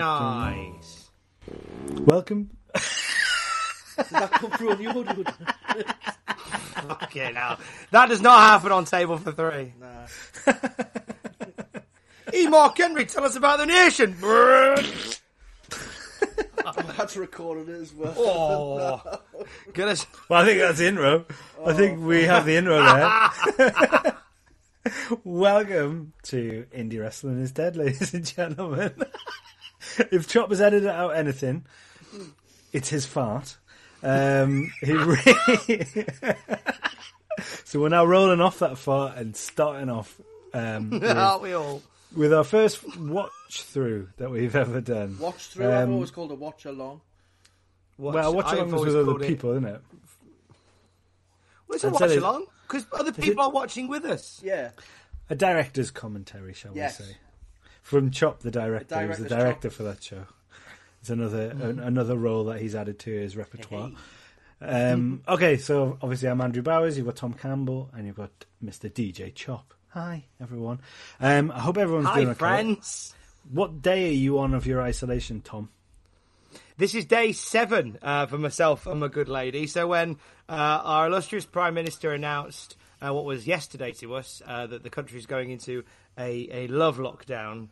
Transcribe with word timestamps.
nice. 0.00 1.10
Welcome. 1.92 2.50
Did 2.74 4.06
that 4.10 4.30
come 4.32 4.50
through 4.52 4.72
on 4.72 4.78
the 4.78 4.86
audio? 4.86 5.24
Okay, 7.02 7.30
now 7.32 7.58
that 7.90 8.08
does 8.08 8.22
not 8.22 8.40
happen 8.40 8.72
on 8.72 8.86
table 8.86 9.18
for 9.18 9.32
three. 9.32 9.74
nah. 9.78 10.06
E. 12.32 12.46
Mark 12.46 12.78
Henry, 12.78 13.04
tell 13.04 13.24
us 13.24 13.36
about 13.36 13.58
the 13.58 13.66
nation. 13.66 14.16
That's 16.96 17.16
recorded 17.16 17.68
as 17.68 17.92
well. 17.92 18.14
oh, 18.16 19.20
goodness. 19.72 20.06
Well, 20.28 20.42
I 20.42 20.46
think 20.46 20.60
that's 20.60 20.78
the 20.78 20.86
intro. 20.86 21.26
I 21.64 21.72
think 21.72 22.00
we 22.00 22.24
oh. 22.24 22.28
have 22.28 22.46
the 22.46 22.56
intro 22.56 22.82
there. 22.82 24.16
Welcome 25.24 26.12
to 26.24 26.66
Indie 26.74 27.00
Wrestling 27.00 27.40
is 27.40 27.52
Dead, 27.52 27.76
ladies 27.76 28.14
and 28.14 28.24
gentlemen. 28.24 28.94
if 30.10 30.28
Chop 30.28 30.50
has 30.50 30.60
edited 30.60 30.88
out 30.88 31.10
anything, 31.16 31.64
it's 32.72 32.88
his 32.88 33.06
fart. 33.06 33.56
Um, 34.02 34.72
he 34.80 34.92
really... 34.92 35.94
so 37.64 37.80
we're 37.80 37.88
now 37.88 38.04
rolling 38.04 38.40
off 38.40 38.58
that 38.60 38.78
fart 38.78 39.16
and 39.16 39.36
starting 39.36 39.88
off 39.90 40.20
um, 40.54 40.90
with, 41.00 41.04
Aren't 41.04 41.42
we 41.42 41.52
all? 41.52 41.82
with 42.16 42.32
our 42.32 42.44
first 42.44 42.96
watch 42.98 43.30
through 43.52 44.08
that 44.18 44.30
we've 44.30 44.56
ever 44.56 44.80
done. 44.80 45.16
Watch 45.18 45.48
through. 45.48 45.68
I've 45.70 45.84
Um, 45.88 45.94
always 45.94 46.10
called 46.10 46.30
a 46.32 46.34
watch 46.34 46.64
along. 46.64 47.00
well, 47.98 48.34
watch 48.34 48.52
along 48.52 48.74
is 48.74 48.80
with 48.94 48.96
other 48.96 49.18
people, 49.26 49.50
isn't 49.52 49.66
it? 49.66 49.80
Well, 51.68 51.76
it's 51.76 51.84
a 51.84 51.88
I'd 51.88 51.92
watch 51.92 52.10
along 52.10 52.46
because 52.66 52.86
other 52.92 53.12
people 53.12 53.44
are 53.44 53.50
watching 53.50 53.86
with 53.88 54.04
us. 54.04 54.40
Yeah. 54.42 54.70
A 55.28 55.36
director's 55.36 55.90
commentary, 55.92 56.52
shall 56.54 56.74
Yes. 56.74 56.98
we 56.98 57.04
say? 57.06 57.16
From 57.90 58.12
Chop, 58.12 58.38
the 58.38 58.52
director, 58.52 59.04
who's 59.04 59.18
the 59.18 59.28
director's 59.28 59.44
director 59.44 59.70
for 59.70 59.82
that 59.82 60.00
show. 60.00 60.22
It's 61.00 61.10
another 61.10 61.50
an, 61.50 61.80
another 61.80 62.16
role 62.16 62.44
that 62.44 62.60
he's 62.60 62.76
added 62.76 63.00
to 63.00 63.10
his 63.10 63.36
repertoire. 63.36 63.90
Um, 64.60 65.22
okay, 65.26 65.56
so 65.56 65.98
obviously 66.00 66.28
I'm 66.28 66.40
Andrew 66.40 66.62
Bowers. 66.62 66.96
You've 66.96 67.06
got 67.06 67.16
Tom 67.16 67.34
Campbell, 67.34 67.90
and 67.92 68.06
you've 68.06 68.14
got 68.14 68.30
Mr. 68.64 68.88
DJ 68.88 69.34
Chop. 69.34 69.74
Hi, 69.88 70.26
everyone. 70.40 70.78
Um, 71.18 71.50
I 71.50 71.58
hope 71.58 71.78
everyone's 71.78 72.14
doing 72.14 72.26
Hi, 72.26 72.30
okay. 72.30 72.38
friends. 72.38 73.12
What 73.50 73.82
day 73.82 74.10
are 74.10 74.12
you 74.12 74.38
on 74.38 74.54
of 74.54 74.66
your 74.68 74.80
isolation, 74.80 75.40
Tom? 75.40 75.70
This 76.76 76.94
is 76.94 77.06
day 77.06 77.32
seven 77.32 77.98
uh, 78.02 78.26
for 78.26 78.38
myself 78.38 78.86
and 78.86 79.00
my 79.00 79.08
good 79.08 79.28
lady. 79.28 79.66
So 79.66 79.88
when 79.88 80.18
uh, 80.48 80.52
our 80.84 81.08
illustrious 81.08 81.44
Prime 81.44 81.74
Minister 81.74 82.12
announced 82.12 82.76
uh, 83.02 83.12
what 83.12 83.24
was 83.24 83.48
yesterday 83.48 83.90
to 83.92 84.14
us 84.14 84.42
uh, 84.46 84.68
that 84.68 84.84
the 84.84 84.90
country 84.90 85.18
is 85.18 85.26
going 85.26 85.50
into 85.50 85.84
a, 86.18 86.48
a 86.50 86.66
love 86.68 86.98
lockdown, 86.98 87.68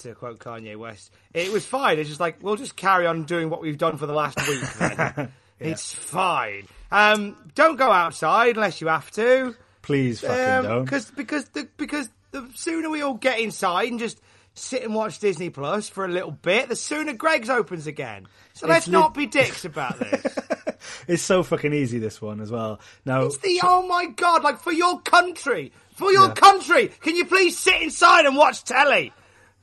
to 0.00 0.14
quote 0.14 0.38
Kanye 0.38 0.76
West, 0.76 1.12
it 1.34 1.52
was 1.52 1.64
fine. 1.66 1.98
It's 1.98 2.08
just 2.08 2.20
like 2.20 2.42
we'll 2.42 2.56
just 2.56 2.76
carry 2.76 3.06
on 3.06 3.24
doing 3.24 3.50
what 3.50 3.60
we've 3.60 3.78
done 3.78 3.96
for 3.96 4.06
the 4.06 4.14
last 4.14 4.38
week. 4.48 4.60
Then. 4.78 5.32
It's 5.62 5.92
fine. 5.92 6.66
Um, 6.90 7.36
don't 7.54 7.76
go 7.76 7.92
outside 7.92 8.56
unless 8.56 8.80
you 8.80 8.86
have 8.86 9.10
to. 9.10 9.54
Please 9.82 10.20
fucking 10.20 10.62
don't. 10.68 10.84
Because 10.86 11.10
because 11.10 11.44
the 11.50 11.68
because 11.76 12.08
the 12.30 12.48
sooner 12.54 12.88
we 12.88 13.02
all 13.02 13.12
get 13.12 13.40
inside 13.40 13.90
and 13.90 13.98
just 14.00 14.18
sit 14.54 14.82
and 14.82 14.94
watch 14.94 15.18
Disney 15.18 15.50
Plus 15.50 15.86
for 15.90 16.06
a 16.06 16.08
little 16.08 16.30
bit, 16.30 16.70
the 16.70 16.76
sooner 16.76 17.12
Greg's 17.12 17.50
opens 17.50 17.86
again. 17.86 18.26
So 18.54 18.68
let's 18.68 18.86
lit- 18.86 18.92
not 18.92 19.12
be 19.12 19.26
dicks 19.26 19.66
about 19.66 19.98
this. 19.98 20.38
It's 21.06 21.22
so 21.22 21.42
fucking 21.42 21.74
easy 21.74 21.98
this 21.98 22.22
one 22.22 22.40
as 22.40 22.50
well. 22.50 22.80
Now, 23.04 23.24
it's 23.26 23.36
the 23.38 23.60
oh 23.62 23.86
my 23.86 24.06
god, 24.06 24.42
like 24.42 24.60
for 24.60 24.72
your 24.72 25.00
country, 25.02 25.72
for 26.00 26.10
your 26.12 26.32
country, 26.34 26.88
can 27.00 27.14
you 27.14 27.24
please 27.26 27.56
sit 27.56 27.80
inside 27.80 28.26
and 28.26 28.36
watch 28.36 28.64
telly? 28.64 29.12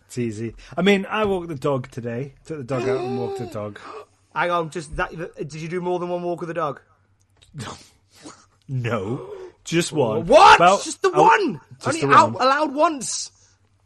it's 0.05 0.17
easy. 0.17 0.55
I 0.77 0.81
mean, 0.83 1.05
I 1.09 1.25
walked 1.25 1.49
the 1.49 1.55
dog 1.55 1.91
today. 1.91 2.35
Took 2.45 2.59
the 2.59 2.63
dog 2.63 2.83
out 2.87 3.01
and 3.01 3.19
walked 3.19 3.39
the 3.39 3.45
dog. 3.59 3.79
Hang 4.33 4.51
on, 4.51 4.69
just 4.69 4.95
that. 4.95 5.11
Did 5.35 5.53
you 5.55 5.67
do 5.67 5.81
more 5.81 5.99
than 5.99 6.07
one 6.09 6.23
walk 6.23 6.39
with 6.39 6.47
the 6.47 6.53
dog? 6.53 6.79
No, 8.69 9.29
just 9.63 9.91
one. 9.91 10.25
What? 10.27 10.59
Well, 10.59 10.79
just 10.81 11.01
the 11.01 11.11
I- 11.13 11.19
one. 11.19 11.61
just 11.81 11.87
Only 11.87 12.01
the 12.01 12.13
out 12.13 12.33
one. 12.33 12.43
allowed 12.43 12.73
once. 12.73 13.31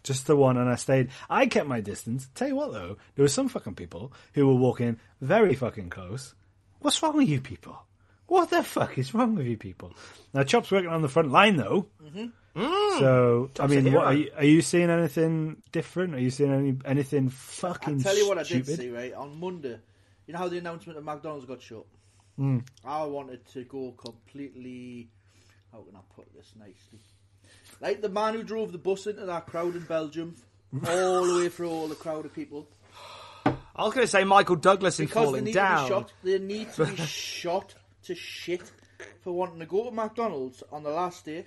Just 0.04 0.26
the 0.26 0.36
one, 0.36 0.58
and 0.58 0.68
I 0.68 0.76
stayed. 0.76 1.10
I 1.30 1.46
kept 1.46 1.68
my 1.68 1.80
distance. 1.82 2.28
Tell 2.34 2.48
you 2.48 2.56
what, 2.56 2.74
though, 2.74 2.98
there 3.16 3.24
were 3.24 3.28
some 3.30 3.48
fucking 3.50 3.76
people 3.76 4.12
who 4.34 4.48
were 4.48 4.56
walking 4.56 5.00
very 5.22 5.54
fucking 5.54 5.92
close. 5.92 6.34
What's 6.80 7.02
wrong 7.04 7.16
with 7.18 7.30
you 7.30 7.40
people? 7.40 7.78
What 8.26 8.50
the 8.50 8.64
fuck 8.64 8.98
is 8.98 9.14
wrong 9.14 9.36
with 9.36 9.46
you 9.46 9.58
people? 9.58 9.94
Now, 10.34 10.42
Chop's 10.44 10.72
working 10.72 10.90
on 10.90 11.04
the 11.04 11.10
front 11.10 11.30
line, 11.32 11.58
though. 11.58 11.86
Mm-hmm. 12.04 12.26
So, 12.56 13.50
I 13.60 13.68
mean, 13.68 13.94
what, 13.94 14.06
are, 14.06 14.14
you, 14.14 14.32
are 14.36 14.44
you 14.44 14.62
seeing 14.62 14.90
anything 14.90 15.62
different? 15.72 16.16
Are 16.16 16.20
you 16.20 16.30
seeing 16.30 16.52
any 16.52 16.78
anything 16.86 17.30
fucking 17.30 17.96
I'll 17.96 18.02
tell 18.02 18.18
you 18.18 18.28
what 18.28 18.38
I 18.38 18.44
stupid? 18.44 18.66
did 18.66 18.78
see, 18.78 18.90
right? 18.90 19.14
On 19.14 19.40
Monday, 19.40 19.78
you 20.28 20.34
know 20.34 20.40
how 20.40 20.50
the 20.50 20.58
announcement 20.58 20.98
of 21.00 21.06
McDonald's 21.06 21.46
got 21.46 21.62
shut? 21.62 21.86
Hmm. 22.38 22.60
I 22.84 23.04
wanted 23.06 23.46
to 23.54 23.64
go 23.64 23.92
completely. 23.92 25.10
How 25.72 25.80
can 25.80 25.96
I 25.96 26.00
put 26.14 26.34
this 26.36 26.54
nicely? 26.58 27.00
Like 27.80 28.02
the 28.02 28.10
man 28.10 28.34
who 28.34 28.44
drove 28.44 28.72
the 28.72 28.78
bus 28.78 29.08
into 29.08 29.26
that 29.26 29.48
crowd 29.48 29.76
in 29.76 29.84
Belgium, 29.84 30.36
all 30.88 31.26
the 31.26 31.36
way 31.38 31.50
through 31.50 31.70
all 31.70 31.88
the 31.88 31.96
crowd 31.96 32.26
of 32.26 32.34
people. 32.34 32.68
I 33.46 33.86
was 33.86 33.94
going 33.94 34.06
to 34.06 34.12
say 34.12 34.24
Michael 34.26 34.58
Douglas 34.58 34.98
they 34.98 35.06
falling 35.06 35.46
need 35.46 35.54
down. 35.54 35.78
to 35.78 35.84
be 35.84 35.90
shot. 35.90 36.14
They 36.24 36.40
need 36.40 36.74
to 36.74 36.86
be 36.86 36.96
shot 37.06 37.74
to 38.04 38.16
shit 38.16 38.70
for 39.22 39.32
wanting 39.32 39.60
to 39.60 39.66
go 39.66 39.86
to 39.86 39.92
McDonald's 39.92 40.62
on 40.72 40.84
the 40.84 40.90
last 40.90 41.26
day. 41.26 41.46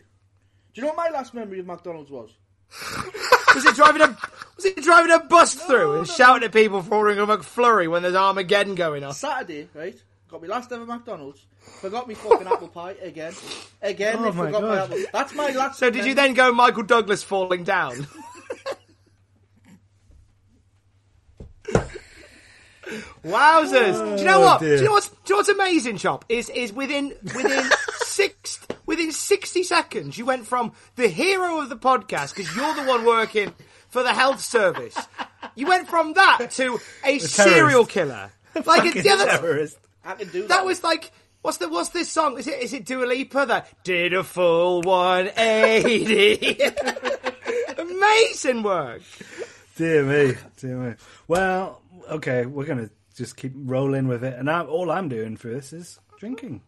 Do 0.75 0.81
you 0.81 0.83
know 0.83 0.93
what 0.95 0.97
my 1.11 1.17
last 1.17 1.35
memory 1.35 1.61
of 1.61 1.67
McDonald's 1.67 2.11
was? 2.11 2.31
Was 3.55 3.63
he 3.65 3.73
driving 3.73 4.03
a 4.03 4.17
was 4.57 4.65
it 4.65 4.83
driving 4.83 5.13
a 5.13 5.21
bus 5.21 5.55
through 5.55 5.99
and 5.99 6.09
shouting 6.09 6.43
at 6.43 6.53
people 6.53 6.83
for 6.83 6.95
ordering 6.97 7.21
a 7.21 7.27
McFlurry 7.27 7.89
when 7.89 8.03
there's 8.03 8.17
Armageddon 8.17 8.75
going 8.75 9.05
on? 9.05 9.15
Saturday, 9.15 9.69
right? 9.75 9.97
Got 10.29 10.43
me 10.43 10.49
last 10.49 10.73
ever 10.73 10.85
McDonald's. 10.85 11.47
Forgot 11.81 12.09
me 12.09 12.15
fucking 12.15 12.49
apple 12.49 12.67
pie 12.67 12.97
again. 13.01 13.33
Again, 13.81 14.17
Oh 14.19 14.33
my 14.33 14.47
forgot 14.47 14.63
my 14.63 14.69
God. 14.69 14.79
apple. 14.91 15.05
That's 15.13 15.35
my 15.37 15.51
last. 15.51 15.79
So 15.79 15.91
did 15.91 16.05
you 16.05 16.15
then 16.15 16.35
go 16.35 16.51
Michael 16.53 16.83
Douglas 16.83 17.23
falling 17.23 17.63
down? 17.63 18.09
Wowzers! 23.25 23.95
Oh, 23.95 24.17
do 24.17 24.23
you 24.23 24.29
know 24.29 24.43
Oh, 24.43 24.45
what? 24.45 24.61
dear. 24.61 24.77
Do 24.77 24.83
you 24.83 24.89
know 24.89 24.93
what's, 24.95 25.09
do 25.09 25.15
you 25.29 25.35
know 25.35 25.37
what's 25.39 25.49
amazing, 25.49 25.97
Chop? 25.99 26.25
Is 26.29 26.51
is 26.51 26.73
within 26.73 27.15
within 27.23 27.65
six 27.65 27.94
within 28.87 29.13
sixty 29.13 29.63
seconds 29.63 30.17
you 30.19 30.25
went 30.25 30.47
from 30.47 30.73
the 30.97 31.09
hero 31.09 31.61
of 31.61 31.69
the 31.69 31.77
podcast 31.77 32.35
because 32.35 32.55
you're 32.57 32.75
the 32.75 32.85
one 32.85 33.05
working 33.05 33.53
for 33.89 34.03
the 34.03 34.13
health 34.13 34.41
service. 34.41 34.97
You 35.55 35.67
went 35.67 35.89
from 35.89 36.15
that 36.15 36.51
to 36.53 36.79
a 37.05 37.19
serial 37.19 37.85
killer. 37.87 38.31
Like 38.55 38.65
Fucking 38.65 38.93
it's 38.95 39.03
the 39.03 39.11
other, 39.11 39.27
terrorist. 39.27 39.79
I 40.05 40.15
can 40.15 40.29
do 40.29 40.43
that. 40.43 40.49
that 40.49 40.65
was 40.65 40.85
like 40.85 41.11
what's 41.43 41.59
the 41.59 41.69
what's 41.69 41.89
this 41.89 42.09
song? 42.11 42.39
Is 42.39 42.47
it 42.47 42.63
is 42.63 42.73
it 42.73 42.87
Dua 42.87 43.05
Lipa 43.05 43.47
that 43.47 43.69
did 43.83 44.15
a 44.15 44.23
full 44.23 44.81
180? 44.83 46.61
Amazing 47.79 48.63
work. 48.63 49.03
Dear 49.77 50.05
me, 50.05 50.35
dear 50.57 50.77
me. 50.77 50.95
Well, 51.27 51.83
okay, 52.09 52.47
we're 52.47 52.65
gonna 52.65 52.91
just 53.17 53.37
keep 53.37 53.53
rolling 53.57 54.07
with 54.09 54.23
it, 54.25 54.39
and 54.39 54.49
I, 54.51 54.63
all 54.63 54.91
I'm 54.91 55.09
doing 55.09 55.37
for 55.37 55.49
this 55.49 55.73
is 55.73 55.99
drinking. 56.19 56.63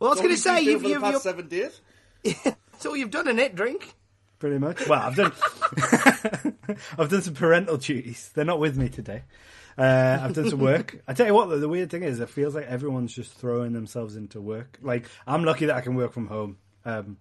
Well, 0.00 0.08
I 0.08 0.12
was 0.14 0.20
going 0.20 0.34
to 0.34 0.40
say 0.40 0.62
you've 0.62 0.80
for 0.80 0.88
the 0.88 0.94
you've, 0.94 1.02
past 1.02 1.12
you've 1.12 1.22
seven 1.22 1.48
days. 1.48 1.80
that's 2.44 2.86
all 2.86 2.96
you've 2.96 3.10
done 3.10 3.28
in 3.28 3.38
it. 3.38 3.54
Drink. 3.54 3.94
Pretty 4.38 4.58
much. 4.58 4.88
Well, 4.88 5.00
I've 5.00 5.14
done. 5.14 5.32
I've 6.98 7.10
done 7.10 7.20
some 7.20 7.34
parental 7.34 7.76
duties. 7.76 8.30
They're 8.34 8.46
not 8.46 8.58
with 8.58 8.78
me 8.78 8.88
today. 8.88 9.24
Uh, 9.76 10.18
I've 10.22 10.34
done 10.34 10.48
some 10.48 10.60
work. 10.60 11.02
I 11.08 11.12
tell 11.12 11.26
you 11.26 11.34
what, 11.34 11.50
though, 11.50 11.58
the 11.58 11.68
weird 11.68 11.90
thing 11.90 12.02
is, 12.02 12.18
it 12.18 12.30
feels 12.30 12.54
like 12.54 12.66
everyone's 12.66 13.14
just 13.14 13.34
throwing 13.34 13.74
themselves 13.74 14.16
into 14.16 14.40
work. 14.40 14.78
Like 14.80 15.06
I'm 15.26 15.44
lucky 15.44 15.66
that 15.66 15.76
I 15.76 15.82
can 15.82 15.94
work 15.94 16.12
from 16.12 16.26
home. 16.26 16.56
Um, 16.86 17.18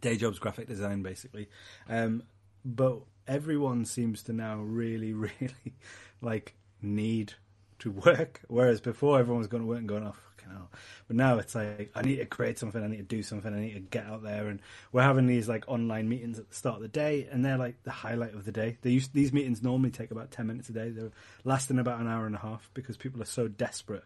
day 0.00 0.16
job's 0.16 0.38
graphic 0.38 0.68
design, 0.68 1.02
basically. 1.02 1.48
Um, 1.88 2.22
but 2.64 3.00
everyone 3.26 3.84
seems 3.84 4.22
to 4.24 4.32
now 4.32 4.58
really, 4.58 5.12
really 5.12 5.52
like 6.20 6.54
need 6.80 7.34
to 7.80 7.90
work. 7.90 8.42
Whereas 8.46 8.80
before, 8.80 9.18
everyone 9.18 9.38
was 9.38 9.48
going 9.48 9.64
to 9.64 9.68
work 9.68 9.78
and 9.78 9.88
going, 9.88 10.04
"Oh 10.04 10.14
fucking 10.48 10.56
hell!" 10.56 10.70
But 11.06 11.16
now 11.16 11.38
it's 11.38 11.54
like 11.54 11.90
I 11.94 12.02
need 12.02 12.16
to 12.16 12.26
create 12.26 12.58
something, 12.58 12.82
I 12.82 12.88
need 12.88 12.96
to 12.98 13.02
do 13.02 13.22
something, 13.22 13.52
I 13.52 13.60
need 13.60 13.74
to 13.74 13.80
get 13.80 14.06
out 14.06 14.22
there. 14.22 14.48
And 14.48 14.60
we're 14.92 15.02
having 15.02 15.26
these 15.26 15.48
like 15.48 15.64
online 15.68 16.08
meetings 16.08 16.38
at 16.38 16.48
the 16.48 16.54
start 16.54 16.76
of 16.76 16.82
the 16.82 16.88
day, 16.88 17.28
and 17.30 17.44
they're 17.44 17.58
like 17.58 17.82
the 17.84 17.90
highlight 17.90 18.34
of 18.34 18.44
the 18.44 18.52
day. 18.52 18.78
They 18.82 18.90
used 18.90 19.14
these 19.14 19.32
meetings 19.32 19.62
normally 19.62 19.90
take 19.90 20.10
about 20.10 20.30
ten 20.30 20.46
minutes 20.46 20.68
a 20.68 20.72
day. 20.72 20.90
They're 20.90 21.10
lasting 21.44 21.78
about 21.78 22.00
an 22.00 22.08
hour 22.08 22.26
and 22.26 22.34
a 22.34 22.38
half 22.38 22.70
because 22.74 22.96
people 22.96 23.22
are 23.22 23.26
so 23.26 23.48
desperate 23.48 24.04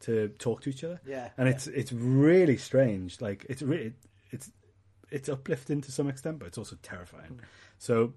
to 0.00 0.28
talk 0.38 0.62
to 0.62 0.70
each 0.70 0.84
other. 0.84 1.00
Yeah, 1.06 1.30
and 1.36 1.48
it's 1.48 1.66
it's 1.66 1.92
really 1.92 2.56
strange. 2.56 3.20
Like 3.20 3.46
it's 3.48 3.62
really 3.62 3.94
it's 4.30 4.50
it's 5.10 5.28
uplifting 5.28 5.80
to 5.82 5.92
some 5.92 6.08
extent, 6.08 6.38
but 6.38 6.46
it's 6.46 6.58
also 6.58 6.76
terrifying. 6.82 7.40
So 7.78 8.14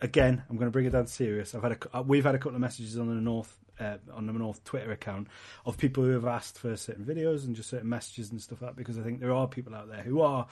again, 0.00 0.42
I'm 0.48 0.56
going 0.56 0.66
to 0.66 0.72
bring 0.72 0.86
it 0.86 0.90
down 0.90 1.06
serious. 1.06 1.54
I've 1.54 1.62
had 1.62 1.72
a, 1.72 1.98
uh, 1.98 2.02
we've 2.02 2.24
had 2.24 2.34
a 2.34 2.38
couple 2.38 2.54
of 2.54 2.60
messages 2.60 2.98
on 2.98 3.08
the 3.08 3.14
North 3.14 3.56
uh, 3.80 3.96
on 4.12 4.26
the 4.26 4.32
North 4.32 4.62
Twitter 4.64 4.92
account 4.92 5.28
of 5.64 5.78
people 5.78 6.04
who 6.04 6.10
have 6.10 6.26
asked 6.26 6.58
for 6.58 6.76
certain 6.76 7.04
videos 7.04 7.44
and 7.44 7.56
just 7.56 7.70
certain 7.70 7.88
messages 7.88 8.30
and 8.30 8.40
stuff 8.40 8.62
like 8.62 8.72
that 8.72 8.76
because 8.76 8.98
I 8.98 9.02
think 9.02 9.20
there 9.20 9.32
are 9.32 9.46
people 9.46 9.74
out 9.74 9.88
there 9.88 10.02
who 10.02 10.20
are 10.20 10.46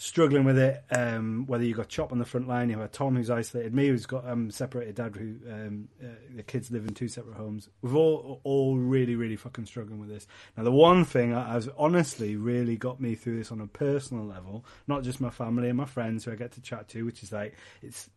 struggling 0.00 0.44
with 0.44 0.56
it. 0.56 0.82
Um, 0.90 1.44
whether 1.46 1.64
you 1.64 1.74
got 1.74 1.88
Chop 1.88 2.12
on 2.12 2.18
the 2.18 2.24
front 2.24 2.48
line, 2.48 2.70
you 2.70 2.78
had 2.78 2.92
Tom 2.92 3.16
who's 3.16 3.30
isolated, 3.30 3.74
me 3.74 3.88
who's 3.88 4.06
got 4.06 4.26
um, 4.26 4.50
separated 4.50 4.94
dad, 4.94 5.16
who 5.16 5.36
um, 5.50 5.88
uh, 6.02 6.06
the 6.34 6.42
kids 6.42 6.70
live 6.70 6.86
in 6.86 6.94
two 6.94 7.08
separate 7.08 7.36
homes. 7.36 7.68
We've 7.82 7.96
all 7.96 8.40
all 8.44 8.76
really 8.76 9.16
really 9.16 9.36
fucking 9.36 9.66
struggling 9.66 10.00
with 10.00 10.08
this. 10.08 10.26
Now 10.56 10.62
the 10.62 10.72
one 10.72 11.04
thing 11.04 11.34
I, 11.34 11.52
has 11.52 11.68
honestly 11.76 12.36
really 12.36 12.76
got 12.76 13.00
me 13.00 13.14
through 13.16 13.38
this 13.38 13.52
on 13.52 13.60
a 13.60 13.66
personal 13.66 14.24
level, 14.24 14.64
not 14.86 15.02
just 15.02 15.20
my 15.20 15.30
family 15.30 15.68
and 15.68 15.76
my 15.76 15.84
friends 15.84 16.24
who 16.24 16.32
I 16.32 16.36
get 16.36 16.52
to 16.52 16.62
chat 16.62 16.88
to, 16.88 17.04
which 17.04 17.22
is 17.22 17.32
like 17.32 17.54
it's 17.82 18.08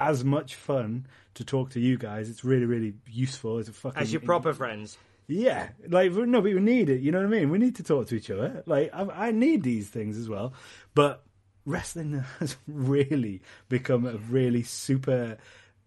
as 0.00 0.24
much 0.24 0.54
fun 0.54 1.06
to 1.34 1.44
talk 1.44 1.70
to 1.70 1.80
you 1.80 1.98
guys. 1.98 2.28
It's 2.30 2.44
really 2.44 2.66
really 2.66 2.94
useful. 3.10 3.58
It's 3.58 3.68
a 3.68 3.72
fucking 3.72 4.00
As 4.00 4.12
your 4.12 4.20
proper 4.20 4.52
friends. 4.52 4.98
yeah, 5.26 5.68
like 5.88 6.12
no, 6.12 6.40
but 6.40 6.52
we 6.52 6.60
need 6.60 6.88
it. 6.90 7.00
You 7.00 7.12
know 7.12 7.18
what 7.18 7.26
I 7.26 7.30
mean? 7.30 7.50
We 7.50 7.58
need 7.58 7.76
to 7.76 7.82
talk 7.82 8.08
to 8.08 8.14
each 8.14 8.30
other. 8.30 8.62
Like 8.66 8.90
I, 8.92 9.28
I 9.28 9.30
need 9.30 9.62
these 9.62 9.88
things 9.88 10.16
as 10.18 10.28
well. 10.28 10.54
But 10.94 11.24
wrestling 11.64 12.24
has 12.40 12.56
really 12.66 13.42
become 13.68 14.06
a 14.06 14.16
really 14.16 14.62
super 14.62 15.38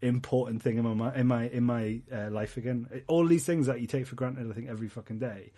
important 0.02 0.62
thing 0.62 0.78
in 0.78 0.98
my 0.98 1.16
in 1.16 1.28
my 1.28 1.50
in 1.50 1.64
my 1.64 2.02
uh, 2.14 2.30
life 2.30 2.58
again. 2.58 2.88
All 3.08 3.26
these 3.26 3.46
things 3.46 3.68
that 3.68 3.82
you 3.82 3.88
take 3.88 4.08
for 4.08 4.16
granted, 4.16 4.50
I 4.50 4.54
think, 4.54 4.70
every 4.70 4.90
fucking 4.90 5.20
day. 5.20 5.52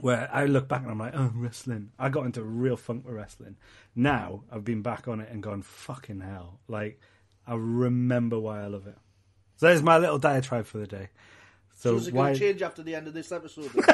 Where 0.00 0.30
I 0.32 0.46
look 0.46 0.68
back 0.68 0.82
and 0.82 0.90
I'm 0.90 0.98
like, 0.98 1.12
oh, 1.14 1.30
wrestling. 1.34 1.90
I 1.98 2.08
got 2.08 2.24
into 2.24 2.42
real 2.42 2.78
funk 2.78 3.04
with 3.04 3.14
wrestling. 3.14 3.56
Now 3.94 4.42
I've 4.50 4.64
been 4.64 4.80
back 4.80 5.06
on 5.06 5.20
it 5.20 5.28
and 5.30 5.42
gone, 5.42 5.60
fucking 5.60 6.20
hell. 6.20 6.60
Like, 6.66 6.98
I 7.46 7.54
remember 7.54 8.38
why 8.38 8.62
I 8.62 8.66
love 8.66 8.86
it. 8.86 8.96
So 9.56 9.66
there's 9.66 9.82
my 9.82 9.98
little 9.98 10.18
diatribe 10.18 10.66
for 10.66 10.78
the 10.78 10.86
day. 10.86 11.08
So 11.76 11.90
So 11.92 11.96
is 11.96 12.08
it 12.08 12.14
why? 12.14 12.24
going 12.26 12.34
to 12.34 12.40
change 12.40 12.62
after 12.62 12.82
the 12.82 12.94
end 12.94 13.08
of 13.08 13.14
this 13.14 13.32
episode? 13.32 13.70
Going 13.72 13.84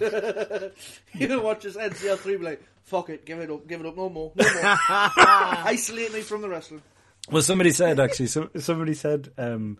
to 1.28 1.38
watch 1.40 1.62
this 1.62 1.76
NCL 1.76 2.18
3 2.18 2.36
be 2.36 2.44
like, 2.44 2.62
fuck 2.84 3.10
it, 3.10 3.24
give 3.26 3.38
it 3.40 3.50
up, 3.50 3.66
give 3.66 3.80
it 3.80 3.86
up, 3.86 3.96
no 3.96 4.08
more, 4.08 4.32
no 4.36 4.44
more. 4.44 4.62
Isolate 4.88 6.12
me 6.12 6.20
from 6.20 6.42
the 6.42 6.48
wrestling. 6.48 6.82
Well, 7.30 7.42
somebody 7.42 7.70
said 7.72 8.00
actually. 8.00 8.26
Some, 8.28 8.50
somebody 8.58 8.94
said. 8.94 9.30
Um, 9.36 9.78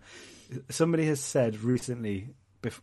somebody 0.69 1.05
has 1.07 1.19
said 1.19 1.59
recently, 1.61 2.29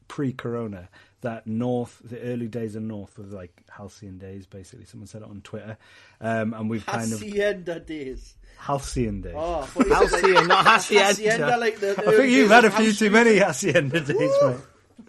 pre-corona, 0.08 0.88
that 1.20 1.46
North, 1.46 2.00
the 2.04 2.20
early 2.20 2.48
days 2.48 2.76
of 2.76 2.82
North, 2.82 3.18
was 3.18 3.32
like 3.32 3.52
halcyon 3.70 4.18
days. 4.18 4.46
Basically, 4.46 4.84
someone 4.84 5.06
said 5.06 5.22
it 5.22 5.28
on 5.28 5.40
Twitter, 5.42 5.76
um, 6.20 6.54
and 6.54 6.70
we've 6.70 6.84
kind 6.86 7.12
of 7.12 7.20
Hacienda 7.20 7.80
days. 7.80 8.34
halcyon 8.58 9.22
days. 9.22 9.34
Oh, 9.36 9.60
I 9.60 9.66
thought 9.66 9.86
you 9.86 9.94
said, 9.94 10.20
Hacienda, 10.20 10.46
not 10.46 10.66
hacienda. 10.66 11.04
Hacienda, 11.06 11.56
like 11.58 11.78
the, 11.80 11.90
I 11.92 12.16
think 12.16 12.30
you've 12.30 12.50
had 12.50 12.64
a 12.64 12.70
few 12.70 12.92
too 12.92 13.10
many 13.10 13.36
hacienda 13.38 14.00
days, 14.00 14.18
mate. 14.42 14.56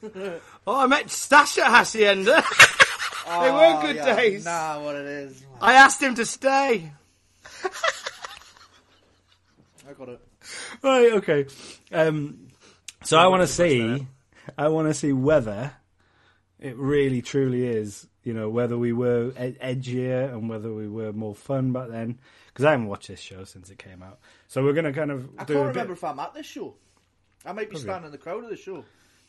Oh, 0.68 0.82
I 0.82 0.86
met 0.86 1.10
Stash 1.10 1.58
at 1.60 1.68
Hacienda. 1.72 2.44
they 3.26 3.52
were 3.52 3.82
good 3.82 4.04
days. 4.04 4.44
Nah, 4.44 4.84
what 4.84 4.96
it 4.96 5.06
is. 5.06 5.44
I 5.62 5.74
asked 5.76 6.02
him 6.02 6.16
to 6.16 6.26
stay. 6.26 6.92
I 9.90 9.94
got 9.98 10.10
it. 10.10 10.20
Right, 10.84 11.14
okay. 11.14 11.46
Um, 11.94 12.48
so 13.04 13.18
I 13.18 13.28
want 13.28 13.44
to 13.44 13.48
see, 13.48 14.06
I 14.58 14.68
want 14.70 14.88
to 14.88 14.94
see 14.94 15.14
whether 15.14 15.74
it 16.60 16.76
really 16.78 17.22
truly 17.22 17.66
is, 17.68 18.08
you 18.24 18.34
know, 18.34 18.50
whether 18.50 18.78
we 18.78 18.94
were 18.94 19.32
ed- 19.36 19.60
edgier 19.60 20.32
and 20.34 20.50
whether 20.50 20.74
we 20.74 20.88
were 20.88 21.14
more 21.14 21.36
fun 21.36 21.72
back 21.72 21.90
then. 21.90 22.20
Because 22.48 22.66
I 22.66 22.72
haven't 22.72 22.88
watched 22.88 23.08
this 23.08 23.20
show 23.20 23.44
since 23.44 23.70
it 23.70 23.78
came 23.78 24.02
out, 24.02 24.20
so 24.48 24.64
we're 24.64 24.74
going 24.74 24.86
to 24.86 24.94
kind 24.94 25.12
of 25.12 25.30
I 25.38 25.44
do 25.44 25.54
can't 25.54 25.66
a 25.66 25.68
remember 25.70 25.94
bit. 25.94 25.98
if 25.98 26.04
I'm 26.04 26.20
at 26.20 26.34
this 26.34 26.46
show. 26.48 26.74
I 27.46 27.52
might 27.54 27.70
be 27.70 27.78
standing 27.78 28.06
in 28.08 28.12
the 28.12 28.18
crowd 28.18 28.44
of 28.44 28.50
the 28.50 28.56
show, 28.58 28.84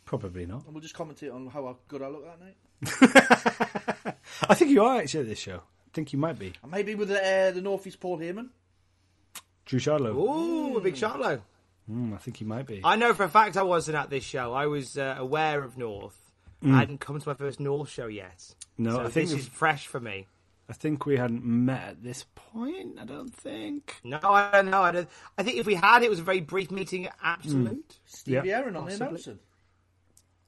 Probably 0.06 0.46
not. 0.46 0.64
and 0.64 0.72
we'll 0.74 0.80
just 0.80 0.94
commentate 0.96 1.32
on 1.34 1.46
how 1.48 1.76
good 1.88 2.00
I 2.02 2.08
look 2.08 2.24
that 2.24 2.40
night. 2.40 4.16
I 4.48 4.54
think 4.54 4.70
you 4.70 4.82
are 4.82 4.98
actually 5.00 5.20
at 5.20 5.26
this 5.28 5.38
show. 5.38 5.56
I 5.58 5.90
think 5.92 6.12
you 6.14 6.18
might 6.18 6.38
be. 6.38 6.52
I 6.64 6.66
might 6.66 6.86
be 6.86 6.94
with 6.94 7.08
the, 7.08 7.18
uh, 7.22 7.50
the 7.50 7.60
Northeast 7.60 8.00
Paul 8.00 8.18
Heyman. 8.18 8.48
Drew 9.66 9.78
Charlo. 9.78 10.14
Ooh, 10.16 10.78
a 10.78 10.80
big 10.80 10.94
Charlo. 10.94 11.42
Mm, 11.90 12.14
I 12.14 12.18
think 12.18 12.40
you 12.40 12.46
might 12.46 12.66
be. 12.66 12.80
I 12.84 12.96
know 12.96 13.14
for 13.14 13.24
a 13.24 13.28
fact 13.28 13.56
I 13.56 13.62
wasn't 13.62 13.96
at 13.96 14.10
this 14.10 14.24
show. 14.24 14.52
I 14.52 14.66
was 14.66 14.98
uh, 14.98 15.16
aware 15.18 15.62
of 15.62 15.78
North. 15.78 16.18
I 16.64 16.68
hadn't 16.80 16.98
come 17.00 17.18
to 17.20 17.28
my 17.28 17.34
first 17.34 17.60
North 17.60 17.88
show 17.88 18.08
yet. 18.08 18.54
No, 18.76 18.90
so 18.96 19.00
I 19.02 19.08
think 19.08 19.28
this 19.30 19.32
if- 19.32 19.38
is 19.40 19.46
fresh 19.48 19.86
for 19.86 20.00
me. 20.00 20.26
I 20.70 20.74
think 20.74 21.06
we 21.06 21.16
hadn't 21.16 21.44
met 21.46 21.88
at 21.88 22.02
this 22.02 22.26
point. 22.34 22.98
I 23.00 23.06
don't 23.06 23.34
think. 23.34 23.94
No, 24.04 24.18
I 24.22 24.50
don't 24.50 24.70
know. 24.70 24.82
I, 24.82 24.90
don't, 24.92 25.08
I 25.38 25.42
think 25.42 25.56
if 25.56 25.64
we 25.64 25.74
had, 25.76 26.02
it 26.02 26.10
was 26.10 26.18
a 26.18 26.22
very 26.22 26.40
brief 26.40 26.70
meeting 26.70 27.06
at 27.06 27.14
Absolute. 27.22 27.96
Steve 28.04 28.44
Yeah, 28.44 28.58
Aaron 28.58 28.76
on 28.76 28.84
the 28.84 28.90
possibly. 28.90 29.06
announcing. 29.06 29.38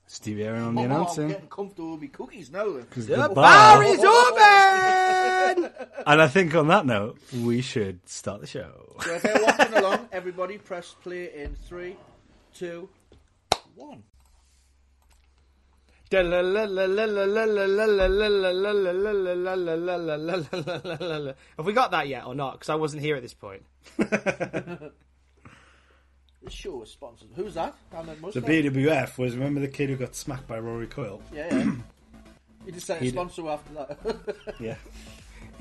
Stevie 0.09 0.43
Aaron 0.43 0.63
on 0.63 0.75
the 0.75 0.83
Oh, 0.95 1.07
I'm 1.07 1.29
getting 1.29 1.47
comfortable 1.49 1.93
with 1.93 2.01
my 2.03 2.07
cookies 2.09 2.51
now. 2.51 2.65
Then. 2.71 2.87
The 2.95 3.01
The 3.03 3.17
bar. 3.17 3.35
bar 3.79 3.85
is 3.85 4.01
open! 4.01 5.00
And 6.07 6.23
I 6.23 6.29
think 6.29 6.55
on 6.55 6.69
that 6.69 6.87
note, 6.87 7.19
we 7.35 7.61
should 7.63 8.09
start 8.09 8.41
the 8.41 8.47
show. 8.47 8.95
So 9.03 9.15
if 9.15 9.25
you're 9.25 9.43
watching 9.45 9.75
along, 9.75 10.09
everybody 10.13 10.59
press 10.59 10.95
play 11.03 11.31
in 11.35 11.57
three, 11.67 11.97
two, 12.55 12.89
one. 13.75 14.05
Have 21.57 21.67
we 21.67 21.73
got 21.73 21.91
that 21.93 22.09
yet 22.09 22.27
or 22.27 22.35
not? 22.35 22.55
Because 22.55 22.69
I 22.69 22.75
wasn't 22.75 23.03
here 23.03 23.17
at 23.17 23.23
this 23.23 23.35
point. 23.35 23.63
This 26.43 26.55
show 26.55 26.83
is 26.83 26.91
sponsored. 26.91 27.29
Who's 27.37 27.53
that? 27.53 27.75
Ahmed 27.95 28.17
The 28.17 28.23
Mustard. 28.23 28.45
BWF 28.47 29.19
was 29.19 29.35
remember 29.37 29.61
the 29.61 29.69
kid 29.69 29.91
who 29.91 29.97
got 29.97 30.15
smacked 30.15 30.47
by 30.49 30.59
Rory 30.59 30.87
Coyle. 30.87 31.21
Yeah, 31.35 31.55
yeah. 31.55 31.73
He 32.65 32.73
just 32.73 32.87
said 32.87 33.03
He 33.03 33.09
a 33.09 33.13
did. 33.13 33.17
sponsor 33.19 33.47
after 33.51 33.75
that. 33.75 34.37
Yeah, 34.59 34.77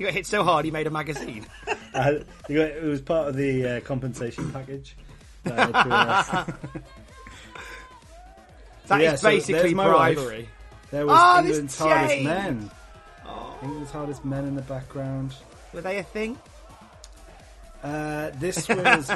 He 0.00 0.06
got 0.06 0.14
hit 0.14 0.24
so 0.24 0.42
hard 0.44 0.64
he 0.64 0.70
made 0.70 0.86
a 0.86 0.90
magazine. 0.90 1.44
uh, 1.94 2.20
it 2.48 2.82
was 2.82 3.02
part 3.02 3.28
of 3.28 3.36
the 3.36 3.66
uh, 3.66 3.80
compensation 3.80 4.50
package. 4.50 4.96
that 5.44 5.74
uh, 5.74 6.44
That 8.86 9.00
is 9.02 9.04
Yeah, 9.04 9.14
so 9.16 9.28
basically 9.28 9.60
there's 9.60 9.74
my 9.74 9.88
bribery. 9.88 10.48
there 10.90 11.04
was 11.04 11.18
Oh, 11.20 11.40
England's 11.44 11.76
hardest 11.76 12.22
men. 12.22 12.70
England's 13.62 13.90
hardest 13.90 14.24
men 14.24 14.46
in 14.46 14.54
the 14.54 14.62
background. 14.62 15.34
Were 15.74 15.82
they 15.82 15.98
a 15.98 16.02
thing? 16.02 16.38
Uh, 17.82 18.30
this 18.38 18.66
was 18.70 19.12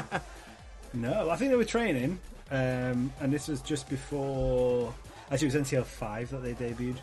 no, 0.93 1.31
I 1.31 1.35
think 1.35 1.49
they 1.49 1.57
were 1.57 1.65
training, 1.65 2.19
um, 2.51 3.11
and 3.19 3.33
this 3.33 3.47
was 3.47 3.61
just 3.61 3.89
before. 3.89 4.93
Actually, 5.31 5.47
it 5.47 5.55
was 5.55 5.67
NCL 5.67 5.85
five 5.85 6.29
that 6.29 6.43
they 6.43 6.53
debuted. 6.53 6.97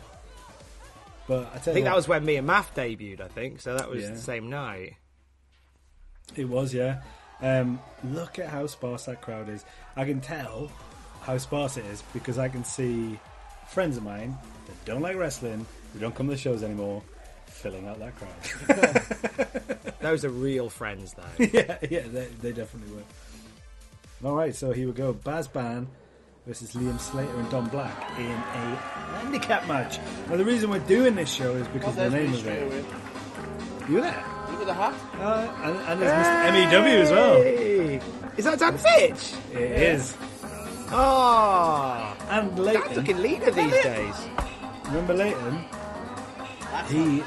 But 1.27 1.49
I 1.53 1.57
tell 1.59 1.71
I 1.71 1.73
think 1.73 1.85
that 1.85 1.95
was 1.95 2.07
when 2.07 2.25
me 2.25 2.35
and 2.35 2.45
Math 2.47 2.75
debuted, 2.75 3.21
I 3.21 3.27
think. 3.29 3.61
So 3.61 3.75
that 3.77 3.89
was 3.89 4.03
Yeah. 4.03 4.09
the 4.11 4.17
same 4.17 4.49
night. 4.49 4.95
It 6.35 6.49
was, 6.49 6.73
yeah. 6.73 7.01
Um, 7.41 7.79
look 8.03 8.39
at 8.39 8.47
how 8.49 8.67
sparse 8.67 9.05
that 9.05 9.21
crowd 9.21 9.49
is. 9.49 9.65
I 9.95 10.05
can 10.05 10.21
tell 10.21 10.71
how 11.21 11.37
sparse 11.37 11.77
it 11.77 11.85
is 11.85 12.01
because 12.13 12.37
I 12.37 12.47
can 12.49 12.63
see 12.63 13.19
friends 13.69 13.97
of 13.97 14.03
mine 14.03 14.37
that 14.67 14.85
don't 14.85 15.01
like 15.01 15.17
wrestling, 15.17 15.65
who 15.93 15.99
don't 15.99 16.13
come 16.15 16.27
to 16.27 16.31
the 16.33 16.37
shows 16.37 16.63
anymore, 16.63 17.01
filling 17.47 17.87
out 17.87 17.99
that 17.99 18.13
crowd. 18.15 19.93
Those 20.01 20.25
are 20.25 20.29
real 20.29 20.69
friends, 20.69 21.13
though. 21.13 21.45
yeah, 21.53 21.77
yeah, 21.89 22.01
they, 22.07 22.25
they 22.41 22.51
definitely 22.51 22.95
were. 22.95 24.29
All 24.29 24.35
right, 24.35 24.55
so 24.55 24.71
here 24.71 24.87
we 24.87 24.93
go. 24.93 25.13
Baz 25.13 25.47
Ban 25.47 25.87
versus 26.45 26.73
Liam 26.73 26.99
Slater 26.99 27.35
and 27.39 27.49
Don 27.49 27.67
Black 27.69 28.19
in 28.19 28.25
a 28.31 28.75
handicap 29.21 29.67
match. 29.67 29.99
Now, 30.29 30.35
the 30.37 30.45
reason 30.45 30.69
we're 30.69 30.79
doing 30.79 31.15
this 31.15 31.31
show 31.31 31.55
is 31.55 31.67
because 31.69 31.97
of 31.97 32.11
the 32.11 32.17
name 32.17 32.31
me 32.31 32.37
of 32.39 32.47
it. 32.47 32.85
You 33.89 34.01
there. 34.01 34.23
Look 34.51 34.61
at 34.61 34.67
the 34.67 34.73
hat. 34.73 34.93
Uh, 35.19 35.53
and, 35.63 35.77
and 35.77 36.01
there's 36.01 36.11
Mr. 36.27 36.71
MEW 36.83 37.01
as 37.01 37.11
well. 37.11 37.41
Is 38.37 38.45
that 38.45 38.59
Dan 38.59 38.77
Fitch? 38.77 39.33
It 39.53 39.59
is. 39.81 40.15
Oh, 40.95 42.15
And 42.29 42.49
Dan's 42.49 42.59
Leighton. 42.59 42.95
looking 42.95 43.17
leaner 43.17 43.51
these 43.51 43.71
days. 43.83 44.15
Remember 44.85 45.13
Leighton? 45.13 45.65
That's 46.71 46.91
He. 46.91 47.23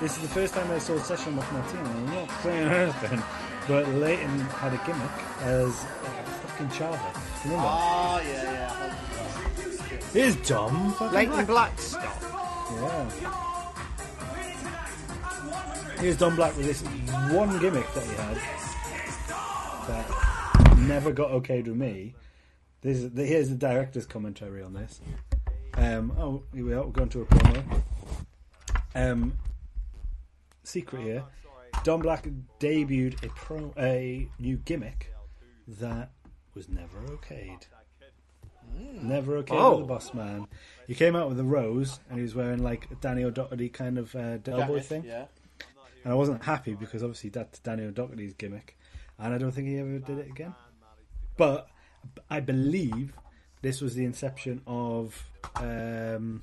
This 0.00 0.14
is 0.16 0.22
the 0.22 0.28
first 0.28 0.54
time 0.54 0.70
I 0.70 0.78
saw 0.78 0.94
a 0.94 1.00
session 1.00 1.36
with 1.36 1.50
Martina. 1.52 1.82
I'm 1.90 2.06
not 2.06 2.30
saying 2.42 2.68
anything, 2.68 3.22
but 3.66 3.88
Leighton 3.88 4.40
had 4.40 4.72
a 4.72 4.80
gimmick 4.86 5.10
as 5.42 5.68
a 5.84 6.22
fucking 6.46 6.68
Chava. 6.68 7.14
Remember? 7.44 7.64
Oh, 7.66 8.20
yeah, 8.24 8.42
yeah. 8.42 8.94
Here's 10.12 10.36
Dom. 10.36 10.92
fucking 10.94 11.14
Leighton 11.14 11.46
Black. 11.46 11.76
Blackstock. 11.76 12.22
Yeah. 12.74 13.44
Here's 16.00 16.16
Don 16.16 16.36
Black 16.36 16.56
with 16.56 16.66
this 16.66 16.82
one 17.32 17.58
gimmick 17.58 17.92
that 17.94 18.04
he 18.04 18.14
had 18.14 18.36
that 19.88 20.78
never 20.78 21.12
got 21.12 21.30
okayed 21.30 21.66
with 21.66 21.76
me. 21.76 22.14
This 22.80 22.98
is, 22.98 23.10
here's 23.16 23.48
the 23.48 23.56
director's 23.56 24.06
commentary 24.06 24.62
on 24.62 24.72
this. 24.72 25.00
Um, 25.74 26.12
oh, 26.18 26.42
here 26.54 26.64
we 26.64 26.72
are. 26.74 26.84
We're 26.84 26.92
going 26.92 27.08
to 27.10 27.22
a 27.22 27.26
promo. 27.26 27.82
Um, 28.94 29.36
secret 30.62 31.02
here. 31.02 31.24
Don 31.82 32.00
Black 32.00 32.28
debuted 32.60 33.24
a 33.24 33.28
pro 33.30 33.72
a 33.78 34.28
new 34.38 34.56
gimmick 34.56 35.12
that 35.66 36.10
was 36.54 36.68
never 36.68 36.98
okayed. 37.00 37.66
Never 39.02 39.42
okayed 39.42 39.58
Oh. 39.58 39.70
with 39.78 39.80
the 39.80 39.86
boss 39.94 40.14
man. 40.14 40.46
He 40.86 40.94
came 40.94 41.16
out 41.16 41.28
with 41.28 41.40
a 41.40 41.44
rose 41.44 42.00
and 42.08 42.18
he 42.18 42.22
was 42.22 42.34
wearing 42.34 42.62
like 42.62 42.90
a 42.90 42.94
Danny 42.96 43.24
O'Doherty 43.24 43.68
kind 43.68 43.98
of 43.98 44.14
uh, 44.14 44.38
Delboy 44.38 44.58
Jacket, 44.76 44.84
thing. 44.84 45.04
Yeah. 45.04 45.24
and 46.04 46.12
I 46.12 46.16
wasn't 46.16 46.44
happy 46.44 46.74
because 46.74 47.02
obviously 47.02 47.30
that's 47.30 47.58
Daniel 47.60 47.90
Doherty's 47.90 48.34
gimmick, 48.34 48.76
and 49.18 49.32
I 49.34 49.38
don't 49.38 49.52
think 49.52 49.68
he 49.68 49.78
ever 49.78 49.98
did 49.98 50.18
it 50.18 50.28
again. 50.28 50.54
But 51.36 51.68
I 52.30 52.40
believe 52.40 53.12
this 53.62 53.80
was 53.80 53.94
the 53.94 54.04
inception 54.04 54.62
of 54.66 55.24
um, 55.56 56.42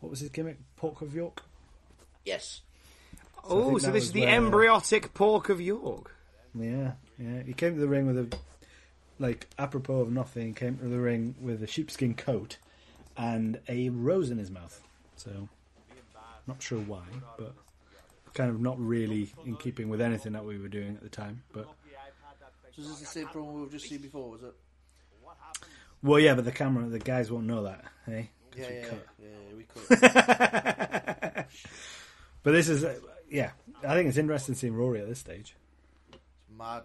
what 0.00 0.10
was 0.10 0.20
his 0.20 0.30
gimmick? 0.30 0.58
Pork 0.76 1.02
of 1.02 1.14
York. 1.14 1.42
Yes. 2.24 2.62
I 3.38 3.40
Oh, 3.46 3.78
so 3.78 3.90
this 3.90 4.04
is 4.04 4.12
the 4.12 4.22
where- 4.22 4.40
embryotic 4.40 5.12
pork 5.14 5.48
of 5.48 5.60
York. 5.60 6.14
Yeah, 6.54 6.92
yeah. 7.18 7.42
He 7.42 7.52
came 7.52 7.74
to 7.74 7.80
the 7.80 7.88
ring 7.88 8.06
with 8.06 8.16
a 8.18 8.38
like 9.18 9.48
apropos 9.58 10.00
of 10.00 10.10
nothing. 10.12 10.54
Came 10.54 10.78
to 10.78 10.84
the 10.88 10.98
ring 11.00 11.34
with 11.40 11.62
a 11.62 11.66
sheepskin 11.66 12.14
coat 12.14 12.58
and 13.16 13.58
a 13.68 13.88
rose 13.90 14.30
in 14.30 14.38
his 14.38 14.50
mouth. 14.50 14.80
So, 15.16 15.48
not 16.46 16.62
sure 16.62 16.80
why, 16.80 17.02
but 17.38 17.54
kind 18.34 18.50
of 18.50 18.60
not 18.60 18.78
really 18.80 19.32
in 19.46 19.56
keeping 19.56 19.88
with 19.88 20.00
anything 20.00 20.32
that 20.32 20.44
we 20.44 20.58
were 20.58 20.68
doing 20.68 20.94
at 20.96 21.02
the 21.02 21.08
time. 21.08 21.42
But 21.52 21.68
So 22.74 22.82
is 22.82 22.88
this 22.88 23.00
the 23.00 23.06
same 23.06 23.26
promo 23.28 23.52
we've 23.60 23.70
just 23.70 23.88
seen 23.88 24.00
before, 24.00 24.30
was 24.30 24.42
it? 24.42 24.54
well, 26.02 26.18
yeah, 26.18 26.34
but 26.34 26.44
the 26.44 26.52
camera, 26.52 26.86
the 26.88 26.98
guys 26.98 27.30
won't 27.30 27.46
know 27.46 27.62
that, 27.62 27.84
hey? 28.06 28.30
Yeah, 28.56 28.68
we 28.68 28.74
yeah, 28.74 28.84
cut. 28.86 29.06
yeah, 29.22 29.56
we 29.56 29.64
could. 29.64 31.46
But 32.42 32.52
this 32.52 32.68
is, 32.68 32.84
uh, 32.84 32.94
yeah. 33.30 33.52
I 33.88 33.94
think 33.94 34.08
it's 34.08 34.18
interesting 34.18 34.54
seeing 34.54 34.74
Rory 34.74 35.00
at 35.00 35.08
this 35.08 35.18
stage. 35.18 35.56
It's 36.12 36.18
Mad. 36.58 36.82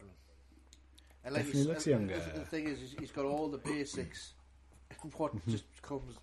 And 1.29 1.35
like 1.35 1.45
Definitely 1.45 1.71
looks 1.71 1.83
said, 1.83 1.91
younger. 1.91 2.19
The, 2.19 2.39
the 2.39 2.45
thing 2.45 2.67
is, 2.67 2.79
he's- 2.79 2.95
he's 2.99 3.11
got 3.11 3.25
all 3.25 3.47
the 3.47 3.57
basics. 3.59 4.33
what 5.17 5.35
Mm-hmm. 5.35 5.51
just 5.51 5.65
becomes 5.81 6.15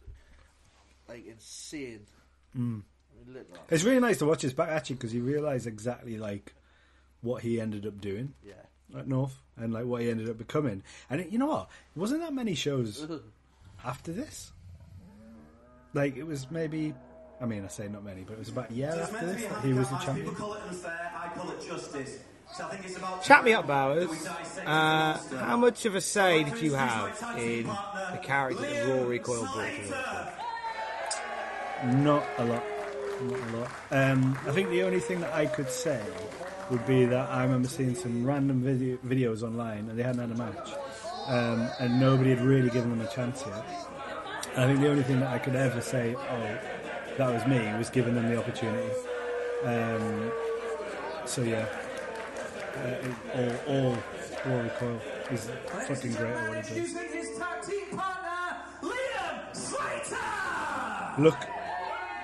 like 1.09 1.27
insane. 1.27 2.01
Mm. 2.57 2.83
I 3.29 3.33
mean. 3.33 3.45
It's 3.71 3.85
really 3.85 4.01
nice 4.01 4.19
to 4.19 4.27
watch 4.27 4.43
his 4.43 4.53
back 4.53 4.69
actually 4.71 4.97
because 4.97 5.15
you 5.15 5.23
realise 5.23 5.67
exactly 5.67 6.19
like 6.19 6.55
what 7.23 7.43
he 7.43 7.61
ended 7.61 7.87
up 7.87 8.01
doing. 8.01 8.35
Yeah. 8.45 8.99
at 8.99 9.07
North 9.09 9.37
and 9.57 9.73
like 9.73 9.85
what 9.87 10.03
he 10.03 10.11
ended 10.11 10.29
up 10.29 10.37
becoming. 10.39 10.83
And 11.11 11.21
it, 11.21 11.31
you 11.31 11.39
know 11.39 11.47
what? 11.47 11.69
It 11.95 11.99
wasn't 11.99 12.21
that 12.23 12.35
many 12.35 12.55
shows 12.55 13.07
after 13.85 14.13
this. 14.13 14.53
Like 15.95 16.17
it 16.17 16.27
was 16.27 16.51
maybe. 16.51 16.95
I 17.41 17.45
mean, 17.47 17.65
I 17.65 17.69
say 17.69 17.87
not 17.89 18.03
many, 18.03 18.23
but 18.23 18.33
it 18.35 18.39
was 18.39 18.49
about 18.49 18.71
a 18.71 18.75
year 18.75 18.91
So 18.93 19.01
after 19.01 19.13
meant 19.13 19.27
to 19.27 19.33
this 19.35 19.43
be 19.43 19.49
that 19.49 19.65
he 19.65 19.73
was 19.75 19.89
the 19.91 19.97
champion. 19.99 20.29
People 20.29 20.35
call 20.47 20.55
it 20.55 20.63
unfair. 20.69 21.13
I 21.15 21.29
call 21.29 21.51
it 21.51 21.67
justice. 21.67 22.19
So 22.55 22.65
I 22.65 22.69
think 22.71 22.85
it's 22.87 22.97
about 22.97 23.23
Chat 23.23 23.45
me 23.45 23.53
up, 23.53 23.67
Bowers. 23.67 24.05
that 24.05 24.11
we 24.11 24.17
dissect 24.19 24.69
Uh, 24.69 25.19
how 25.39 25.57
much 25.57 25.85
of 25.85 25.95
a 25.95 26.01
say 26.01 26.45
did 26.45 26.61
you 26.63 26.75
have 26.75 27.11
in 27.39 27.67
the 27.67 28.19
character 28.23 28.63
that 28.63 28.87
Liam 28.87 29.03
Rory 29.03 29.19
Coyle 29.19 29.49
brought 29.53 29.71
to 29.75 29.89
the 29.89 30.33
Not 31.97 32.25
a 32.39 32.45
lot. 32.45 32.63
Not 33.23 33.41
a 33.41 33.57
lot. 33.57 33.71
Um, 33.91 34.39
I 34.47 34.53
think 34.53 34.71
the 34.71 34.83
only 34.83 35.01
thing 35.01 35.21
that 35.21 35.33
I 35.35 35.47
could 35.47 35.71
say 35.71 36.01
would 36.71 36.87
be 36.87 37.05
that 37.05 37.29
I 37.31 37.43
remember 37.43 37.69
seeing 37.69 37.95
some 37.95 38.25
random 38.25 38.61
video, 38.63 38.97
videos 39.07 39.43
online 39.43 39.89
and 39.89 39.99
they 39.99 40.03
hadn't 40.03 40.21
had 40.21 40.31
a 40.31 40.35
match. 40.39 40.71
Um, 41.27 41.69
and 41.81 42.01
nobody 42.01 42.31
had 42.31 42.41
really 42.41 42.71
given 42.71 42.91
them 42.91 43.01
a 43.01 43.09
chance 43.09 43.43
yet. 43.47 43.65
And 44.55 44.65
I 44.65 44.67
think 44.69 44.81
the 44.81 44.89
only 44.89 45.03
thing 45.03 45.21
that 45.21 45.33
I 45.33 45.39
could 45.39 45.57
ever 45.57 45.81
say, 45.81 46.15
oh, 46.15 46.59
that 47.19 47.33
was 47.33 47.47
me, 47.47 47.59
was 47.79 47.91
giving 47.91 48.15
them 48.15 48.29
the 48.29 48.39
opportunity. 48.39 48.89
Um, 49.65 50.31
so 51.25 51.43
yeah, 51.43 51.67
uh, 52.77 53.09
it- 53.09 53.61
all, 53.69 53.75
all 53.75 53.99
Rory 54.47 54.71
Coyle 54.71 55.01
is 55.31 55.51
fucking 55.67 56.13
great 56.13 56.31
at 56.31 56.49
what 56.49 56.67
he 56.67 56.81
does. 56.81 56.95
Introducing 56.95 57.19
his 57.19 57.39
tag 57.39 57.63
team 57.63 57.99
partner, 57.99 58.57
Liam 58.83 59.57
Slater. 59.57 61.23
Look 61.23 61.37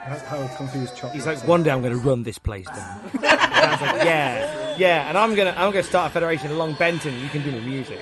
that's 0.07 0.23
how, 0.23 0.47
how 0.47 0.57
confused 0.57 0.97
Chop 0.97 1.13
He's 1.13 1.27
looks 1.27 1.41
like, 1.41 1.49
one 1.49 1.63
day 1.63 1.71
I'm 1.71 1.81
going 1.81 1.93
to 1.93 1.99
run 1.99 2.25
this 2.25 2.39
place 2.39 2.67
down. 2.67 3.01
and 3.15 3.25
I 3.25 3.71
was 3.71 3.81
like, 3.81 4.05
yeah, 4.05 4.77
yeah, 4.77 5.09
and 5.09 5.17
I'm 5.17 5.35
gonna, 5.35 5.55
I'm 5.57 5.71
gonna 5.71 5.85
start 5.85 6.11
a 6.11 6.15
federation 6.15 6.51
along 6.51 6.75
Benton. 6.75 7.19
You 7.21 7.29
can 7.29 7.43
do 7.43 7.53
the 7.53 7.61
music. 7.61 8.01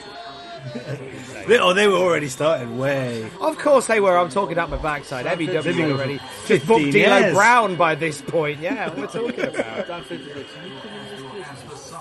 They, 1.46 1.58
oh, 1.58 1.72
they 1.72 1.88
were 1.88 1.96
already 1.96 2.28
started 2.28 2.70
way. 2.70 3.28
Of 3.40 3.58
course 3.58 3.86
they 3.86 3.98
were. 4.00 4.16
I'm 4.16 4.28
talking 4.28 4.58
out 4.58 4.70
my 4.70 4.76
backside. 4.76 5.24
Been 5.38 5.48
MEW 5.54 5.72
here 5.72 5.90
already. 5.92 6.20
Just 6.46 6.66
booked 6.66 6.84
15 6.84 7.04
D'Lo 7.04 7.18
years. 7.18 7.34
Brown 7.34 7.76
by 7.76 7.94
this 7.94 8.20
point. 8.20 8.60
Yeah, 8.60 8.88
what 8.88 8.98
we're 8.98 9.06
talking 9.06 9.40
about. 9.40 10.02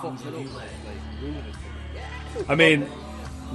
this 0.02 0.22
place 0.22 0.26
and 0.26 0.48
just 0.48 0.54
fuck 0.54 0.64
it 0.64 0.78
up? 0.78 0.86
Like, 0.86 1.22
ruin 1.22 1.36
it. 2.38 2.50
I 2.50 2.56
mean, 2.56 2.82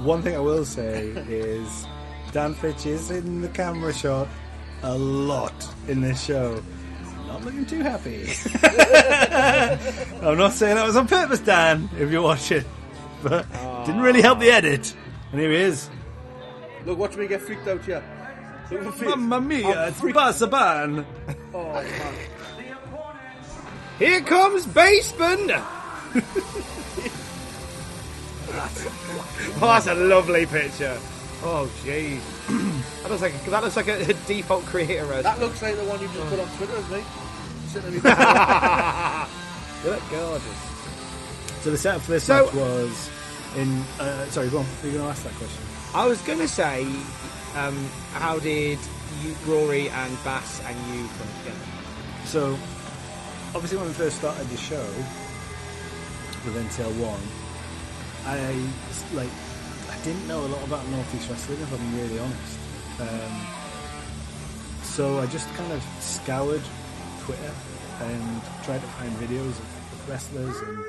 one 0.03 0.21
thing 0.21 0.35
I 0.35 0.39
will 0.39 0.65
say 0.65 1.07
is 1.29 1.87
Dan 2.31 2.53
Fitch 2.53 2.85
is 2.85 3.11
in 3.11 3.41
the 3.41 3.47
camera 3.49 3.93
shot 3.93 4.27
a 4.83 4.97
lot 4.97 5.53
in 5.87 6.01
this 6.01 6.23
show. 6.23 6.61
Not 7.27 7.43
looking 7.43 7.65
too 7.65 7.81
happy. 7.81 8.27
I'm 10.25 10.37
not 10.37 10.53
saying 10.53 10.75
that 10.75 10.85
was 10.85 10.95
on 10.95 11.07
purpose, 11.07 11.39
Dan, 11.39 11.89
if 11.97 12.11
you're 12.11 12.21
watching. 12.21 12.63
But 13.23 13.47
didn't 13.85 14.01
really 14.01 14.21
help 14.21 14.39
the 14.39 14.51
edit. 14.51 14.93
And 15.31 15.39
here 15.41 15.49
he 15.51 15.57
is. 15.57 15.89
Look, 16.85 16.99
watch 16.99 17.15
me 17.17 17.27
get 17.27 17.41
freaked 17.41 17.67
out 17.67 17.83
here. 17.83 18.03
Look 18.69 18.79
at 18.81 18.85
my 18.85 18.91
face. 18.91 19.09
Mamma 19.09 19.41
mia, 19.41 19.67
I'm 19.67 19.87
it's 19.89 19.99
freaked- 19.99 20.17
Basaban. 20.17 21.05
Oh, 21.53 21.73
man. 21.73 22.13
Here 23.97 24.21
comes 24.21 24.65
Baseman. 24.67 25.47
oh, 28.47 29.59
that's 29.61 29.87
a 29.87 29.95
lovely 29.95 30.45
picture. 30.45 30.97
Oh, 31.43 31.69
jeez. 31.83 32.21
that 33.03 33.09
looks 33.11 33.21
like 33.21 33.33
a, 33.35 33.49
that 33.49 33.63
looks 33.63 33.75
like 33.75 33.87
a, 33.87 34.13
default 34.27 34.65
creator. 34.65 35.11
As 35.13 35.23
That 35.23 35.39
looks 35.39 35.61
like 35.61 35.75
the 35.75 35.83
one 35.83 35.99
you 36.01 36.07
just 36.07 36.27
put 36.29 36.39
on 36.39 36.47
Twitter, 36.57 36.77
isn't 36.77 36.99
it? 36.99 37.05
Sitting 37.67 37.93
in 37.95 38.03
my 38.03 39.27
they 39.83 39.89
look 39.89 40.01
gorgeous. 40.09 40.59
So 41.61 41.71
the 41.71 41.77
setup 41.77 42.01
for 42.01 42.11
this 42.11 42.23
So- 42.23 42.45
match 42.45 42.53
was 42.55 43.09
in. 43.57 43.81
Uh, 43.99 44.25
sorry, 44.27 44.49
go 44.49 44.59
on. 44.59 44.65
You're 44.83 44.93
going 44.93 45.03
to 45.03 45.09
ask 45.09 45.23
that 45.23 45.33
question. 45.33 45.61
I 45.93 46.05
was 46.07 46.21
going 46.21 46.39
to 46.39 46.47
say, 46.47 46.83
um, 47.55 47.75
how 48.13 48.39
did 48.39 48.79
you, 49.23 49.35
Rory 49.45 49.89
and 49.89 50.23
Bass 50.23 50.61
and 50.65 50.77
you 50.93 51.07
come 51.07 51.27
together? 51.39 51.65
So, 52.25 52.53
obviously, 53.53 53.77
when 53.77 53.87
we 53.87 53.93
first 53.93 54.17
started 54.17 54.47
the 54.49 54.57
show 54.57 54.85
with 56.45 56.55
NCL 56.55 56.93
One, 57.01 57.21
I 58.25 58.37
like 59.15 59.29
I 59.89 60.03
didn't 60.03 60.27
know 60.27 60.45
a 60.45 60.49
lot 60.49 60.63
about 60.63 60.87
Northeast 60.89 61.29
Wrestling, 61.29 61.59
if 61.61 61.73
I'm 61.73 61.97
really 61.97 62.19
honest. 62.19 62.59
Um, 62.99 63.47
so 64.83 65.19
I 65.19 65.25
just 65.27 65.51
kind 65.55 65.71
of 65.73 65.83
scoured 65.99 66.61
Twitter 67.21 67.51
and 68.01 68.41
tried 68.63 68.81
to 68.81 68.87
find 68.87 69.11
videos 69.17 69.49
of, 69.49 69.59
of 69.59 70.09
wrestlers 70.09 70.57
and 70.61 70.79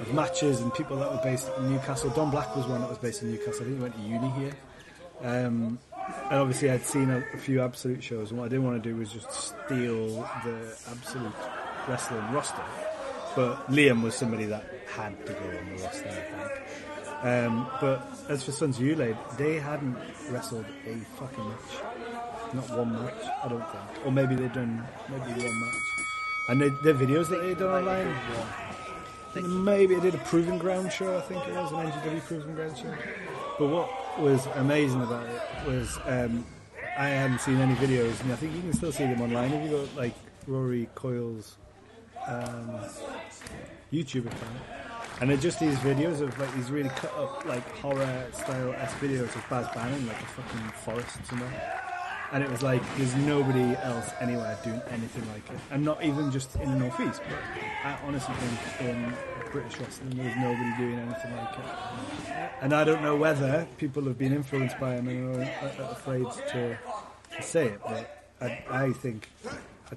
of 0.00 0.14
matches 0.14 0.60
and 0.60 0.72
people 0.74 0.96
that 0.98 1.10
were 1.10 1.20
based 1.22 1.50
in 1.56 1.70
Newcastle. 1.70 2.10
Don 2.10 2.30
Black 2.30 2.54
was 2.54 2.66
one 2.66 2.80
that 2.80 2.88
was 2.88 2.98
based 2.98 3.22
in 3.22 3.30
Newcastle. 3.30 3.62
I 3.62 3.64
think 3.64 3.76
he 3.76 3.82
went 3.82 3.94
to 3.94 4.02
uni 4.02 4.30
here. 4.30 4.52
Um, 5.22 5.78
and 6.30 6.34
obviously, 6.34 6.70
I'd 6.70 6.84
seen 6.84 7.10
a, 7.10 7.24
a 7.34 7.38
few 7.38 7.60
Absolute 7.62 8.02
shows, 8.02 8.30
and 8.30 8.38
what 8.38 8.46
I 8.46 8.48
didn't 8.48 8.64
want 8.64 8.82
to 8.82 8.88
do 8.88 8.96
was 8.96 9.12
just 9.12 9.32
steal 9.32 10.22
the 10.44 10.76
Absolute 10.90 11.32
Wrestling 11.88 12.32
roster. 12.32 12.62
But 13.34 13.70
Liam 13.70 14.02
was 14.02 14.14
somebody 14.14 14.44
that 14.46 14.64
had 14.86 15.26
to 15.26 15.32
go 15.32 15.38
on 15.38 15.76
the 15.76 15.82
roster, 15.82 16.08
I 16.08 16.12
think. 16.12 17.24
Um, 17.24 17.68
but 17.80 18.06
as 18.28 18.42
for 18.42 18.52
Sons 18.52 18.78
of 18.78 18.84
Ulade, 18.84 19.16
they 19.36 19.58
hadn't 19.58 19.96
wrestled 20.30 20.66
a 20.86 20.96
fucking 21.18 21.48
match. 21.48 22.54
Not 22.54 22.70
one 22.78 22.92
match, 22.92 23.24
I 23.42 23.48
don't 23.48 23.70
think. 23.70 24.06
Or 24.06 24.12
maybe 24.12 24.34
they'd 24.34 24.52
done 24.52 24.86
maybe 25.08 25.24
one 25.24 25.60
match. 25.60 25.74
And 26.48 26.60
they, 26.60 26.68
the 26.68 26.92
videos 26.92 27.28
that 27.30 27.42
they'd 27.42 27.58
done 27.58 27.86
online, 27.86 29.64
maybe 29.64 29.94
they 29.94 30.00
did 30.00 30.14
a 30.14 30.24
Proving 30.24 30.58
Ground 30.58 30.92
show, 30.92 31.16
I 31.16 31.20
think 31.22 31.46
it 31.46 31.54
was, 31.54 31.72
an 31.72 31.90
NGW 31.90 32.24
Proving 32.24 32.54
Ground 32.54 32.76
show. 32.76 32.94
But 33.58 33.68
what 33.68 34.20
was 34.20 34.46
amazing 34.54 35.02
about 35.02 35.26
it 35.26 35.40
was 35.66 35.98
um, 36.04 36.44
I 36.98 37.08
hadn't 37.08 37.40
seen 37.40 37.56
any 37.56 37.74
videos, 37.74 38.20
and 38.22 38.32
I 38.32 38.36
think 38.36 38.54
you 38.54 38.60
can 38.60 38.72
still 38.72 38.92
see 38.92 39.04
them 39.04 39.20
online 39.20 39.52
if 39.52 39.64
you 39.64 39.70
go 39.70 39.88
like 39.96 40.14
Rory 40.46 40.88
Coyle's 40.94 41.56
um, 42.26 42.80
YouTube 43.92 44.26
account. 44.26 44.58
And 45.20 45.30
they're 45.30 45.36
just 45.36 45.60
these 45.60 45.78
videos 45.78 46.20
of 46.20 46.38
like 46.38 46.54
these 46.54 46.70
really 46.70 46.90
cut 46.90 47.14
up 47.16 47.44
like 47.46 47.66
horror 47.78 48.26
style 48.32 48.74
s 48.74 48.92
videos 48.94 49.34
of 49.34 49.44
Baz 49.48 49.66
Bannon 49.74 50.06
like 50.06 50.20
a 50.20 50.26
fucking 50.26 50.68
forest 50.84 51.24
somewhere. 51.26 51.82
And 52.32 52.42
it 52.42 52.50
was 52.50 52.62
like 52.62 52.82
there's 52.96 53.14
nobody 53.14 53.76
else 53.76 54.10
anywhere 54.20 54.58
doing 54.62 54.82
anything 54.90 55.26
like 55.32 55.48
it, 55.48 55.58
and 55.70 55.84
not 55.84 56.02
even 56.04 56.30
just 56.30 56.56
in 56.56 56.70
the 56.70 56.76
northeast. 56.76 57.22
But 57.28 57.38
I 57.84 57.98
honestly 58.04 58.34
think 58.34 58.90
in 58.90 59.14
British 59.52 59.78
wrestling 59.80 60.16
there's 60.16 60.36
nobody 60.36 60.76
doing 60.76 60.98
anything 60.98 61.36
like 61.36 61.58
it. 61.58 62.50
And 62.60 62.72
I 62.74 62.84
don't 62.84 63.02
know 63.02 63.16
whether 63.16 63.66
people 63.78 64.02
have 64.04 64.18
been 64.18 64.34
influenced 64.34 64.78
by 64.78 64.96
him 64.96 65.08
and 65.08 65.44
are, 65.44 65.92
afraid 65.92 66.26
to, 66.48 66.78
to 67.36 67.42
say 67.42 67.66
it, 67.68 67.80
but 67.82 68.26
I, 68.40 68.64
I 68.70 68.92
think, 68.92 69.28
I 69.90 69.94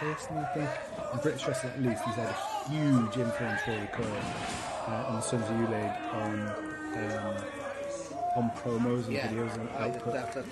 personally 0.00 0.46
think, 0.54 0.70
in 1.12 1.18
British 1.20 1.46
wrestling 1.46 1.72
at 1.72 1.82
least, 1.82 2.02
he's 2.04 2.14
had 2.14 2.28
a 2.28 2.70
huge 2.70 3.16
influence 3.16 3.60
Rory 3.66 3.88
Coyle 3.92 4.22
uh, 4.88 5.08
on 5.08 5.14
the 5.16 5.20
Sons 5.20 5.42
of 5.44 5.50
Ulade 5.50 6.14
on 6.14 6.34
um, 6.94 7.34
on 8.36 8.50
promos 8.58 9.04
and 9.04 9.12
Yeah, 9.14 9.28
videos 9.28 9.54
and 9.54 9.68
I- 9.78 9.88
output. 9.88 10.12
that- 10.14 10.44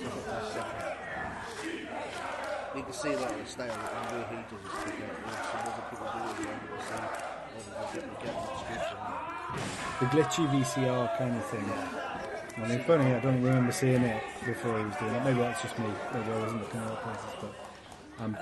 You 2.74 2.82
can 2.82 2.92
see 2.92 3.14
that 3.14 3.32
in 3.32 3.38
the 3.42 3.46
style 3.46 3.70
and 3.70 4.08
the 4.08 4.14
way 4.16 4.24
he 4.30 4.36
does 4.48 4.62
his 4.64 4.72
thing. 4.84 5.02
Some 5.50 5.60
other 5.60 5.84
people 5.90 6.06
do 6.08 6.18
it. 6.22 6.24
And 6.32 6.46
you 6.52 6.68
can 6.72 6.80
see 6.88 8.00
they're 8.00 8.00
getting, 8.00 8.16
getting 8.22 8.40
much 8.40 8.62
good 8.68 8.82
from 8.88 9.00
it. 9.04 10.00
the 10.00 10.06
glitchy 10.06 10.44
VCR 10.48 11.18
kind 11.18 11.36
of 11.36 11.44
thing. 11.46 11.66
I 12.56 12.68
mean, 12.68 12.80
funny, 12.84 13.14
I 13.14 13.20
don't 13.20 13.42
remember 13.42 13.72
seeing 13.72 14.02
it 14.02 14.22
before 14.46 14.78
he 14.78 14.84
was 14.84 14.96
doing 14.96 15.14
it. 15.14 15.24
Maybe 15.24 15.38
that's 15.40 15.60
just 15.62 15.78
me. 15.78 15.86
Maybe 16.14 16.30
I 16.32 16.38
wasn't 16.40 16.60
looking 16.62 16.80
at 16.80 16.86
other 16.86 16.96
places, 16.96 17.34
but 17.40 17.52
I'm, 18.20 18.36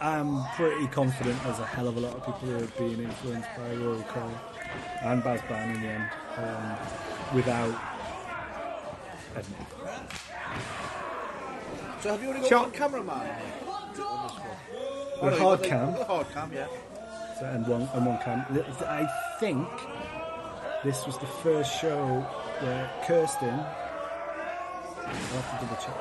I'm 0.00 0.44
pretty 0.56 0.86
confident 0.88 1.42
there's 1.42 1.58
a 1.58 1.66
hell 1.66 1.88
of 1.88 1.96
a 1.96 2.00
lot 2.00 2.14
of 2.14 2.24
people 2.26 2.48
who 2.48 2.56
are 2.62 2.66
being 2.78 3.00
influenced 3.02 3.48
by 3.56 3.74
Rory 3.76 4.02
Coyle 4.08 4.30
and 5.02 5.24
Baz 5.24 5.40
Ban 5.48 5.74
in 5.74 5.80
the 5.82 5.88
end, 5.88 6.10
um, 6.36 6.76
without 7.34 7.74
admitting. 9.34 9.66
So 12.00 12.10
have 12.12 12.22
you 12.22 12.28
already 12.28 12.40
got 12.42 12.48
Shot. 12.50 12.62
one 12.62 12.70
cameraman? 12.72 13.28
With 15.22 15.32
Oh, 15.32 15.38
hard 15.40 15.62
cam. 15.62 15.92
the- 15.94 16.04
Hard 16.04 16.30
cam, 16.34 16.52
yeah. 16.52 16.66
So, 17.38 17.46
and 17.46 17.66
one 17.66 17.88
and 17.94 18.06
one 18.06 18.18
cam. 18.18 18.44
I 18.86 19.08
think 19.40 19.66
this 20.84 21.06
was 21.06 21.16
the 21.18 21.26
first 21.26 21.72
show 21.80 22.20
where 22.60 22.90
Kirsten. 23.06 23.48
I'll 23.58 25.40
have 25.40 25.58
to 25.60 25.64
double 25.66 25.82
check. 25.82 25.96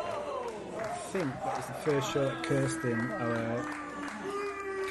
I 0.82 0.98
think 1.18 1.34
that 1.46 1.56
was 1.58 1.66
the 1.68 1.74
first 1.74 2.12
show 2.12 2.26
that 2.26 2.44
Kirsten, 2.44 3.00
our 3.14 3.66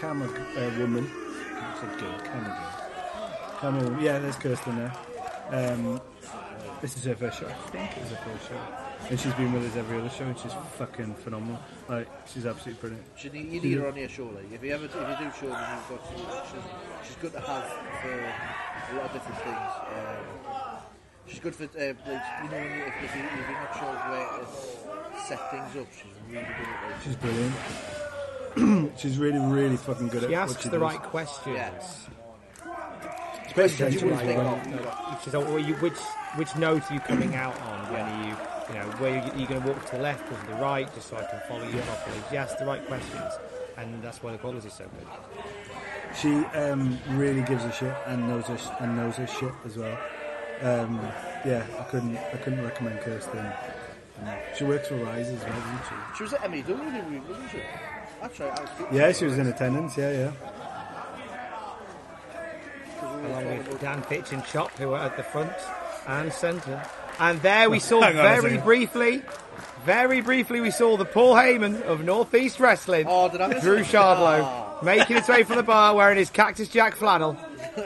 camera 0.04 0.28
uh, 0.28 0.78
woman, 0.80 1.10
I 1.56 1.80
said 1.80 1.98
girl, 1.98 2.18
camera 2.20 2.52
girl, 2.60 3.58
camera 3.58 3.84
woman. 3.84 4.04
Yeah, 4.04 4.18
there's 4.18 4.36
Kirsten 4.36 4.76
there. 4.76 4.92
Um, 5.48 5.98
this 6.82 6.94
is 6.98 7.04
her 7.04 7.16
first 7.16 7.40
show. 7.40 7.46
I 7.46 7.52
think 7.72 7.96
it 7.96 8.02
was 8.02 8.10
her 8.10 8.16
first 8.16 8.48
show, 8.50 8.60
and 9.08 9.18
she's 9.18 9.32
been 9.32 9.50
with 9.54 9.64
us 9.64 9.76
every 9.76 9.98
other 9.98 10.10
show, 10.10 10.24
and 10.24 10.38
she's 10.38 10.52
fucking 10.76 11.14
phenomenal. 11.14 11.58
Like, 11.88 12.06
she's 12.26 12.44
absolutely 12.44 12.80
brilliant. 12.82 13.06
You 13.16 13.30
need, 13.30 13.52
you 13.52 13.60
need 13.62 13.78
her 13.78 13.88
on 13.88 13.94
here, 13.94 14.10
surely. 14.10 14.44
If 14.52 14.62
you 14.62 14.74
ever, 14.74 14.84
if 14.84 14.94
you 14.94 15.00
do 15.00 15.32
show 15.40 15.46
you've 15.46 15.88
got 15.88 16.04
to, 16.04 16.16
she's, 16.52 17.06
she's 17.06 17.16
good 17.16 17.32
to 17.32 17.40
have 17.40 17.64
for 18.02 18.12
a 18.12 18.96
lot 18.98 19.06
of 19.06 19.12
different 19.14 19.40
things. 19.40 19.72
Um, 19.88 20.82
she's 21.26 21.40
good 21.40 21.54
for, 21.54 21.64
uh, 21.64 21.80
you 21.80 22.50
know, 22.52 22.64
if, 22.92 23.04
if, 23.04 23.16
you, 23.16 23.22
if 23.24 23.48
you're 23.48 23.56
not 23.56 23.72
sure 23.78 23.94
where 24.12 24.28
to 24.36 24.44
set 25.24 25.50
things 25.50 25.72
up, 25.80 25.88
she's 25.96 26.12
really 26.28 26.44
good 26.44 26.68
at 26.68 26.90
it. 26.90 26.96
She's 27.02 27.16
brilliant. 27.16 27.54
she's 28.96 29.18
really, 29.18 29.38
really 29.38 29.76
fucking 29.76 30.08
good 30.08 30.24
at 30.24 30.30
She 30.30 30.34
what 30.36 30.42
asks 30.50 30.64
the 30.64 30.70
does. 30.70 30.80
right 30.80 31.02
questions. 31.02 31.56
Yeah. 31.56 31.70
Especially 33.46 33.92
you 33.94 34.00
when 34.00 34.10
wouldn't 34.10 34.20
she's 34.20 34.28
think 34.28 34.84
like- 34.84 35.12
of. 35.14 35.22
She's 35.24 35.34
like, 35.34 35.46
well, 35.46 35.58
you, 35.58 35.74
which 35.76 35.98
which 36.36 36.56
note 36.56 36.82
are 36.90 36.94
you 36.94 37.00
coming 37.00 37.34
out 37.34 37.58
on? 37.62 37.92
When 37.92 38.00
are 38.02 38.24
you, 38.28 38.36
you 38.68 38.74
know, 38.80 38.86
where 38.98 39.20
are 39.20 39.38
you 39.38 39.46
going 39.46 39.62
to 39.62 39.68
walk 39.68 39.84
to 39.90 39.96
the 39.96 40.02
left 40.02 40.30
or 40.32 40.36
to 40.40 40.46
the 40.48 40.54
right, 40.54 40.92
just 40.94 41.08
so 41.08 41.16
I 41.16 41.22
can 41.24 41.40
follow 41.48 41.64
you 41.68 41.78
properly? 41.82 42.16
She 42.30 42.36
asks 42.36 42.58
the 42.58 42.66
right 42.66 42.84
questions, 42.86 43.32
and 43.76 44.02
that's 44.02 44.22
why 44.22 44.32
the 44.32 44.38
quality 44.38 44.66
is 44.66 44.72
so 44.74 44.84
good. 44.84 45.06
She 46.20 46.32
um, 46.58 46.98
really 47.10 47.42
gives 47.42 47.64
a 47.64 47.72
shit 47.72 47.94
and 48.06 48.28
knows 48.28 48.46
her 48.46 48.58
sh- 48.58 48.66
and 48.80 48.96
knows 48.96 49.16
her 49.16 49.26
shit 49.28 49.52
as 49.64 49.76
well. 49.76 49.98
Um, 50.62 51.00
yeah, 51.44 51.64
I 51.78 51.82
couldn't 51.84 52.16
I 52.16 52.36
couldn't 52.38 52.62
recommend 52.64 53.00
Kirsten. 53.00 53.46
She 54.56 54.64
works 54.64 54.88
for 54.88 54.96
Rise 54.96 55.28
as 55.28 55.40
well, 55.42 55.52
doesn't 55.52 55.80
she? 55.88 56.16
She 56.16 56.22
was 56.24 56.32
at 56.34 56.50
MEW, 56.50 57.22
wasn't 57.28 57.50
she? 57.50 57.58
That's 58.24 58.40
right. 58.40 58.58
I 58.58 58.62
was 58.62 58.70
Yeah, 58.92 59.12
she 59.12 59.24
was 59.26 59.38
in 59.38 59.46
attendance. 59.46 59.96
Yeah, 59.98 60.10
yeah. 60.10 60.32
Along 63.02 63.58
with 63.58 63.80
Dan 63.80 64.02
Fitch 64.02 64.32
and 64.32 64.44
Chop, 64.46 64.70
who 64.78 64.88
were 64.88 64.98
at 64.98 65.16
the 65.16 65.22
front 65.22 65.52
and 66.06 66.32
centre. 66.32 66.82
And 67.18 67.40
there 67.42 67.68
we 67.70 67.78
saw 67.90 68.00
Hang 68.00 68.14
on 68.18 68.20
a 68.20 68.28
very 68.28 68.42
second. 68.50 68.64
briefly, 68.64 69.22
very 69.84 70.20
briefly, 70.20 70.60
we 70.60 70.70
saw 70.70 70.96
the 70.96 71.04
Paul 71.04 71.34
Heyman 71.34 71.82
of 71.82 72.02
Northeast 72.04 72.60
Wrestling. 72.60 73.06
Oh, 73.08 73.28
did 73.28 73.40
I 73.40 73.48
miss 73.48 73.62
Drew 73.62 73.76
it? 73.78 73.86
Shardlow 73.86 74.40
Oh. 74.42 74.84
making 74.84 75.16
his 75.16 75.28
way 75.28 75.42
from 75.44 75.56
the 75.56 75.62
bar 75.62 75.94
wearing 75.94 76.16
his 76.18 76.30
Cactus 76.30 76.68
Jack 76.68 76.96
flannel. 76.96 77.36
Uh, 77.76 77.80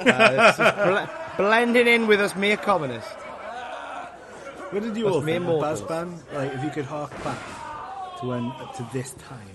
this 0.52 0.58
is 0.58 0.74
ble- 0.74 1.08
blending 1.38 1.86
in 1.86 2.06
with 2.06 2.20
us 2.20 2.36
mere 2.36 2.58
commoners. 2.58 3.04
What 4.70 4.82
did 4.82 4.94
you 4.96 5.08
Us 5.08 5.14
all 5.14 5.20
mere 5.22 5.38
think 5.40 5.48
of 5.50 5.60
Baz 5.62 5.80
mortals. 5.80 5.88
Ban? 5.88 6.34
Like, 6.34 6.52
if 6.54 6.62
you 6.64 6.70
could 6.70 6.84
hark 6.84 7.10
back 7.24 7.38
to 8.20 8.26
when 8.26 8.42
to 8.76 8.86
this 8.92 9.12
time, 9.12 9.48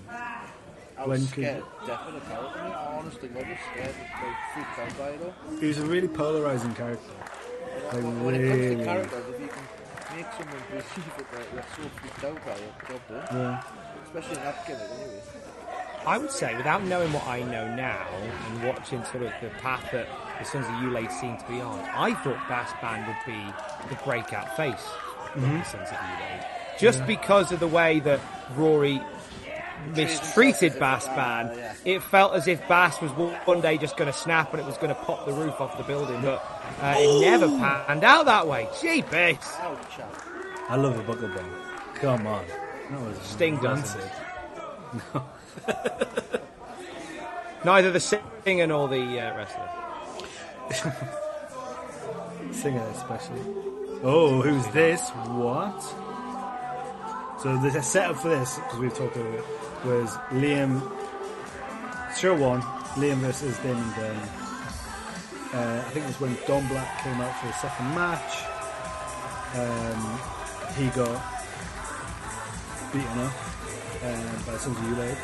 I 0.96 1.00
When 1.02 1.10
was 1.20 1.32
could- 1.32 1.44
scared. 1.44 1.64
Definitely 1.86 2.20
character. 2.28 2.60
I 2.60 2.96
honestly 2.98 3.28
was 3.28 3.44
scared. 3.72 3.94
Like, 3.98 4.36
freaked 4.54 4.78
out 4.78 4.98
by 4.98 5.08
it 5.10 5.20
all. 5.22 5.58
he 5.58 5.66
was 5.66 5.78
a 5.78 5.86
really 5.86 6.08
polarizing 6.08 6.74
character. 6.74 7.12
Like, 7.92 8.02
When 8.02 8.34
it 8.34 8.48
comes 8.48 8.78
to 8.78 8.84
characters, 8.84 9.24
if 9.34 9.40
you 9.40 9.48
can 9.48 10.16
make 10.16 10.26
someone 10.38 10.62
believe 10.70 11.14
it, 11.18 11.26
like, 11.34 11.52
they're 11.54 11.64
so 11.76 11.82
freaked 11.98 12.24
out 12.24 12.46
by 12.46 12.52
it, 12.52 12.72
job 12.88 13.00
done. 13.28 13.40
Yeah. 13.40 13.62
Especially 14.06 14.36
in 14.36 14.44
that 14.44 14.66
gimmick, 14.66 14.82
anyway. 14.82 15.20
I 16.06 16.18
would 16.18 16.30
say, 16.30 16.54
without 16.56 16.84
knowing 16.84 17.12
what 17.14 17.26
I 17.26 17.40
know 17.42 17.74
now 17.74 18.06
and 18.50 18.68
watching 18.68 19.02
sort 19.06 19.24
of 19.24 19.32
the 19.40 19.48
path 19.60 19.90
that 19.92 20.06
the 20.38 20.44
Sons 20.44 20.66
of 20.66 20.72
Ulade 20.72 21.10
seem 21.10 21.38
to 21.38 21.44
be 21.48 21.60
on, 21.62 21.80
I 21.80 22.12
thought 22.22 22.36
Bass 22.48 22.70
Band 22.82 23.06
would 23.06 23.16
be 23.26 23.42
the 23.88 24.00
breakout 24.04 24.54
face 24.54 24.74
of 25.34 25.40
the 25.40 25.46
mm-hmm. 25.48 25.62
Sons 25.62 25.88
of 25.88 25.96
Ulade. 25.96 26.44
Just 26.78 27.06
because 27.06 27.52
of 27.52 27.60
the 27.60 27.68
way 27.68 28.00
that 28.00 28.20
Rory 28.54 29.00
mistreated 29.88 30.78
Bass 30.78 31.06
Band, 31.08 31.58
it 31.84 32.02
felt 32.02 32.34
as 32.34 32.48
if 32.48 32.66
Bass 32.68 33.00
was 33.00 33.10
one 33.12 33.60
day 33.60 33.78
just 33.78 33.96
going 33.96 34.10
to 34.10 34.16
snap 34.18 34.52
and 34.52 34.60
it 34.60 34.66
was 34.66 34.76
going 34.76 34.88
to 34.88 34.94
pop 34.94 35.26
the 35.26 35.32
roof 35.32 35.60
off 35.60 35.76
the 35.76 35.84
building, 35.84 36.20
but 36.22 36.42
uh, 36.80 36.94
it 36.96 37.20
never 37.20 37.48
panned 37.48 38.04
out 38.04 38.26
that 38.26 38.46
way. 38.46 38.68
Jeepers! 38.80 39.36
I 40.68 40.76
love 40.76 40.98
a 40.98 41.02
buckle 41.02 41.28
bomb. 41.28 41.50
Come 41.94 42.26
on. 42.26 42.44
That 42.90 43.00
was 43.00 43.18
Sting 43.18 43.60
doesn't. 43.60 44.00
rancid. 45.14 46.40
Neither 47.64 47.90
the 47.90 48.00
singer 48.00 48.66
nor 48.66 48.88
the 48.88 49.20
uh, 49.20 49.36
wrestler. 49.36 49.68
Singer 52.52 52.84
especially. 52.94 53.40
Oh, 54.02 54.42
who's 54.42 54.66
this? 54.68 55.10
What? 55.10 55.80
So 57.40 57.56
the 57.58 57.82
setup 57.82 58.16
for 58.16 58.28
this, 58.28 58.56
because 58.56 58.78
we've 58.78 58.94
talked 58.94 59.16
about 59.16 59.34
it, 59.34 59.44
was 59.84 60.16
Liam. 60.30 60.80
Show 62.16 62.34
one, 62.34 62.62
Liam 62.96 63.16
versus 63.16 63.58
Damon 63.58 63.90
Dunn. 63.96 64.16
Uh, 65.52 65.84
I 65.86 65.90
think 65.90 66.04
it 66.04 66.08
was 66.08 66.20
when 66.20 66.36
Don 66.46 66.66
Black 66.68 67.02
came 67.02 67.20
out 67.20 67.34
for 67.40 67.46
the 67.46 67.52
second 67.54 67.94
match. 67.94 68.42
Um, 69.54 70.18
he 70.76 70.86
got 70.90 71.22
beaten 72.92 73.18
up 73.18 73.32
uh, 74.02 74.46
by 74.46 74.54
of 74.54 74.76
Ulade. 74.90 75.16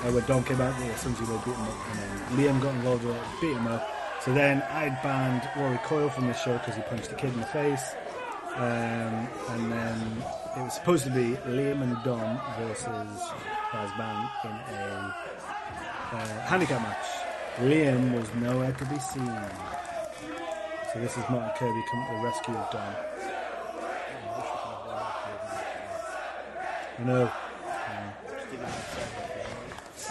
Uh, 0.00 0.12
when 0.12 0.24
Don 0.26 0.44
came 0.44 0.60
out, 0.60 0.74
Sons 0.98 1.20
of 1.20 1.26
Ulade 1.26 1.44
beat 1.44 1.54
him 1.54 1.62
up, 1.62 1.88
and 1.88 1.98
then 1.98 2.38
Liam 2.38 2.62
got 2.62 2.74
involved 2.74 3.04
with 3.04 3.16
it, 3.16 3.22
beat 3.40 3.56
him 3.56 3.66
up. 3.66 3.88
So 4.20 4.34
then 4.34 4.62
I'd 4.70 5.00
banned 5.02 5.48
Rory 5.56 5.78
Coyle 5.84 6.10
from 6.10 6.26
the 6.26 6.34
show 6.34 6.58
because 6.58 6.74
he 6.74 6.82
punched 6.82 7.10
a 7.12 7.14
kid 7.14 7.32
in 7.32 7.40
the 7.40 7.46
face. 7.46 7.94
Um, 8.56 9.28
and 9.48 9.72
then 9.72 10.24
it 10.56 10.62
was 10.62 10.74
supposed 10.74 11.04
to 11.04 11.10
be 11.10 11.36
Liam 11.46 11.82
and 11.82 11.96
Don 12.04 12.40
versus 12.58 13.30
Baz 13.72 13.90
Band 13.96 14.28
in 14.44 14.50
a 14.74 15.14
uh, 16.12 16.40
handicap 16.46 16.82
match. 16.82 17.06
Liam 17.58 18.18
was 18.18 18.28
nowhere 18.34 18.72
to 18.72 18.84
be 18.86 18.98
seen. 18.98 19.40
So 20.92 20.98
this 20.98 21.16
is 21.16 21.24
Martin 21.30 21.50
Kirby 21.56 21.82
coming 21.88 22.06
to 22.08 22.14
the 22.14 22.22
rescue 22.24 22.54
of 22.54 22.70
Don. 22.72 22.96
I 26.98 27.04
know. 27.04 27.30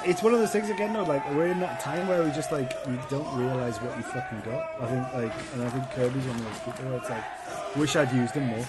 It's 0.05 0.23
one 0.23 0.33
of 0.33 0.39
those 0.39 0.51
things 0.51 0.69
again, 0.69 0.93
though. 0.93 1.03
Like 1.03 1.29
we're 1.31 1.47
in 1.47 1.59
that 1.59 1.81
time 1.81 2.07
where 2.07 2.23
we 2.23 2.31
just 2.31 2.53
like 2.53 2.71
you 2.87 2.97
don't 3.09 3.37
realize 3.37 3.77
what 3.81 3.97
you 3.97 4.03
fucking 4.03 4.41
got. 4.45 4.81
I 4.81 4.87
think 4.87 5.13
like, 5.13 5.53
and 5.53 5.63
I 5.63 5.69
think 5.69 5.91
Kirby's 5.91 6.25
one 6.25 6.37
of 6.37 6.45
those 6.45 6.59
people 6.59 6.85
where 6.85 6.97
it's 6.97 7.09
like, 7.09 7.75
wish 7.75 7.95
I'd 7.97 8.13
used 8.13 8.35
him 8.35 8.45
more. 8.45 8.65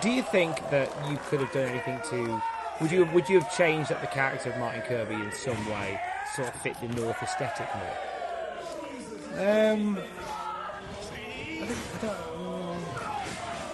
Do 0.00 0.10
you 0.10 0.22
think 0.22 0.56
that 0.70 0.90
you 1.08 1.18
could 1.28 1.40
have 1.40 1.52
done 1.52 1.68
anything 1.68 2.00
to? 2.10 2.42
Would 2.80 2.90
you 2.90 3.04
would 3.06 3.28
you 3.28 3.40
have 3.40 3.56
changed 3.56 3.92
up 3.92 4.00
the 4.00 4.06
character 4.06 4.50
of 4.50 4.58
Martin 4.58 4.82
Kirby 4.82 5.14
in 5.14 5.32
some 5.32 5.68
way, 5.70 6.00
sort 6.34 6.48
of 6.48 6.54
fit 6.56 6.76
the 6.80 6.88
North 6.88 7.22
aesthetic 7.22 7.68
more? 7.74 9.46
Um, 9.70 9.98
I 9.98 11.66
think 11.66 11.78
I 12.02 12.06
don't. 12.06 12.10
Um, 12.10 12.84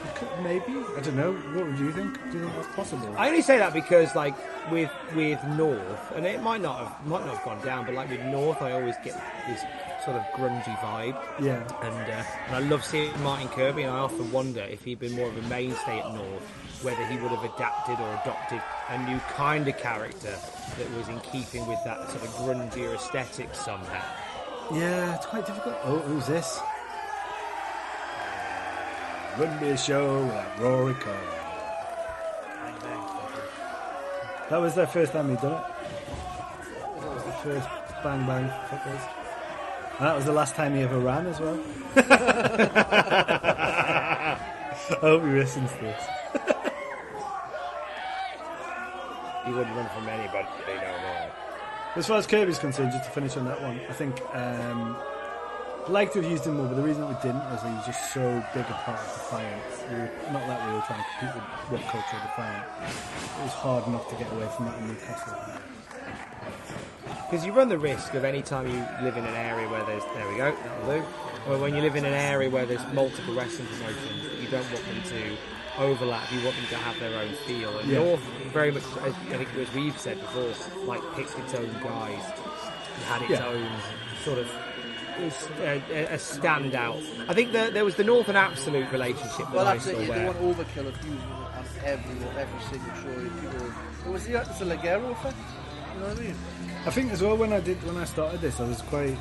I 0.05 0.09
could- 0.15 0.43
maybe 0.45 0.85
I 0.97 1.01
don't 1.01 1.17
know. 1.17 1.33
What 1.33 1.67
would 1.67 1.79
you 1.79 1.93
think? 1.93 2.15
Do 2.31 2.39
you 2.39 2.45
think 2.45 2.55
that's 2.57 2.75
possible? 2.77 3.15
I 3.17 3.29
only 3.29 3.43
say 3.43 3.59
that 3.59 3.73
because, 3.73 4.15
like, 4.15 4.35
with 4.71 4.91
with 5.15 5.43
North, 5.57 6.13
and 6.15 6.27
it 6.27 6.43
might 6.43 6.61
not 6.61 6.79
have 6.79 7.07
might 7.07 7.25
not 7.27 7.37
have 7.37 7.45
gone 7.45 7.65
down, 7.65 7.87
but 7.87 7.95
like 7.95 8.11
with 8.11 8.23
North, 8.27 8.61
I 8.63 8.73
always 8.73 8.97
get 9.03 9.15
this 9.49 9.63
sort 10.05 10.17
of 10.17 10.23
grungy 10.35 10.77
vibe. 10.79 11.19
yeah. 11.41 11.63
And, 11.83 12.11
uh, 12.11 12.25
and 12.47 12.57
I 12.57 12.61
love 12.69 12.85
seeing 12.85 13.13
Martin 13.23 13.49
Kirby, 13.49 13.83
and 13.83 13.93
I 13.93 13.99
often 13.99 14.31
wonder 14.33 14.61
if 14.63 14.85
he'd 14.85 14.99
been 14.99 15.13
more 15.13 15.29
of 15.29 15.37
a 15.37 15.43
mainstay 15.49 16.01
at 16.01 16.15
North, 16.15 16.43
whether 16.83 17.05
he 17.07 17.17
would 17.19 17.31
have 17.31 17.45
adapted 17.45 17.99
or 18.01 18.09
adopted 18.23 18.63
a 18.89 18.99
new 19.11 19.19
kind 19.35 19.69
of 19.69 19.77
character 19.79 20.35
that 20.79 20.91
was 20.97 21.09
in 21.09 21.21
keeping 21.21 21.67
with 21.67 21.79
that 21.85 22.09
sort 22.11 22.23
of 22.23 22.29
grungier 22.31 22.95
aesthetic 22.95 23.55
somehow. 23.55 24.03
Yeah, 24.73 25.17
it's 25.17 25.27
quite 25.27 25.47
difficult. 25.47 25.77
Oh, 25.85 25.99
who's 25.99 26.27
this? 26.27 26.61
Wouldn't 29.39 29.61
be 29.61 29.69
a 29.69 29.77
show 29.77 30.25
without 30.25 30.59
Rory 30.59 30.95
Coyle. 30.95 31.17
That 34.51 34.59
was 34.61 34.75
their 34.75 34.87
first 34.87 35.13
time 35.13 35.29
he'd 35.31 35.41
done 35.41 35.53
it. 35.53 35.67
That 37.01 37.15
was 37.15 37.25
the 37.25 37.33
first 37.33 37.69
bang 38.03 38.27
bang 38.27 38.49
fuckers. 38.69 39.20
And 40.01 40.09
that 40.09 40.17
was 40.17 40.25
the 40.25 40.33
last 40.33 40.55
time 40.55 40.75
he 40.75 40.81
ever 40.81 40.99
ran 40.99 41.27
as 41.27 41.39
well. 41.39 41.63
I 41.95 42.01
hope 44.99 45.23
he 45.25 45.29
listens 45.29 45.71
to 45.73 45.79
this. 45.79 46.03
He 49.45 49.53
wouldn't 49.53 49.77
run 49.77 49.91
from 49.91 50.09
anybody 50.09 50.49
no 50.69 50.99
more. 51.03 51.31
As 51.97 52.07
far 52.07 52.17
as 52.17 52.27
Kirby's 52.27 52.59
concerned, 52.59 52.93
just 52.93 53.05
to 53.05 53.11
finish 53.11 53.37
on 53.37 53.45
that 53.45 53.61
one, 53.61 53.79
I 53.91 53.93
think 53.93 54.23
um, 54.33 54.97
I'd 55.85 55.91
like 55.91 56.15
to 56.15 56.23
have 56.23 56.31
used 56.31 56.47
him 56.47 56.57
more, 56.57 56.69
but 56.69 56.77
the 56.77 56.83
reason 56.83 57.07
we 57.07 57.13
didn't 57.21 57.45
was 57.51 57.61
he 57.63 57.69
was 57.69 57.85
just 57.85 58.15
so 58.15 58.43
big 58.55 58.65
a 58.65 58.73
part 58.73 58.99
of 59.01 59.05
Defiance. 59.05 59.83
We 59.87 59.97
were, 59.97 60.11
not 60.33 60.47
that 60.47 60.67
we 60.67 60.73
were 60.77 60.83
trying 60.87 61.05
to 61.05 61.09
compete 61.19 61.35
with 61.35 61.45
what 61.73 61.83
culture 61.93 62.17
of 62.17 62.23
Defiant. 62.23 62.65
It 63.39 63.43
was 63.43 63.53
hard 63.53 63.87
enough 63.87 64.09
to 64.09 64.15
get 64.17 64.33
away 64.33 64.49
from 64.57 64.65
that 64.65 64.79
in 64.79 64.87
Newcastle. 64.89 65.35
Because 67.31 67.47
you 67.47 67.53
run 67.53 67.69
the 67.69 67.79
risk 67.79 68.15
of 68.15 68.25
any 68.25 68.43
time 68.43 68.67
you 68.67 68.85
live 69.05 69.17
in 69.17 69.25
an 69.25 69.35
area 69.37 69.69
where 69.69 69.85
there's 69.85 70.03
there 70.15 70.29
we 70.29 70.37
go 70.37 70.53
that'll 70.65 71.01
do, 71.01 71.05
or 71.49 71.59
when 71.59 71.77
you 71.77 71.81
live 71.81 71.95
in 71.95 72.05
an 72.05 72.13
area 72.13 72.51
where 72.51 72.67
there's 72.67 72.85
multiple 72.93 73.35
wrestling 73.35 73.69
promotions, 73.69 74.25
you 74.43 74.49
don't 74.49 74.67
want 74.73 74.85
them 74.87 75.03
to 75.11 75.37
overlap. 75.81 76.31
You 76.33 76.43
want 76.45 76.57
them 76.57 76.67
to 76.71 76.77
have 76.77 76.99
their 76.99 77.17
own 77.21 77.33
feel. 77.47 77.79
And 77.79 77.89
Yeah. 77.89 77.99
North 77.99 78.21
very 78.53 78.73
much, 78.73 78.83
as 79.03 79.15
I 79.15 79.37
think 79.37 79.49
as 79.57 79.73
we've 79.75 79.97
said 79.99 80.19
before, 80.21 80.53
like 80.87 81.03
picked 81.15 81.39
its 81.39 81.55
own 81.55 81.71
guys, 81.83 82.25
and 82.97 83.05
had 83.05 83.23
its 83.23 83.31
Yeah. 83.31 83.47
own 83.47 83.69
sort 84.25 84.39
of. 84.39 84.51
A, 85.21 85.83
a 85.93 86.05
a 86.15 86.17
standout. 86.17 87.03
I 87.29 87.35
think 87.35 87.53
the, 87.53 87.69
there 87.71 87.85
was 87.85 87.97
the 87.97 88.05
North 88.05 88.29
and 88.29 88.39
Absolute 88.39 88.91
relationship 88.91 89.37
that 89.37 89.53
Well, 89.53 89.67
I 89.67 89.75
that's 89.75 89.85
saw 89.85 89.91
it. 89.91 90.07
You 90.07 90.27
want 90.27 90.41
overkill 90.41 90.87
of 90.87 90.97
using 90.97 91.13
it 91.13 91.23
on 91.31 91.65
every 91.85 92.41
every 92.41 92.61
single 92.71 92.95
show. 92.95 93.29
People, 93.29 93.67
what 94.05 94.13
was 94.15 94.25
the 94.27 94.41
it's 94.41 94.61
a 94.63 94.65
Legero 94.65 95.11
effect? 95.13 95.37
You 96.01 96.07
know 96.07 96.13
what 96.15 96.23
I 96.23 96.27
mean? 96.29 96.37
I 96.87 96.91
think 96.91 97.13
as 97.13 97.23
well 97.23 97.37
when 97.37 97.53
I 97.53 97.61
did 97.61 97.77
when 97.85 97.99
I 97.99 98.07
started 98.07 98.41
this, 98.41 98.59
I 98.59 98.67
was 98.67 98.81
quite 98.81 99.19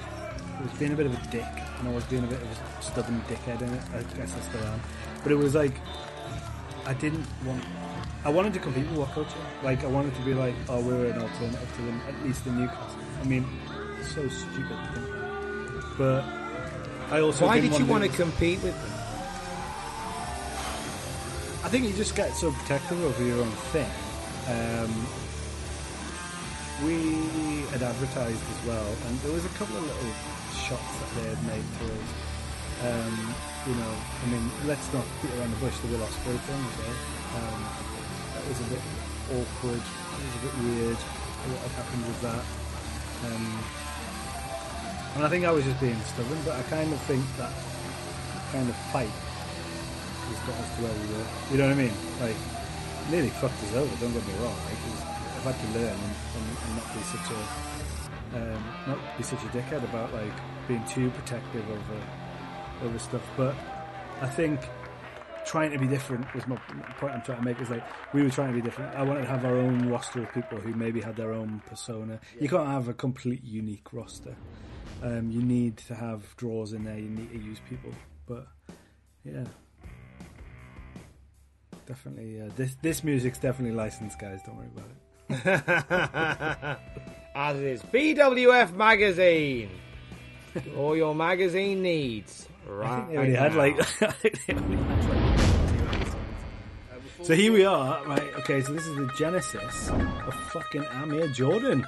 I 0.57 0.61
was 0.61 0.71
being 0.79 0.93
a 0.93 0.95
bit 0.95 1.07
of 1.07 1.13
a 1.13 1.27
dick, 1.29 1.43
and 1.77 1.89
I 1.89 1.91
was 1.91 2.05
being 2.05 2.23
a 2.23 2.27
bit 2.27 2.41
of 2.41 2.47
a 2.47 2.81
stubborn 2.81 3.21
dickhead 3.27 3.61
in 3.61 3.73
it. 3.73 3.83
I 3.93 4.01
guess 4.15 4.33
I 4.33 4.39
still 4.39 4.63
am, 4.63 4.79
but 5.21 5.33
it 5.33 5.35
was 5.35 5.55
like 5.55 5.73
I 6.85 6.93
didn't 6.93 7.25
want. 7.45 7.61
I 8.23 8.29
wanted 8.29 8.53
to 8.53 8.59
compete 8.59 8.87
with 8.87 8.97
WhatCulture. 8.97 9.43
Like 9.61 9.83
I 9.83 9.87
wanted 9.87 10.15
to 10.15 10.21
be 10.21 10.33
like, 10.33 10.55
oh, 10.69 10.79
we're 10.79 11.07
an 11.07 11.19
alternative 11.19 11.69
to 11.75 11.81
them, 11.81 12.01
at 12.07 12.23
least 12.23 12.47
in 12.47 12.57
Newcastle. 12.57 12.99
I 13.19 13.25
mean, 13.25 13.45
it's 13.99 14.15
so 14.15 14.25
stupid 14.29 14.69
to 14.69 14.93
think 14.93 15.07
that. 15.11 15.97
But 15.97 16.23
I 17.13 17.19
also 17.19 17.45
Why 17.45 17.59
did 17.59 17.73
you 17.73 17.79
want 17.79 17.89
want 17.89 18.03
to 18.05 18.09
compete 18.09 18.63
with 18.63 18.73
them? 18.81 18.91
I 21.65 21.67
think 21.67 21.87
you 21.87 21.93
just 21.93 22.15
get 22.15 22.33
so 22.37 22.53
protective 22.53 23.03
over 23.03 23.21
your 23.21 23.41
own 23.41 23.51
thing. 23.73 23.91
Um, 24.47 25.07
we 26.83 27.65
had 27.71 27.83
advertised 27.83 28.39
as 28.39 28.61
well, 28.65 28.87
and 29.07 29.19
there 29.19 29.31
was 29.31 29.45
a 29.45 29.53
couple 29.59 29.75
of 29.77 29.83
little 29.83 30.13
shots 30.55 30.91
that 30.99 31.09
they 31.19 31.27
had 31.29 31.41
made 31.45 31.67
to 31.79 31.85
us. 31.91 32.09
Um, 32.79 33.35
you 33.67 33.75
know, 33.75 33.91
I 33.91 34.25
mean, 34.31 34.45
let's 34.65 34.87
not 34.93 35.03
beat 35.21 35.33
around 35.35 35.51
the 35.51 35.59
bush. 35.59 35.75
The 35.83 35.87
Will 35.91 35.99
Ospreay 35.99 36.39
thing 36.47 36.63
well. 36.79 36.95
Um, 37.35 37.59
that 38.33 38.43
was 38.47 38.59
a 38.63 38.67
bit 38.71 38.83
awkward. 39.35 39.83
It 39.83 40.23
was 40.23 40.35
a 40.39 40.43
bit 40.47 40.55
weird. 40.63 40.95
What 40.95 41.59
had 41.67 41.75
happened 41.83 42.03
with 42.07 42.21
that? 42.23 42.43
Um, 43.27 43.45
and 45.15 45.25
I 45.25 45.29
think 45.29 45.43
I 45.43 45.51
was 45.51 45.65
just 45.65 45.79
being 45.81 45.99
stubborn, 46.07 46.39
but 46.45 46.55
I 46.55 46.63
kind 46.71 46.91
of 46.93 46.99
think 47.03 47.25
that 47.35 47.51
kind 48.55 48.69
of 48.69 48.75
fight 48.95 49.11
has 49.11 50.39
got 50.47 50.55
us 50.55 50.69
to 50.77 50.87
where 50.87 50.95
we 50.95 51.05
were. 51.11 51.27
You 51.51 51.57
know 51.59 51.67
what 51.67 51.75
I 51.75 51.83
mean? 51.83 51.95
Like, 52.23 52.39
nearly 53.11 53.29
fucked 53.43 53.59
us 53.67 53.75
over. 53.75 53.91
Don't 53.99 54.13
get 54.13 54.23
me 54.23 54.33
wrong. 54.39 54.55
Like, 54.55 55.18
I've 55.39 55.56
had 55.56 55.73
to 55.73 55.80
learn 55.80 55.93
and, 55.93 56.15
and, 56.36 56.58
and 56.65 56.75
not 56.75 56.93
be 56.93 56.99
such 56.99 57.32
a 57.32 58.36
um, 58.36 58.63
not 58.88 59.17
be 59.17 59.23
such 59.23 59.41
a 59.41 59.47
dickhead 59.47 59.82
about 59.86 60.13
like 60.13 60.34
being 60.67 60.84
too 60.86 61.10
protective 61.12 61.65
over 61.69 62.02
over 62.84 62.99
stuff. 62.99 63.25
But 63.38 63.56
I 64.19 64.28
think 64.28 64.60
trying 65.45 65.71
to 65.71 65.80
be 65.80 65.88
different 65.88 66.32
was 66.36 66.45
my 66.45 66.60
my 66.75 66.91
point. 66.99 67.13
I'm 67.13 67.21
trying 67.21 67.38
to 67.38 67.45
make 67.45 67.62
is 67.62 67.69
like 67.69 67.86
we 68.13 68.21
were 68.21 68.30
trying 68.30 68.49
to 68.49 68.54
be 68.54 68.62
different. 68.62 68.93
I 68.95 69.04
wanted 69.04 69.21
to 69.21 69.28
have 69.28 69.45
our 69.45 69.56
own 69.56 69.88
roster 69.88 70.23
of 70.23 70.34
people 70.34 70.58
who 70.60 70.73
maybe 70.73 70.99
had 70.99 71.15
their 71.15 71.32
own 71.32 71.62
persona. 71.67 72.19
You 72.38 72.49
can't 72.49 72.67
have 72.67 72.89
a 72.89 72.93
complete 72.93 73.41
unique 73.41 73.93
roster. 73.93 74.36
Um, 75.02 75.32
you 75.32 75.41
need 75.41 75.78
to 75.88 75.95
have 75.95 76.36
draws 76.36 76.73
in 76.73 76.84
there. 76.84 76.99
You 76.99 77.10
need 77.10 77.32
to 77.32 77.39
use 77.39 77.60
people. 77.69 77.91
But 78.28 78.45
yeah, 79.23 79.45
definitely. 81.86 82.41
Uh, 82.41 82.49
this 82.58 82.75
this 82.82 83.06
music's 83.06 83.39
definitely 83.39 83.78
licensed, 83.78 84.19
guys. 84.19 84.41
Don't 84.45 84.58
worry 84.58 84.67
about 84.75 84.89
it. 84.89 85.08
As 87.35 87.55
it 87.59 87.63
is 87.63 87.83
BWF 87.83 88.73
Magazine. 88.73 89.69
All 90.75 90.97
your 90.97 91.13
magazine 91.13 91.83
needs. 91.83 92.47
Right. 92.67 92.95
think 92.95 93.09
they 93.09 93.17
only 93.17 93.35
had 93.35 93.51
now. 93.51 93.57
like. 93.59 93.79
I 94.01 94.11
think 94.11 94.39
only 94.49 94.77
had 94.77 95.09
like. 95.09 95.39
So 97.21 97.35
here 97.35 97.53
we 97.53 97.63
are, 97.63 98.03
right? 98.05 98.33
Okay, 98.39 98.61
so 98.61 98.73
this 98.73 98.87
is 98.87 98.95
the 98.95 99.11
genesis 99.17 99.89
of 99.89 100.33
fucking 100.51 100.85
Amir 100.85 101.27
Jordan. 101.27 101.85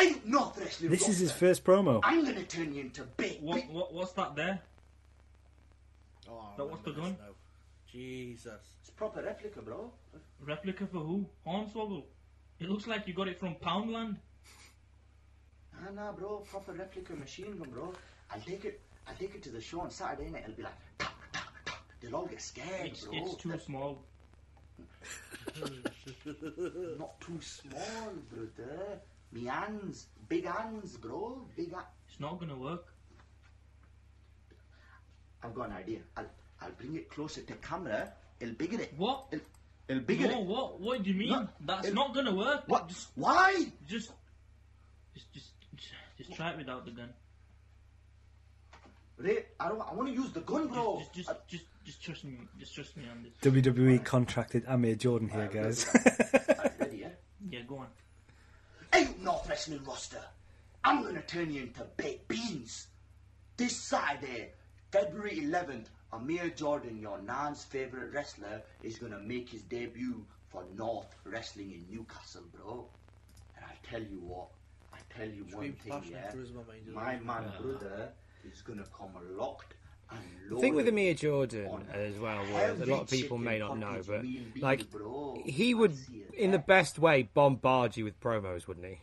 Ain't 0.00 0.26
North 0.26 0.58
Wrestling 0.58 0.90
This 0.90 1.06
is 1.08 1.18
his 1.18 1.32
first 1.32 1.64
promo. 1.64 2.00
I'm 2.02 2.24
gonna 2.24 2.44
turn 2.44 2.72
you 2.72 2.80
into 2.82 3.02
big. 3.18 3.42
What, 3.42 3.68
what 3.70 3.92
what's 3.92 4.12
that 4.12 4.36
there? 4.36 4.60
Oh, 6.30 6.38
I 6.38 6.56
That 6.56 6.64
was 6.64 6.80
the 6.82 6.92
gun? 6.92 7.16
this. 7.20 7.36
Jesus. 7.92 8.75
Proper 8.96 9.22
replica, 9.22 9.60
bro. 9.62 9.90
Replica 10.40 10.86
for 10.86 10.98
who? 10.98 11.26
Hornswoggle. 11.46 12.04
It 12.58 12.68
looks 12.68 12.86
like 12.86 13.06
you 13.06 13.14
got 13.14 13.28
it 13.28 13.38
from 13.38 13.54
Poundland. 13.56 14.16
Nah, 15.80 15.90
nah, 15.94 16.12
bro. 16.12 16.38
Proper 16.50 16.72
replica 16.72 17.12
machine 17.14 17.58
gun, 17.58 17.70
bro. 17.70 17.92
I'll 18.30 18.40
take 18.40 18.64
it. 18.64 18.80
I'll 19.06 19.14
take 19.14 19.34
it 19.34 19.42
to 19.44 19.50
the 19.50 19.60
show 19.60 19.80
on 19.80 19.90
Saturday, 19.90 20.26
and 20.26 20.36
it'll 20.36 20.54
be 20.54 20.62
like, 20.62 20.72
tuck, 20.98 21.14
tuck, 21.32 21.52
tuck. 21.64 21.84
they'll 22.00 22.16
all 22.16 22.26
get 22.26 22.40
scared, 22.42 22.86
It's, 22.86 23.04
bro. 23.04 23.12
it's 23.14 23.34
too 23.36 23.58
small. 23.58 24.02
Not 26.98 27.20
too 27.20 27.40
small, 27.40 28.12
brother. 28.32 29.00
Me 29.32 29.44
hands, 29.44 30.06
big 30.28 30.46
hands, 30.46 30.96
bro. 30.96 31.46
Big. 31.56 31.72
Ha- 31.72 31.86
It's 32.08 32.20
not 32.20 32.38
gonna 32.40 32.56
work. 32.56 32.84
I've 35.42 35.54
got 35.54 35.68
an 35.70 35.76
idea. 35.76 35.98
I'll, 36.16 36.26
I'll 36.62 36.70
bring 36.72 36.96
it 36.96 37.08
closer 37.10 37.42
to 37.42 37.52
camera. 37.54 38.12
It'll 38.40 38.54
bigger 38.54 38.80
it. 38.80 38.92
What? 38.96 39.26
It'll, 39.32 39.44
it'll 39.88 40.02
bigger 40.02 40.28
No, 40.28 40.40
it. 40.40 40.46
what? 40.46 40.80
What 40.80 41.02
do 41.02 41.10
you 41.10 41.16
mean? 41.16 41.30
No, 41.30 41.48
That's 41.60 41.88
it- 41.88 41.94
not 41.94 42.14
gonna 42.14 42.34
work. 42.34 42.64
What? 42.66 42.88
Just, 42.88 43.08
Why? 43.14 43.66
just, 43.88 44.12
just, 45.14 45.26
just, 45.34 45.48
just 46.18 46.34
try 46.34 46.50
it 46.50 46.58
without 46.58 46.84
the 46.84 46.90
gun. 46.92 47.10
Ray, 49.18 49.46
I 49.58 49.68
don't. 49.68 49.80
I 49.80 49.94
want 49.94 50.08
to 50.08 50.14
use 50.14 50.30
the 50.32 50.40
gun, 50.40 50.68
bro. 50.68 50.98
Just, 50.98 51.14
just, 51.14 51.28
just, 51.28 51.48
just, 51.48 51.64
just 51.84 52.02
trust 52.02 52.24
me. 52.24 52.36
Just 52.58 52.74
trust 52.74 52.96
me 52.98 53.04
on 53.10 53.22
this. 53.22 53.32
WWE 53.52 53.94
E 53.94 53.98
contracted 53.98 54.64
Amir 54.68 54.94
Jordan 54.96 55.28
here, 55.30 55.48
guys. 55.52 55.86
Alright, 55.88 56.72
ready, 56.78 56.96
yeah? 56.98 57.08
Yeah, 57.48 57.60
go 57.66 57.78
on. 57.78 57.86
Hey, 58.92 59.08
North 59.22 59.48
Wrestling 59.48 59.82
roster. 59.84 60.20
I'm 60.84 61.02
gonna 61.02 61.22
turn 61.22 61.50
you 61.52 61.62
into 61.62 61.84
baked 61.96 62.28
beans. 62.28 62.88
This 63.56 63.76
Saturday, 63.88 64.50
February 64.92 65.36
11th, 65.40 65.86
Amir 66.12 66.50
Jordan, 66.50 66.98
your 67.00 67.20
nan's 67.22 67.64
favorite 67.64 68.12
wrestler, 68.12 68.62
is 68.82 68.98
gonna 68.98 69.18
make 69.20 69.48
his 69.50 69.62
debut 69.62 70.24
for 70.48 70.64
North 70.76 71.14
Wrestling 71.24 71.72
in 71.72 71.84
Newcastle, 71.94 72.42
bro. 72.54 72.86
And 73.56 73.64
I 73.64 73.74
tell 73.88 74.02
you 74.02 74.20
what, 74.20 74.48
I 74.92 74.98
tell 75.16 75.28
you 75.28 75.44
one 75.50 75.72
thing, 75.74 76.02
yeah. 76.10 76.28
and 76.28 76.38
charisma, 76.38 76.66
mind 76.66 76.82
you. 76.86 76.94
My 76.94 77.18
man, 77.18 77.50
brother, 77.60 78.10
is 78.50 78.62
gonna 78.62 78.84
come 78.96 79.10
locked 79.36 79.74
and 80.10 80.20
The 80.48 80.54
loaded. 80.54 80.60
thing 80.60 80.74
with 80.74 80.88
Amir 80.88 81.14
Jordan 81.14 81.84
as 81.92 82.18
well 82.18 82.38
was 82.52 82.80
a 82.80 82.86
lot 82.86 83.02
of 83.02 83.10
people 83.10 83.38
may 83.38 83.58
not 83.58 83.78
know, 83.78 84.00
but 84.06 84.24
like 84.60 84.86
he 85.44 85.74
would, 85.74 85.96
in 86.34 86.52
the 86.52 86.58
best 86.58 86.98
way, 86.98 87.28
bombard 87.34 87.96
you 87.96 88.04
with 88.04 88.20
promos, 88.20 88.66
wouldn't 88.68 88.86
he? 88.86 88.98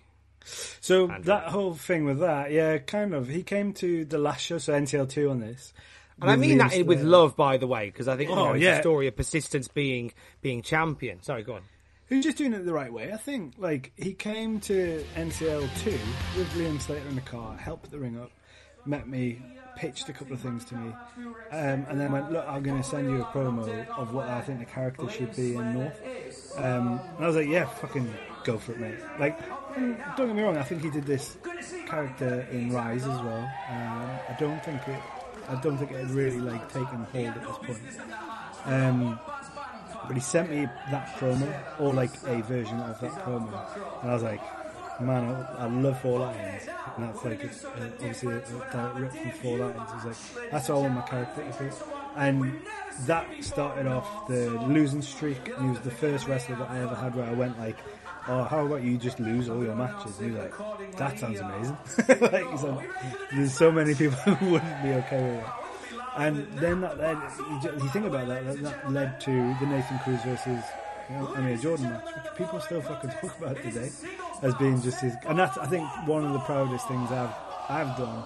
So 0.46 1.04
Andrew. 1.10 1.24
that 1.26 1.46
uh, 1.46 1.50
whole 1.52 1.74
thing 1.74 2.06
with 2.06 2.20
that, 2.20 2.52
yeah, 2.52 2.78
kind 2.78 3.14
of. 3.14 3.28
He 3.28 3.44
came 3.44 3.74
to 3.74 4.06
the 4.06 4.18
last 4.18 4.42
show, 4.42 4.58
so 4.58 4.74
NCL 4.74 5.10
two 5.10 5.30
on 5.30 5.40
this. 5.40 5.74
And 6.22 6.30
I 6.32 6.36
mean 6.36 6.58
that 6.60 6.86
with 6.86 7.02
love, 7.02 7.36
by 7.36 7.58
the 7.58 7.68
way, 7.68 7.88
because 7.88 8.08
I 8.08 8.16
think 8.16 8.30
you 8.30 8.36
Oh, 8.36 8.46
know, 8.50 8.54
it's 8.54 8.64
yeah. 8.64 8.78
a 8.78 8.82
story 8.82 9.08
of 9.08 9.16
persistence 9.16 9.68
being 9.68 10.14
being 10.42 10.62
champion. 10.62 11.22
Sorry, 11.24 11.44
go 11.44 11.54
on. 11.56 11.62
Who's 12.08 12.24
just 12.24 12.38
doing 12.38 12.54
it 12.54 12.66
the 12.66 12.74
right 12.74 12.92
way. 12.94 13.12
I 13.12 13.18
think, 13.18 13.54
like, 13.58 13.92
he 13.96 14.14
came 14.14 14.60
to 14.62 15.04
NCL 15.16 15.68
2 15.84 15.90
with 16.38 16.50
Liam 16.54 16.80
Slater 16.80 17.08
in 17.08 17.16
the 17.16 17.22
car, 17.22 17.56
helped 17.58 17.90
the 17.90 17.98
ring 17.98 18.20
up, 18.20 18.30
met 18.86 19.08
me, 19.08 19.42
pitched 19.78 20.10
a 20.10 20.14
couple 20.14 20.34
of 20.34 20.40
things 20.42 20.64
to 20.66 20.76
me, 20.76 20.94
um, 21.52 21.86
and 21.90 22.00
then 22.00 22.12
went, 22.12 22.32
Look, 22.32 22.46
I'm 22.48 22.62
going 22.62 22.78
to 22.80 22.88
send 22.88 23.10
you 23.10 23.22
a 23.22 23.26
promo 23.26 23.88
of 23.98 24.14
what 24.14 24.28
I 24.28 24.42
think 24.42 24.60
the 24.60 24.66
character 24.66 25.10
should 25.10 25.36
be 25.36 25.56
in 25.56 25.74
North. 25.74 26.00
Um, 26.58 27.00
and 27.16 27.24
I 27.24 27.28
was 27.28 27.36
like, 27.38 27.48
Yeah, 27.48 27.66
fucking 27.66 28.14
go 28.44 28.58
for 28.60 28.74
it, 28.74 28.80
mate. 28.80 29.00
Like, 29.20 29.40
don't 30.18 30.28
get 30.28 30.36
me 30.36 30.44
wrong, 30.44 30.58
I 30.58 30.64
think 30.64 30.84
he 30.84 30.92
did 30.92 31.06
this 31.06 31.38
character 31.88 32.46
in 32.52 32.72
Rise 32.72 33.04
as 33.04 33.22
well. 33.22 33.50
Um, 33.70 34.10
I 34.30 34.36
don't 34.40 34.64
think 34.64 34.88
it. 34.88 35.00
I 35.58 35.62
don't 35.62 35.78
think 35.78 35.92
it 35.92 35.98
had 35.98 36.12
really 36.12 36.40
like 36.40 36.68
taken 36.72 37.06
hold 37.12 37.28
at 37.28 37.42
this 37.48 37.58
point. 37.58 37.80
Um, 38.66 39.20
But 40.08 40.16
he 40.18 40.22
sent 40.22 40.50
me 40.50 40.68
that 40.92 41.16
promo, 41.18 41.48
or 41.80 41.94
like 41.94 42.12
a 42.28 42.42
version 42.44 42.78
of 42.82 43.00
that 43.00 43.12
promo, 43.24 43.48
and 44.02 44.12
I 44.12 44.14
was 44.14 44.24
like, 44.24 44.42
man, 45.00 45.24
I, 45.32 45.64
I 45.64 45.68
love 45.68 46.02
Four 46.02 46.20
Lions, 46.20 46.64
and 46.98 47.06
that's 47.08 47.24
like 47.24 47.42
it's, 47.42 47.64
uh, 47.64 47.90
obviously 48.04 48.34
a, 48.34 48.38
a 48.40 48.42
direct 48.74 49.00
rip 49.00 49.12
from 49.14 49.32
Four 49.42 49.58
Lions. 49.60 49.90
Was 49.96 50.06
like 50.12 50.52
that's 50.52 50.70
all 50.70 50.84
in 50.86 50.94
my 50.94 51.02
character 51.04 51.42
do, 51.58 51.72
and 52.16 52.60
that 53.02 53.44
started 53.44 53.88
off 53.88 54.28
the 54.28 54.50
losing 54.68 55.02
streak. 55.02 55.48
He 55.48 55.68
was 55.68 55.80
the 55.82 55.92
first 55.92 56.28
wrestler 56.28 56.56
that 56.58 56.70
I 56.70 56.80
ever 56.82 56.96
had 56.96 57.16
where 57.16 57.26
I 57.26 57.34
went 57.34 57.58
like. 57.60 57.78
Oh, 58.26 58.46
how 58.46 58.66
about 58.66 58.84
you 58.84 58.98
just 58.98 59.20
lose 59.20 59.50
all 59.50 59.62
your 59.62 59.76
matches? 59.76 60.18
And 60.18 60.32
he 60.32 60.38
was 60.38 60.46
like, 60.46 60.96
that 60.96 61.20
sounds 61.20 61.42
amazing. 61.42 61.78
like, 62.22 62.90
there's 63.34 63.54
so 63.54 63.70
many 63.70 63.94
people 63.94 64.16
who 64.36 64.52
wouldn't 64.52 64.82
be 64.82 64.94
okay 64.94 65.22
with 65.22 65.40
it. 65.40 65.64
And 66.16 66.48
then 66.54 66.80
that 66.82 66.98
led, 66.98 67.18
you 67.64 67.90
think 67.90 68.06
about 68.06 68.30
that, 68.30 68.46
that, 68.46 68.64
that 68.64 68.92
led 68.92 69.20
to 69.22 69.32
the 69.60 69.66
Nathan 69.66 70.00
Cruz 70.00 70.22
versus 70.24 70.64
Amir 71.10 71.58
Jordan 71.58 71.90
match, 71.90 72.06
which 72.06 72.36
people 72.38 72.62
still 72.62 72.82
fucking 72.82 73.10
talk 73.22 73.38
about 73.38 73.58
today 73.58 73.92
as 74.42 74.54
being 74.56 74.82
just 74.82 75.02
his. 75.02 75.14
And 75.26 75.38
that's, 75.38 75.58
I 75.58 75.66
think, 75.66 75.86
one 76.08 76.26
of 76.26 76.34
the 76.34 76.40
proudest 76.40 76.88
things 76.88 77.12
I've 77.12 77.34
I've 77.70 77.98
done. 77.98 78.24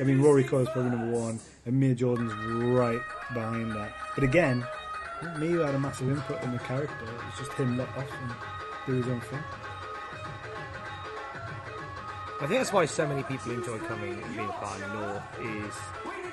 I 0.00 0.02
mean, 0.02 0.22
Rory 0.22 0.44
Coyle's 0.44 0.68
probably 0.70 0.92
number 0.92 1.18
one, 1.18 1.38
and 1.66 1.78
Mia 1.78 1.94
Jordan's 1.94 2.32
right 2.32 3.02
behind 3.34 3.72
that. 3.72 3.92
But 4.14 4.24
again, 4.24 4.66
Mia 5.38 5.66
had 5.66 5.74
a 5.74 5.78
massive 5.78 6.08
input 6.08 6.42
in 6.42 6.52
the 6.52 6.58
character. 6.60 7.04
It 7.04 7.24
was 7.26 7.38
just 7.38 7.52
him 7.52 7.76
let 7.76 7.88
off 7.90 8.08
and 8.22 8.32
do 8.86 8.94
his 8.94 9.08
own 9.08 9.20
thing. 9.20 9.44
I 12.40 12.46
think 12.46 12.52
that's 12.60 12.72
why 12.72 12.86
so 12.86 13.06
many 13.06 13.22
people 13.24 13.52
enjoy 13.52 13.78
coming 13.80 14.14
and 14.14 14.34
being 14.34 14.48
part 14.48 14.80
of 14.80 14.92
North 14.94 15.68
is 15.68 15.74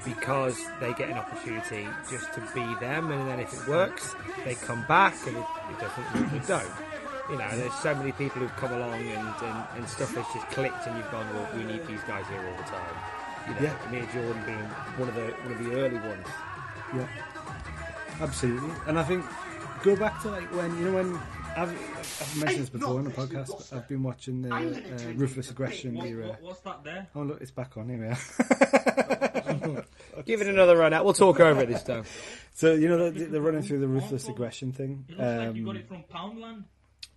because 0.06 0.58
they 0.80 0.93
get 0.93 1.10
an 1.10 1.17
opportunity 1.17 1.86
just 2.10 2.34
to 2.36 2.39
be 2.56 2.63
them, 2.80 3.12
and 3.12 3.27
then 3.27 3.41
if 3.41 3.51
it 3.53 3.67
works, 3.67 4.15
they 4.45 4.56
come 4.56 4.86
back, 4.88 5.13
and 5.27 5.36
if 5.36 5.43
it 5.71 5.80
doesn't, 5.82 6.32
they 6.32 6.47
don't. 6.47 6.71
You 7.30 7.38
know, 7.38 7.58
there's 7.58 7.73
so 7.84 7.93
many 7.93 8.13
people 8.13 8.39
who've 8.39 8.56
come 8.56 8.71
along 8.71 8.93
and, 8.93 9.27
and, 9.43 9.65
and 9.75 9.89
stuff 9.89 10.15
has 10.15 10.25
just 10.34 10.47
clicked, 10.51 10.88
and 10.88 10.95
you've 10.95 11.12
gone, 11.12 11.27
well, 11.34 11.49
we 11.53 11.65
need 11.65 11.86
these 11.86 12.01
guys 12.03 12.25
here 12.30 12.39
all 12.39 12.56
the 12.56 12.69
time. 12.69 13.16
You 13.47 13.53
know, 13.53 13.60
Yeah. 13.62 13.88
Amir 13.88 14.05
Jordan 14.13 14.43
being 14.45 14.57
one 14.97 15.10
of 15.10 15.15
the 15.15 15.21
one 15.43 15.51
of 15.53 15.63
the 15.63 15.71
early 15.75 15.95
ones. 15.97 16.27
Yeah, 16.95 17.07
absolutely. 18.21 18.71
And 18.88 18.97
I 18.99 19.03
think 19.03 19.25
go 19.83 19.95
back 19.95 20.21
to 20.23 20.29
like 20.29 20.53
when 20.55 20.77
you 20.77 20.86
know 20.86 20.93
when 21.03 21.19
I've, 21.55 21.69
I've 21.71 22.38
mentioned 22.38 22.62
this 22.63 22.69
before 22.69 22.99
in 22.99 23.05
the 23.05 23.12
podcast. 23.12 23.47
But 23.71 23.77
I've 23.77 23.88
been 23.88 24.03
watching 24.03 24.41
the 24.43 24.53
uh, 24.53 25.13
ruthless 25.15 25.49
aggression 25.49 25.95
What, 25.95 26.07
era. 26.07 26.27
what, 26.27 26.41
what's 26.43 26.60
that 26.62 26.83
there? 26.83 27.07
Oh 27.15 27.23
look, 27.23 27.41
it's 27.41 27.51
back 27.51 27.77
on 27.77 27.89
here. 27.89 27.99
We 27.99 28.07
are. 28.07 29.83
Give 30.25 30.41
it 30.41 30.47
another 30.47 30.75
run 30.77 30.93
out. 30.93 31.05
We'll 31.05 31.13
talk 31.13 31.39
over 31.39 31.62
it 31.62 31.67
this 31.69 31.83
time. 31.83 32.03
so 32.53 32.73
you 32.73 32.88
know 32.89 33.10
they're, 33.10 33.27
they're 33.27 33.41
running 33.41 33.62
through 33.63 33.79
the 33.79 33.88
ruthless 33.88 34.27
aggression 34.27 34.71
thing. 34.71 35.05
It 35.10 35.17
looks 35.17 35.21
like 35.47 35.55
you 35.55 35.65
got 35.65 35.71
Um, 35.71 35.77
it 35.77 35.88
from 35.88 36.03
Poundland. 36.13 36.63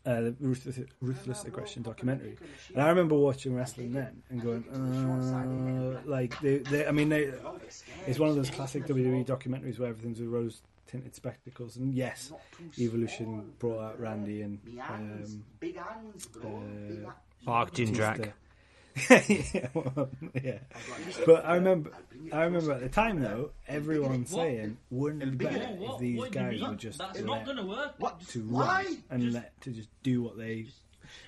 Uh, 0.07 0.21
the 0.23 0.35
ruthless, 0.41 0.79
ruthless 1.01 1.45
aggression 1.45 1.83
documentary, 1.83 2.37
and 2.73 2.83
I 2.83 2.89
remember 2.89 3.17
watching 3.17 3.55
wrestling 3.55 3.93
then 3.93 4.23
and 4.31 4.43
going, 4.43 4.65
uh, 4.69 6.01
like 6.07 6.39
they, 6.41 6.59
they, 6.59 6.87
I 6.87 6.91
mean, 6.91 7.09
they, 7.09 7.33
it's 8.07 8.19
one 8.19 8.31
of 8.31 8.37
those 8.37 8.51
classic 8.51 8.87
WWE 8.87 9.27
documentaries 9.27 9.79
where 9.79 9.89
everything's 9.91 10.21
with 10.21 10.29
rose 10.29 10.63
tinted 10.87 11.15
spectacles, 11.15 11.77
and 11.77 11.95
yes, 11.95 12.33
Evolution 12.79 13.53
brought 13.59 13.81
out 13.81 14.01
Randy 14.01 14.43
and 14.43 14.59
um, 14.89 15.45
big 15.61 15.77
hands, 15.77 16.27
bro. 16.27 16.43
uh, 17.07 17.11
Mark 17.45 17.73
Jindrak. 17.73 18.33
Yeah, 19.19 19.69
well, 19.75 20.11
yeah. 20.43 20.59
But 21.27 21.45
I 21.45 21.55
remember, 21.57 21.93
I 22.33 22.43
remember 22.45 22.73
at 22.73 22.81
the 22.81 22.89
time 22.89 23.21
though, 23.21 23.51
everyone 23.69 24.27
saying, 24.27 24.77
"Wouldn't 24.91 25.23
it 25.23 25.39
be 25.39 25.45
better 25.45 25.59
What, 25.61 25.79
what, 25.79 25.95
if 25.95 26.01
these 26.01 26.19
what 26.19 26.33
do 26.33 26.39
you 26.41 26.45
guys 26.45 26.61
were 26.63 26.75
just 26.75 26.99
That's 26.99 27.17
let 27.19 27.27
not 27.27 27.45
going 27.45 27.57
to 27.59 27.65
work. 27.65 27.95
What? 27.99 28.21
to 28.29 28.41
Why? 28.43 28.85
run 28.85 29.03
and 29.11 29.33
let 29.33 29.61
to 29.63 29.71
just 29.71 29.89
do 30.03 30.23
what 30.23 30.37
they." 30.39 30.67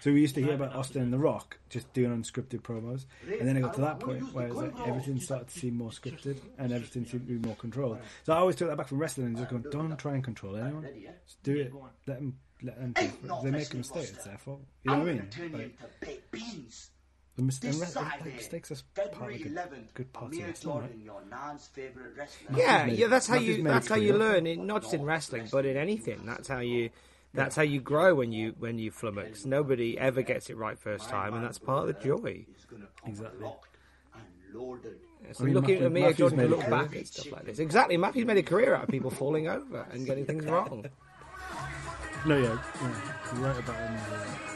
So 0.01 0.13
we 0.13 0.21
used 0.21 0.37
to 0.37 0.43
hear 0.43 0.55
about 0.55 0.77
Austin 0.77 1.03
and 1.03 1.13
The 1.13 1.19
Rock 1.19 1.59
just 1.69 1.93
doing 1.93 2.11
unscripted 2.11 2.61
promos, 2.63 3.05
and 3.29 3.49
then 3.49 3.57
it 3.57 3.63
got 3.63 3.75
to 3.75 3.81
that 3.81 3.99
point 3.99 4.33
where 4.33 4.47
it 4.47 4.55
was 4.55 4.63
like 4.73 4.87
everything 4.89 5.19
started 5.19 5.49
to 5.49 5.59
seem 5.59 5.77
more 5.77 5.91
scripted 5.91 6.39
and 6.59 6.73
everything 6.73 7.05
seemed 7.05 7.27
to 7.27 7.33
be 7.41 7.45
more 7.47 7.57
controlled. 7.57 7.99
So 8.25 8.33
I 8.33 8.37
always 8.37 8.55
took 8.57 8.69
that 8.69 8.77
back 8.77 8.87
from 8.89 8.99
wrestling 8.99 9.29
and 9.29 9.37
just 9.37 9.51
going, 9.51 9.65
"Don't 9.71 9.97
try 9.99 10.15
and 10.15 10.23
control 10.23 10.57
anyone. 10.57 10.87
Just 11.27 11.43
do 11.43 11.57
it. 11.57 11.73
Let 12.07 12.19
them." 12.19 12.39
Let 12.65 12.79
them 12.79 12.95
pay 12.95 13.09
for 13.09 13.27
it. 13.27 13.33
If 13.39 13.43
they 13.43 13.51
make 13.51 13.75
a 13.75 13.77
mistake, 13.77 14.09
it's 14.15 14.23
their 14.25 14.39
fault. 14.39 14.61
You 14.85 14.93
know 14.93 14.99
what 15.01 15.09
I 15.09 15.13
mean? 15.15 15.27
turn 15.31 15.51
you 15.51 15.57
Like, 15.57 15.65
into 15.67 15.85
baked 16.01 16.31
beans. 16.31 16.91
The 17.37 17.43
mis- 17.43 17.59
This 17.59 17.73
and 17.75 17.81
re- 17.83 17.87
side 17.89 18.03
like, 18.05 18.25
there, 18.25 18.33
mistakes 18.35 18.71
are 18.71 18.75
part 18.95 19.07
of 19.09 19.13
February 19.13 19.35
a 19.37 19.39
good, 19.39 19.53
11th, 19.53 19.95
good 19.95 20.13
part 20.13 20.33
of 20.33 20.39
Amir? 20.39 20.53
Jordan, 20.53 21.01
your 21.03 21.23
nan's 21.31 21.67
favourite 21.69 22.11
wrestler. 22.17 22.59
Yeah, 22.59 22.87
made- 22.87 22.99
yeah. 22.99 23.07
That's 23.09 23.27
how 23.27 23.37
you. 23.39 23.63
That's 23.63 23.89
how 23.89 23.97
you 23.97 24.13
learn. 24.17 24.47
It, 24.47 24.59
not 24.59 24.83
just 24.83 24.95
in 24.95 25.03
wrestling, 25.05 25.49
but 25.51 25.65
in 25.65 25.77
anything. 25.77 26.21
That's 26.27 26.49
how 26.49 26.59
you. 26.61 26.91
That's 27.35 27.57
how 27.57 27.63
you 27.63 27.81
grow 27.81 28.15
when 28.15 28.33
you 28.33 28.55
when 28.59 28.79
you 28.79 28.91
flummox. 28.93 29.47
Nobody 29.47 29.99
ever 29.99 30.21
gets 30.23 30.51
it 30.51 30.57
right 30.59 30.79
first 30.79 31.09
time, 31.09 31.33
and 31.35 31.43
that's 31.43 31.59
part 31.59 31.89
of 31.89 31.95
the 31.97 32.03
joy. 32.05 32.45
He's 32.47 32.67
Exactly. 33.07 33.41
locked 33.45 33.77
and 34.15 34.23
loaded. 34.55 34.99
So 35.33 35.45
I 35.45 35.47
mean, 35.47 35.55
looking 35.55 35.75
Matthew- 35.77 35.87
at 35.87 35.93
me, 35.93 36.01
Matthew's 36.03 36.17
Jordan, 36.19 36.39
made 36.39 36.47
a 36.47 36.57
look 36.57 36.69
back 36.69 36.95
at 36.97 37.07
stuff 37.07 37.33
like 37.33 37.45
this. 37.47 37.59
Exactly, 37.59 37.97
Matthew's 37.97 38.27
made 38.27 38.37
a 38.37 38.43
career 38.43 38.75
out 38.75 38.83
of 38.83 38.89
people 38.91 39.11
falling 39.11 39.49
over 39.49 39.87
and 39.93 40.05
getting 40.05 40.27
things 40.27 40.45
wrong. 40.53 40.85
No, 42.27 42.37
yeah, 42.37 42.43
yeah. 42.83 42.93
You're 43.35 43.43
right 43.43 43.59
about 43.59 43.77
him. 43.79 44.52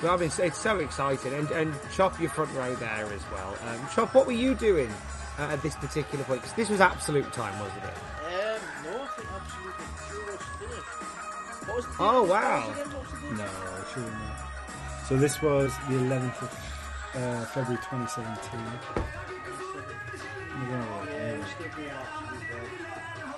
But 0.00 0.10
I 0.10 0.16
mean, 0.16 0.30
it's 0.38 0.58
so 0.58 0.78
exciting, 0.78 1.34
and 1.34 1.50
and 1.50 1.74
Chop, 1.92 2.18
your 2.20 2.30
front 2.30 2.52
row 2.54 2.74
there 2.76 3.06
as 3.12 3.22
well. 3.32 3.54
Um, 3.68 3.80
Chop, 3.94 4.14
what 4.14 4.26
were 4.26 4.32
you 4.32 4.54
doing 4.54 4.90
uh, 5.38 5.42
at 5.52 5.62
this 5.62 5.74
particular 5.76 6.24
point? 6.24 6.40
Because 6.40 6.56
this 6.56 6.70
was 6.70 6.80
absolute 6.80 7.30
time, 7.32 7.58
wasn't 7.60 7.84
it? 7.84 7.90
Um, 7.90 8.60
no, 8.84 9.02
I 9.02 9.06
think 9.08 9.28
absolutely 9.34 9.72
just 10.36 10.48
finished. 10.58 11.68
What 11.68 11.76
was 11.76 11.84
the 11.84 11.92
Oh, 12.00 12.22
wow. 12.22 12.68
Was 12.68 12.78
it 12.78 12.80
again? 12.80 12.92
What 12.92 13.02
was 13.02 13.10
the 13.10 13.28
date? 13.28 13.36
No, 13.36 13.84
sure 13.92 14.10
not. 14.10 15.06
So 15.06 15.16
this 15.16 15.42
was 15.42 15.72
the 15.88 15.94
11th 15.96 16.42
of 16.42 16.50
uh, 17.16 17.44
February 17.46 17.82
2017. 17.82 18.60
Yeah, 20.60 20.84
Yeah, 21.04 21.12
it 21.12 21.38
was 21.40 21.48
still 21.50 21.66
doing. 21.76 21.90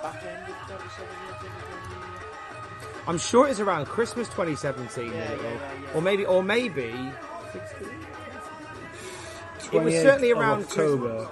Back 0.03 0.23
end 0.23 0.43
of 0.43 0.55
2017, 0.67 1.72
I'm 3.07 3.17
sure 3.17 3.47
it's 3.47 3.59
around 3.59 3.85
Christmas 3.87 4.27
2017, 4.29 5.05
Yeah, 5.05 5.11
that 5.11 5.37
yeah, 5.37 5.43
yeah, 5.43 5.51
yeah. 5.53 5.93
or 5.93 6.01
maybe, 6.01 6.25
or 6.25 6.41
maybe. 6.43 6.93
16? 7.51 7.87
It 9.73 9.81
was 9.83 9.93
28th 9.93 10.01
certainly 10.03 10.31
of 10.31 10.37
around 10.37 10.63
October 10.63 11.27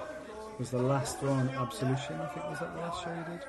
was 0.58 0.70
the 0.70 0.82
last 0.82 1.22
one. 1.22 1.48
Absolution, 1.50 2.20
I 2.20 2.26
think 2.26 2.46
was 2.50 2.58
that 2.60 2.74
the 2.74 2.80
last 2.80 3.02
show 3.04 3.10
you 3.10 3.24
did. 3.24 3.40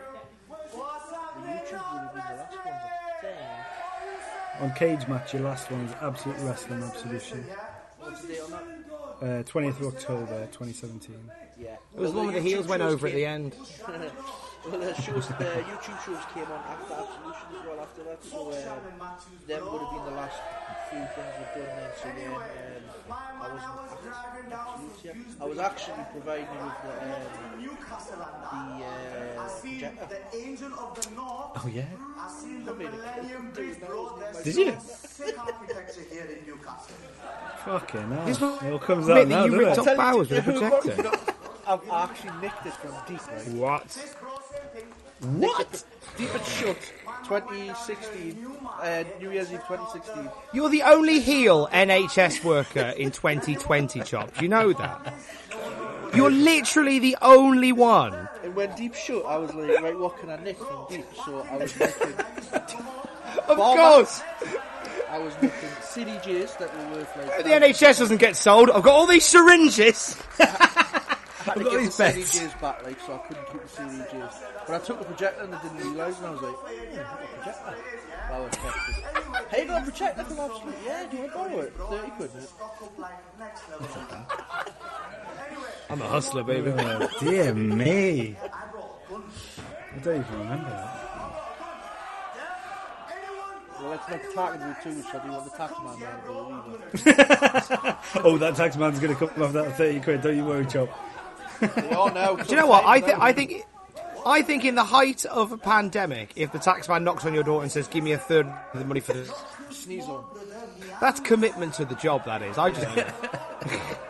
The 0.50 1.50
YouTube 1.50 1.94
would 1.94 2.02
have 2.02 2.14
been 2.14 2.24
the 2.30 2.36
last 2.36 2.56
ones, 2.66 2.82
I 3.22 3.22
think. 3.22 4.62
On 4.62 4.74
Cage 4.76 5.08
Match, 5.08 5.34
your 5.34 5.44
last 5.44 5.70
one 5.72 5.84
was 5.84 5.96
Absolute 6.02 6.38
Wrestling 6.42 6.84
Absolution. 6.84 7.46
What's 8.00 8.22
the 8.22 8.28
date 8.28 8.42
on 8.42 8.52
that? 8.52 8.62
Uh, 9.22 9.44
20th 9.44 9.80
of 9.80 9.96
October 9.96 10.46
2017. 10.52 11.16
Yeah. 11.60 11.68
It 11.96 12.00
was 12.00 12.12
the 12.12 12.18
one 12.18 12.28
where 12.28 12.36
the 12.36 12.42
heels 12.42 12.68
went 12.68 12.82
over 12.84 13.08
at 13.08 13.14
the 13.14 13.26
end. 13.26 13.56
well, 14.66 14.80
the 14.80 14.94
shows, 15.02 15.28
the 15.28 15.34
YouTube 15.70 16.00
shows 16.06 16.24
came 16.34 16.46
on 16.46 16.62
after 16.72 16.94
Absolution 16.94 17.48
as 17.60 17.66
well. 17.68 17.80
After 17.82 18.04
that, 18.04 18.24
so 18.24 18.38
um, 18.48 18.54
them 19.48 19.64
would 19.72 19.82
have 19.82 19.92
been 19.92 20.06
the 20.06 20.18
last 20.22 20.40
few 20.90 21.00
things 21.16 21.34
we've 21.38 21.54
done 21.66 21.76
then. 21.76 21.92
So 22.02 22.08
then, 22.16 22.32
um, 22.34 22.42
I 23.10 23.50
wasn't 23.52 24.14
at 24.14 24.54
Absolute 24.54 25.00
yet. 25.04 25.16
I 25.42 25.46
was 25.46 25.60
actually 25.60 26.06
providing 26.12 26.48
you 26.54 26.64
with 26.64 26.80
the 26.84 26.90
um, 26.94 27.70
the 28.52 28.86
uh, 28.86 29.50
projector. 29.60 30.18
Oh 31.56 31.68
yeah. 31.68 31.88
Did 34.44 34.56
you? 34.56 34.72
Fucking 37.66 38.12
hell. 38.12 38.26
This 38.26 38.40
was- 38.42 38.62
It 38.64 38.72
all 38.72 38.80
comes 38.80 39.08
Mate, 39.08 39.22
out 39.22 39.28
now, 39.28 39.46
you 39.46 39.52
doesn't 39.52 39.66
ripped 39.66 39.78
it? 39.78 39.88
up 39.88 39.98
Bowers 39.98 40.30
with 40.30 40.40
a 40.40 40.42
projector. 40.52 41.12
I've 41.66 41.90
actually 41.90 42.42
nicked 42.42 42.66
it 42.66 42.74
from 42.74 42.92
deep. 43.08 43.22
Right? 43.28 43.48
What? 43.54 43.88
What? 45.22 45.84
Deep 46.18 46.34
and 46.34 46.46
shut. 46.46 46.78
2016, 47.24 48.46
uh, 48.82 49.04
New 49.20 49.32
Year's 49.32 49.52
Eve 49.52 49.62
2016. 49.68 50.30
You're 50.54 50.70
the 50.70 50.84
only 50.84 51.20
heel 51.22 51.68
NHS 51.72 52.44
worker 52.44 52.94
in 52.98 53.12
2020, 53.12 54.02
Chop. 54.02 54.36
Do 54.36 54.44
you 54.44 54.50
know 54.50 54.74
that? 54.74 55.14
You're 56.14 56.30
literally 56.30 57.00
the 57.00 57.18
only 57.22 57.72
one. 57.72 58.28
And 58.44 58.56
when 58.56 58.76
Deep 58.76 58.94
shut, 58.94 59.26
I 59.26 59.38
was 59.38 59.54
like, 59.54 59.82
right, 59.82 59.98
what 59.98 60.20
can 60.20 60.30
I 60.30 60.36
nick 60.44 60.58
from 60.58 60.86
Deep? 60.90 61.06
So 61.26 61.48
I 61.50 61.58
was 61.58 61.80
nicking, 61.80 62.14
Of 63.48 63.58
course. 63.58 64.22
I 65.10 65.18
was 65.20 65.34
nicking 65.42 65.70
CDJs 65.82 66.58
that 66.60 66.76
were 66.78 66.98
worth 66.98 67.18
like. 67.18 67.44
The 67.44 67.50
NHS 67.50 68.00
doesn't 68.00 68.18
get 68.18 68.36
sold. 68.36 68.70
I've 68.70 68.84
got 68.84 68.94
all 68.94 69.08
these 69.08 69.26
syringes. 69.26 70.22
I 71.46 71.52
had 71.52 71.54
to 71.56 71.60
I've 71.60 71.66
got 71.66 71.72
get 71.72 71.80
these 71.82 71.98
the 71.98 72.04
bets. 72.04 72.18
CDJs 72.40 72.62
back, 72.62 72.84
like, 72.84 73.00
so 73.02 73.14
I 73.14 73.18
couldn't 73.28 73.46
keep 73.52 73.62
the 73.62 73.68
CDJs. 73.68 74.34
But 74.68 74.76
I 74.82 74.86
took 74.86 75.00
the 75.00 75.06
projector 75.06 75.44
and 75.44 75.56
I 75.56 75.62
didn't 75.62 75.78
realise, 75.78 76.18
and 76.18 76.28
I 76.28 76.32
was 76.32 76.42
like, 76.42 76.56
oh, 76.56 76.68
I've 76.68 76.96
got 76.96 77.24
a 77.24 77.28
projector. 77.28 77.76
I 78.32 78.40
was 78.40 78.52
tested. 78.52 78.96
Hey, 79.50 79.62
you 79.62 79.68
got 79.68 79.82
a 79.82 79.84
projector 79.86 80.24
from 80.24 80.40
Absolute? 80.40 80.76
Yeah, 80.86 81.06
do 81.12 81.18
you 81.18 81.24
want 81.24 81.32
to 81.34 81.38
borrow 81.38 81.60
it? 81.60 81.74
30 81.76 82.12
quid. 82.12 82.32
I'm 85.90 86.02
a 86.02 86.08
hustler, 86.08 86.44
baby. 86.44 86.72
Oh, 86.76 87.08
dear 87.20 87.54
me. 87.54 88.36
I 88.42 90.00
don't 90.04 90.22
even 90.22 90.40
remember 90.40 90.70
that. 90.70 91.00
Well, 93.80 93.90
let's 93.92 94.10
not 94.10 94.34
talk 94.34 94.56
about 94.56 94.82
too 94.82 94.92
much. 94.94 95.14
I 95.14 95.26
do 95.26 95.32
want 95.32 95.44
the 95.52 95.58
tax 95.58 95.74
man 95.84 95.98
to 95.98 96.06
believe 96.96 97.96
Oh, 98.26 98.38
that 98.38 98.56
tax 98.56 98.78
man's 98.78 99.00
going 99.00 99.14
to 99.16 99.28
come 99.28 99.44
off 99.44 99.52
that 99.54 99.76
30 99.78 100.00
quid, 100.00 100.22
don't 100.22 100.38
you 100.38 100.46
worry, 100.46 100.66
Chop. 100.66 100.90
It. 101.64 101.72
Oh 101.92 102.08
no! 102.08 102.38
Do 102.38 102.50
you 102.50 102.56
know 102.56 102.68
what? 102.68 102.86
I 102.86 103.00
think 103.00 103.20
I 103.20 103.34
think 103.34 103.66
I 104.26 104.42
think 104.42 104.66
in 104.66 104.76
the 104.76 104.84
height 104.84 105.26
of 105.26 105.52
a 105.52 105.58
pandemic, 105.58 106.32
if 106.36 106.52
the 106.52 106.60
taxman 106.60 107.04
knocks 107.04 107.26
on 107.26 107.34
your 107.34 107.44
door 107.44 107.62
and 107.62 107.72
says, 107.72 107.88
"Give 107.88 108.04
me 108.04 108.14
a 108.14 108.18
third 108.18 108.48
of 108.74 108.80
the 108.80 108.86
money 108.86 109.00
for 109.00 109.14
this," 109.14 109.32
sneeze 109.70 110.06
on. 110.06 110.24
that's 111.02 111.20
commitment 111.20 111.74
to 111.76 111.86
the 111.86 111.96
job. 111.96 112.26
That 112.26 112.42
is. 112.42 112.58
I 112.58 112.72
just 112.72 112.88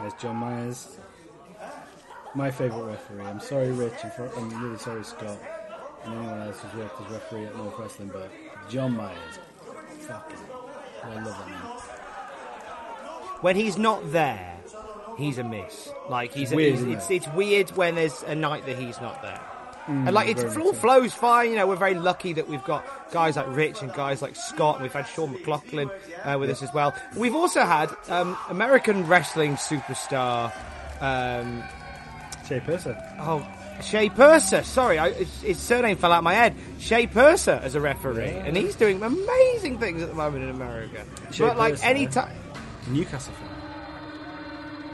There's 0.00 0.14
John 0.20 0.36
Myers. 0.36 0.98
My 2.34 2.50
favourite 2.50 2.84
referee. 2.84 3.24
I'm 3.24 3.40
sorry, 3.40 3.70
Rich, 3.70 3.94
and 4.02 4.12
for, 4.12 4.28
I'm 4.36 4.62
really 4.62 4.76
sorry, 4.76 5.02
Scott, 5.02 5.38
and 6.04 6.14
anyone 6.14 6.40
else 6.42 6.60
who's 6.60 6.74
worked 6.74 7.00
as 7.00 7.10
referee 7.10 7.46
at 7.46 7.56
North 7.56 7.78
Wrestling, 7.78 8.10
but 8.12 8.30
John 8.68 8.96
Myers. 8.96 9.38
Fucking. 10.00 10.36
I 11.04 11.14
love 11.14 11.24
that 11.24 11.48
man. 11.48 11.83
When 13.44 13.56
he's 13.56 13.76
not 13.76 14.10
there, 14.10 14.56
he's 15.18 15.36
a 15.36 15.44
miss. 15.44 15.90
Like 16.08 16.32
he's, 16.32 16.50
Weird, 16.50 16.70
he's 16.72 16.80
isn't 16.80 16.92
it's, 16.94 17.10
it? 17.10 17.14
it's 17.16 17.28
weird 17.28 17.70
when 17.76 17.94
there's 17.94 18.22
a 18.22 18.34
night 18.34 18.64
that 18.64 18.78
he's 18.78 18.98
not 19.02 19.20
there. 19.20 19.38
and 19.86 20.12
like 20.14 20.28
it 20.28 20.38
Mm, 20.38 20.64
all 20.64 20.72
flows 20.72 21.12
fine, 21.12 21.50
you 21.50 21.56
know. 21.56 21.66
We're 21.66 21.76
very 21.76 21.92
lucky 21.94 22.32
that 22.32 22.48
we've 22.48 22.64
got 22.64 22.86
guys 23.12 23.36
like 23.36 23.46
Rich 23.54 23.82
and 23.82 23.92
guys 23.92 24.22
like 24.22 24.34
Scott, 24.34 24.76
and 24.76 24.82
we've 24.82 24.92
had 24.94 25.06
Sean 25.06 25.32
McLaughlin 25.32 25.90
uh, 26.24 26.38
with 26.40 26.48
us 26.48 26.62
as 26.62 26.72
well. 26.72 26.94
We've 27.18 27.34
also 27.34 27.66
had 27.66 27.94
um, 28.08 28.34
American 28.48 29.06
wrestling 29.06 29.56
superstar, 29.56 30.50
um, 31.02 31.62
Shay 32.48 32.60
Purser. 32.60 32.96
oh 33.20 33.46
Shay 33.82 34.08
Purser. 34.08 34.62
Sorry, 34.62 34.98
I, 34.98 35.12
his, 35.12 35.42
his 35.42 35.58
surname 35.58 35.98
fell 35.98 36.12
out 36.12 36.18
of 36.18 36.24
my 36.24 36.32
head. 36.32 36.54
Shay 36.78 37.06
Purser 37.06 37.60
as 37.62 37.74
a 37.74 37.80
referee, 37.82 38.24
and 38.46 38.56
he's 38.56 38.74
doing 38.74 39.02
amazing 39.02 39.78
things 39.80 40.00
at 40.02 40.08
the 40.08 40.14
moment 40.14 40.44
in 40.44 40.48
America. 40.50 41.04
Shay 41.30 41.44
but 41.46 41.58
like 41.58 41.74
Purser, 41.74 41.84
any 41.86 42.06
time. 42.06 42.34
Newcastle 42.88 43.34
fan. 43.34 43.64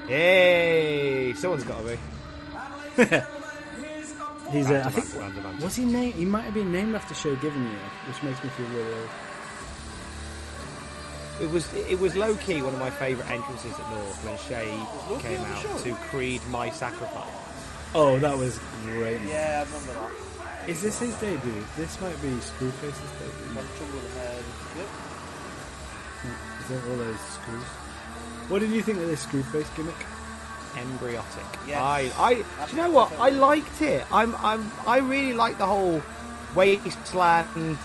Hey, 0.09 1.33
someone's 1.37 1.65
got 1.65 1.79
to 1.79 1.85
be. 1.85 1.99
He's, 4.51 4.69
uh, 4.69 4.83
I 4.85 4.91
think, 4.91 5.15
Round 5.15 5.61
the 5.61 5.65
was 5.65 5.77
he 5.77 5.85
named? 5.85 6.15
He 6.15 6.25
might 6.25 6.43
have 6.43 6.55
been 6.55 6.73
named 6.73 6.97
after 6.97 7.15
Shay 7.15 7.37
Given 7.37 7.63
you, 7.63 7.79
which 8.09 8.21
makes 8.25 8.43
me 8.43 8.51
feel 8.51 8.67
really 8.67 8.93
old. 8.93 9.09
It 11.41 11.51
was 11.51 11.73
it 11.73 11.99
was 11.99 12.17
low 12.17 12.35
key 12.35 12.61
one 12.61 12.75
of 12.75 12.81
my 12.81 12.91
favourite 12.91 13.31
entrances 13.31 13.73
at 13.73 13.91
North 13.91 14.25
when 14.25 14.37
Shay 14.39 14.69
came 15.23 15.41
out 15.41 15.79
to 15.79 15.95
Creed 16.11 16.43
My 16.51 16.69
Sacrifice. 16.69 17.31
Oh, 17.95 18.19
that 18.19 18.37
was 18.37 18.61
great. 18.85 19.21
Yeah, 19.23 19.65
I 19.65 19.71
remember 19.73 19.93
that. 19.95 20.69
Is 20.69 20.83
this 20.83 20.99
his 20.99 21.15
debut? 21.15 21.65
This 21.77 22.01
might 22.01 22.21
be 22.21 22.29
Screwface's 22.29 23.13
debut. 23.19 23.55
Trouble 23.55 23.95
with 23.95 24.15
the 24.15 24.21
head. 24.21 24.45
Yep. 24.77 24.89
Is 26.61 26.69
that 26.69 26.91
all 26.91 26.97
those 26.97 27.21
screws? 27.21 27.65
What 28.51 28.59
did 28.59 28.71
you 28.71 28.83
think 28.83 28.99
of 28.99 29.07
this 29.07 29.25
Screwface 29.25 29.75
gimmick? 29.77 29.95
Embryotic. 30.75 31.45
Yes. 31.69 31.81
I 31.81 32.11
I 32.19 32.35
do 32.35 32.77
you 32.77 32.83
know 32.83 32.91
what? 32.91 33.13
I 33.19 33.29
liked 33.31 33.81
it. 33.81 34.05
I'm 34.13 34.35
I'm 34.37 34.71
I 34.87 34.99
really 34.99 35.35
like 35.35 35.57
the 35.59 35.67
whole 35.67 36.03
wasteland 36.55 37.79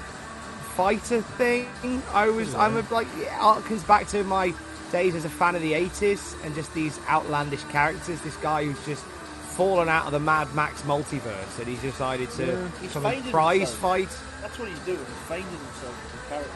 fighter 0.75 1.21
thing. 1.21 1.67
I 2.13 2.29
was 2.29 2.53
I'm 2.55 2.77
a, 2.77 2.85
like 2.91 3.07
it 3.17 3.27
harkens 3.29 3.83
uh, 3.83 3.87
back 3.87 4.07
to 4.07 4.23
my 4.23 4.53
days 4.91 5.13
as 5.15 5.25
a 5.25 5.29
fan 5.29 5.55
of 5.55 5.61
the 5.61 5.73
80s 5.73 6.35
and 6.43 6.53
just 6.55 6.73
these 6.73 6.99
outlandish 7.07 7.63
characters. 7.65 8.19
This 8.21 8.35
guy 8.37 8.65
who's 8.65 8.85
just 8.85 9.03
fallen 9.03 9.87
out 9.87 10.05
of 10.05 10.11
the 10.11 10.19
Mad 10.19 10.53
Max 10.53 10.81
multiverse 10.81 11.59
and 11.59 11.67
he's 11.67 11.81
decided 11.81 12.29
to 12.31 12.45
Yeah. 12.45 12.67
He's 12.81 12.91
come 12.91 13.05
and 13.05 13.13
finding 13.15 13.31
prize 13.31 13.59
himself. 13.59 13.79
fight. 13.79 14.17
That's 14.41 14.59
what 14.59 14.67
he's 14.67 14.79
doing. 14.79 14.97
He's 14.97 15.27
finding 15.27 15.47
himself 15.47 15.95
as 16.05 16.13
a 16.19 16.29
character, 16.29 16.51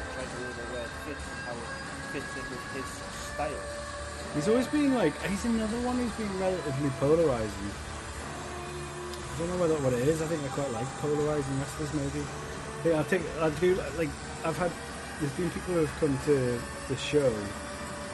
He's 4.35 4.47
always 4.47 4.67
been 4.67 4.93
like, 4.93 5.19
he's 5.23 5.43
another 5.45 5.79
one 5.81 5.97
who's 5.97 6.11
been 6.13 6.39
relatively 6.39 6.89
polarizing. 6.99 7.71
I 9.39 9.39
don't 9.39 9.49
know 9.49 9.57
whether 9.57 9.75
what 9.75 9.93
it 9.93 10.07
is. 10.07 10.21
I 10.21 10.27
think 10.27 10.43
I 10.43 10.47
quite 10.49 10.71
like 10.71 10.87
polarizing 10.99 11.59
wrestlers. 11.59 11.93
Maybe. 11.93 12.25
Think 12.83 12.95
I 12.95 13.03
think 13.03 13.25
I 13.39 13.49
do 13.61 13.75
like. 13.97 14.09
I've 14.45 14.57
had. 14.57 14.71
There's 15.19 15.31
been 15.33 15.49
people 15.49 15.73
who 15.73 15.85
have 15.85 15.99
come 15.99 16.17
to 16.25 16.61
the 16.87 16.97
show. 16.97 17.33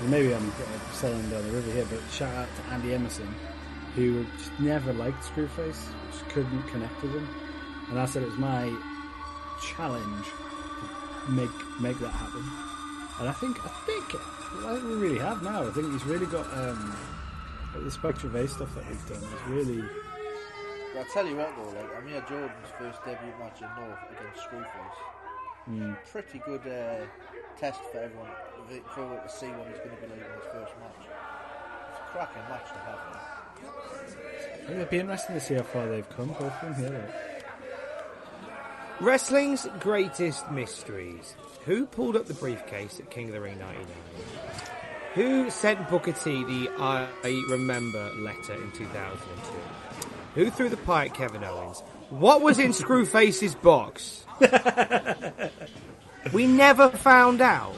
Maybe 0.03 0.33
I'm 0.33 0.51
selling 0.93 1.29
down 1.29 1.43
the 1.47 1.53
river 1.53 1.71
here, 1.71 1.85
but 1.89 1.99
shout 2.11 2.33
out 2.35 2.47
to 2.57 2.73
Andy 2.73 2.93
Emerson, 2.93 3.33
who 3.95 4.25
just 4.37 4.59
never 4.59 4.93
liked 4.93 5.23
Screwface, 5.23 5.87
just 6.11 6.29
couldn't 6.29 6.63
connect 6.63 7.01
with 7.01 7.13
him, 7.13 7.27
and 7.89 7.99
I 7.99 8.05
said 8.05 8.23
it 8.23 8.29
was 8.29 8.37
my 8.37 8.75
challenge 9.63 10.25
to 11.25 11.31
make 11.31 11.49
make 11.79 11.99
that 11.99 12.09
happen. 12.09 12.74
And 13.19 13.29
I 13.29 13.31
think 13.31 13.63
I 13.65 13.69
think 13.85 14.15
I 14.65 14.73
think 14.73 14.83
we 14.83 14.95
really 14.95 15.19
have 15.19 15.41
now. 15.41 15.67
I 15.67 15.71
think 15.71 15.91
he's 15.91 16.03
really 16.05 16.25
got 16.25 16.45
um, 16.53 16.95
like 17.73 17.83
the 17.85 17.91
Spectre 17.91 18.27
Bay 18.27 18.47
stuff 18.47 18.73
that 18.75 18.87
we've 18.87 19.07
done. 19.07 19.23
Is 19.23 19.47
really 19.47 19.81
But 20.93 20.99
I'll 20.99 21.13
tell 21.13 21.25
you 21.25 21.37
what 21.37 21.55
though, 21.55 21.79
like 21.79 21.95
Amir 21.97 22.21
Jordan's 22.27 22.71
first 22.77 23.03
debut 23.05 23.33
match 23.39 23.61
in 23.61 23.69
North 23.79 23.99
against 24.11 24.43
Screwface. 24.47 24.99
Pretty 26.11 26.39
good 26.45 26.67
uh, 26.67 27.05
test 27.57 27.79
for 27.91 27.99
everyone 27.99 28.29
for 28.93 29.01
everyone 29.01 29.23
to 29.23 29.29
see 29.29 29.47
what 29.47 29.67
he's 29.67 29.77
going 29.77 29.95
to 29.95 30.01
be 30.01 30.07
like 30.07 30.19
in 30.19 30.33
his 30.35 30.45
first 30.51 30.73
match. 30.79 31.07
It's 31.89 31.99
a 31.99 32.11
cracking 32.11 32.43
match 32.49 32.67
to 32.67 32.79
have. 32.79 32.99
Like. 33.11 33.35
I 33.65 34.67
think 34.67 34.77
it'd 34.77 34.89
be 34.89 34.99
interesting 34.99 35.35
to 35.35 35.41
see 35.41 35.53
how 35.53 35.63
far 35.63 35.87
they've 35.87 36.09
come 36.09 36.27
both 36.39 36.59
from 36.59 36.73
here. 36.75 36.89
Like. 36.89 37.15
Wrestling's 39.01 39.67
greatest 39.79 40.51
mysteries. 40.51 41.35
Who 41.65 41.87
pulled 41.87 42.15
up 42.15 42.27
the 42.27 42.35
briefcase 42.35 42.99
at 42.99 43.09
King 43.09 43.27
of 43.27 43.33
the 43.33 43.41
Ring 43.41 43.57
99? 43.57 43.87
Who 45.15 45.49
sent 45.49 45.89
Booker 45.89 46.11
T 46.11 46.43
the 46.43 46.69
I 46.77 47.07
Remember 47.49 48.11
letter 48.17 48.53
in 48.53 48.71
2002? 48.71 50.09
Who 50.35 50.51
threw 50.51 50.69
the 50.69 50.77
pie 50.77 51.05
at 51.05 51.15
Kevin 51.15 51.43
Owens? 51.43 51.79
What 52.11 52.41
was 52.41 52.59
in 52.59 52.71
Screwface's 52.71 53.55
box? 53.55 54.25
we 56.33 56.45
never 56.45 56.89
found 56.89 57.41
out. 57.41 57.73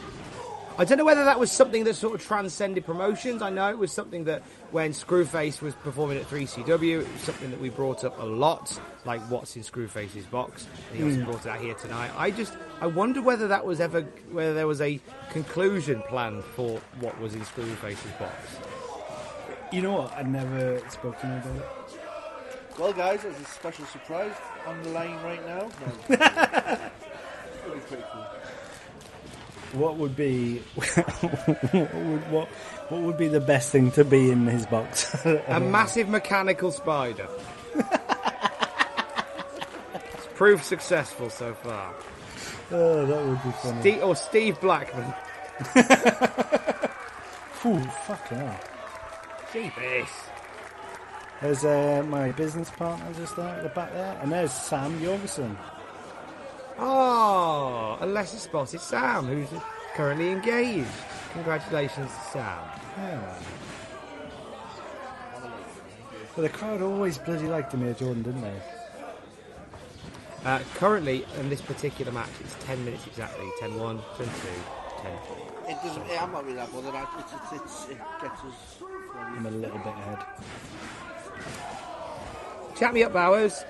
I 0.79 0.85
don't 0.85 0.99
know 0.99 1.05
whether 1.05 1.25
that 1.25 1.39
was 1.39 1.51
something 1.51 1.85
that 1.85 1.95
sort 1.95 2.13
of 2.13 2.23
transcended 2.23 2.85
promotions. 2.85 3.41
I 3.41 3.49
know 3.49 3.67
it 3.71 3.79
was 3.79 3.91
something 3.91 4.25
that 4.25 4.43
when 4.69 4.91
Screwface 4.91 5.59
was 5.59 5.73
performing 5.73 6.19
at 6.19 6.29
3CW, 6.29 7.01
it 7.01 7.11
was 7.11 7.21
something 7.21 7.49
that 7.49 7.59
we 7.59 7.69
brought 7.69 8.03
up 8.03 8.19
a 8.21 8.25
lot, 8.25 8.79
like 9.03 9.19
what's 9.21 9.55
in 9.55 9.63
Screwface's 9.63 10.27
box. 10.27 10.67
And 10.91 10.99
he 10.99 11.03
also 11.03 11.17
hmm. 11.17 11.31
brought 11.31 11.45
it 11.47 11.49
out 11.49 11.61
here 11.61 11.73
tonight. 11.73 12.11
I 12.15 12.29
just, 12.29 12.53
I 12.79 12.85
wonder 12.85 13.23
whether 13.23 13.47
that 13.47 13.65
was 13.65 13.81
ever, 13.81 14.01
whether 14.31 14.53
there 14.53 14.67
was 14.67 14.79
a 14.81 14.99
conclusion 15.31 16.03
planned 16.09 16.43
for 16.43 16.79
what 16.99 17.19
was 17.19 17.33
in 17.33 17.41
Screwface's 17.41 18.11
box. 18.19 18.35
You 19.71 19.81
know 19.81 19.93
what? 19.93 20.13
I 20.15 20.21
never 20.21 20.79
spoke 20.91 21.19
to 21.21 21.25
him 21.25 21.37
about 21.37 21.55
it. 21.55 21.99
Well, 22.77 22.93
guys, 22.93 23.23
there's 23.23 23.39
a 23.39 23.45
special 23.45 23.85
surprise 23.85 24.35
on 24.67 24.83
the 24.83 24.89
line 24.89 25.19
right 25.23 25.43
now. 25.47 25.69
No, 27.67 27.73
it'll 27.73 27.81
be 27.81 27.87
pretty 27.87 28.03
cool. 28.13 28.25
What 29.73 29.97
would 29.97 30.15
be 30.15 30.59
what 30.75 31.23
would 31.73 32.31
what 32.31 32.47
what 32.89 33.01
would 33.01 33.17
be 33.17 33.27
the 33.27 33.41
best 33.41 33.71
thing 33.71 33.91
to 33.91 34.05
be 34.05 34.31
in 34.31 34.47
his 34.47 34.65
box? 34.65 35.13
A 35.25 35.59
massive 35.59 36.07
mechanical 36.07 36.71
spider. 36.71 37.27
it's 37.75 37.87
proved 40.35 40.63
successful 40.63 41.29
so 41.29 41.53
far. 41.53 41.93
oh, 42.71 43.05
that 43.05 43.25
would 43.25 43.43
be 43.43 43.51
funny. 43.61 43.79
Steve, 43.81 44.03
or 44.03 44.15
Steve 44.15 44.59
Blackman. 44.61 45.13
Ooh, 47.65 47.79
fucking 48.05 48.37
hell. 48.37 48.59
Jeepers. 49.51 50.07
There's 51.41 51.65
uh, 51.65 52.03
my 52.07 52.31
business 52.31 52.69
partner 52.69 53.11
just 53.13 53.35
there 53.35 53.47
at 53.47 53.63
the 53.63 53.69
back 53.69 53.91
there, 53.93 54.17
and 54.21 54.31
there's 54.31 54.51
Sam 54.51 54.99
Jorgensen. 55.03 55.57
Oh, 56.79 57.97
a 57.99 58.05
lesser 58.05 58.37
spotted 58.37 58.79
Sam, 58.81 59.25
who's 59.25 59.47
currently 59.95 60.29
engaged. 60.31 60.87
Congratulations, 61.33 62.11
Sam. 62.31 62.59
Yeah. 62.97 63.33
But 66.35 66.41
the 66.43 66.49
crowd 66.49 66.81
always 66.83 67.17
bloody 67.17 67.47
liked 67.47 67.73
Amir 67.73 67.93
Jordan, 67.95 68.21
didn't 68.21 68.41
they? 68.41 68.61
Uh, 70.45 70.59
currently, 70.75 71.25
in 71.39 71.49
this 71.49 71.61
particular 71.61 72.11
match, 72.11 72.29
it's 72.41 72.55
10 72.65 72.85
minutes 72.85 73.07
exactly 73.07 73.49
10 73.59 73.79
1, 73.79 73.97
10 74.17 74.25
2, 74.27 74.31
10 75.01 75.17
3. 75.65 75.71
It 75.73 75.77
doesn't. 75.83 76.03
I'm 76.21 76.31
not 76.31 76.43
really 76.45 76.55
that 76.57 76.71
bothered. 76.71 76.93
I- 76.93 77.07
It's, 77.19 77.33
it's, 77.33 77.61
it's, 77.63 77.89
it 77.91 77.97
gets 78.21 78.41
us. 78.41 78.83
I'm 79.15 79.45
a 79.47 79.49
little 79.51 79.77
bit 79.79 79.87
ahead. 79.87 80.19
Chat 82.77 82.93
me 82.93 83.03
up, 83.03 83.13
Bowers. 83.13 83.65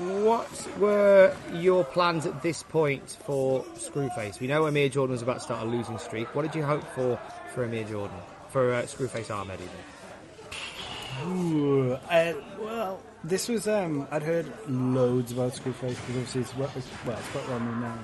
What 0.00 0.78
were 0.78 1.36
your 1.52 1.84
plans 1.84 2.24
at 2.24 2.40
this 2.40 2.62
point 2.62 3.18
for 3.26 3.62
Screwface? 3.74 4.40
We 4.40 4.46
know 4.46 4.64
Amir 4.66 4.88
Jordan 4.88 5.12
was 5.12 5.20
about 5.20 5.34
to 5.34 5.40
start 5.40 5.66
a 5.66 5.68
losing 5.68 5.98
streak. 5.98 6.34
What 6.34 6.40
did 6.40 6.54
you 6.54 6.62
hope 6.62 6.84
for 6.94 7.20
for 7.54 7.64
Amir 7.64 7.84
Jordan? 7.84 8.16
For 8.48 8.72
uh, 8.72 8.82
Screwface 8.84 9.30
Ahmed, 9.30 9.60
even? 9.60 11.36
Ooh, 11.36 11.98
well, 12.62 13.02
this 13.24 13.46
was 13.46 13.68
um, 13.68 14.08
I'd 14.10 14.22
heard 14.22 14.50
loads 14.70 15.32
about 15.32 15.52
Screwface 15.52 15.82
because 15.82 16.16
obviously 16.16 16.40
it's, 16.40 16.56
well, 16.56 16.70
it's, 16.74 16.88
quite 17.02 17.48
well 17.50 17.60
known 17.60 17.80
now. 17.82 17.98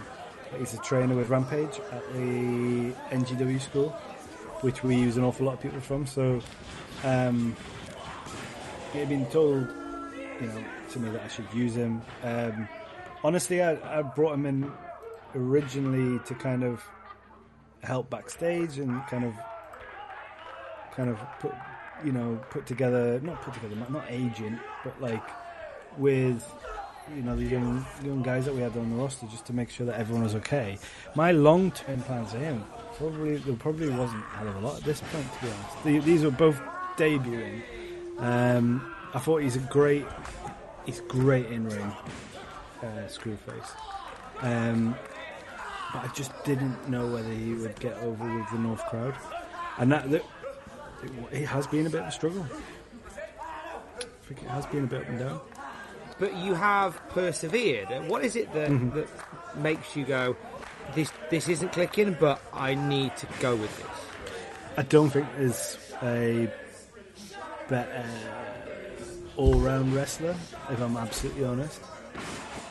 He's 0.58 0.74
a 0.74 0.78
trainer 0.78 1.16
with 1.16 1.30
Rampage 1.30 1.80
at 1.92 2.12
the 2.12 2.92
NGW 3.08 3.58
school, 3.58 3.88
which 4.60 4.84
we 4.84 4.96
use 4.96 5.16
an 5.16 5.24
awful 5.24 5.46
lot 5.46 5.54
of 5.54 5.60
people 5.62 5.80
from. 5.80 6.06
So, 6.06 6.42
um, 7.04 7.56
he 8.92 8.98
had 8.98 9.08
been 9.08 9.24
told, 9.26 9.66
you 10.42 10.46
know, 10.46 10.64
to 10.96 11.02
me 11.02 11.10
that 11.10 11.22
I 11.22 11.28
should 11.28 11.52
use 11.52 11.76
him. 11.76 12.02
Um, 12.22 12.68
honestly, 13.22 13.62
I, 13.62 13.98
I 13.98 14.02
brought 14.02 14.34
him 14.34 14.46
in 14.46 14.72
originally 15.34 16.18
to 16.24 16.34
kind 16.34 16.64
of 16.64 16.82
help 17.82 18.10
backstage 18.10 18.78
and 18.78 19.06
kind 19.06 19.24
of, 19.24 19.34
kind 20.92 21.10
of 21.10 21.18
put, 21.40 21.52
you 22.04 22.12
know, 22.12 22.40
put 22.50 22.66
together 22.66 23.20
not 23.20 23.42
put 23.42 23.54
together, 23.54 23.76
not, 23.90 24.04
agent, 24.08 24.58
but 24.84 25.00
like 25.00 25.22
with 25.98 26.44
you 27.14 27.22
know 27.22 27.36
the 27.36 27.44
young 27.44 27.86
young 28.02 28.22
guys 28.22 28.44
that 28.44 28.54
we 28.54 28.60
had 28.60 28.76
on 28.76 28.90
the 28.90 28.96
roster 28.96 29.26
just 29.26 29.46
to 29.46 29.52
make 29.52 29.70
sure 29.70 29.86
that 29.86 29.98
everyone 29.98 30.24
was 30.24 30.34
okay. 30.34 30.78
My 31.14 31.32
long 31.32 31.70
term 31.70 32.00
plans 32.02 32.32
for 32.32 32.38
him 32.38 32.64
probably 32.96 33.36
there 33.36 33.54
probably 33.54 33.90
wasn't 33.90 34.24
a 34.24 34.36
hell 34.36 34.48
of 34.48 34.56
a 34.56 34.60
lot 34.60 34.78
at 34.78 34.84
this 34.84 35.00
point 35.00 35.32
to 35.34 35.46
be 35.46 35.52
honest. 35.52 35.84
The, 35.84 35.98
these 36.00 36.24
were 36.24 36.30
both 36.30 36.60
debuting. 36.96 37.62
Um, 38.18 38.94
I 39.14 39.18
thought 39.18 39.42
he's 39.42 39.56
a 39.56 39.60
great 39.60 40.04
he's 40.86 41.00
great 41.02 41.46
in 41.46 41.68
ring, 41.68 41.92
uh, 42.82 42.86
Screwface. 43.08 43.70
Um, 44.40 44.94
but 45.92 46.04
I 46.04 46.08
just 46.14 46.32
didn't 46.44 46.88
know 46.88 47.06
whether 47.06 47.30
he 47.30 47.54
would 47.54 47.78
get 47.80 47.96
over 47.98 48.24
with 48.38 48.50
the 48.50 48.58
North 48.58 48.84
crowd, 48.86 49.14
and 49.78 49.92
that, 49.92 50.10
that 50.10 50.24
it, 51.02 51.10
it 51.42 51.46
has 51.46 51.66
been 51.66 51.86
a 51.86 51.90
bit 51.90 52.00
of 52.02 52.08
a 52.08 52.12
struggle. 52.12 52.46
I 53.08 54.28
think 54.28 54.42
it 54.42 54.48
has 54.48 54.66
been 54.66 54.84
a 54.84 54.86
bit 54.86 55.02
up 55.02 55.08
and 55.08 55.18
down. 55.18 55.40
But 56.18 56.34
you 56.36 56.54
have 56.54 56.98
persevered. 57.10 57.88
What 58.08 58.24
is 58.24 58.36
it 58.36 58.52
that, 58.54 58.70
Mm-hmm. 58.70 58.96
that 58.98 59.08
makes 59.58 59.94
you 59.94 60.04
go, 60.04 60.34
this 60.94 61.12
this 61.30 61.48
isn't 61.48 61.72
clicking, 61.72 62.16
but 62.18 62.40
I 62.52 62.74
need 62.74 63.16
to 63.18 63.26
go 63.40 63.54
with 63.54 63.76
this? 63.78 63.86
I 64.78 64.82
don't 64.82 65.10
think 65.10 65.26
there's 65.38 65.78
a 66.02 66.50
better 67.68 68.04
all-round 69.36 69.94
wrestler, 69.94 70.34
if 70.70 70.80
I'm 70.80 70.96
absolutely 70.96 71.44
honest. 71.44 71.80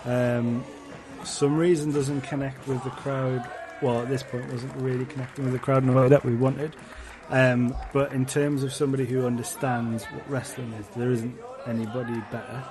Um, 0.06 0.64
some 1.24 1.58
reason 1.58 1.92
doesn't 1.92 2.22
connect 2.22 2.68
with 2.68 2.84
the 2.84 2.90
crowd. 2.92 3.48
Well, 3.82 4.02
at 4.02 4.10
this 4.10 4.24
point, 4.24 4.52
wasn't 4.52 4.76
really 4.78 5.06
connecting 5.06 5.46
with 5.46 5.54
the 5.54 5.60
crowd 5.60 5.84
in 5.84 5.88
the 5.88 5.94
way 6.00 6.08
that 6.08 6.24
we 6.24 6.36
wanted. 6.36 6.76
Um, 7.30 7.76
but 7.92 8.14
in 8.14 8.26
terms 8.26 8.64
of 8.64 8.72
somebody 8.72 9.06
who 9.06 9.26
understands 9.26 10.06
what 10.06 10.30
wrestling 10.30 10.72
is, 10.74 10.88
there 10.96 11.12
isn't 11.12 11.36
anybody 11.66 12.22
better. 12.32 12.64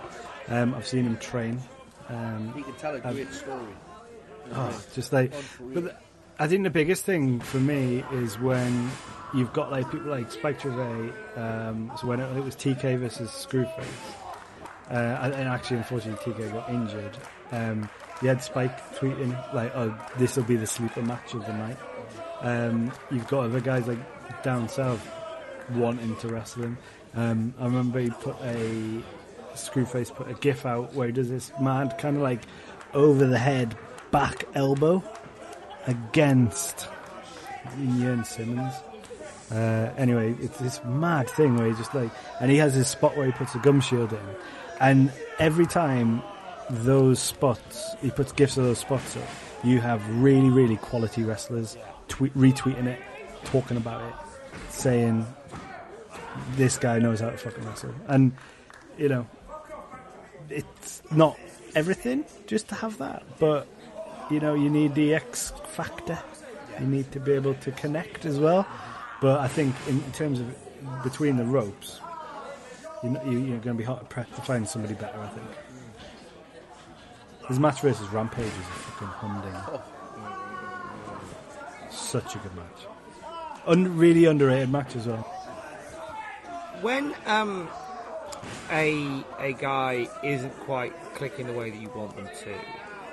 Um, 0.48 0.74
I've 0.74 0.86
seen 0.86 1.04
him 1.04 1.16
train. 1.18 1.60
Um, 2.08 2.52
He 2.54 2.62
can 2.62 2.74
tell 2.74 2.94
a 2.94 3.00
great 3.00 3.32
story. 3.32 3.74
Oh, 4.52 4.82
just 4.94 5.12
like, 5.12 5.32
but 5.72 6.00
I 6.38 6.48
think 6.48 6.64
the 6.64 6.70
biggest 6.70 7.04
thing 7.04 7.38
for 7.38 7.58
me 7.58 8.04
is 8.12 8.38
when 8.40 8.90
you've 9.34 9.52
got 9.52 9.70
like 9.70 9.90
people 9.90 10.10
like 10.10 10.32
Spike 10.32 10.58
Trivet. 10.58 11.14
Um, 11.36 11.92
so 12.00 12.08
when 12.08 12.20
it, 12.20 12.36
it 12.36 12.44
was 12.44 12.56
TK 12.56 12.98
versus 12.98 13.30
Screwface, 13.30 13.84
uh, 14.90 14.94
and 14.94 15.48
actually, 15.48 15.78
unfortunately, 15.78 16.32
TK 16.32 16.52
got 16.52 16.68
injured. 16.70 17.16
Um, 17.52 17.88
you 18.20 18.28
had 18.28 18.42
Spike 18.42 18.94
tweeting 18.96 19.32
like, 19.54 19.74
"Oh, 19.76 19.96
this 20.18 20.36
will 20.36 20.44
be 20.44 20.56
the 20.56 20.66
sleeper 20.66 21.02
match 21.02 21.34
of 21.34 21.46
the 21.46 21.52
night." 21.52 21.76
Um, 22.40 22.92
you've 23.12 23.28
got 23.28 23.44
other 23.44 23.60
guys 23.60 23.86
like 23.86 24.42
down 24.42 24.68
south 24.68 25.08
wanting 25.70 26.16
to 26.16 26.28
wrestle 26.28 26.64
him. 26.64 26.78
Um, 27.14 27.54
I 27.60 27.64
remember 27.64 28.00
he 28.00 28.10
put 28.10 28.36
a 28.42 29.02
Screwface 29.54 30.12
put 30.12 30.28
a 30.28 30.34
gif 30.34 30.66
out 30.66 30.94
where 30.94 31.06
he 31.06 31.12
does 31.12 31.30
this 31.30 31.52
mad 31.60 31.96
kind 31.96 32.16
of 32.16 32.22
like 32.22 32.42
over 32.92 33.24
the 33.24 33.38
head 33.38 33.76
back 34.10 34.44
elbow 34.54 35.02
against 35.86 36.88
Ian 37.78 38.24
Simmons. 38.24 38.74
Uh, 39.50 39.90
anyway, 39.96 40.34
it's 40.40 40.58
this 40.58 40.80
mad 40.84 41.28
thing 41.28 41.56
where 41.56 41.68
he 41.68 41.74
just 41.74 41.94
like, 41.94 42.10
and 42.40 42.50
he 42.50 42.56
has 42.56 42.74
his 42.74 42.88
spot 42.88 43.16
where 43.16 43.26
he 43.26 43.32
puts 43.32 43.54
a 43.54 43.58
gum 43.58 43.80
shield 43.80 44.12
in, 44.12 44.18
and 44.80 45.12
every 45.38 45.66
time 45.66 46.22
those 46.70 47.20
spots, 47.20 47.94
he 48.00 48.10
puts 48.10 48.32
gifs 48.32 48.56
of 48.56 48.64
those 48.64 48.78
spots 48.78 49.16
up, 49.16 49.28
you 49.62 49.80
have 49.80 50.02
really, 50.22 50.50
really 50.50 50.76
quality 50.76 51.22
wrestlers 51.22 51.76
tweet, 52.08 52.34
retweeting 52.34 52.86
it, 52.86 52.98
talking 53.44 53.76
about 53.76 54.02
it, 54.02 54.14
saying 54.70 55.26
this 56.52 56.78
guy 56.78 56.98
knows 56.98 57.20
how 57.20 57.30
to 57.30 57.36
fucking 57.36 57.64
wrestle, 57.66 57.94
and 58.08 58.32
you 58.96 59.08
know, 59.08 59.26
it's 60.48 61.02
not 61.10 61.38
everything 61.74 62.24
just 62.46 62.68
to 62.68 62.74
have 62.74 62.96
that, 62.98 63.22
but 63.38 63.66
you 64.30 64.40
know, 64.40 64.54
you 64.54 64.70
need 64.70 64.94
the 64.94 65.14
X 65.14 65.52
factor. 65.66 66.18
You 66.80 66.86
need 66.86 67.12
to 67.12 67.20
be 67.20 67.32
able 67.32 67.54
to 67.54 67.70
connect 67.72 68.24
as 68.24 68.38
well. 68.38 68.66
But 69.20 69.40
I 69.40 69.48
think 69.48 69.74
in, 69.88 70.00
terms 70.12 70.40
of 70.40 70.46
between 71.02 71.36
the 71.36 71.44
ropes, 71.44 72.00
you're 73.02 73.12
going 73.12 73.60
to 73.62 73.74
be 73.74 73.84
hard 73.84 74.08
pressed 74.08 74.34
to 74.34 74.42
find 74.42 74.68
somebody 74.68 74.94
better. 74.94 75.18
I 75.18 75.28
think. 75.28 75.46
His 77.48 77.58
match 77.58 77.80
versus 77.82 78.08
Rampage 78.08 78.46
is 78.46 78.52
a 78.52 78.62
fucking 78.62 79.08
humding. 79.08 79.54
Such 81.90 82.34
a 82.34 82.38
good 82.38 82.54
match. 82.56 82.86
Un- 83.66 83.96
really 83.96 84.24
underrated 84.24 84.70
match 84.70 84.96
as 84.96 85.06
well. 85.06 85.22
When 86.80 87.14
um, 87.26 87.68
a 88.70 89.24
a 89.38 89.52
guy 89.52 90.08
isn't 90.22 90.58
quite 90.60 90.92
clicking 91.14 91.46
the 91.46 91.52
way 91.52 91.70
that 91.70 91.80
you 91.80 91.90
want 91.90 92.16
them 92.16 92.28
to, 92.44 92.54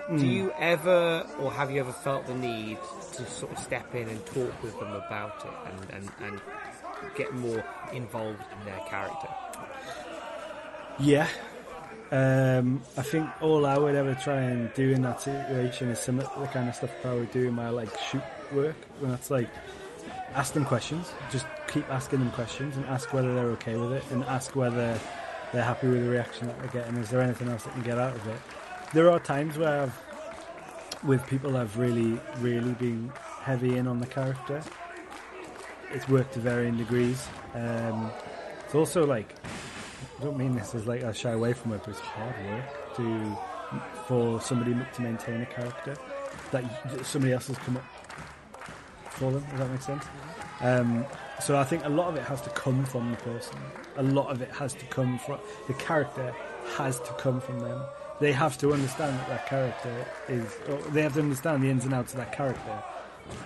Hmm. 0.07 0.17
do 0.17 0.27
you 0.27 0.51
ever 0.57 1.27
or 1.39 1.51
have 1.51 1.71
you 1.71 1.79
ever 1.79 1.91
felt 1.91 2.27
the 2.27 2.35
need 2.35 2.77
to 3.13 3.25
sort 3.25 3.51
of 3.51 3.59
step 3.59 3.93
in 3.95 4.09
and 4.09 4.25
talk 4.25 4.61
with 4.63 4.77
them 4.79 4.93
about 4.93 5.45
it 5.45 5.71
and, 5.71 6.03
and, 6.03 6.11
and 6.21 6.41
get 7.15 7.33
more 7.33 7.63
involved 7.93 8.43
in 8.59 8.65
their 8.65 8.79
character? 8.87 9.29
Yeah. 10.99 11.27
Um, 12.11 12.81
I 12.97 13.03
think 13.03 13.29
all 13.39 13.65
I 13.65 13.77
would 13.77 13.95
ever 13.95 14.15
try 14.15 14.41
and 14.41 14.73
do 14.73 14.91
in 14.91 15.01
that 15.03 15.21
situation 15.21 15.89
is 15.89 15.99
similar 15.99 16.27
to 16.33 16.39
the 16.41 16.47
kind 16.47 16.67
of 16.67 16.75
stuff 16.75 16.91
I 17.05 17.13
would 17.13 17.31
do 17.31 17.47
in 17.47 17.53
my 17.53 17.69
like 17.69 17.89
shoot 17.99 18.23
work. 18.51 18.75
When 18.99 19.11
it's 19.11 19.31
like 19.31 19.49
ask 20.33 20.53
them 20.53 20.65
questions, 20.65 21.11
just 21.31 21.45
keep 21.67 21.89
asking 21.89 22.19
them 22.19 22.31
questions 22.31 22.75
and 22.75 22.85
ask 22.87 23.13
whether 23.13 23.33
they're 23.33 23.51
okay 23.51 23.77
with 23.77 23.93
it 23.93 24.03
and 24.11 24.25
ask 24.25 24.55
whether 24.55 24.99
they're 25.53 25.63
happy 25.63 25.87
with 25.87 26.03
the 26.03 26.09
reaction 26.09 26.47
that 26.47 26.59
they're 26.59 26.83
getting. 26.83 26.97
Is 26.97 27.09
there 27.09 27.21
anything 27.21 27.47
else 27.47 27.63
they 27.63 27.71
can 27.71 27.81
get 27.81 27.97
out 27.97 28.15
of 28.15 28.27
it? 28.27 28.39
There 28.93 29.09
are 29.09 29.19
times 29.19 29.57
where 29.57 29.83
I've 29.83 29.97
with 31.03 31.25
people 31.27 31.55
I've 31.55 31.77
really, 31.77 32.19
really 32.39 32.73
been 32.73 33.11
heavy 33.41 33.77
in 33.77 33.87
on 33.87 34.01
the 34.01 34.05
character. 34.05 34.61
It's 35.91 36.09
worked 36.09 36.33
to 36.33 36.39
varying 36.39 36.77
degrees. 36.77 37.25
Um, 37.55 38.11
it's 38.65 38.75
also 38.75 39.05
like 39.05 39.33
I 40.19 40.23
don't 40.23 40.37
mean 40.37 40.55
this 40.55 40.75
as 40.75 40.87
like 40.87 41.03
I 41.05 41.13
shy 41.13 41.31
away 41.31 41.53
from 41.53 41.71
it, 41.71 41.81
but 41.85 41.91
it's 41.91 41.99
hard 42.01 42.35
work 42.45 42.95
to 42.97 43.37
for 44.07 44.41
somebody 44.41 44.75
to 44.93 45.01
maintain 45.01 45.41
a 45.41 45.45
character 45.45 45.95
that 46.51 47.05
somebody 47.05 47.31
else 47.31 47.47
has 47.47 47.57
come 47.59 47.77
up 47.77 47.85
for 49.09 49.31
them. 49.31 49.45
Does 49.51 49.59
that 49.59 49.71
make 49.71 49.81
sense? 49.81 50.03
Um, 50.59 51.05
so 51.39 51.57
I 51.57 51.63
think 51.63 51.85
a 51.85 51.89
lot 51.89 52.09
of 52.09 52.17
it 52.17 52.23
has 52.23 52.41
to 52.41 52.49
come 52.49 52.83
from 52.83 53.11
the 53.11 53.17
person. 53.17 53.57
A 53.95 54.03
lot 54.03 54.29
of 54.29 54.41
it 54.41 54.51
has 54.51 54.73
to 54.73 54.85
come 54.87 55.17
from 55.17 55.39
the 55.67 55.73
character. 55.75 56.35
Has 56.75 56.99
to 56.99 57.13
come 57.13 57.39
from 57.39 57.59
them. 57.61 57.81
They 58.22 58.32
have 58.32 58.57
to 58.59 58.74
understand 58.74 59.19
that 59.19 59.30
that 59.30 59.45
character 59.47 60.05
is. 60.30 60.45
They 60.93 61.01
have 61.01 61.13
to 61.15 61.22
understand 61.22 61.63
the 61.63 61.69
ins 61.69 61.86
and 61.86 61.93
outs 61.93 62.13
of 62.13 62.19
that 62.19 62.32
character. 62.32 62.76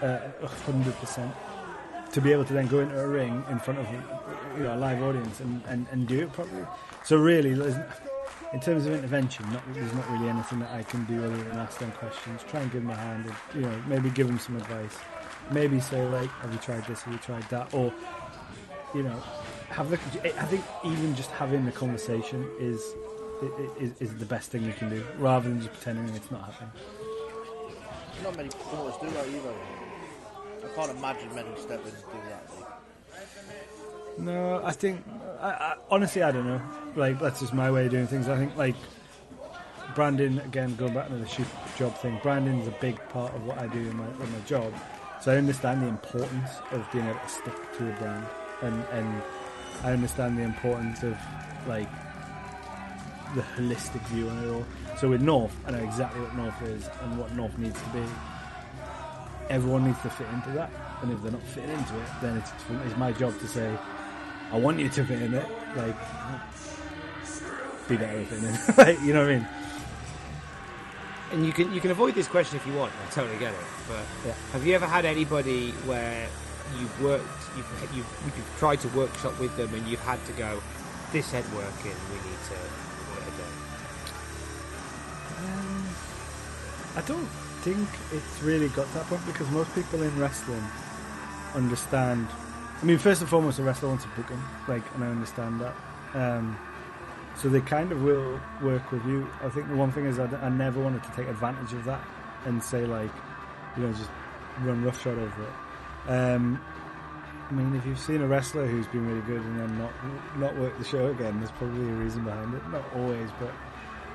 uh, 0.01 0.19
hundred 0.65 0.95
percent 0.99 1.33
to 2.11 2.21
be 2.21 2.31
able 2.31 2.45
to 2.45 2.53
then 2.53 2.67
go 2.67 2.79
into 2.79 2.99
a 2.99 3.07
ring 3.07 3.43
in 3.49 3.59
front 3.59 3.79
of 3.79 3.85
you 4.57 4.63
know, 4.63 4.75
a 4.75 4.77
live 4.77 5.01
audience 5.03 5.39
and, 5.41 5.61
and, 5.67 5.85
and 5.91 6.07
do 6.07 6.21
it 6.23 6.31
properly. 6.31 6.65
So 7.03 7.17
really, 7.17 7.51
in 8.53 8.59
terms 8.61 8.85
of 8.85 8.93
intervention, 8.93 9.45
not, 9.51 9.61
there's 9.73 9.93
not 9.93 10.09
really 10.11 10.29
anything 10.29 10.59
that 10.59 10.71
I 10.71 10.83
can 10.83 11.03
do 11.05 11.25
other 11.25 11.35
than 11.35 11.57
ask 11.57 11.77
them 11.79 11.91
questions, 11.93 12.41
try 12.47 12.61
and 12.61 12.71
give 12.71 12.83
them 12.83 12.91
a 12.91 12.95
hand, 12.95 13.25
and, 13.25 13.35
you 13.55 13.69
know, 13.69 13.83
maybe 13.87 14.09
give 14.09 14.27
them 14.27 14.39
some 14.39 14.55
advice, 14.55 14.97
maybe 15.51 15.79
say 15.79 16.07
like, 16.07 16.29
"Have 16.41 16.53
you 16.53 16.59
tried 16.59 16.85
this? 16.85 17.01
Have 17.01 17.13
you 17.13 17.19
tried 17.19 17.43
that?" 17.49 17.73
Or 17.73 17.93
you 18.93 19.03
know, 19.03 19.19
have 19.69 19.89
the. 19.89 19.99
I 20.39 20.45
think 20.45 20.63
even 20.85 21.15
just 21.15 21.31
having 21.31 21.65
the 21.65 21.71
conversation 21.71 22.47
is 22.59 22.81
is, 23.79 24.01
is 24.01 24.17
the 24.17 24.25
best 24.25 24.51
thing 24.51 24.63
you 24.63 24.73
can 24.73 24.89
do, 24.89 25.03
rather 25.17 25.49
than 25.49 25.59
just 25.59 25.73
pretending 25.73 26.13
it's 26.15 26.31
not 26.31 26.45
happening. 26.45 26.71
Not 28.23 28.37
many 28.37 28.49
promoters 28.49 28.95
do 29.01 29.09
that 29.09 29.27
either. 29.27 29.53
I 30.63 30.75
can't 30.75 30.97
imagine 30.97 31.35
many 31.35 31.49
steppers 31.57 31.91
do 31.91 32.19
that. 32.29 32.49
No, 34.17 34.61
I 34.63 34.71
think 34.71 35.03
I, 35.41 35.49
I, 35.49 35.75
honestly 35.91 36.23
I 36.23 36.31
don't 36.31 36.47
know. 36.47 36.61
Like 36.95 37.19
that's 37.19 37.41
just 37.41 37.53
my 37.53 37.69
way 37.69 37.85
of 37.85 37.91
doing 37.91 38.07
things. 38.07 38.29
I 38.29 38.37
think 38.37 38.55
like 38.55 38.75
branding 39.93 40.39
again, 40.39 40.75
going 40.75 40.93
back 40.93 41.09
to 41.09 41.15
the 41.15 41.27
shoot 41.27 41.47
job 41.77 41.95
thing. 41.97 42.19
Branding 42.23 42.59
is 42.59 42.67
a 42.67 42.75
big 42.81 42.97
part 43.09 43.33
of 43.35 43.45
what 43.45 43.57
I 43.57 43.67
do 43.67 43.79
in 43.79 43.95
my 43.97 44.05
in 44.05 44.31
my 44.31 44.39
job. 44.45 44.73
So 45.21 45.33
I 45.33 45.37
understand 45.37 45.81
the 45.81 45.87
importance 45.87 46.49
of 46.71 46.89
being 46.91 47.05
able 47.05 47.19
to 47.19 47.29
stick 47.29 47.55
to 47.77 47.89
a 47.89 47.97
brand 47.97 48.25
and 48.61 48.83
and 48.91 49.21
I 49.83 49.91
understand 49.91 50.37
the 50.37 50.43
importance 50.43 51.03
of 51.03 51.17
like 51.67 51.89
the 53.33 53.41
holistic 53.41 54.01
view 54.07 54.29
on 54.29 54.43
it 54.43 54.47
all. 54.53 54.65
So 54.97 55.09
with 55.09 55.21
North, 55.21 55.55
I 55.65 55.71
know 55.71 55.79
exactly 55.79 56.21
what 56.21 56.35
North 56.35 56.61
is 56.63 56.87
and 57.01 57.17
what 57.17 57.33
North 57.35 57.57
needs 57.57 57.79
to 57.81 57.89
be. 57.89 58.03
Everyone 59.49 59.85
needs 59.85 60.01
to 60.01 60.09
fit 60.09 60.27
into 60.33 60.51
that, 60.51 60.71
and 61.01 61.11
if 61.11 61.21
they're 61.21 61.31
not 61.31 61.41
fitting 61.43 61.69
into 61.71 61.95
it, 61.99 62.07
then 62.21 62.37
it's, 62.37 62.51
it's 62.85 62.97
my 62.97 63.11
job 63.11 63.37
to 63.39 63.47
say, 63.47 63.77
I 64.51 64.57
want 64.57 64.79
you 64.79 64.89
to 64.89 65.03
fit 65.05 65.21
in 65.21 65.33
it. 65.33 65.45
Like, 65.75 65.95
be 67.87 67.97
better 67.97 68.19
at 68.19 68.27
fitting 68.27 68.45
in. 68.45 68.57
like, 68.77 69.01
you 69.01 69.13
know 69.13 69.21
what 69.21 69.31
I 69.31 69.35
mean? 69.37 69.47
And 71.31 71.45
you 71.45 71.51
can 71.53 71.73
you 71.73 71.81
can 71.81 71.91
avoid 71.91 72.15
this 72.15 72.27
question 72.27 72.57
if 72.57 72.65
you 72.65 72.73
want. 72.73 72.93
I 73.05 73.11
totally 73.11 73.37
get 73.37 73.51
it. 73.53 73.59
But 73.87 74.03
Yeah. 74.25 74.33
have 74.53 74.65
you 74.65 74.73
ever 74.75 74.85
had 74.87 75.05
anybody 75.05 75.71
where 75.85 76.27
you've 76.79 77.01
worked, 77.01 77.25
you've, 77.57 77.67
you've 77.95 78.07
you've 78.25 78.55
tried 78.57 78.79
to 78.81 78.87
workshop 78.89 79.37
with 79.39 79.55
them, 79.57 79.73
and 79.73 79.85
you've 79.87 79.99
had 80.01 80.23
to 80.27 80.31
go, 80.33 80.61
this 81.11 81.33
ain't 81.33 81.51
working. 81.53 81.93
We 82.09 82.15
need 82.15 82.41
to 82.49 82.53
work 82.53 82.61
it 82.61 82.79
out." 82.79 82.84
I 86.95 87.01
don't 87.05 87.27
think 87.61 87.87
it's 88.13 88.41
really 88.41 88.69
got 88.69 88.87
to 88.87 88.93
that 88.93 89.05
point 89.07 89.25
because 89.25 89.49
most 89.49 89.73
people 89.75 90.01
in 90.01 90.17
wrestling 90.19 90.63
understand. 91.53 92.27
I 92.81 92.85
mean, 92.85 92.97
first 92.97 93.21
and 93.21 93.29
foremost, 93.29 93.59
a 93.59 93.63
wrestler 93.63 93.89
wants 93.89 94.03
to 94.03 94.09
book 94.11 94.29
him, 94.29 94.43
like, 94.67 94.83
and 94.95 95.03
I 95.03 95.07
understand 95.07 95.61
that. 95.61 95.75
Um, 96.13 96.57
so 97.35 97.49
they 97.49 97.61
kind 97.61 97.91
of 97.91 98.01
will 98.01 98.39
work 98.61 98.91
with 98.91 99.05
you. 99.05 99.27
I 99.43 99.49
think 99.49 99.67
the 99.67 99.75
one 99.75 99.91
thing 99.91 100.05
is 100.05 100.19
I, 100.19 100.25
I 100.41 100.49
never 100.49 100.81
wanted 100.81 101.03
to 101.03 101.11
take 101.11 101.27
advantage 101.27 101.73
of 101.73 101.83
that 101.85 102.01
and 102.45 102.63
say 102.63 102.85
like, 102.85 103.11
you 103.75 103.83
know, 103.83 103.91
just 103.91 104.09
run 104.61 104.83
roughshod 104.83 105.17
over 105.17 105.43
it. 105.43 106.09
Um, 106.09 106.61
I 107.49 107.53
mean, 107.53 107.75
if 107.75 107.85
you've 107.85 107.99
seen 107.99 108.21
a 108.21 108.27
wrestler 108.27 108.65
who's 108.65 108.87
been 108.87 109.07
really 109.07 109.21
good 109.21 109.41
and 109.41 109.59
then 109.59 109.77
not 109.77 109.91
not 110.37 110.55
work 110.57 110.77
the 110.77 110.85
show 110.85 111.07
again, 111.07 111.39
there's 111.39 111.51
probably 111.51 111.83
a 111.83 111.93
reason 111.93 112.23
behind 112.23 112.53
it. 112.53 112.67
Not 112.69 112.83
always, 112.95 113.29
but 113.39 113.51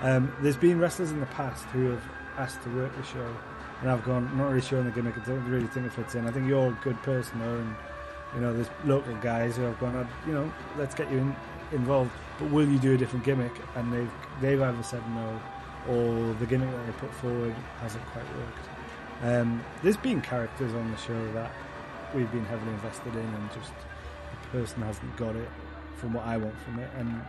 um, 0.03 0.33
there's 0.41 0.57
been 0.57 0.79
wrestlers 0.79 1.11
in 1.11 1.21
the 1.21 1.27
past 1.27 1.65
who 1.67 1.91
have 1.91 2.03
asked 2.39 2.63
to 2.63 2.71
work 2.71 2.95
the 2.97 3.03
show, 3.03 3.37
and 3.81 3.91
I've 3.91 4.05
gone, 4.05 4.29
I'm 4.29 4.39
not 4.39 4.49
really 4.49 4.61
sure 4.61 4.79
on 4.79 4.87
the 4.87 4.91
gimmick. 4.91 5.17
I 5.17 5.25
don't 5.25 5.45
really 5.49 5.67
think 5.67 5.87
it 5.87 5.93
fits 5.93 6.15
in. 6.15 6.27
I 6.27 6.31
think 6.31 6.49
you're 6.49 6.69
a 6.69 6.79
good 6.83 7.01
person, 7.03 7.39
though, 7.39 7.57
and 7.57 7.75
you 8.35 8.41
know, 8.41 8.53
there's 8.53 8.71
local 8.85 9.15
guys 9.17 9.57
who 9.57 9.63
have 9.63 9.79
gone, 9.81 10.09
you 10.27 10.33
know, 10.33 10.53
let's 10.79 10.95
get 10.95 11.11
you 11.11 11.19
in, 11.19 11.37
involved, 11.73 12.11
but 12.39 12.51
will 12.51 12.69
you 12.69 12.79
do 12.79 12.95
a 12.95 12.97
different 12.97 13.25
gimmick? 13.25 13.53
And 13.75 13.93
they've 13.93 14.13
they've 14.41 14.61
either 14.61 14.83
said 14.83 15.03
no, 15.11 15.41
or 15.89 16.35
the 16.35 16.47
gimmick 16.47 16.71
that 16.71 16.87
they 16.87 16.93
put 16.93 17.13
forward 17.15 17.55
hasn't 17.81 18.05
quite 18.07 18.25
worked. 18.37 18.69
Um, 19.23 19.63
there's 19.83 19.97
been 19.97 20.21
characters 20.23 20.73
on 20.73 20.91
the 20.91 20.97
show 20.97 21.33
that 21.33 21.51
we've 22.15 22.31
been 22.33 22.45
heavily 22.47 22.73
invested 22.73 23.15
in, 23.15 23.21
and 23.21 23.51
just 23.53 23.73
the 24.31 24.59
person 24.59 24.83
hasn't 24.83 25.17
got 25.17 25.37
it 25.37 25.49
from 25.97 26.15
what 26.15 26.25
I 26.25 26.37
want 26.37 26.59
from 26.61 26.79
it, 26.79 26.91
and 26.97 27.23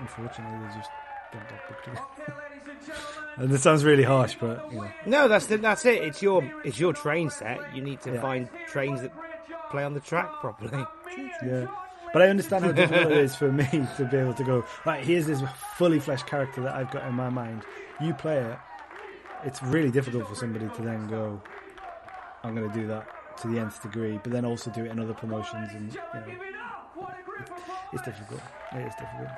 unfortunately, 0.00 0.66
they 0.66 0.74
just 0.74 0.90
don't 1.32 1.48
get 1.48 1.68
booked 1.68 1.86
again. 1.88 2.02
and 3.38 3.52
it 3.52 3.60
sounds 3.60 3.84
really 3.84 4.02
harsh, 4.04 4.36
but 4.40 4.70
you 4.72 4.80
know, 4.80 4.88
No, 5.06 5.28
that's 5.28 5.46
the, 5.46 5.56
that's 5.58 5.84
it. 5.86 6.02
It's 6.02 6.22
your 6.22 6.42
it's 6.64 6.78
your 6.80 6.92
train 6.92 7.30
set. 7.30 7.58
You 7.74 7.82
need 7.82 8.00
to 8.02 8.12
Yeah. 8.14 8.20
find 8.20 8.48
trains 8.68 9.02
that 9.02 9.12
play 9.70 9.84
on 9.84 9.94
the 9.94 10.00
track 10.00 10.30
properly. 10.40 10.84
yeah. 11.44 11.66
But 12.12 12.22
I 12.22 12.28
understand 12.28 12.64
how 12.64 12.72
difficult 12.72 13.12
it 13.12 13.18
is 13.18 13.36
for 13.36 13.52
me 13.52 13.66
to 13.98 14.08
be 14.10 14.16
able 14.16 14.32
to 14.34 14.44
go, 14.44 14.64
right, 14.86 15.04
here's 15.04 15.26
this 15.26 15.42
fully 15.76 16.00
fleshed 16.00 16.26
character 16.26 16.62
that 16.62 16.74
I've 16.74 16.90
got 16.90 17.06
in 17.06 17.12
my 17.14 17.28
mind. 17.28 17.64
You 18.00 18.14
play 18.14 18.38
it. 18.38 18.58
It's 19.44 19.62
really 19.62 19.90
difficult 19.90 20.26
for 20.26 20.34
somebody 20.34 20.68
to 20.74 20.82
then 20.82 21.06
go, 21.08 21.40
I'm 22.42 22.54
going 22.54 22.66
to 22.68 22.74
do 22.74 22.86
that 22.88 23.06
to 23.42 23.48
the 23.48 23.58
nth 23.60 23.82
degree, 23.82 24.18
but 24.22 24.32
then 24.32 24.44
also 24.46 24.70
do 24.70 24.84
it 24.86 24.90
in 24.90 24.98
other 24.98 25.12
promotions. 25.12 25.68
And, 25.74 25.92
you 25.92 25.98
know, 26.20 27.06
it's 27.92 28.02
difficult. 28.02 28.40
It 28.72 28.78
is 28.86 28.94
difficult. 28.94 29.28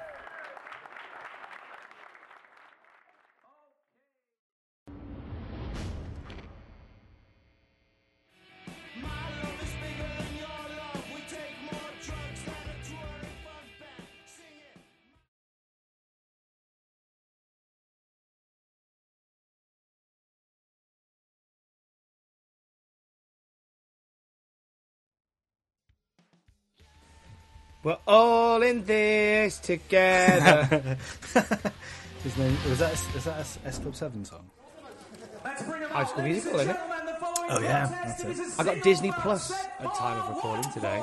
We're 27.83 27.97
all 28.07 28.63
in 28.63 28.85
this 28.85 29.59
together. 29.59 30.99
His 32.23 32.37
name, 32.37 32.57
was 32.69 32.79
that, 32.81 32.93
is 32.93 33.25
that 33.25 33.39
a 33.65 33.69
S 33.69 33.79
Club 33.79 33.97
7 33.97 34.25
song? 34.27 34.45
High 35.43 36.05
School 36.05 36.25
Musical, 36.25 36.61
isn't 36.61 36.77
it? 36.77 36.81
Oh, 37.49 37.61
yeah. 37.63 37.87
That's 37.87 38.25
it. 38.25 38.61
I 38.61 38.65
got 38.65 38.83
Disney 38.83 39.13
Plus 39.13 39.51
at 39.53 39.95
time 39.95 40.19
of 40.21 40.29
recording 40.37 40.71
today. 40.73 41.03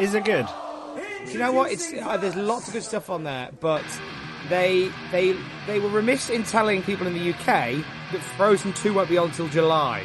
Is 0.00 0.14
it 0.14 0.24
good? 0.24 0.46
Do 1.26 1.32
you 1.32 1.38
know 1.38 1.52
what? 1.52 1.72
It's 1.72 1.92
uh, 1.92 2.16
there's 2.16 2.36
lots 2.36 2.68
of 2.68 2.72
good 2.72 2.82
stuff 2.82 3.10
on 3.10 3.24
there, 3.24 3.50
but 3.60 3.84
they 4.48 4.90
they 5.10 5.36
they 5.66 5.78
were 5.78 5.88
remiss 5.88 6.30
in 6.30 6.44
telling 6.44 6.82
people 6.82 7.06
in 7.06 7.14
the 7.14 7.32
UK 7.32 7.46
that 8.12 8.20
Frozen 8.36 8.72
Two 8.74 8.94
won't 8.94 9.08
be 9.08 9.18
on 9.18 9.28
until 9.28 9.48
July. 9.48 10.04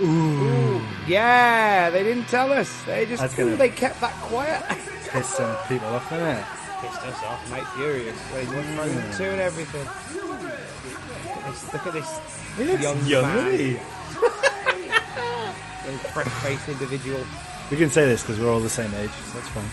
Ooh. 0.00 0.80
Yeah, 1.06 1.90
they 1.90 2.02
didn't 2.02 2.26
tell 2.28 2.52
us. 2.52 2.82
They 2.82 3.06
just 3.06 3.20
That's 3.22 3.34
gonna- 3.34 3.56
they 3.56 3.68
kept 3.70 4.00
that 4.00 4.12
quiet. 4.20 4.62
Piss 5.10 5.26
some 5.28 5.56
people 5.68 5.88
off, 5.88 6.08
innit? 6.10 6.44
Pissed 6.82 7.02
us 7.02 7.22
off, 7.24 7.50
mate. 7.50 7.66
Furious. 7.74 8.16
They 8.32 8.44
want 8.46 8.66
Frozen 8.76 9.12
Two 9.16 9.24
and 9.24 9.40
everything. 9.40 9.84
Look 10.14 11.46
at 11.46 11.52
this, 11.52 11.72
look 11.72 11.86
at 11.86 11.92
this 11.94 12.20
He 12.56 12.64
looks 12.64 12.82
young, 12.82 13.06
young, 13.06 13.22
man, 13.22 13.36
doesn't 13.44 13.58
he? 13.58 13.70
young 15.88 15.98
fresh-faced 16.12 16.68
individual. 16.68 17.24
We 17.70 17.76
can 17.78 17.90
say 17.90 18.04
this 18.06 18.22
because 18.22 18.38
we're 18.38 18.50
all 18.52 18.60
the 18.60 18.68
same 18.70 18.92
age, 18.94 19.10
so 19.10 19.38
that's 19.38 19.48
fine. 19.48 19.64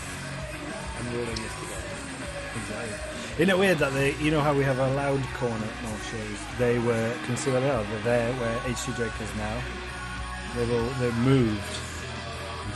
And 0.98 1.12
we're 1.12 1.20
all 1.22 1.28
in 1.28 1.36
this 1.36 1.52
together. 1.60 1.82
Exactly. 2.56 3.34
Isn't 3.44 3.50
it 3.50 3.58
weird 3.58 3.78
that 3.78 3.92
they, 3.92 4.14
you 4.16 4.30
know 4.30 4.40
how 4.40 4.54
we 4.54 4.64
have 4.64 4.78
a 4.78 4.88
loud 4.94 5.22
corner 5.34 5.54
at 5.54 5.82
North 5.84 6.10
shows? 6.10 6.58
They 6.58 6.78
were, 6.78 7.12
can 7.24 7.30
you 7.32 7.36
see 7.36 7.50
where 7.52 7.60
they 7.60 7.70
are? 7.70 7.84
They're 7.84 8.00
there 8.02 8.32
where 8.34 8.56
HT 8.60 8.96
Drake 8.96 9.12
is 9.20 9.34
now. 9.36 9.60
They've 10.56 10.72
all, 10.72 10.88
they're 11.00 11.12
moved. 11.12 11.60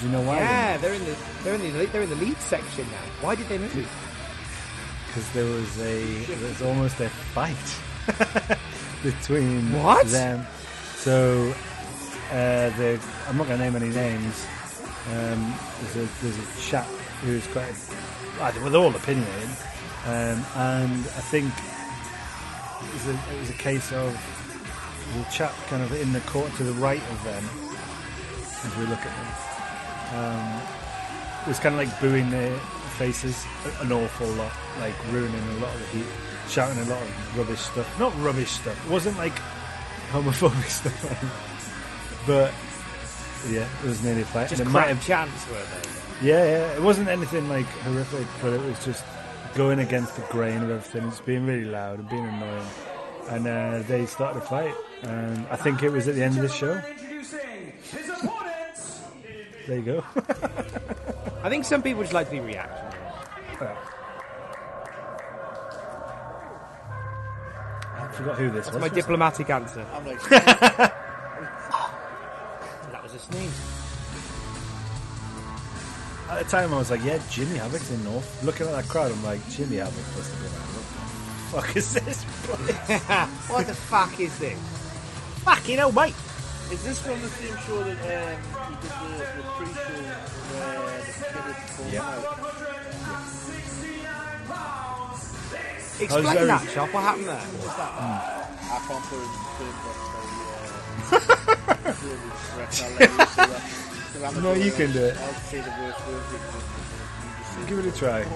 Do 0.00 0.06
you 0.06 0.12
know 0.12 0.20
why? 0.22 0.36
Yeah, 0.38 0.76
they're 0.78 0.94
in 0.94 1.04
the 1.04 1.16
they're 1.42 1.54
in 1.54 1.62
the 1.62 1.86
they're 1.86 2.02
in 2.02 2.10
the 2.10 2.16
lead 2.16 2.36
section 2.38 2.86
now. 2.90 3.26
Why 3.26 3.34
did 3.34 3.48
they 3.48 3.58
move? 3.58 3.88
Because 5.06 5.30
there 5.32 5.44
was 5.44 5.78
a, 5.80 6.04
there 6.24 6.48
was 6.48 6.62
almost 6.62 7.00
a 7.00 7.08
fight 7.08 7.56
between 9.02 9.72
What? 9.72 10.06
them. 10.06 10.46
So, 10.94 11.52
uh, 12.30 12.70
the, 12.78 13.00
I'm 13.28 13.36
not 13.36 13.48
going 13.48 13.58
to 13.58 13.64
name 13.64 13.74
any 13.76 13.88
names. 13.88 14.46
Um, 15.12 15.54
there's 15.80 15.96
a 16.08 16.08
there's 16.22 16.38
a 16.38 16.60
chap 16.60 16.86
who's 17.22 17.46
quite, 17.48 17.66
think, 17.72 18.64
with 18.64 18.74
all 18.74 18.94
opinionated, 18.94 19.48
um, 20.06 20.44
and 20.56 20.92
I 20.92 21.22
think 21.32 21.52
it 22.86 22.92
was, 22.94 23.06
a, 23.08 23.34
it 23.34 23.40
was 23.40 23.50
a 23.50 23.54
case 23.54 23.92
of 23.92 24.12
the 25.16 25.24
chap 25.32 25.52
kind 25.66 25.82
of 25.82 25.92
in 26.00 26.12
the 26.12 26.20
court 26.20 26.54
to 26.56 26.62
the 26.62 26.72
right 26.74 27.02
of 27.10 27.24
them, 27.24 27.44
as 28.64 28.76
we 28.76 28.86
look 28.86 28.98
at 28.98 29.14
them, 29.16 29.30
um, 30.18 30.62
was 31.46 31.58
kind 31.58 31.74
of 31.74 31.80
like 31.80 32.00
booing 32.00 32.30
their 32.30 32.56
faces 32.98 33.46
an 33.80 33.92
awful 33.92 34.26
lot, 34.28 34.52
like 34.78 34.94
ruining 35.12 35.42
a 35.42 35.52
lot 35.54 35.74
of 35.74 35.80
the 35.80 35.98
heat, 35.98 36.06
shouting 36.48 36.78
a 36.78 36.84
lot 36.84 37.00
of 37.00 37.38
rubbish 37.38 37.60
stuff. 37.60 37.98
Not 37.98 38.12
rubbish 38.20 38.50
stuff. 38.50 38.84
It 38.84 38.90
wasn't 38.90 39.16
like 39.16 39.38
homophobic 40.12 40.68
stuff, 40.68 42.24
but 42.26 42.52
yeah, 43.50 43.66
it 43.82 43.86
was 43.86 44.02
nearly 44.02 44.22
a 44.22 44.24
fight. 44.24 44.50
Just 44.50 44.60
and 44.60 44.68
it 44.68 44.72
might 44.72 44.88
have 44.88 45.04
chance 45.04 45.48
were 45.48 45.54
they? 45.54 46.28
yeah, 46.28 46.44
yeah. 46.44 46.72
It 46.74 46.82
wasn't 46.82 47.08
anything 47.08 47.48
like 47.48 47.66
horrific, 47.66 48.26
but 48.42 48.52
it 48.52 48.60
was 48.60 48.84
just 48.84 49.04
going 49.54 49.78
against 49.78 50.16
the 50.16 50.22
grain 50.22 50.62
of 50.62 50.70
everything. 50.70 51.08
It's 51.08 51.20
being 51.20 51.46
really 51.46 51.64
loud 51.64 51.98
and 52.00 52.08
being 52.08 52.26
annoying. 52.26 52.66
And 53.28 53.46
uh, 53.46 53.82
they 53.86 54.06
started 54.06 54.42
a 54.42 54.42
fight. 54.42 54.74
And 55.02 55.46
I 55.48 55.56
think 55.56 55.82
it 55.82 55.90
was 55.90 56.08
at 56.08 56.14
the 56.14 56.22
end 56.22 56.36
of 56.36 56.42
the 56.42 56.48
show. 56.48 56.80
Introducing 59.70 59.70
his 59.70 59.70
opponents. 59.70 59.70
There 59.70 59.78
you 59.78 59.84
go. 59.84 60.04
I 61.42 61.48
think 61.48 61.64
some 61.64 61.82
people 61.82 62.02
just 62.02 62.12
like 62.12 62.26
to 62.26 62.32
be 62.32 62.40
reactionary. 62.40 62.90
I 67.96 68.08
forgot 68.12 68.38
who 68.38 68.50
this 68.50 68.66
That's 68.66 68.76
was. 68.76 68.80
my 68.80 68.88
diplomatic 68.88 69.48
answer. 69.50 69.86
I'm 69.92 70.06
like, 70.06 70.20
That 70.30 70.92
was 73.02 73.14
a 73.14 73.18
sneeze. 73.18 73.60
At 76.28 76.44
the 76.44 76.50
time, 76.50 76.72
I 76.72 76.78
was 76.78 76.90
like, 76.90 77.02
yeah, 77.04 77.20
Jimmy 77.30 77.58
Havoc's 77.58 77.90
in 77.90 78.04
North. 78.04 78.44
Looking 78.44 78.66
at 78.66 78.72
that 78.72 78.88
crowd, 78.88 79.10
I'm 79.10 79.22
like, 79.24 79.40
Jimmy 79.50 79.76
Havoc 79.76 79.94
must 80.16 80.32
have 80.32 80.42
been 80.42 80.52
like, 80.52 80.68
what 81.52 81.64
the 81.64 81.68
fuck 81.68 81.76
is 81.76 81.92
this? 81.94 82.24
what 83.50 83.66
the 83.66 83.74
fuck 83.74 84.20
is 84.20 84.38
this? 84.38 84.58
Fucking 85.44 85.78
hell, 85.78 85.90
mate! 85.92 86.14
Is 86.72 86.82
this 86.84 86.98
from 87.00 87.20
the 87.20 87.28
same 87.28 87.56
show 87.66 87.82
that 87.82 87.98
um, 87.98 88.38
he 88.68 88.74
did 88.80 88.90
the, 88.90 89.08
the 89.36 89.42
pre-show 89.56 89.98
where 90.54 91.00
the 91.00 91.12
kid 91.12 91.44
had 91.44 91.58
fallen 91.70 91.92
Yeah. 91.92 92.02
out. 92.06 92.24
Explain 96.00 96.46
that, 96.46 96.62
Chop. 96.72 96.88
What 96.94 97.02
happened 97.02 97.26
there? 97.28 97.36
What's 97.36 97.76
that? 97.76 97.92
I 98.00 98.78
can't 98.88 99.04
put 99.04 99.18
it 99.20 99.24
in 99.24 99.30
terms 99.58 99.84
of 99.84 99.94
how, 100.10 101.16
uh, 101.16 101.92
really 102.00 102.30
correct. 102.54 102.74
I'll 102.80 102.90
let 102.94 103.10
you 103.10 103.16
say 103.26 103.46
that. 103.46 103.62
'Cause 104.12 104.22
I'm 104.22 104.34
a 104.36 104.40
No, 104.40 104.50
you 104.54 104.72
can 104.72 104.90
do 104.92 104.98
it. 105.04 105.16
I'll 105.18 105.34
say 105.34 105.60
the 105.60 105.70
worst 105.70 106.00
words. 106.06 106.26
you 106.32 106.38
can- 106.38 106.46
you 106.46 107.36
just 107.36 107.50
say- 107.52 107.66
Give 107.68 107.78
it 107.80 107.86
a 107.86 107.92
try. 107.98 108.20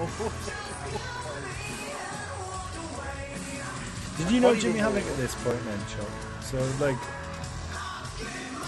Did 4.17 4.27
you 4.31 4.39
know 4.39 4.47
What 4.49 4.53
do 4.53 4.67
you 4.67 4.73
Jimmy 4.73 4.79
think? 4.79 4.95
Havoc 4.95 5.05
at 5.11 5.17
this 5.17 5.35
point 5.43 5.61
then, 5.65 5.79
Chop? 5.91 6.09
So, 6.43 6.57
like, 6.79 6.95
I 6.95 7.24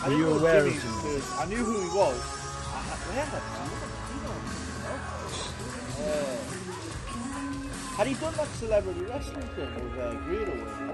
Were 0.05 0.13
you 0.13 0.23
know 0.23 0.37
aware 0.37 0.65
of 0.65 0.73
Jimmy 0.73 0.79
Jimmy? 1.01 1.21
I 1.37 1.45
knew 1.45 1.63
who 1.63 1.81
he 1.81 1.89
was. 1.89 2.21
I 2.71 2.79
had, 2.85 2.99
where 3.07 3.25
had 3.25 3.33
I 3.33 3.41
seen 3.57 3.71
him? 3.73 3.91
You 4.13 4.19
know, 4.23 4.37
you 4.47 4.85
know. 4.85 4.97
Uh, 5.97 6.37
had 7.97 8.07
he 8.07 8.13
done 8.13 8.35
that 8.37 8.47
celebrity 8.61 9.01
wrestling 9.09 9.49
thing 9.57 9.73
with 9.73 9.97
uh, 9.99 10.13
Grado? 10.23 10.53
With 10.53 10.69
the 10.77 10.93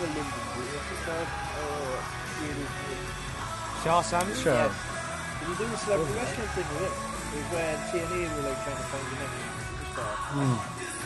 London 0.00 0.26
Grado, 0.30 0.62
what's 0.70 0.88
his 0.88 1.02
name? 1.06 1.28
Uh, 1.58 1.98
Grado. 2.38 2.64
Shah 3.82 4.00
Sanders? 4.02 4.40
sure. 4.40 4.54
Yes. 4.54 4.72
Did 5.40 5.48
he 5.48 5.54
do 5.56 5.64
the 5.66 5.76
celebrity 5.76 6.14
wrestling 6.14 6.48
thing 6.54 6.68
with 6.72 6.84
him? 6.86 6.94
It 6.94 7.36
was 7.36 7.48
when 7.52 7.74
TNA 7.90 8.22
were 8.32 8.44
like 8.48 8.60
trying 8.64 8.76
to 8.76 8.86
find 8.88 9.04
the 9.08 9.16
next 9.18 9.34
superstar. 9.50 10.14
Hmm. 10.30 10.56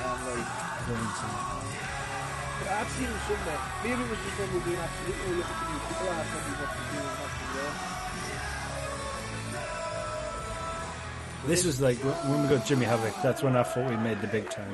And 0.05 0.21
like, 0.31 0.65
I've 2.71 2.89
seen 2.91 3.07
him 3.07 3.19
somewhere. 3.29 3.59
Maybe 3.83 4.03
it 4.03 4.11
was 4.11 4.19
just 4.25 4.39
when 4.39 4.49
we 4.53 4.59
were 4.59 4.65
doing 4.65 4.79
absolutely 4.79 5.31
we 5.31 5.37
look 5.37 5.47
at 5.47 5.57
the 5.61 5.67
new 5.73 5.79
people 5.89 6.07
and 6.09 6.19
I 6.21 6.25
thought 6.25 6.45
he 6.45 6.53
was 6.55 6.71
doing 6.91 7.05
matches 7.05 7.51
there. 7.55 7.75
This 11.47 11.65
was 11.65 11.81
like 11.81 11.99
when 11.99 12.43
we 12.43 12.49
got 12.49 12.65
Jimmy 12.67 12.87
Havoc. 12.87 13.15
That's 13.23 13.43
when 13.43 13.55
I 13.57 13.63
thought 13.65 13.91
we 13.91 13.97
made 13.97 14.21
the 14.23 14.29
big 14.29 14.49
time. 14.51 14.73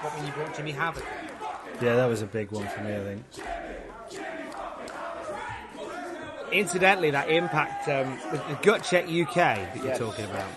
What 0.00 0.16
when 0.16 0.26
you 0.26 0.32
brought 0.32 0.54
Jimmy 0.56 0.72
Havoc? 0.72 1.04
Yeah, 1.80 1.96
that 1.96 2.06
was 2.06 2.22
a 2.22 2.26
big 2.26 2.50
one 2.50 2.66
for 2.68 2.80
me. 2.80 2.94
I 2.96 3.00
think. 3.00 3.24
Incidentally, 6.52 7.10
that 7.10 7.30
Impact, 7.30 7.88
um, 7.88 8.18
the, 8.30 8.36
the 8.54 8.58
Gut 8.62 8.82
Check 8.84 9.04
UK 9.04 9.34
that 9.34 9.76
you're 9.76 9.86
Yes. 9.86 9.98
talking 9.98 10.24
about, 10.26 10.48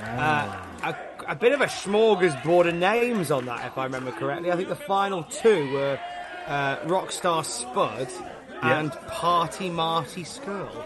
uh, 0.00 0.56
a, 0.84 0.94
a 1.28 1.34
bit 1.36 1.52
of 1.52 1.60
a 1.60 1.66
smorgasbord 1.66 2.68
of 2.68 2.74
names 2.74 3.30
on 3.30 3.46
that, 3.46 3.66
if 3.66 3.78
I 3.78 3.84
remember 3.84 4.10
correctly. 4.12 4.50
I 4.52 4.56
think 4.56 4.68
the 4.68 4.76
final 4.76 5.22
two 5.24 5.72
were 5.72 5.98
uh, 6.46 6.76
Rockstar 6.80 7.44
Spud 7.44 8.08
Yeah. 8.62 8.78
and 8.80 8.92
Party 9.08 9.70
Marty 9.70 10.24
Scurll. 10.24 10.84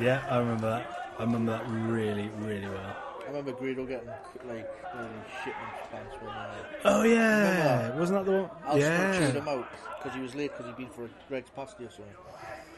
Yeah, 0.00 0.22
I 0.30 0.38
remember 0.38 0.68
that. 0.70 1.14
I 1.18 1.24
remember 1.24 1.52
that 1.52 1.64
really, 1.68 2.30
really 2.38 2.66
well. 2.68 2.96
I 3.22 3.26
remember 3.28 3.52
Grado 3.52 3.86
getting 3.86 4.08
like 4.08 4.68
really 4.94 5.08
shit 5.44 5.54
in 5.54 5.78
his 5.78 5.88
pants 5.90 6.14
when 6.20 6.30
uh, 6.30 6.54
Oh 6.84 7.02
yeah, 7.02 7.76
Remember 7.88 8.00
wasn't 8.00 8.18
that 8.26 8.30
the 8.30 8.42
one? 8.42 8.50
Al 8.66 8.72
Snow 8.72 9.12
chewed 9.12 9.34
yeah, 9.34 9.40
him 9.40 9.48
out 9.48 9.68
because 9.98 10.14
he 10.16 10.20
was 10.22 10.34
late 10.34 10.50
because 10.50 10.66
he'd 10.66 10.76
been 10.76 10.88
for 10.90 11.04
a 11.04 11.08
Greggs 11.28 11.48
pasty 11.54 11.84
or 11.84 11.90
something. 11.90 12.14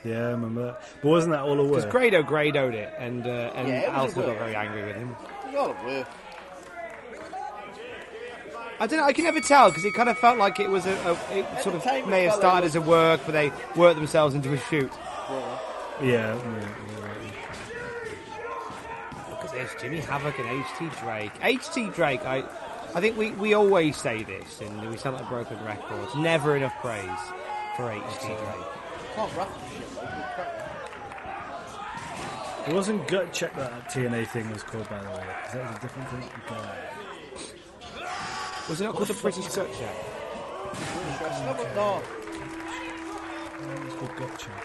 yeah, 0.04 0.28
I 0.28 0.30
remember 0.30 0.66
that. 0.66 0.82
But 1.02 1.08
wasn't 1.08 1.32
that 1.32 1.42
all 1.42 1.58
a 1.58 1.64
Because 1.64 1.84
word? 1.84 1.90
Grado 1.92 2.22
Gradoed 2.22 2.74
it, 2.74 2.92
and, 2.98 3.26
uh, 3.26 3.50
and 3.54 3.68
Yeah, 3.68 3.74
it 3.80 3.88
was 3.88 3.96
Al 3.96 4.08
Snow 4.10 4.26
got 4.26 4.38
very 4.38 4.54
angry 4.54 4.84
with 4.84 4.96
him. 4.96 5.10
It 5.10 5.46
was 5.46 5.54
all 5.56 5.70
at 5.70 5.84
work. 5.84 6.06
I 8.80 8.86
don't 8.86 8.98
know. 8.98 9.04
I 9.04 9.12
can 9.12 9.24
never 9.24 9.40
tell 9.40 9.68
because 9.70 9.84
it 9.84 9.94
kind 9.94 10.08
of 10.08 10.18
felt 10.18 10.38
like 10.38 10.58
it 10.60 10.68
was 10.68 10.84
a, 10.86 10.90
a 11.06 11.12
it 11.38 11.46
sort 11.62 11.74
of 11.76 11.82
the 11.82 11.88
time 11.88 12.04
it 12.04 12.08
may 12.08 12.24
have 12.24 12.34
started 12.34 12.66
as 12.66 12.74
a 12.74 12.80
work, 12.80 13.20
but 13.24 13.32
they 13.32 13.52
worked 13.76 13.96
themselves 13.96 14.34
into 14.34 14.52
a 14.52 14.58
shoot. 14.58 14.90
Yeah. 15.30 15.58
Yeah, 16.02 16.34
yeah, 16.34 16.68
yeah, 16.90 17.08
Because 19.30 19.52
there's 19.52 19.70
Jimmy 19.80 19.98
Havoc 20.00 20.38
and 20.40 20.48
HT 20.64 21.00
Drake. 21.00 21.32
HT 21.40 21.94
Drake, 21.94 22.24
I, 22.26 22.42
I 22.94 23.00
think 23.00 23.16
we, 23.16 23.30
we 23.32 23.54
always 23.54 23.96
say 23.96 24.24
this, 24.24 24.60
and 24.60 24.90
we 24.90 24.96
sound 24.96 25.16
like 25.16 25.28
broken 25.28 25.62
records. 25.64 26.14
Never 26.16 26.56
enough 26.56 26.74
praise 26.80 27.04
for 27.76 27.84
HT 27.90 28.20
Drake. 28.26 28.66
Can't 29.14 29.36
rap 29.36 29.48
this 29.70 29.78
shit. 29.78 29.96
Like, 30.02 30.08
It 32.68 32.74
wasn't 32.74 33.06
gut 33.06 33.32
check 33.32 33.54
that 33.56 33.70
that 33.70 33.88
TNA 33.90 34.26
thing 34.28 34.50
was 34.50 34.62
called, 34.64 34.88
by 34.88 34.98
the 34.98 35.10
way. 35.10 35.22
'cause 35.44 35.52
that 35.54 35.68
was 35.68 35.76
a 35.76 35.80
different 35.80 36.08
thing. 36.08 36.22
Gut. 36.48 36.93
Was 38.68 38.80
it 38.80 38.84
not 38.84 38.94
called 38.94 39.08
the 39.08 39.14
British 39.14 39.46
Gut 39.48 39.68
Check? 39.78 39.90
it. 39.90 39.96
Wrestler, 41.22 41.74
no. 41.74 42.02
It 43.60 43.84
was 43.84 43.94
called 43.94 44.16
gut 44.16 44.38
check. 44.38 44.62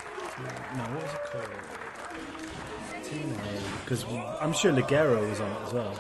No, 0.76 0.84
what 0.84 1.04
was 1.04 1.14
it 1.14 1.24
called? 1.32 1.52
Because 3.84 4.02
I'm 4.42 4.54
sure 4.54 4.72
Ligero 4.74 5.30
was 5.30 5.40
on 5.40 5.52
it 5.52 5.62
as 5.68 5.74
well. 5.74 5.96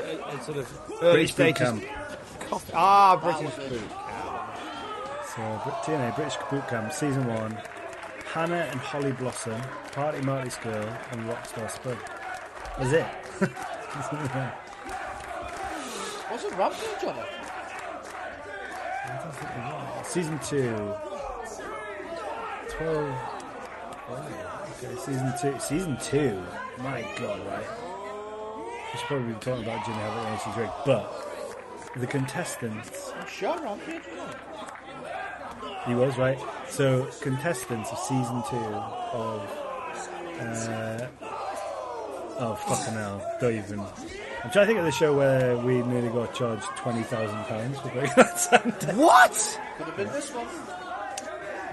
A, 0.00 0.36
a 0.36 0.42
sort 0.42 0.58
of 0.58 0.80
early 1.02 1.12
British 1.26 1.34
Boot. 1.34 1.56
Camp. 1.56 1.84
Coffee. 2.48 2.72
Ah, 2.74 3.16
British 3.16 3.54
Boot 3.56 3.90
So 5.34 5.60
Brit- 5.64 5.82
TNA 5.84 6.14
British 6.16 6.36
Boot 6.50 6.66
Camp 6.68 6.92
season 6.92 7.26
one. 7.26 7.58
Hannah 8.32 8.68
and 8.70 8.80
Holly 8.80 9.12
Blossom, 9.12 9.60
Party 9.92 10.20
Marty 10.22 10.50
Scurll, 10.50 10.96
and 11.12 11.22
Rockstar 11.28 11.70
Spud. 11.70 11.96
That's 12.78 12.92
it. 12.92 13.06
Wasn't 16.30 16.54
Rampage 16.54 17.04
on 17.04 17.16
it? 17.18 17.26
season 20.04 20.38
two. 20.38 20.94
Twelve. 22.70 23.08
Wow. 24.08 24.62
Okay, 24.82 24.96
season 24.96 25.34
two. 25.40 25.58
Season 25.58 25.98
two. 26.00 26.42
My 26.78 27.02
God, 27.18 27.44
right? 27.46 27.66
We 28.92 28.98
should 28.98 29.06
probably 29.08 29.32
be 29.32 29.40
talking 29.40 29.64
about 29.64 29.84
Jimmy 29.84 29.98
Havoc 29.98 30.26
and 30.26 30.38
HT 30.38 30.54
Drake, 30.54 30.70
but 30.86 31.12
the 31.96 32.06
contestants 32.06 33.12
I'm 33.18 33.26
sure 33.26 33.58
Rampage 33.60 34.02
was. 34.16 34.34
He 35.86 35.94
was 35.94 36.16
right. 36.16 36.38
So 36.68 37.08
contestants 37.20 37.90
of 37.90 37.98
season 37.98 38.42
two 38.48 38.56
of 38.56 39.42
uh, 40.40 41.06
oh 42.38 42.54
fucking 42.54 42.94
hell, 42.94 43.36
don't 43.40 43.54
even. 43.54 43.80
I'm 43.80 44.50
trying 44.50 44.64
to 44.64 44.66
think 44.66 44.78
of 44.78 44.84
the 44.84 44.92
show 44.92 45.16
where 45.16 45.56
we 45.58 45.82
nearly 45.82 46.08
got 46.08 46.34
charged 46.34 46.64
twenty 46.76 47.02
thousand 47.02 47.44
pounds 47.44 47.78
for 47.80 47.88
bringing 47.88 48.12
that 48.16 48.38
sound. 48.38 48.72
What? 48.98 49.60
Could 49.76 49.86
have 49.86 49.96
been 49.96 50.08
this 50.08 50.30
one. 50.32 50.46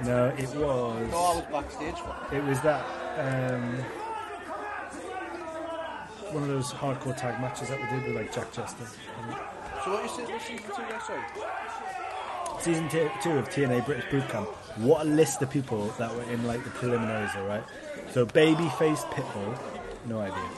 No, 0.06 0.28
it 0.38 0.48
was. 0.48 0.54
No, 0.56 0.70
I 0.70 1.00
was. 1.00 1.12
was 1.12 1.44
backstage 1.52 1.96
for 1.96 2.16
it. 2.32 2.38
It 2.38 2.44
was 2.44 2.60
that 2.62 2.84
um, 3.18 3.74
one 6.34 6.44
of 6.44 6.50
those 6.50 6.72
hardcore 6.72 7.16
tag 7.16 7.40
matches 7.40 7.70
that 7.70 7.80
we 7.80 7.98
did 7.98 8.08
with 8.08 8.16
like 8.16 8.34
Jack 8.34 8.52
Chester. 8.52 8.86
So 9.84 9.92
what 9.92 10.04
you 10.04 10.10
said 10.10 10.28
season 10.42 10.66
two, 10.76 10.82
yeah, 10.82 11.00
sorry. 11.00 11.22
Season 12.62 12.90
two, 12.90 13.10
two 13.22 13.32
of 13.38 13.50
TNA 13.50 13.86
British 13.86 14.10
Boot 14.10 14.28
Camp. 14.30 14.48
What 14.78 15.06
a 15.06 15.10
list 15.10 15.42
of 15.42 15.50
people 15.50 15.86
that 16.00 16.14
were 16.14 16.24
in 16.24 16.46
like 16.46 16.64
the 16.64 16.72
preliminaries, 16.72 17.30
all 17.38 17.46
right. 17.46 17.64
So 18.12 18.26
Babyface 18.26 19.04
Pitbull, 19.12 19.58
no 20.06 20.20
idea. 20.20 20.50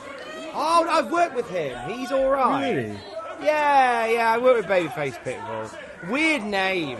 Oh, 0.54 0.86
I've 0.88 1.10
worked 1.10 1.36
with 1.36 1.48
him. 1.48 1.78
He's 1.88 2.10
all 2.10 2.30
right. 2.30 2.74
Really? 2.74 2.98
Yeah, 3.42 4.06
yeah, 4.06 4.32
I 4.32 4.38
work 4.38 4.56
with 4.56 4.66
Babyface 4.66 5.22
Pitbull. 5.22 6.10
Weird 6.10 6.42
name, 6.42 6.98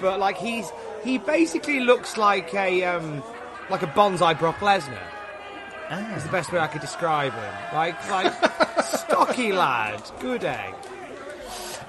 but 0.00 0.18
like 0.20 0.36
he's 0.36 0.70
he 1.02 1.18
basically 1.18 1.80
looks 1.80 2.16
like 2.16 2.52
a 2.54 2.84
um 2.84 3.22
like 3.70 3.82
a 3.82 3.86
bonsai 3.86 4.38
Brock 4.38 4.58
Lesnar. 4.58 4.98
Ah. 5.90 6.16
Is 6.16 6.24
the 6.24 6.28
best 6.30 6.52
way 6.52 6.58
I 6.58 6.66
could 6.66 6.82
describe 6.82 7.32
him. 7.32 7.54
Like 7.72 8.10
like 8.10 8.34
stocky 8.84 9.52
lad, 9.62 10.02
good 10.20 10.44
egg. 10.44 10.74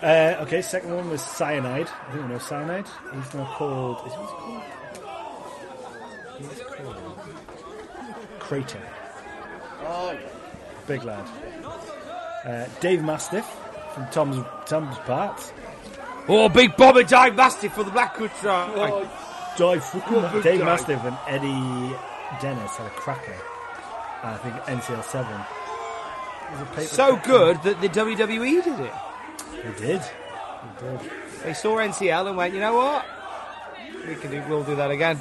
Uh, 0.01 0.37
okay, 0.43 0.61
second 0.61 0.95
one 0.95 1.09
was 1.09 1.21
Cyanide. 1.21 1.89
I 2.07 2.11
think 2.11 2.23
we 2.23 2.29
know 2.29 2.39
Cyanide. 2.39 2.87
He's 3.13 3.33
now 3.33 3.53
called. 3.57 3.97
Is 4.07 4.13
he 4.13 4.17
called? 4.17 4.63
He's 6.37 6.61
called 6.61 7.05
Crater. 8.39 8.81
Oh, 9.91 10.11
yeah. 10.11 10.19
Big 10.87 11.03
lad. 11.03 11.25
Uh, 12.45 12.65
Dave 12.79 13.03
Mastiff 13.03 13.45
from 13.93 14.07
Tom's 14.11 14.45
Tom's 14.65 14.97
Parts. 14.99 15.51
Oh, 16.27 16.47
big 16.47 16.75
Bobby 16.77 17.03
Dive 17.03 17.35
Mastiff 17.35 17.73
for 17.73 17.83
the 17.83 17.91
Blackwood 17.91 18.31
side. 18.35 19.07
Dave, 19.57 19.83
Oh, 19.93 20.29
big 20.33 20.43
Dave 20.43 20.59
guy. 20.59 20.65
Mastiff 20.65 21.03
and 21.03 21.17
Eddie 21.27 21.95
Dennis 22.41 22.75
had 22.77 22.87
a 22.87 22.91
cracker. 22.91 23.35
I 24.23 24.37
think 24.37 24.55
NCL 24.55 25.03
seven. 25.05 25.33
It 25.33 26.51
was 26.51 26.61
a 26.61 26.65
paper 26.65 26.81
So 26.83 27.15
cut. 27.17 27.25
good 27.25 27.63
that 27.63 27.81
the 27.81 27.89
WWE 27.89 28.63
did 28.63 28.79
it. 28.79 28.93
They 29.79 29.87
did. 29.87 30.01
They 30.81 30.97
did. 30.97 31.11
They 31.43 31.53
saw 31.53 31.77
NCL 31.77 32.27
and 32.27 32.37
went, 32.37 32.53
you 32.53 32.59
know 32.59 32.73
what? 32.75 33.05
We 34.07 34.15
can 34.15 34.31
do. 34.31 34.43
We'll 34.47 34.63
do 34.63 34.75
that 34.75 34.91
again. 34.91 35.19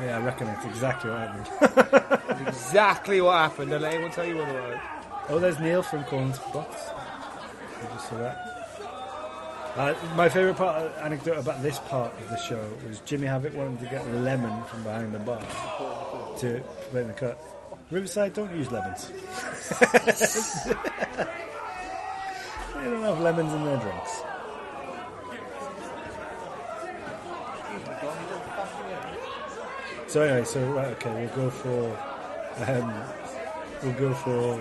Yeah, 0.00 0.18
I 0.18 0.24
reckon 0.24 0.48
it's 0.48 0.64
exactly 0.64 1.10
what 1.10 1.18
happened. 1.20 2.16
Exactly 2.46 3.20
what 3.20 3.36
happened. 3.36 3.70
Don't 3.70 3.82
let 3.82 3.92
anyone 3.92 4.10
tell 4.12 4.24
you 4.24 4.40
otherwise. 4.40 4.80
Oh, 5.28 5.38
there's 5.38 5.58
Neil 5.60 5.82
from 5.82 6.04
Corn's 6.04 6.38
Box. 6.38 6.90
You 7.82 7.88
just 7.92 8.08
saw 8.08 8.16
that. 8.18 8.50
Uh, 9.76 9.94
my 10.16 10.28
favourite 10.28 10.56
part 10.56 10.82
uh, 10.82 10.88
anecdote 11.04 11.38
about 11.38 11.62
this 11.62 11.78
part 11.80 12.12
of 12.18 12.28
the 12.30 12.36
show 12.36 12.60
was 12.88 13.00
Jimmy 13.00 13.26
Havoc 13.26 13.54
wanting 13.54 13.78
to 13.78 13.86
get 13.86 14.06
lemon 14.14 14.64
from 14.64 14.82
behind 14.82 15.12
the 15.14 15.18
bar 15.18 15.40
to 16.38 16.62
make 16.92 17.06
the 17.06 17.12
cut. 17.12 17.38
Riverside 17.90 18.32
don't 18.32 18.54
use 18.56 18.70
lemons. 18.72 19.08
they 22.74 22.84
don't 22.84 23.02
have 23.02 23.20
lemons 23.20 23.52
in 23.52 23.64
their 23.64 23.78
drinks. 23.78 24.22
So 30.10 30.22
anyway, 30.22 30.44
so 30.44 30.60
right, 30.72 30.88
okay, 30.94 31.12
we'll 31.14 31.28
go 31.36 31.50
for, 31.50 31.96
um, 32.66 32.92
we'll 33.80 33.92
go 33.92 34.12
for. 34.12 34.56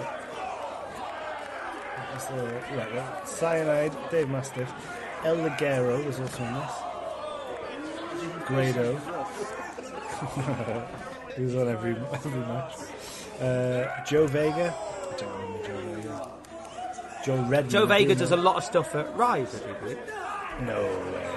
what's 2.11 2.25
the- 2.25 2.61
right, 2.77 3.27
Cyanide, 3.27 3.95
Dave 4.11 4.29
Mastiff, 4.29 4.71
El 5.25 5.37
Ligero 5.37 6.05
was 6.05 6.19
also 6.19 6.43
in 6.43 6.53
this. 6.53 6.71
Grado. 8.45 8.95
he 11.35 11.43
was 11.45 11.55
on 11.55 11.67
every 11.67 11.95
every 12.13 12.41
match. 12.41 12.75
Uh, 13.41 13.87
Joe 14.05 14.27
Vega. 14.27 14.71
I 14.77 15.15
don't 15.17 15.33
remember 15.33 15.65
Joe 15.65 15.81
Vega. 15.95 16.29
Joe 17.25 17.41
Redman. 17.41 17.69
Joe 17.71 17.85
Vega 17.87 18.13
does 18.13 18.31
a 18.31 18.37
lot 18.37 18.57
of 18.57 18.63
stuff 18.63 18.93
at 18.93 19.15
Rise, 19.17 19.59
I 19.67 19.71
believe. 19.81 19.97
No 20.61 20.79
way. 20.83 21.27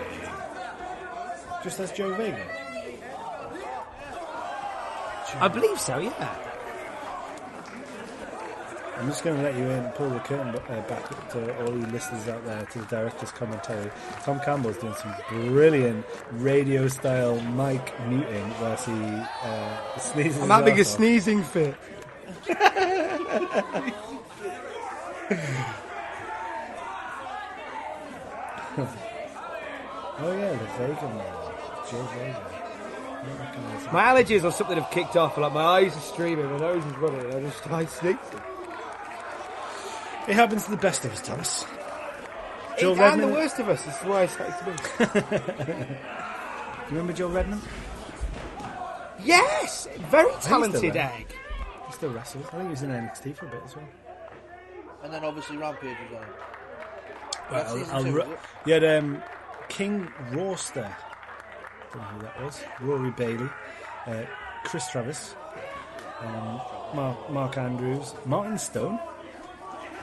Just 1.65 1.81
as 1.81 1.91
Joe 1.93 2.13
Vega. 2.15 2.45
I 5.41 5.49
believe 5.49 5.81
so, 5.81 5.99
yeah. 5.99 6.35
I'm 8.99 9.09
just 9.09 9.25
going 9.25 9.37
to 9.37 9.43
let 9.43 9.57
you 9.57 9.65
in, 9.65 9.85
pull 9.91 10.11
the 10.11 10.21
curtain 10.21 10.55
uh, 10.55 10.81
back 10.83 11.29
to 11.31 11.65
all 11.65 11.77
you 11.77 11.87
listeners 11.87 12.29
out 12.29 12.45
there 12.45 12.65
to 12.65 12.79
the 12.79 12.85
director's 12.87 13.33
commentary. 13.33 13.91
Tom 14.23 14.39
Campbell's 14.41 14.77
doing 14.77 14.95
some 14.95 15.13
brilliant 15.29 16.07
radio 16.31 16.87
style 16.87 17.41
mic 17.41 17.93
muting 18.09 18.55
whilst 18.61 18.87
he 18.87 18.93
uh, 18.93 19.99
sneezes. 19.99 20.43
I'm 20.43 20.51
having 20.51 20.79
a 20.79 20.85
sneezing 20.85 21.43
fit. 21.43 21.75
Oh 30.25 30.31
yeah, 30.37 30.53
the 30.53 30.67
Vega 30.79 31.09
man, 31.09 31.35
Joe 31.91 32.03
Vega. 32.15 32.52
My 33.93 34.03
allergies 34.05 34.43
or 34.45 34.51
something 34.51 34.77
have 34.79 34.91
kicked 34.91 35.17
off, 35.17 35.37
like 35.39 35.53
my 35.53 35.61
eyes 35.63 35.97
are 35.97 36.01
streaming, 36.01 36.47
my 36.51 36.59
nose 36.59 36.85
is 36.85 36.97
running, 36.97 37.21
and 37.21 37.35
I 37.35 37.41
just 37.43 37.59
start 37.59 37.89
sneezing. 37.91 38.19
It 40.29 40.35
happens 40.35 40.65
to 40.65 40.71
the 40.71 40.77
best 40.77 41.05
of 41.05 41.13
us, 41.13 41.21
Thomas. 41.21 41.65
It's 42.73 42.81
Joe 42.81 42.93
and 42.93 43.01
Redman. 43.01 43.29
the 43.29 43.35
worst 43.35 43.59
of 43.59 43.69
us, 43.69 43.83
this 43.85 43.97
is 43.97 44.03
why 44.05 44.23
I 44.23 44.27
started 44.27 44.57
to 44.59 44.65
be. 44.65 45.19
Do 45.19 45.85
you 46.85 46.91
remember 46.91 47.13
Joe 47.13 47.29
Redman? 47.29 47.61
Yes! 49.25 49.87
Very 50.11 50.33
talented 50.41 50.93
there. 50.95 51.13
egg. 51.17 51.35
He 51.87 51.93
still 51.93 52.11
wrestles. 52.11 52.47
I 52.47 52.51
think 52.51 52.63
he 52.65 52.69
was 52.71 52.83
in 52.83 52.91
NXT 52.91 53.37
for 53.37 53.47
a 53.47 53.51
bit 53.51 53.61
as 53.65 53.77
well. 53.77 53.89
And 55.05 55.13
then 55.13 55.25
obviously 55.25 55.57
Rampage 55.59 55.97
was 56.11 56.19
on. 56.19 56.21
Right, 56.23 56.29
That's 57.51 57.71
I'll, 57.71 57.77
season 57.79 57.95
I'll 57.95 58.03
two, 58.05 58.21
is 58.23 58.29
it? 58.29 58.39
you 58.67 58.73
had 58.75 58.85
um, 58.85 59.23
King 59.69 60.07
Rawster. 60.31 60.93
Don't 61.93 62.03
know 62.03 62.09
who 62.09 62.23
that 62.23 62.43
was. 62.43 62.63
Rory 62.81 63.11
Bailey, 63.11 63.49
uh, 64.07 64.23
Chris 64.65 64.89
Travis, 64.91 65.35
um, 66.21 66.61
Mark, 66.95 67.31
Mark 67.31 67.59
Andrews, 67.59 68.15
Martin 68.25 68.59
Stone, 68.59 68.99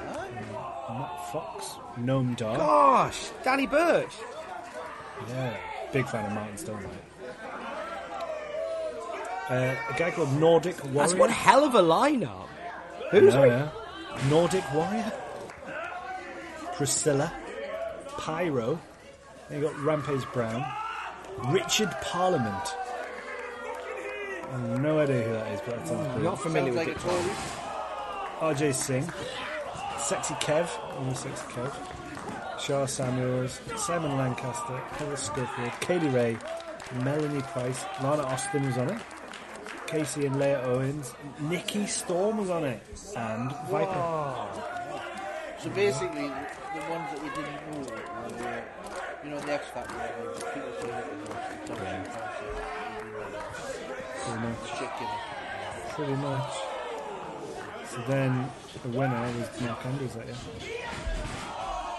um, 0.07 0.99
Matt 0.99 1.31
Fox, 1.31 1.75
Gnome 1.97 2.33
Dog. 2.35 2.57
Gosh, 2.57 3.29
Danny 3.43 3.67
Birch. 3.67 4.13
Yeah, 5.29 5.57
big 5.91 6.07
fan 6.07 6.25
of 6.25 6.31
Martin 6.33 6.57
Stone. 6.57 6.83
Mate. 6.83 6.89
Uh, 9.49 9.75
a 9.89 9.97
guy 9.97 10.11
called 10.11 10.31
Nordic 10.33 10.83
Warrior. 10.85 10.99
That's 10.99 11.13
one 11.15 11.29
hell 11.31 11.63
of 11.63 11.73
a 11.73 11.81
lineup. 11.81 12.47
Who's 13.11 13.33
Yeah, 13.33 13.45
yeah. 13.45 13.69
Nordic 14.29 14.63
Warrior, 14.73 15.11
Priscilla, 16.75 17.31
Pyro. 18.17 18.79
Then 19.49 19.61
you 19.61 19.67
got 19.67 19.79
Rampage 19.79 20.23
Brown, 20.33 20.63
Richard 21.47 21.89
Parliament. 22.01 22.75
I 24.51 24.51
have 24.51 24.81
no 24.81 24.99
idea 24.99 25.21
who 25.23 25.33
that 25.33 25.51
is, 25.53 25.61
but 25.65 25.75
that 25.77 25.87
sounds 25.87 26.13
cool. 26.13 26.23
Not 26.23 26.41
familiar 26.41 26.73
Sounds 26.73 26.87
with 26.87 27.05
like 27.05 28.55
it. 28.55 28.57
RJ 28.57 28.73
Singh, 28.73 29.09
Sexy 29.99 30.33
Kev, 30.35 30.69
only 30.97 31.13
Sexy 31.15 31.43
Kev, 31.53 32.59
Sha 32.59 32.85
Samuels, 32.85 33.59
Simon 33.77 34.17
Lancaster, 34.17 34.77
Heather 34.77 35.17
Schofield, 35.17 35.71
Kay 35.81 35.99
Lee 35.99 36.09
Ray, 36.09 36.37
Melanie 37.03 37.41
Price, 37.41 37.85
Lana 38.01 38.23
Austin 38.23 38.65
was 38.65 38.77
on 38.77 38.89
it, 38.89 39.01
Casey 39.87 40.25
and 40.25 40.39
Leah 40.39 40.61
Owens, 40.63 41.13
Nikki 41.41 41.85
Storm 41.85 42.37
was 42.37 42.49
on 42.49 42.63
it, 42.63 42.81
and 43.15 43.51
Viper. 43.69 44.47
So 45.59 45.69
basically, 45.71 46.23
the, 46.23 46.47
the 46.73 46.89
ones 46.89 47.11
that 47.11 47.21
we 47.21 47.29
didn't 47.29 47.71
know 47.71 47.79
were, 47.79 48.38
you 49.23 49.29
know, 49.29 49.39
the 49.39 49.53
X 49.53 49.65
Factor, 49.73 49.93
where 49.95 50.33
the 50.33 50.45
people 50.53 50.71
say 50.81 50.87
that 50.87 51.05
it 51.05 51.13
was 51.19 51.27
the 51.29 51.73
Yeah. 51.75 52.03
concept, 54.25 55.95
Pretty 55.95 56.13
much. 56.15 56.53
So 57.89 57.97
then 58.07 58.49
the 58.83 58.89
winner 58.89 59.21
was 59.21 59.61
Mark 59.61 59.85
Andrews 59.85 60.13
that 60.13 60.25
year. 60.27 60.35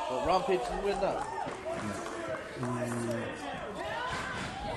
But 0.08 0.26
Rampage 0.26 0.60
didn't 0.60 0.82
win 0.84 1.00
that. 1.00 1.26
Mm. 2.60 3.22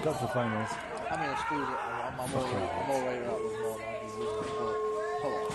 Got 0.03 0.15
to 0.19 0.21
the 0.25 0.27
finals. 0.33 0.69
I 1.09 1.15
mean, 1.17 1.29
I 1.29 1.35
suppose 1.37 1.67
I'm, 1.67 2.19
I'm, 2.19 2.35
all, 2.35 2.45
I'm 2.45 2.91
all 2.91 3.01
right 3.05 3.21
with 3.21 3.62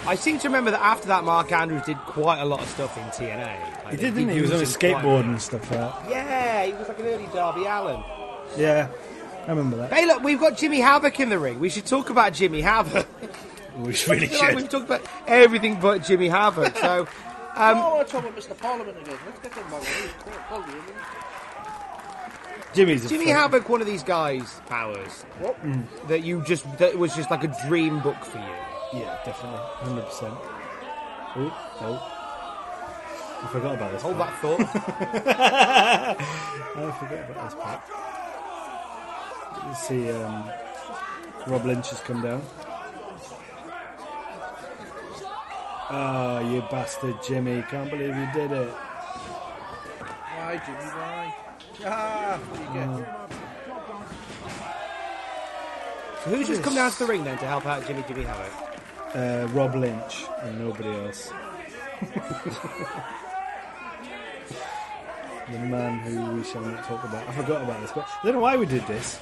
I 0.09 0.15
seem 0.17 0.39
to 0.41 0.49
remember 0.49 0.71
that 0.73 0.81
after 0.83 1.09
that, 1.09 1.25
Mark 1.25 1.53
Andrews 1.53 1.83
did 1.85 1.99
quite 1.99 2.41
a 2.41 2.45
lot 2.45 2.61
of 2.61 2.69
stuff 2.69 2.97
in 2.97 3.05
TNA. 3.05 3.85
Like, 3.85 3.91
He 3.93 3.97
did, 3.99 4.15
didn't 4.15 4.29
he? 4.31 4.35
He 4.37 4.41
was 4.43 4.51
on 4.53 4.61
his 4.61 4.71
used 4.71 4.83
a 4.83 4.87
skateboard 4.87 5.03
lot. 5.05 5.25
and 5.27 5.43
stuff 5.43 5.71
like 5.71 5.81
that. 5.81 6.11
Yeah, 6.11 6.65
he 6.67 6.73
was 6.73 6.89
like 6.89 6.99
an 7.01 7.07
early 7.07 7.27
Darby 7.33 7.65
Allin. 7.67 8.03
Yeah, 8.57 8.89
I 9.47 9.51
remember 9.51 9.77
that. 9.77 9.93
Hey, 9.93 10.07
look, 10.07 10.23
we've 10.23 10.41
got 10.41 10.57
Jimmy 10.57 10.81
Havoc 10.81 11.21
in 11.21 11.29
the 11.29 11.39
ring. 11.39 11.61
We 11.61 11.69
should 11.69 11.85
talk 11.87 12.11
about 12.11 12.33
Jimmy 12.33 12.61
Havoc. 12.63 13.07
We 13.79 13.93
really 14.09 14.27
I 14.27 14.31
like 14.31 14.31
should. 14.33 14.57
we've 14.57 14.69
talked 14.69 14.87
about 14.87 15.03
everything 15.29 15.79
but 15.79 16.03
Jimmy 16.03 16.29
Havoc. 16.29 16.77
So, 16.79 17.03
um, 17.03 17.07
oh, 17.07 17.63
I 17.65 17.75
want 17.95 18.09
to 18.09 18.13
talk 18.13 18.25
about 18.25 18.37
Mr. 18.37 18.59
Parliament 18.59 18.99
again. 19.01 19.17
Let's 19.25 19.39
get 19.39 19.53
him 19.55 19.71
back. 19.71 19.85
He's 19.85 20.11
quite 20.19 20.35
quality, 20.49 20.71
isn't 20.73 20.85
he? 20.89 20.93
Jimmy's 22.75 23.05
a 23.05 23.09
Jimmy 23.09 23.27
fuck- 23.27 23.35
Havoc, 23.37 23.69
one 23.69 23.81
of 23.81 23.87
these 23.87 24.03
guys, 24.03 24.61
powers 24.67 25.25
that 26.09 26.25
you 26.25 26.43
just 26.43 26.65
that 26.79 26.99
was 26.99 27.15
just 27.15 27.31
like 27.31 27.45
a 27.45 27.57
dream 27.69 28.01
book 28.01 28.23
for 28.25 28.39
you. 28.39 28.45
Yeah, 28.93 29.17
definitely. 29.25 29.61
100%. 30.03 30.37
Oh, 31.37 31.53
oh. 31.81 32.15
I 33.41 33.47
forgot 33.53 33.75
about 33.77 33.93
this 33.93 34.03
Hold 34.03 34.17
part. 34.17 34.31
that 34.31 34.41
thought. 34.41 34.61
I 36.77 36.91
forgot 36.99 37.31
about 37.31 37.45
this 37.45 37.55
part. 37.55 37.81
You 39.69 39.75
see 39.75 40.11
um, 40.11 40.51
Rob 41.47 41.65
Lynch 41.65 41.91
has 41.91 42.01
come 42.01 42.21
down. 42.23 42.43
Ah, 45.91 46.41
you 46.41 46.61
bastard, 46.71 47.23
Jimmy. 47.23 47.63
Can't 47.71 47.89
believe 47.91 48.17
you 48.17 48.29
did 48.35 48.51
it. 48.53 48.69
Why, 50.35 50.61
Jimmy? 50.65 50.79
Why? 50.79 51.35
Ah, 51.85 52.39
what 52.49 52.61
you 52.61 52.67
get? 52.75 52.89
so 56.25 56.31
who's 56.31 56.49
just 56.49 56.63
come 56.63 56.75
down 56.75 56.91
to 56.91 56.99
the 56.99 57.07
ring 57.07 57.23
then 57.23 57.39
to 57.39 57.47
help 57.47 57.67
out 57.67 57.87
Jimmy 57.87 58.03
Jimmy 58.09 58.25
Havoc? 58.25 58.68
Uh, 59.15 59.49
Rob 59.53 59.75
Lynch 59.75 60.25
and 60.43 60.59
nobody 60.59 60.91
else. 60.91 61.33
the 65.51 65.59
man 65.59 65.99
who 66.01 66.37
we 66.37 66.45
shall 66.45 66.61
not 66.63 66.85
talk 66.85 67.03
about. 67.05 67.27
I 67.29 67.33
forgot 67.33 67.63
about 67.63 67.81
this, 67.81 67.93
but 67.93 68.07
I 68.07 68.25
don't 68.25 68.35
know 68.35 68.41
why 68.41 68.57
we 68.57 68.67
did 68.67 68.87
this. 68.87 69.19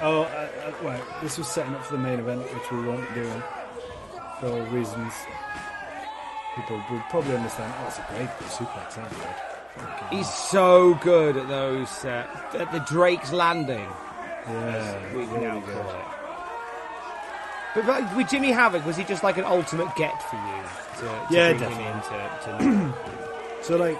Oh, 0.00 0.22
uh, 0.22 0.48
uh, 0.66 0.86
right. 0.86 1.02
This 1.22 1.38
was 1.38 1.48
setting 1.48 1.74
up 1.74 1.84
for 1.84 1.96
the 1.96 2.02
main 2.02 2.18
event, 2.18 2.42
which 2.42 2.70
we 2.70 2.80
weren't 2.80 3.14
doing 3.14 3.42
for 4.40 4.62
reasons. 4.70 5.12
People 6.56 6.82
would 6.90 7.02
probably 7.08 7.36
understand. 7.36 7.72
Oh, 7.78 7.86
it's 7.86 7.98
a 7.98 8.06
great 8.10 8.28
suplex, 8.50 8.94
that 8.96 9.10
good. 9.10 10.16
He's 10.16 10.28
so 10.32 10.94
good 10.96 11.36
at 11.36 11.48
those 11.48 12.04
uh, 12.04 12.26
at 12.52 12.70
the 12.72 12.80
Drake's 12.80 13.32
Landing. 13.32 13.88
Yeah, 14.46 15.16
We 15.16 15.24
now 15.40 15.60
call 15.60 15.90
it. 15.90 16.11
But, 17.74 18.16
with 18.16 18.28
Jimmy 18.28 18.50
Havoc, 18.50 18.84
was 18.84 18.96
he 18.96 19.04
just 19.04 19.22
like 19.22 19.38
an 19.38 19.44
ultimate 19.44 19.94
get 19.96 20.20
for 20.28 20.36
you 20.36 20.62
to, 20.98 21.04
to 21.06 21.26
Yeah, 21.30 21.52
bring 21.54 21.70
him 21.70 21.94
definitely. 22.02 22.60
in 22.60 22.90
to, 22.90 22.94
So, 23.62 23.76
like, 23.76 23.98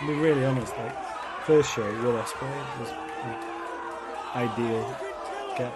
to 0.00 0.06
be 0.06 0.14
really 0.14 0.44
honest, 0.44 0.76
like, 0.76 0.96
first 1.44 1.72
show, 1.72 1.84
Will 2.02 2.14
Ospreay 2.20 2.80
was 2.80 2.88
the 2.88 4.38
ideal 4.38 4.96
get. 5.56 5.72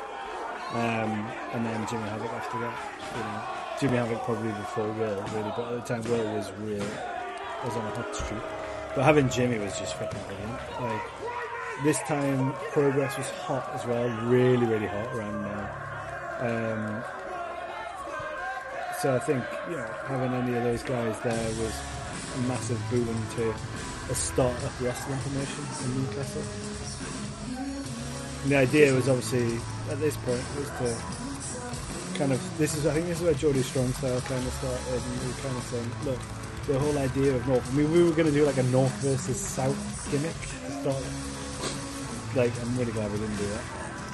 Um, 0.73 1.31
and 1.53 1.65
then 1.67 1.87
Jimmy 1.87 2.09
Havoc 2.09 2.31
after 2.33 2.59
that. 2.61 2.75
You 3.15 3.21
know, 3.23 3.43
Jimmy 3.79 3.97
Havoc 3.99 4.25
probably 4.25 4.51
before 4.53 4.91
Will, 4.93 5.23
really, 5.35 5.53
but 5.57 5.73
at 5.73 5.87
the 5.87 5.95
time 5.95 6.03
Will 6.11 6.35
was 6.35 6.51
real, 6.62 6.85
was 7.65 7.77
on 7.77 7.87
a 7.87 7.91
hot 7.95 8.17
streak. 8.17 8.41
But 8.95 9.05
having 9.05 9.29
Jimmy 9.29 9.59
was 9.59 9.79
just 9.79 9.95
fucking 9.95 10.19
brilliant. 10.27 10.61
Like 10.81 11.03
this 11.85 11.99
time, 12.01 12.53
progress 12.73 13.17
was 13.19 13.29
hot 13.31 13.69
as 13.75 13.85
well, 13.87 14.09
really, 14.27 14.67
really 14.67 14.87
hot 14.87 15.15
around 15.15 15.43
now. 15.43 15.71
Um, 16.41 17.05
so 19.01 19.14
I 19.14 19.18
think 19.20 19.45
you 19.68 19.76
know 19.76 19.87
having 20.07 20.32
any 20.35 20.57
of 20.57 20.64
those 20.64 20.82
guys 20.82 21.18
there 21.20 21.49
was 21.61 21.74
a 22.37 22.41
massive 22.49 22.80
boon 22.91 23.16
to 23.37 23.55
a 24.11 24.14
start-up 24.14 24.72
wrestling 24.80 25.18
promotion 25.20 25.64
in 25.85 26.03
Newcastle. 26.03 26.43
And 28.43 28.53
the 28.53 28.57
idea 28.57 28.93
was 28.93 29.09
obviously 29.09 29.59
at 29.91 30.01
this 30.01 30.16
point 30.18 30.43
was 30.57 30.68
to 30.78 31.14
kind 32.18 32.32
of 32.32 32.59
this 32.59 32.76
is 32.76 32.87
I 32.87 32.95
think 32.95 33.07
this 33.07 33.18
is 33.18 33.24
where 33.24 33.35
Geordie 33.35 33.62
Strong 33.62 33.93
style 33.93 34.20
kind 34.22 34.47
of 34.47 34.53
started, 34.55 35.03
and 35.03 35.20
we 35.26 35.32
kind 35.43 35.57
of 35.57 35.62
saying, 35.64 35.91
look, 36.05 36.20
the 36.66 36.78
whole 36.78 36.97
idea 36.99 37.35
of 37.35 37.47
North. 37.47 37.72
I 37.72 37.76
mean, 37.76 37.93
we 37.93 38.03
were 38.03 38.12
going 38.12 38.26
to 38.26 38.32
do 38.32 38.45
like 38.45 38.57
a 38.57 38.62
North 38.64 38.93
versus 39.03 39.39
South 39.39 39.76
gimmick 40.11 40.32
to 40.32 40.70
start. 40.80 41.05
Like, 42.35 42.53
I'm 42.62 42.78
really 42.78 42.93
glad 42.93 43.12
we 43.12 43.18
didn't 43.18 43.37
do 43.37 43.47
that. 43.47 43.64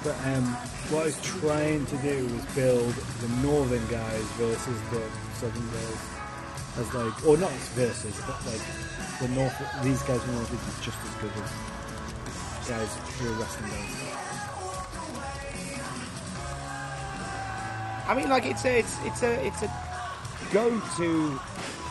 But 0.02 0.16
um, 0.26 0.56
what 0.90 1.02
I 1.02 1.06
was 1.06 1.20
trying 1.22 1.86
to 1.86 1.96
do 1.98 2.26
was 2.34 2.44
build 2.54 2.94
the 3.20 3.28
Northern 3.46 3.86
guys 3.88 4.24
versus 4.34 4.80
the 4.90 5.02
Southern 5.34 5.70
guys 5.70 6.20
as 6.78 6.94
like, 6.94 7.26
or 7.26 7.36
not 7.36 7.52
versus, 7.78 8.20
but 8.26 8.44
like 8.46 8.60
the 9.20 9.28
North. 9.28 9.54
These 9.82 10.02
guys 10.02 10.20
from 10.22 10.34
North 10.34 10.52
are 10.52 10.82
just 10.82 10.98
as 10.98 11.14
good 11.22 11.30
as 11.30 12.68
guys 12.68 12.96
who 13.18 13.28
are 13.30 13.34
wrestling 13.34 13.70
guys. 13.70 14.10
I 18.08 18.14
mean, 18.16 18.28
like 18.28 18.46
it's 18.46 18.64
a 18.64 18.78
it's 18.80 18.96
it's 19.04 19.22
a 19.22 19.46
it's 19.46 19.62
a 19.62 19.70
go-to 20.52 21.38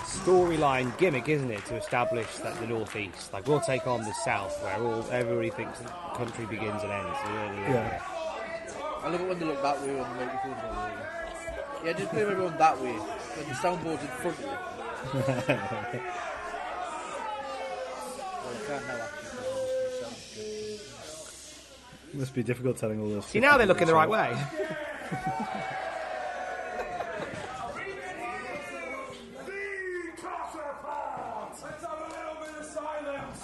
storyline 0.03 0.97
gimmick, 0.97 1.29
isn't 1.29 1.51
it, 1.51 1.63
to 1.67 1.77
establish 1.77 2.27
that 2.37 2.59
the 2.59 2.67
northeast, 2.67 3.31
like 3.31 3.47
we'll 3.47 3.61
take 3.61 3.87
on 3.87 4.03
the 4.03 4.13
south, 4.25 4.61
where 4.61 4.75
all 4.77 5.05
everybody 5.11 5.51
thinks 5.51 5.79
the 5.79 5.87
country 6.15 6.45
begins 6.45 6.83
and 6.83 6.91
ends. 6.91 7.17
Yeah. 7.23 8.18
I 9.01 9.09
love 9.09 9.21
it 9.21 9.27
when 9.27 9.39
they 9.39 9.45
look 9.45 9.61
that 9.61 9.81
way 9.81 9.99
on 9.99 10.09
the 10.17 10.25
microphones. 10.25 10.55
by 10.61 10.91
the. 11.81 11.85
Yeah, 11.85 11.93
just 11.93 12.11
blame 12.11 12.29
everyone 12.29 12.57
that 12.57 12.81
way. 12.81 12.91
When 12.93 13.47
the 13.47 13.55
soundboard's 13.55 14.01
in 14.01 14.09
front 14.09 14.37
of 14.37 14.43
you. 14.43 14.49
well, 18.43 18.53
you 18.53 18.65
can't 18.67 18.87
now 18.87 18.95
actually. 18.95 19.29
'cause 19.29 19.83
it 19.85 20.03
sounds 20.03 20.23
good. 20.35 22.13
It 22.13 22.19
must 22.19 22.33
be 22.33 22.43
difficult 22.43 22.77
telling 22.77 22.99
all 23.01 23.09
those. 23.09 23.25
See, 23.27 23.39
now 23.39 23.57
they're 23.57 23.67
looking 23.67 23.87
the 23.87 23.93
right 23.95 24.09
way. 24.09 24.35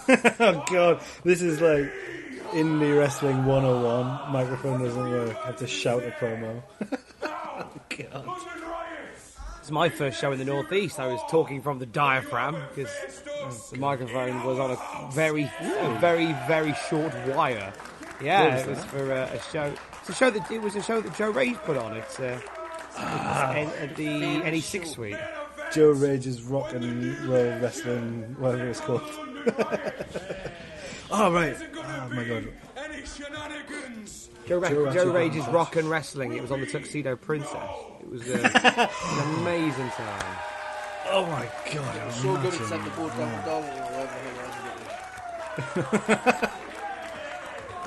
oh 0.40 0.64
god, 0.72 1.02
this 1.24 1.42
is 1.42 1.60
like 1.62 1.92
indie 2.56 2.98
wrestling 2.98 3.46
101. 3.46 4.32
Microphone 4.32 4.84
doesn't 4.84 5.10
work. 5.10 5.38
I 5.44 5.48
have 5.48 5.58
to 5.58 5.68
shout 5.68 6.04
a 6.04 6.12
promo. 6.12 6.62
god. 8.12 8.28
It's 9.60 9.72
my 9.72 9.90
first 9.90 10.22
show 10.22 10.32
in 10.32 10.38
the 10.38 10.46
northeast. 10.46 11.00
I 11.00 11.08
was 11.08 11.20
talking 11.28 11.64
from 11.64 11.80
the 11.80 11.88
diaphragm 11.88 12.56
because 12.76 12.94
the 13.72 13.80
microphone 13.80 14.44
was 14.44 14.60
on 14.60 14.70
a 14.70 15.12
very, 15.12 15.46
a 15.60 15.98
very, 16.00 16.34
very 16.48 16.76
short 16.88 17.12
wire. 17.30 17.74
Yeah, 18.22 18.58
it 18.58 18.68
was 18.68 18.86
for 18.86 19.12
uh, 19.12 19.28
a 19.34 19.42
show. 19.52 19.74
It's 20.02 20.10
a 20.10 20.14
show 20.14 20.30
that 20.30 20.52
it 20.52 20.62
was 20.62 20.76
a 20.76 20.84
show 20.84 21.02
that 21.02 21.16
Joe 21.16 21.32
Rage 21.32 21.56
put 21.66 21.78
on. 21.78 21.98
It's, 21.98 22.20
uh, 22.20 22.40
N- 23.00 23.72
at 23.82 23.96
the 23.96 24.06
NE6 24.08 24.86
suite. 24.86 25.18
Joe 25.74 25.90
Rage's 25.94 26.44
rock 26.44 26.72
and 26.74 27.18
roll 27.28 27.44
wrestling, 27.60 28.36
whatever 28.38 28.68
it's 28.70 28.82
called. 28.82 29.02
oh 31.12 31.32
right. 31.32 31.56
Oh 31.76 32.10
my 32.14 32.24
god. 32.24 32.48
Joe, 34.48 34.60
Ra- 34.60 34.70
Joe 34.70 34.76
Joe, 34.76 34.90
actually 34.90 35.12
Rage's 35.12 35.48
Rock 35.48 35.76
and 35.76 35.90
Wrestling. 35.90 36.34
It 36.34 36.42
was 36.42 36.52
on 36.52 36.62
the 36.62 36.68
Tuxedo 36.68 37.16
Princess. 37.16 37.70
It 38.02 38.10
was 38.10 38.30
uh, 38.30 38.90
an 39.04 39.36
amazing 39.42 39.90
time. 39.90 40.38
Oh 41.12 41.26
my 41.26 41.50
god. 41.74 42.14
So 42.14 42.36
good 42.38 42.54
at 42.54 42.60
imagine 42.60 42.84
the 42.84 42.90
board 42.92 43.12
down 43.18 43.32
that. 43.32 43.46
the 43.46 43.52
or 43.52 43.62
whatever 43.62 44.20
the 46.06 46.22
hell. 46.22 46.52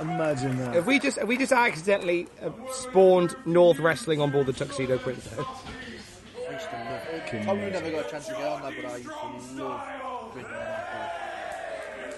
Imagine 0.01 0.59
that. 0.59 0.75
Have 0.75 0.87
we 0.87 0.99
just 0.99 1.19
have 1.19 1.29
we 1.29 1.37
just 1.37 1.53
accidentally 1.53 2.29
uh, 2.43 2.51
spawned 2.73 3.35
North 3.45 3.79
Wrestling 3.81 4.21
on 4.21 4.31
board 4.31 4.47
the 4.47 4.53
Tuxedo 4.53 4.99
Princess? 4.99 5.33
I 5.39 5.39
used 6.53 6.71
to 6.71 6.77
love 6.77 7.03
it. 7.13 7.45
Probably 7.45 7.71
never 7.71 7.91
got 7.91 8.07
a 8.07 8.11
chance 8.11 8.27
to 8.27 8.33
get 8.33 8.43
on 8.45 8.63
that, 8.63 8.73
but 8.81 8.91
I 8.91 8.97
used 8.97 9.09
to 9.09 9.63
love 9.65 10.33
drinking 10.33 10.55
on 10.55 10.61
that 10.61 11.08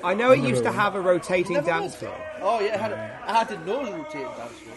I 0.03 0.15
know 0.15 0.31
it 0.33 0.41
used 0.41 0.63
to 0.65 0.73
have 0.73 0.95
a 0.95 1.01
rotating 1.01 1.55
Never 1.55 1.67
dance 1.67 1.93
went. 2.01 2.15
floor. 2.15 2.27
Oh 2.41 2.61
yeah, 2.61 2.75
I 2.75 2.79
had 2.79 2.93
a, 2.93 3.21
I 3.27 3.33
had 3.39 3.51
a 3.53 3.65
nose 3.65 3.91
rotating 3.91 4.29
dance 4.29 4.53
floor. 4.59 4.77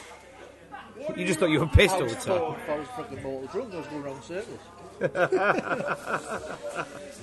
You 1.18 1.26
just 1.26 1.40
thought 1.40 1.50
you 1.50 1.60
were 1.60 1.68
pissed 1.68 1.94
I 1.96 1.98
all 1.98 2.00
the 2.00 2.06
was 2.06 2.14
time. 2.16 2.24
thought 2.40 2.58
I 2.70 2.78
was 2.80 2.88
fucking 2.90 3.24
mortal 3.24 3.48
drunk. 3.48 3.74
I 3.74 3.78
was 3.78 3.88
going 3.88 4.04
around 4.04 4.24
circles. 4.24 4.60
but 5.00 5.12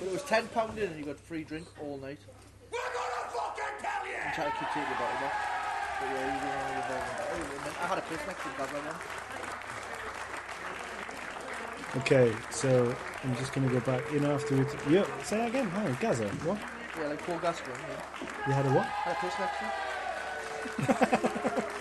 it 0.03 0.11
was 0.11 0.23
ten 0.23 0.47
pound 0.49 0.77
in, 0.77 0.89
and 0.89 0.99
you 0.99 1.05
got 1.05 1.19
free 1.19 1.43
drink 1.43 1.67
all 1.81 1.97
night. 1.97 2.19
We're 2.71 2.79
gonna 2.79 3.29
fucking 3.29 3.63
tell 3.81 4.05
you! 4.07 4.13
And 4.23 4.33
try 4.33 4.45
to 4.45 4.51
keep 4.51 4.67
taking 4.69 4.83
the 4.89 4.95
bottle 4.95 5.19
back. 5.21 5.33
But 5.99 6.07
yeah, 6.09 6.25
you 6.25 6.41
were 6.45 6.53
only 6.61 6.75
involved 6.75 6.75
in 6.75 6.87
that. 6.91 7.29
Oh, 7.31 7.35
and 7.35 7.65
then 7.65 7.73
I 7.81 7.85
had 7.87 7.97
a 7.97 8.01
piss 8.01 8.21
next 8.27 8.41
to 8.43 8.49
the 8.49 8.55
bad 8.57 8.69
one. 8.85 8.95
Okay, 12.01 12.33
so 12.51 12.95
I'm 13.23 13.35
just 13.37 13.53
gonna 13.53 13.69
go 13.69 13.79
back. 13.81 14.03
You 14.11 14.19
know, 14.19 14.31
after 14.35 14.55
we. 14.57 14.63
T- 14.65 14.77
yeah, 14.95 15.05
say 15.23 15.37
that 15.37 15.47
again. 15.49 15.69
Hi, 15.69 15.91
Gazza. 15.99 16.27
What? 16.45 16.57
Yeah, 17.01 17.07
like 17.07 17.25
Paul 17.25 17.39
Gascoigne. 17.39 17.79
Yeah. 17.89 18.27
You 18.47 18.53
had 18.53 18.65
a 18.67 18.69
what? 18.69 18.85
Had 18.85 19.17
a 19.17 19.19
piss. 19.21 19.33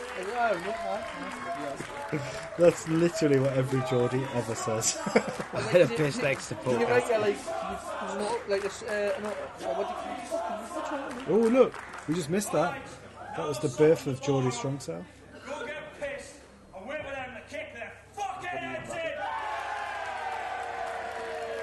Yeah. 2.10 2.18
That's 2.58 2.88
literally 2.88 3.38
what 3.38 3.52
every 3.52 3.82
Geordie 3.88 4.26
ever 4.34 4.54
says. 4.54 4.98
I 5.52 5.60
had 5.60 5.82
a 5.82 5.86
piss 5.86 6.16
next 6.22 6.48
to 6.48 6.54
Paul. 6.56 6.72
Can 6.72 6.80
you 6.80 6.86
like, 6.88 7.08
you 7.08 7.18
like 7.18 8.64
uh, 8.64 9.20
no, 9.20 9.28
what 9.28 9.88
you, 9.88 9.94
what's 10.74 10.90
wrong 10.90 11.06
with 11.14 11.28
you? 11.28 11.34
oh 11.34 11.48
look, 11.48 11.74
we 12.08 12.14
just 12.14 12.30
missed 12.30 12.52
that. 12.52 12.78
That 13.36 13.46
was 13.46 13.58
the 13.58 13.68
birth 13.68 14.06
of 14.06 14.22
Geordie 14.22 14.50
Strong 14.50 14.80
Style. 14.80 15.04
Go 15.46 15.66
get 15.66 16.00
pissed 16.00 16.36
and 16.74 16.88
wait 16.88 17.00
for 17.02 17.42
kick 17.50 17.74
their 17.74 17.92
fucking 18.12 18.48
heads! 18.48 18.90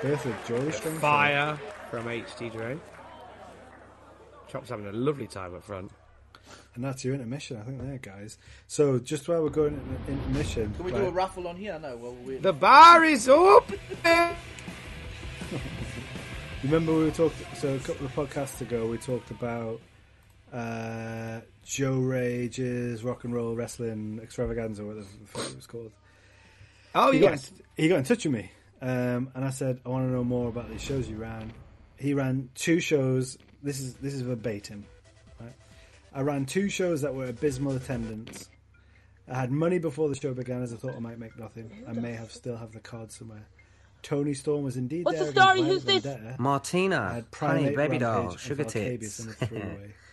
Birth 0.03 0.25
of 0.25 0.47
Geordie 0.47 0.71
Strong 0.71 0.99
Fire 0.99 1.59
from 1.89 2.05
HD 2.05 2.51
Dre. 2.51 2.77
Chop's 4.47 4.69
having 4.69 4.87
a 4.87 4.91
lovely 4.91 5.27
time 5.27 5.55
up 5.55 5.63
front. 5.63 5.91
And 6.75 6.83
that's 6.83 7.03
your 7.03 7.15
intermission, 7.15 7.57
I 7.57 7.63
think, 7.63 7.81
there, 7.81 7.97
guys. 7.97 8.37
So 8.67 8.99
just 8.99 9.27
while 9.27 9.43
we're 9.43 9.49
going 9.49 9.73
into 9.73 10.11
intermission, 10.11 10.73
Can 10.75 10.85
we 10.85 10.91
right, 10.91 11.01
do 11.01 11.07
a 11.07 11.11
raffle 11.11 11.47
on 11.47 11.57
here 11.57 11.77
now 11.79 11.95
while 11.95 12.15
we're? 12.23 12.39
The 12.39 12.53
bar 12.53 13.03
is 13.03 13.27
open. 13.27 13.79
remember 16.63 16.93
we 16.93 17.05
were 17.05 17.11
talking. 17.11 17.45
So 17.55 17.75
a 17.75 17.79
couple 17.79 18.05
of 18.05 18.13
podcasts 18.13 18.61
ago, 18.61 18.87
we 18.87 18.97
talked 18.97 19.31
about 19.31 19.81
uh, 20.53 21.41
Joe 21.65 21.97
Rage's 21.99 23.03
rock 23.03 23.23
and 23.23 23.33
roll 23.33 23.55
wrestling 23.55 24.19
extravaganza, 24.21 24.83
or 24.83 24.87
whatever 24.87 25.07
the 25.21 25.27
fuck 25.27 25.49
it 25.49 25.55
was 25.55 25.67
called. 25.67 25.91
Oh 26.95 27.11
he 27.11 27.19
yes. 27.19 27.49
got, 27.49 27.61
he 27.75 27.87
got 27.87 27.97
in 27.99 28.03
touch 28.03 28.25
with 28.25 28.33
me, 28.33 28.51
um, 28.81 29.31
and 29.35 29.45
I 29.45 29.49
said, 29.49 29.79
"I 29.85 29.89
want 29.89 30.07
to 30.07 30.11
know 30.11 30.23
more 30.23 30.49
about 30.49 30.69
these 30.69 30.81
shows 30.81 31.09
you 31.09 31.17
ran." 31.17 31.51
He 31.97 32.13
ran 32.13 32.49
two 32.55 32.79
shows. 32.79 33.37
This 33.67 33.81
is 33.81 33.95
this 33.95 34.13
is 34.13 34.21
verbatim. 34.21 34.85
Right? 35.41 35.53
I 36.13 36.21
ran 36.21 36.45
two 36.45 36.69
shows 36.69 37.01
that 37.01 37.13
were 37.13 37.25
abysmal 37.25 37.75
attendance. 37.75 38.49
I 39.29 39.37
had 39.41 39.51
money 39.51 39.77
before 39.77 40.07
the 40.07 40.15
show 40.15 40.33
began, 40.33 40.63
as 40.63 40.71
I 40.71 40.77
thought 40.77 40.95
I 40.95 40.99
might 40.99 41.19
make 41.19 41.37
nothing. 41.37 41.69
I 41.85 41.91
may 41.91 42.13
have 42.13 42.31
still 42.31 42.55
have 42.55 42.71
the 42.71 42.79
card 42.79 43.11
somewhere. 43.11 43.45
Toni 44.03 44.33
Storm 44.33 44.63
was 44.63 44.77
indeed 44.77 44.99
there. 44.99 45.03
What's 45.03 45.17
there. 45.19 45.31
the 45.33 45.41
story? 45.41 45.61
Who's 45.63 45.83
Violent 45.83 46.03
this? 46.03 46.13
Vendetta. 46.13 46.35
I 46.39 46.41
Martina, 46.41 47.13
had 47.13 47.25
honey, 47.35 47.75
baby 47.75 47.97
doll, 47.97 48.29
and 48.29 48.39
sugar 48.39 48.63
Valcabius 48.63 48.99
tits. 48.99 49.19
in 49.19 49.27
the 49.27 49.33
three-way. 49.33 49.93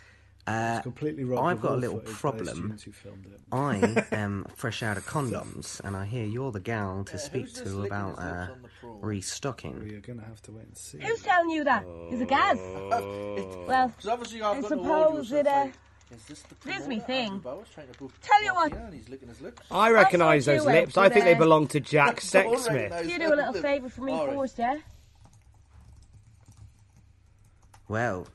Uh, 0.47 0.79
completely 0.83 1.25
robbed 1.25 1.43
I've 1.47 1.61
got 1.63 1.73
a 1.73 1.77
little 1.77 2.01
problem. 2.01 2.47
students 2.55 2.83
who 2.83 2.93
filmed 2.93 3.25
it. 3.25 3.41
I 3.51 4.05
am 4.15 4.45
fresh 4.55 4.83
out 4.83 4.99
of 4.99 5.07
condoms, 5.07 5.81
and 5.83 5.97
I 5.97 6.05
hear 6.05 6.27
you're 6.27 6.53
the 6.53 6.61
gal 6.61 7.03
to 7.05 7.13
Yeah, 7.15 7.19
speak 7.19 7.55
to 7.55 7.85
about 7.85 8.19
his 8.19 8.19
uh, 8.19 8.49
on 8.85 9.01
the 9.01 9.07
promo? 9.07 9.09
restocking. 9.09 9.87
You're 9.91 10.01
going 10.01 10.19
to 10.19 10.25
have 10.25 10.41
to 10.43 10.53
wait 10.53 10.67
and 10.67 10.77
see. 10.77 10.99
Who's 10.99 11.23
telling 11.23 11.51
you 11.51 11.65
that? 11.65 11.85
Is 12.11 12.21
it 12.21 12.29
Gaz? 12.29 12.59
Well, 12.59 13.89
Because 13.89 14.07
obviously 14.09 14.43
I've 14.43 14.59
I 14.59 14.61
got 14.61 14.71
no 14.71 14.77
suppose 14.83 15.33
it, 15.33 15.47
it's 15.47 15.49
uh, 15.49 15.69
is 16.15 16.25
this 16.27 16.43
the 16.43 16.55
this 16.69 16.87
me 16.87 17.01
thing. 17.01 17.25
Andrew 17.33 17.41
Bowers, 17.41 17.69
trying 17.75 17.89
to 17.89 18.11
Tell 18.23 18.45
you 18.45 18.55
what. 18.55 18.71
Martina 18.71 18.95
he's 18.97 19.09
his 19.29 19.41
lips. 19.41 19.63
I 19.71 19.91
recognise 19.91 20.45
those 20.47 20.65
lips. 20.67 20.97
I 20.97 21.09
think 21.09 21.25
they 21.25 21.35
belong 21.35 21.67
to 21.69 21.81
Jack 21.81 22.21
Sexsmith. 22.21 22.91
recognise 22.91 23.11
you 23.11 23.19
do 23.19 23.35
a 23.35 23.37
little 23.37 23.53
favour 23.55 23.89
for 23.89 24.03
me 24.03 24.13
All 24.13 24.27
right. 24.29 24.37
first, 24.37 24.59
yeah? 24.59 24.79
Well, 27.89 28.27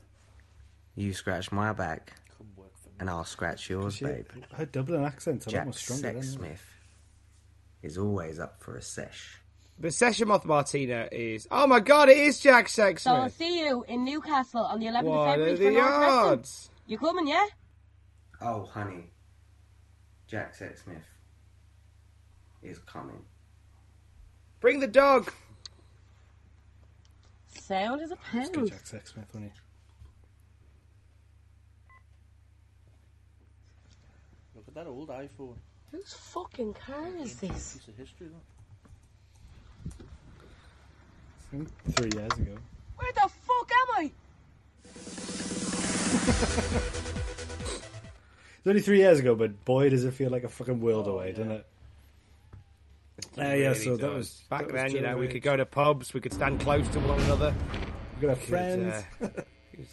you 0.94 1.12
scratch 1.12 1.50
my 1.50 1.72
back, 1.72 2.12
Come 2.38 2.48
work 2.56 2.72
for 2.82 2.88
me. 2.88 2.94
and 3.00 3.10
I'll 3.10 3.24
scratch 3.24 3.68
yours, 3.70 3.96
She, 3.96 4.04
babe. 4.04 4.26
her 4.54 4.66
Dublin 4.66 5.04
accent's 5.04 5.46
a 5.46 5.48
lot 5.50 5.52
Jack 5.54 5.64
more 5.64 5.72
stronger. 5.72 6.10
isn't 6.18 6.44
it? 6.44 6.50
Sexsmith 6.52 6.58
is 7.82 7.98
always 7.98 8.38
up 8.38 8.62
for 8.62 8.76
a 8.76 8.82
sesh. 8.82 9.39
But 9.80 9.94
Session 9.94 10.28
Moth 10.28 10.44
Martina 10.44 11.08
is. 11.10 11.48
Oh 11.50 11.66
my 11.66 11.80
god, 11.80 12.10
it 12.10 12.18
is 12.18 12.38
Jack 12.38 12.68
So 12.68 12.92
I'll 13.06 13.30
see 13.30 13.60
you 13.60 13.82
in 13.88 14.04
Newcastle 14.04 14.60
on 14.60 14.78
the 14.78 14.86
11th 14.86 15.04
What 15.04 15.16
of 15.16 15.26
February 15.26 15.52
are 15.52 15.56
for 15.56 15.62
the 15.62 15.70
North 15.70 15.90
odds? 15.90 16.70
You 16.86 16.98
coming, 16.98 17.26
yeah? 17.26 17.46
Oh, 18.42 18.64
honey. 18.66 19.10
Jack 20.26 20.54
Sexsmith 20.54 21.02
is 22.62 22.78
coming. 22.80 23.24
Bring 24.60 24.80
the 24.80 24.86
dog. 24.86 25.32
Sound 27.48 28.02
as 28.02 28.10
a 28.10 28.18
Let's 28.34 28.50
get. 28.50 28.66
Jack 28.66 28.84
Sexsmith, 28.84 29.34
won't 29.34 29.46
he? 29.46 29.52
Look 34.54 34.68
at 34.68 34.74
that 34.74 34.86
old 34.86 35.08
iPhone. 35.08 35.56
Whose 35.90 36.12
fucking 36.12 36.74
car 36.74 37.08
is 37.18 37.36
this? 37.36 37.72
Piece 37.74 37.88
of 37.88 37.96
history, 37.96 38.26
look. 38.26 38.44
I 39.86 39.90
think 39.96 40.08
Three 41.50 42.10
years 42.14 42.32
ago. 42.32 42.56
Where 42.96 43.12
the 43.12 43.28
fuck 43.28 43.70
am 43.72 43.88
I? 43.96 44.10
It's 48.58 48.66
only 48.66 48.80
three 48.82 48.98
years 48.98 49.18
ago, 49.18 49.34
but 49.34 49.64
boy, 49.64 49.88
does 49.88 50.04
it 50.04 50.12
feel 50.12 50.30
like 50.30 50.44
a 50.44 50.48
fucking 50.48 50.80
world 50.80 51.06
away, 51.08 51.32
doesn't 51.32 51.50
it? 51.50 51.66
Uh, 53.38 53.42
yeah, 53.42 53.46
Really 53.52 53.74
so 53.74 53.96
that 53.96 54.12
was 54.12 54.42
back 54.50 54.60
that 54.66 54.72
was 54.72 54.82
then. 54.82 54.90
You 54.92 55.00
know, 55.00 55.16
we 55.16 55.28
could 55.28 55.42
go 55.42 55.56
to 55.56 55.64
pubs, 55.64 56.12
we 56.12 56.20
could 56.20 56.32
stand 56.32 56.60
close 56.60 56.86
to 56.88 57.00
one 57.00 57.18
another. 57.20 57.54
We 58.16 58.20
could 58.20 58.28
have 58.30 58.38
We 58.38 58.44
could, 58.44 58.48
friends. 58.48 59.04
uh, 59.22 59.28
we 59.78 59.84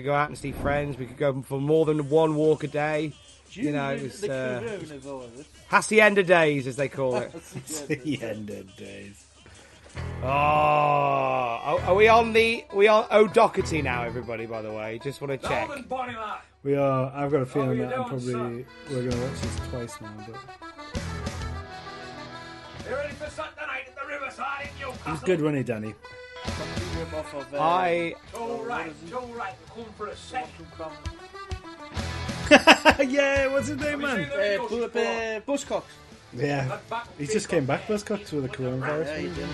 could 0.00 0.04
go 0.04 0.14
out 0.14 0.28
and 0.28 0.36
see 0.36 0.52
friends. 0.52 0.98
We 0.98 1.06
could 1.06 1.16
go 1.18 1.40
for 1.42 1.60
more 1.60 1.84
than 1.86 2.08
one 2.10 2.34
walk 2.34 2.64
a 2.64 2.68
day. 2.68 3.12
You 3.52 3.70
know, 3.72 3.94
it 3.94 4.02
was 4.02 4.24
uh, 4.24 4.80
hacienda 5.68 6.24
days, 6.24 6.66
as 6.66 6.74
they 6.76 6.88
call 6.88 7.16
it. 7.16 7.32
the 7.88 8.20
end 8.22 8.50
of 8.50 8.76
days. 8.76 9.25
Oh, 10.22 10.28
are, 10.28 11.80
are 11.80 11.94
we 11.94 12.08
on 12.08 12.32
the 12.32 12.64
we 12.74 12.88
are 12.88 13.06
O'Doherty 13.12 13.82
now, 13.82 14.02
everybody? 14.02 14.46
By 14.46 14.62
the 14.62 14.72
way, 14.72 14.98
just 15.02 15.20
want 15.20 15.40
to 15.40 15.48
check. 15.48 15.68
Golden 15.68 15.84
Bonnie 15.84 16.16
lad. 16.16 16.40
We 16.62 16.74
are. 16.74 17.12
I've 17.14 17.30
got 17.30 17.42
a 17.42 17.46
feeling 17.46 17.78
that 17.78 17.96
I'm 17.96 18.18
doing, 18.18 18.34
probably 18.34 18.66
we're 18.90 19.08
going 19.08 19.10
to 19.10 19.20
watch 19.20 19.40
this 19.40 19.56
twice 19.70 20.00
now. 20.00 20.12
But 20.26 20.36
You 22.88 22.96
ready 22.96 23.14
for 23.14 23.30
Saturday 23.30 23.66
night 23.66 23.88
at 23.88 23.94
the 23.94 24.06
Riverside 24.08 24.68
in 24.74 24.80
Newcastle? 24.80 25.12
he's 25.12 25.20
good, 25.20 25.40
wasn't 25.42 25.58
he, 25.58 25.62
Danny? 25.62 25.94
Off 27.14 27.34
of, 27.34 27.54
uh, 27.54 27.58
I 27.60 28.14
All 28.34 28.64
right, 28.64 28.92
all 29.14 29.26
right. 29.28 29.54
Come 29.74 29.84
for 29.96 30.08
a 30.08 30.16
session. 30.16 30.66
yeah, 33.10 33.46
what's 33.48 33.68
his 33.68 33.78
name, 33.78 34.00
man? 34.00 34.16
seen 34.16 34.30
Uh, 34.30 35.40
videos 35.46 35.66
Bu- 36.36 36.42
before? 36.46 36.68
Buzzcocks. 36.68 36.90
Yeah, 36.90 37.04
he 37.18 37.26
just 37.26 37.48
came 37.48 37.66
cock. 37.66 37.80
back, 37.80 37.86
Buzzcocks, 37.88 38.32
with 38.32 38.42
the 38.44 38.48
coronavirus. 38.48 39.06
Yeah, 39.06 39.18
he 39.18 39.28
wasn't 39.28 39.36
did. 39.36 39.48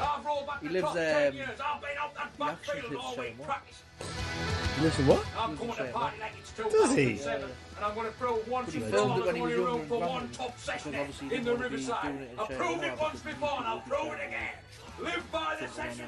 I've 0.00 0.24
rolled 0.24 0.46
back 0.46 0.60
He 0.62 0.68
the 0.68 0.74
lives, 0.74 0.84
top 0.86 0.94
10 0.94 1.28
um, 1.28 1.34
years. 1.34 1.48
I've 1.64 1.80
been 1.80 1.90
out 2.00 2.14
that 2.14 2.30
he 2.36 2.42
actually 2.44 2.82
lives 2.90 2.96
all 3.04 3.16
week 3.16 3.28
somewhere. 3.30 3.46
he? 3.46 4.82
Lives 4.82 4.98
in 4.98 5.06
what? 5.06 5.24
I'm 5.38 5.56
coming 5.56 5.74
to 5.76 5.82
Lives 5.84 5.92
party 5.92 6.16
like 6.20 6.32
it's 6.40 6.52
Does 6.52 6.94
he? 6.96 7.04
2007. 7.16 7.50
And 7.76 7.84
I'm 7.84 7.94
going 7.94 8.06
to 8.06 8.12
throw 8.14 8.32
one 8.36 8.64
He 8.64 8.70
fifty 8.72 8.90
filmed 8.90 9.18
it 9.18 9.20
dollars 9.20 9.26
when 9.26 9.34
he 9.36 9.42
was 9.42 9.50
money 9.52 9.64
room 9.64 9.86
for 9.86 10.00
one 10.00 10.28
top 10.30 10.58
session 10.58 10.90
Because 10.92 11.06
obviously 11.08 11.28
he 11.28 11.34
in 11.36 11.44
the 11.44 11.50
didn't 11.50 11.60
want 11.60 11.72
to 11.72 11.76
be 11.78 11.82
Riverside. 11.82 12.02
doing 12.02 12.16
it 12.22 12.30
in 12.32 12.38
I've 12.38 12.46
Sheffield 12.48 12.68
proved 12.70 12.84
it 12.84 12.98
once 13.00 13.20
before 13.20 13.56
and 13.58 13.66
I'll 13.66 13.80
prove 13.80 14.12
it 14.12 14.20
again. 14.26 14.54
Live 15.00 15.32
by 15.32 15.56
the 15.60 15.68
session. 15.68 16.06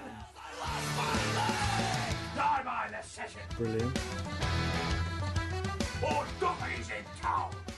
Die 2.37 2.63
by 2.65 2.89
the 2.91 3.07
session. 3.07 3.41
Brilliant. 3.59 3.99
Or 6.03 6.25
Doherty's 6.41 6.89
in 6.89 7.05
town. 7.23 7.51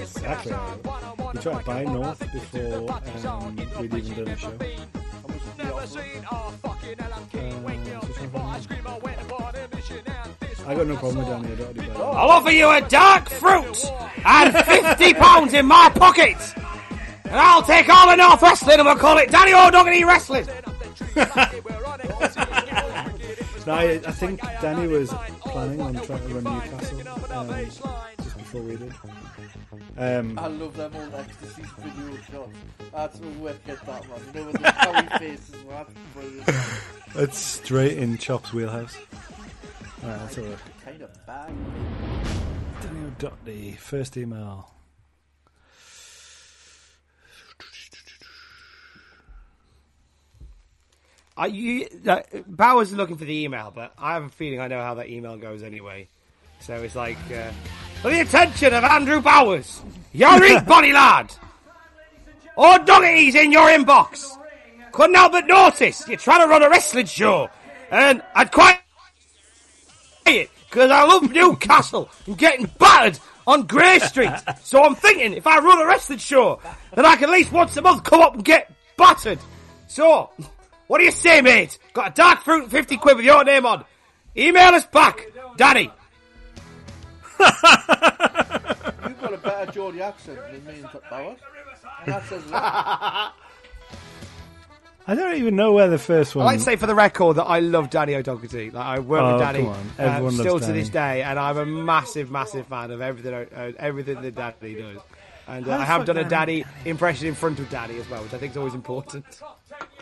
exactly. 0.00 0.52
how. 0.52 1.30
He 1.32 1.38
tried 1.38 1.58
to 1.58 1.66
buy 1.66 1.82
North 1.82 2.20
before 2.32 2.92
um, 3.26 3.56
we'd 3.80 3.94
even 3.94 4.24
done 4.24 4.28
a 4.28 4.36
show. 4.36 4.56
I 10.68 10.74
got 10.74 10.86
no 10.86 10.96
problem 10.96 11.18
with 11.18 11.26
Danny 11.26 11.52
O'Doherty. 11.52 11.80
the. 11.80 11.98
I'll 11.98 12.30
offer 12.30 12.50
you 12.50 12.70
a 12.70 12.80
dark 12.82 13.28
fruit 13.28 13.84
and 14.24 14.54
fifty 14.64 15.14
pounds 15.14 15.54
in 15.54 15.66
my 15.66 15.90
pocket, 15.94 16.36
and 17.24 17.34
I'll 17.34 17.62
take 17.62 17.88
all 17.88 18.08
the 18.08 18.16
North 18.16 18.42
Wrestling 18.42 18.78
and 18.78 18.86
we'll 18.86 18.96
call 18.96 19.18
it 19.18 19.30
Danny 19.30 19.54
O'Doherty 19.54 20.04
Wrestling. 20.04 20.46
No, 23.66 23.72
I, 23.72 24.00
I 24.06 24.12
think 24.12 24.40
Danny 24.60 24.86
was 24.86 25.12
planning 25.40 25.80
on 25.80 25.94
trying 25.94 26.28
to 26.28 26.34
run 26.34 26.44
Newcastle 26.44 27.00
um, 27.32 27.50
before 28.46 28.62
we 28.62 28.76
did. 28.76 28.92
Um, 29.98 30.38
I 30.38 30.46
love 30.46 30.76
them 30.76 30.92
old 30.94 31.14
ecstasy 31.14 31.62
video 31.78 32.16
shots. 32.30 32.56
That's 32.92 33.18
what 33.18 33.36
wicked 33.36 33.78
that 33.86 34.08
man. 34.08 34.20
You 34.26 34.32
know 34.32 34.44
when 34.44 34.52
the 34.52 34.58
cowy 34.58 35.18
faces 35.18 35.64
were 35.64 35.72
that's 35.72 35.92
brilliant. 36.14 36.50
it's 37.16 37.38
straight 37.38 37.98
in 37.98 38.18
Chop's 38.18 38.52
wheelhouse. 38.52 38.96
Alright, 40.02 40.20
let's 40.20 40.36
have 40.36 40.44
a 40.44 40.48
look. 40.50 40.60
Kind 40.84 41.02
of 41.02 41.26
bad. 41.26 41.52
Danny 42.82 43.06
O'Doherty, 43.06 43.72
first 43.72 44.16
email. 44.16 44.70
Are 51.36 51.48
you, 51.48 51.86
uh, 52.06 52.20
Bowers 52.46 52.92
is 52.92 52.96
looking 52.96 53.16
for 53.16 53.26
the 53.26 53.44
email, 53.44 53.70
but 53.74 53.92
I 53.98 54.14
have 54.14 54.24
a 54.24 54.28
feeling 54.30 54.60
I 54.60 54.68
know 54.68 54.80
how 54.80 54.94
that 54.94 55.10
email 55.10 55.36
goes 55.36 55.62
anyway. 55.62 56.08
So 56.60 56.74
it's 56.74 56.96
like, 56.96 57.18
uh, 57.32 57.50
for 58.02 58.10
the 58.10 58.20
attention 58.20 58.74
of 58.74 58.84
Andrew 58.84 59.20
Bowers, 59.20 59.82
your 60.12 60.60
bonny 60.62 60.92
lad, 60.92 61.32
or 62.56 62.78
Doherty's 62.78 63.34
in 63.34 63.52
your 63.52 63.68
inbox. 63.68 64.26
Couldn't 64.92 65.14
help 65.14 65.32
but 65.32 65.46
notice 65.46 66.08
you're 66.08 66.16
trying 66.16 66.40
to 66.40 66.48
run 66.48 66.62
a 66.62 66.70
wrestling 66.70 67.06
show, 67.06 67.50
and 67.90 68.22
I'd 68.34 68.50
quite 68.50 68.80
it 70.26 70.50
because 70.68 70.90
I 70.90 71.04
love 71.04 71.30
Newcastle 71.30 72.10
and 72.26 72.36
getting 72.36 72.66
battered 72.78 73.18
on 73.46 73.66
Grey 73.66 73.98
Street. 74.00 74.32
so 74.62 74.82
I'm 74.82 74.94
thinking 74.94 75.34
if 75.34 75.46
I 75.46 75.58
run 75.58 75.80
a 75.80 75.86
wrestling 75.86 76.18
show, 76.18 76.60
then 76.94 77.06
I 77.06 77.16
can 77.16 77.24
at 77.24 77.30
least 77.30 77.52
once 77.52 77.76
a 77.76 77.82
month 77.82 78.04
come 78.04 78.20
up 78.20 78.34
and 78.34 78.44
get 78.44 78.72
battered. 78.96 79.38
So, 79.86 80.30
what 80.86 80.98
do 80.98 81.04
you 81.04 81.12
say, 81.12 81.40
mate? 81.40 81.78
Got 81.92 82.12
a 82.12 82.14
dark 82.14 82.42
fruit 82.42 82.64
and 82.64 82.70
50 82.70 82.96
quid 82.96 83.16
with 83.16 83.26
your 83.26 83.44
name 83.44 83.66
on. 83.66 83.84
Email 84.36 84.74
us 84.74 84.86
back, 84.86 85.26
Danny. 85.56 85.90
You've 87.38 89.20
got 89.20 89.32
a 89.34 89.38
better 89.38 89.72
Geordie 89.72 90.02
accent 90.02 90.38
than 90.50 90.64
me 90.64 90.80
and 90.80 90.88
Bowers. 91.10 91.38
And 92.04 92.12
that 92.14 92.24
says 92.26 92.44
a 92.46 92.48
lot. 92.50 93.34
I 95.08 95.14
don't 95.14 95.36
even 95.36 95.54
know 95.54 95.72
where 95.72 95.86
the 95.88 95.98
first 95.98 96.34
I 96.34 96.38
one. 96.40 96.46
like 96.46 96.58
to 96.58 96.64
say 96.64 96.74
for 96.76 96.86
the 96.88 96.94
record 96.94 97.36
that 97.36 97.44
I 97.44 97.60
love 97.60 97.90
Danny 97.90 98.16
O'Doherty. 98.16 98.70
Like 98.72 98.84
I 98.84 98.98
work 98.98 99.22
Oh, 99.22 99.32
with 99.34 99.40
Danny 99.42 99.58
come 99.60 99.68
on. 99.68 99.90
Uh, 99.98 100.20
loves 100.22 100.38
still 100.38 100.58
to 100.58 100.66
Danny. 100.66 100.80
this 100.80 100.88
day, 100.88 101.22
and 101.22 101.38
I'm 101.38 101.56
a 101.58 101.64
massive, 101.66 102.30
massive 102.30 102.66
fan 102.66 102.90
of 102.90 103.00
everything, 103.00 103.32
uh, 103.32 103.72
everything 103.78 104.20
that 104.22 104.34
Danny 104.34 104.74
does. 104.74 104.98
And 105.46 105.68
uh, 105.68 105.76
I 105.78 105.84
have 105.84 105.98
fuck 106.00 106.06
done 106.06 106.16
a 106.18 106.24
Danny- 106.24 106.62
Danny 106.62 106.72
impression 106.90 107.28
in 107.28 107.34
front 107.34 107.60
of 107.60 107.70
Danny 107.70 107.98
as 107.98 108.10
well, 108.10 108.20
which 108.24 108.34
I 108.34 108.38
think 108.38 108.50
is 108.52 108.56
always 108.56 108.74
important. 108.74 109.24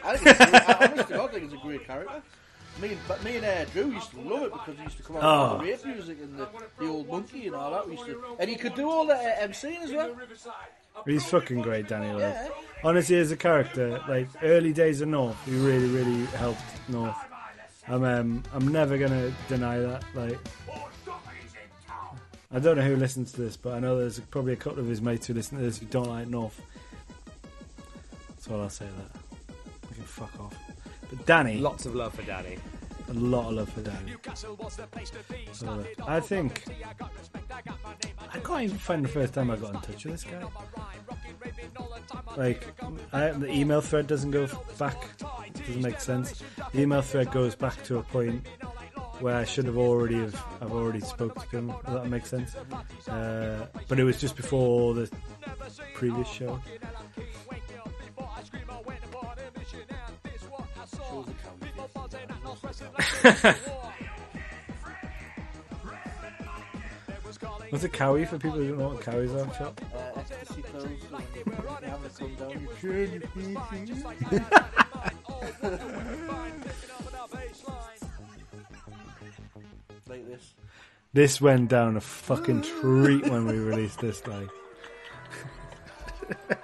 I 0.03 0.16
think 0.16 0.41
it's 0.41 0.41
I 0.41 0.89
honestly 0.91 1.16
I 1.18 1.26
think 1.26 1.45
it's 1.45 1.53
a 1.55 1.59
great 1.59 1.87
character. 1.87 2.22
Me 2.83 2.89
and, 2.89 2.99
but 3.07 3.22
me 3.22 3.37
and 3.37 3.45
uh, 3.45 3.64
Drew 3.66 3.93
used 3.93 4.11
to 4.11 4.20
love 4.20 4.43
it 4.45 4.53
because 4.53 4.77
he 4.77 4.83
used 4.83 4.97
to 4.97 5.03
come 5.05 5.16
out 5.16 5.22
Oh. 5.22 5.59
with 5.59 5.83
the 5.83 5.89
rape 5.89 5.97
music 5.97 6.18
and 6.22 6.37
the, 6.39 6.49
the 6.81 6.89
old 6.89 7.09
monkey 7.09 7.47
and 7.47 7.55
all 7.55 7.70
that. 7.70 7.87
We 7.89 7.93
used 7.95 8.07
to, 8.07 8.37
and 8.41 8.51
he 8.51 8.57
could 8.57 8.75
do 8.75 8.91
all 8.91 9.07
the 9.07 9.14
uh, 9.14 9.47
MCing 9.49 9.81
as 9.83 9.93
well. 9.93 10.16
He's 11.07 11.25
fucking 11.25 11.62
great, 11.62 11.89
Danny. 11.89 12.11
Like. 12.12 12.20
Yeah. 12.20 12.49
Honestly, 12.83 13.16
as 13.16 13.31
a 13.31 13.37
character, 13.37 14.01
like 14.09 14.29
early 14.43 14.72
days 14.72 15.01
of 15.01 15.09
North, 15.09 15.37
he 15.45 15.53
really, 15.53 15.89
really 15.89 16.25
helped 16.27 16.61
North. 16.89 17.16
I'm, 17.87 18.03
um, 18.05 18.43
I'm 18.53 18.68
never 18.68 18.99
gonna 18.99 19.33
deny 19.49 19.79
that. 19.79 20.03
Like, 20.14 20.39
I 22.53 22.59
don't 22.59 22.77
know 22.77 22.83
who 22.83 22.97
listens 22.97 23.33
to 23.33 23.41
this, 23.41 23.57
but 23.57 23.75
I 23.75 23.79
know 23.81 23.99
there's 23.99 24.18
probably 24.20 24.53
a 24.53 24.57
couple 24.57 24.81
of 24.81 24.87
his 24.87 25.01
mates 25.03 25.27
who 25.27 25.35
listen 25.35 25.59
to 25.59 25.64
this 25.64 25.79
who 25.79 25.87
don't 25.87 26.09
like 26.09 26.29
North. 26.29 26.61
That's 28.29 28.49
all 28.49 28.61
I'll 28.61 28.70
say. 28.70 28.87
That 28.87 29.20
I 29.91 29.95
can 29.95 30.05
fuck 30.05 30.41
off. 30.41 30.55
But 31.11 31.26
Danny, 31.26 31.59
Lots 31.59 31.86
of 31.86 31.94
love 31.94 32.14
for 32.14 32.22
Danny. 32.22 32.59
a 33.09 33.12
lot 33.14 33.48
of 33.48 33.52
love 33.55 33.68
for 33.70 33.80
Danny. 33.82 34.14
So, 35.52 35.84
I 36.07 36.20
think 36.20 36.64
I 38.32 38.38
can't 38.40 38.62
even 38.64 38.78
find 38.78 39.05
the 39.05 39.09
first 39.09 39.34
time 39.34 39.50
I 39.50 39.57
got 39.57 39.74
in 39.74 39.80
touch 39.80 40.05
with 40.05 40.14
this 40.14 40.24
guy. 40.24 40.42
Like, 42.36 42.66
I, 43.12 43.30
the 43.30 43.50
email 43.50 43.80
thread 43.80 44.07
doesn't 44.07 44.30
go 44.30 44.48
back 44.78 44.96
doesn't 45.66 45.82
make 45.82 46.00
sense. 46.00 46.42
The 46.72 46.80
email 46.80 47.02
thread 47.02 47.30
goes 47.30 47.55
back 47.55 47.82
to 47.84 47.98
a 47.98 48.02
point 48.02 48.46
where 49.20 49.36
I 49.36 49.44
should 49.44 49.66
have 49.66 49.78
already 49.78 50.16
have 50.16 50.34
I've 50.61 50.72
already 50.72 51.00
spoke 51.00 51.48
to 51.50 51.57
him. 51.59 51.68
Does 51.84 51.94
that 51.94 52.09
make 52.09 52.26
sense? 52.26 52.57
Uh, 53.09 53.66
but 53.88 53.98
it 54.00 54.05
was 54.05 54.20
just 54.20 54.36
before 54.36 54.94
the 54.94 55.11
previous 55.94 56.28
show. 56.28 56.61
the 67.70 67.85
it 67.85 67.93
cowie 67.93 68.24
for 68.24 68.39
people 68.39 68.59
who 68.59 68.68
don't 68.68 68.78
know 68.78 68.89
what 68.91 69.01
cowies 69.01 69.35
are? 69.35 69.47
Chop? 69.59 69.80
Uh, 69.95 70.20
ecstasy 70.20 70.62
pills. 70.62 70.85
so 70.85 70.89
when 70.89 70.93
you- 71.35 71.43
when 71.45 71.57
you 71.82 71.89
have 71.91 72.05
it 72.05 72.12
come 72.18 72.35
down, 72.37 72.51
you 72.61 72.68
turn 72.80 73.12
your 73.12 73.22
feet. 73.28 73.59
like 80.09 80.26
this. 80.26 80.55
This 81.12 81.41
went 81.41 81.68
down 81.70 81.97
a 81.97 82.01
fucking 82.01 82.62
treat 82.62 83.24
when 83.28 83.47
we 83.47 83.57
released 83.59 84.01
this. 84.01 84.26
Like, 84.26 84.49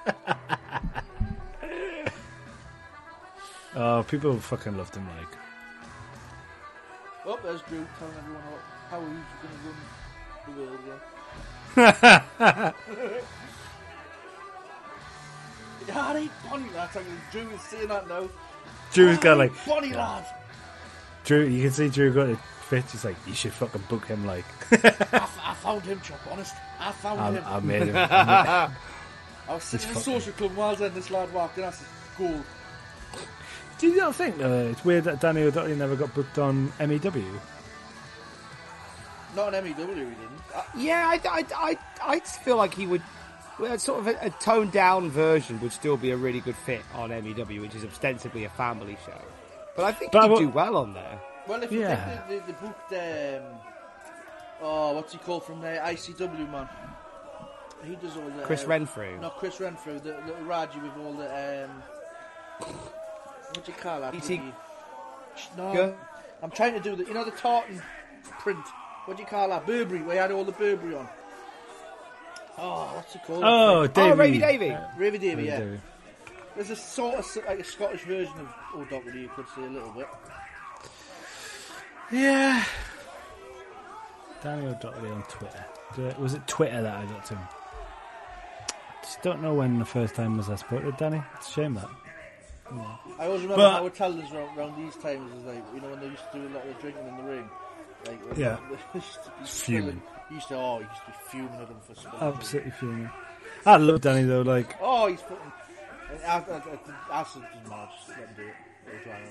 oh, 3.77 4.05
people 4.09 4.37
fucking 4.39 4.77
loved 4.77 4.97
him. 4.97 5.07
Like, 5.18 5.29
Oh, 7.33 7.39
there's 7.45 7.62
Drew 7.62 7.87
telling 7.99 8.14
everyone 8.18 8.43
how, 8.43 8.99
how 8.99 9.01
he's 9.01 9.31
going 9.41 9.55
to 9.55 9.61
run 9.66 9.76
the 10.47 10.53
world 10.62 10.81
again. 11.76 12.74
Yeah, 15.89 16.12
they 16.12 16.26
funny 16.49 16.70
lads. 16.74 16.97
I 16.97 17.03
mean, 17.03 17.16
Drew 17.33 17.51
is 17.51 17.61
saying 17.62 17.89
that 17.89 18.09
now. 18.09 18.28
Drew's 18.93 19.18
got 19.18 19.39
like 19.39 19.53
funny 19.53 19.93
lad. 19.93 20.26
Drew. 21.24 21.45
You 21.47 21.62
can 21.62 21.70
see 21.72 21.89
Drew 21.89 22.12
got 22.12 22.28
a 22.28 22.37
fit. 22.37 22.85
He's 22.91 23.05
like, 23.05 23.16
you 23.26 23.35
should 23.35 23.53
fucking 23.53 23.83
book 23.89 24.07
him. 24.07 24.26
Like, 24.26 24.45
I, 24.72 24.76
f- 25.12 25.41
I 25.43 25.55
found 25.55 25.83
him, 25.83 26.01
Chop. 26.01 26.20
Honest, 26.31 26.55
I 26.78 26.93
found 26.93 27.20
I, 27.20 27.33
him. 27.33 27.45
I 27.47 27.61
made 27.61 27.83
him. 27.89 27.97
I 27.97 28.01
made- 28.68 28.74
I 29.49 29.55
was 29.55 29.64
sitting 29.64 29.89
in 29.89 29.95
the 29.95 30.01
fucking- 30.01 30.20
social 30.20 30.33
club 30.35 30.55
while 30.57 30.76
then 30.76 30.95
this 30.95 31.11
lad 31.11 31.33
walked 31.33 31.59
in. 31.59 31.64
I 31.64 31.70
said, 31.70 31.87
"Cool." 32.16 32.43
Do 33.81 33.89
you 33.89 33.97
not 33.97 34.14
think 34.14 34.39
uh, 34.43 34.47
it's 34.70 34.85
weird 34.85 35.05
that 35.05 35.20
Danny 35.20 35.43
O'Doherty 35.43 35.74
never 35.74 35.97
got 35.97 36.14
booked 36.14 36.39
on 36.39 36.70
MEW? 36.78 37.41
Not 39.35 39.55
an 39.55 39.64
MEW, 39.64 39.72
he 39.74 39.74
didn't. 40.05 40.16
Uh, 40.55 40.62
Yeah, 40.76 41.07
I, 41.09 41.20
I, 41.28 41.47
I, 41.57 41.78
I 42.03 42.20
feel 42.20 42.57
like 42.57 42.74
he 42.74 42.87
would. 42.87 43.03
Well, 43.59 43.78
sort 43.78 44.01
of 44.01 44.07
a, 44.09 44.26
a 44.26 44.31
toned 44.31 44.72
down 44.72 45.11
version 45.11 45.61
would 45.61 45.72
still 45.72 45.97
be 45.97 46.11
a 46.11 46.16
really 46.16 46.41
good 46.41 46.57
fit 46.57 46.83
on 46.95 47.11
MEW, 47.11 47.61
which 47.61 47.74
is 47.74 47.85
ostensibly 47.85 48.45
a 48.45 48.51
family 48.51 48.97
show. 49.07 49.18
But 49.76 49.85
I 49.87 49.93
think 49.93 50.12
But 50.12 50.22
he'd 50.24 50.31
what- 50.31 50.39
do 50.41 50.49
well 50.49 50.76
on 50.76 50.93
there. 50.95 51.20
well, 51.47 51.62
if 51.62 51.70
you 51.72 51.81
Yeah. 51.81 52.18
think 52.26 52.28
they, 52.28 52.53
they, 52.53 52.53
they 52.53 52.66
booked, 52.66 52.93
um, 52.93 53.59
oh, 54.62 54.93
what's 54.95 55.12
he 55.12 55.18
called 55.18 55.45
from 55.45 55.61
there? 55.61 55.81
ICW 55.85 56.51
man. 56.51 56.68
He 57.85 57.97
does 57.97 58.14
all 58.16 58.28
the 58.28 58.43
Chris 58.43 58.64
uh, 58.64 58.68
Renfrew. 58.68 59.18
Not 59.20 59.39
Chris 59.39 59.59
Renfrew, 59.59 60.01
the 60.01 60.18
little 60.26 60.45
Raji 60.45 60.81
with 60.81 60.97
all 60.99 61.14
the 61.14 61.64
um, 61.64 61.83
what 63.55 63.65
do 63.65 63.73
you 63.73 63.79
call 63.79 64.01
that? 64.01 64.15
E.T. 64.15 64.37
bloody- 64.37 64.53
No, 65.57 65.73
Go. 65.75 65.97
I'm 66.43 66.51
trying 66.51 66.75
to 66.75 66.81
do 66.81 66.97
the 66.97 67.05
you 67.05 67.15
know 67.15 67.25
the 67.25 67.31
tartan 67.33 67.83
print. 68.41 68.65
What 69.07 69.17
do 69.17 69.23
you 69.23 69.29
call 69.29 69.49
that? 69.49 69.67
Burberry. 69.67 70.03
Where 70.03 70.15
he 70.15 70.21
had 70.21 70.31
all 70.33 70.45
the 70.45 70.53
Burberry 70.53 70.95
on. 70.95 71.09
Oh, 72.59 72.93
what's 72.95 73.15
it 73.15 73.23
called? 73.27 73.43
Oh, 73.45 73.87
Davey. 73.87 74.11
Oh, 74.11 74.17
Ravy 74.17 74.39
Davy. 74.41 74.71
Ravi 74.71 75.19
Davy. 75.19 75.19
Davey, 75.19 75.45
Yeah. 75.45 75.59
Davey. 75.61 75.81
There's 76.57 76.71
a 76.71 76.77
sort 76.77 77.15
of 77.15 77.37
like 77.47 77.61
a 77.61 77.65
Scottish 77.65 78.03
version 78.03 78.39
of 78.39 78.49
oh, 78.75 78.79
Old 78.79 78.87
O'Doherty, 78.93 79.21
you 79.21 79.29
could 79.35 79.47
see 79.55 79.63
a 79.63 79.67
little 79.69 79.91
bit. 79.91 80.09
Yeah. 82.13 82.65
Danny 84.43 84.67
O'Doherty 84.67 85.09
on 85.09 85.23
Twitter. 85.25 85.65
Was 86.19 86.35
it 86.35 86.47
Twitter 86.47 86.83
that 86.83 86.97
I 86.97 87.05
got 87.07 87.25
to 87.27 87.35
him? 87.37 87.47
Just 89.03 89.23
don't 89.23 89.43
know 89.43 89.55
when 89.55 89.79
the 89.79 89.85
first 89.85 90.15
time 90.15 90.37
was 90.37 90.49
I 90.51 90.57
spoke 90.57 90.83
to 90.83 90.93
Danny. 90.93 91.23
It's 91.37 91.49
a 91.49 91.53
shame 91.53 91.75
that. 91.75 91.89
I 93.18 93.27
always 93.27 93.43
remember 93.43 93.64
But- 93.64 93.73
how 93.73 93.83
would 93.85 93.95
tell 93.95 94.18
us 94.21 94.33
around, 94.33 94.59
around 94.59 94.85
these 94.85 94.97
times 94.97 95.33
is 95.33 95.45
like 95.45 95.64
you 95.75 95.81
know 95.81 95.91
when 95.91 96.01
they 96.01 96.07
used 96.07 96.23
to 96.33 96.39
do 96.39 96.47
a 96.47 96.53
lot 96.55 96.66
of 96.66 96.81
drinking 96.81 97.07
in 97.07 97.16
the 97.16 97.23
ring. 97.23 97.51
Like 98.07 98.21
Yeah. 98.37 98.57
they 98.93 98.99
used 99.01 99.14
to 99.25 99.31
be 99.31 99.47
Fuming. 99.47 100.03
He 100.29 100.35
used 100.37 100.49
to 100.49 100.55
oh, 100.57 100.79
he 100.79 100.85
used 100.85 101.01
to 101.01 101.11
be 101.11 101.16
fuming 101.29 101.61
at 101.61 101.68
them 101.68 101.81
for 101.87 101.95
spilling. 101.95 102.35
Absolutely 102.35 102.71
fuming. 102.73 103.11
I 103.66 103.77
love 103.77 104.01
Danny 104.01 104.25
though. 104.25 104.43
Like, 104.43 104.77
Oh, 104.81 105.09
he's 105.09 105.21
fucking. 105.21 105.53
I, 106.27 106.29
I, 106.29 106.39
I, 106.39 106.39
I, 106.39 107.21
I 107.21 107.25
said, 107.25 107.43
doesn't 107.43 107.68
matter, 107.68 107.89
just 107.97 108.09
let 108.09 108.18
him 108.18 108.29
do 108.37 108.43
it. 108.43 108.55
It'll 108.87 109.05
dry 109.05 109.21
out. 109.21 109.31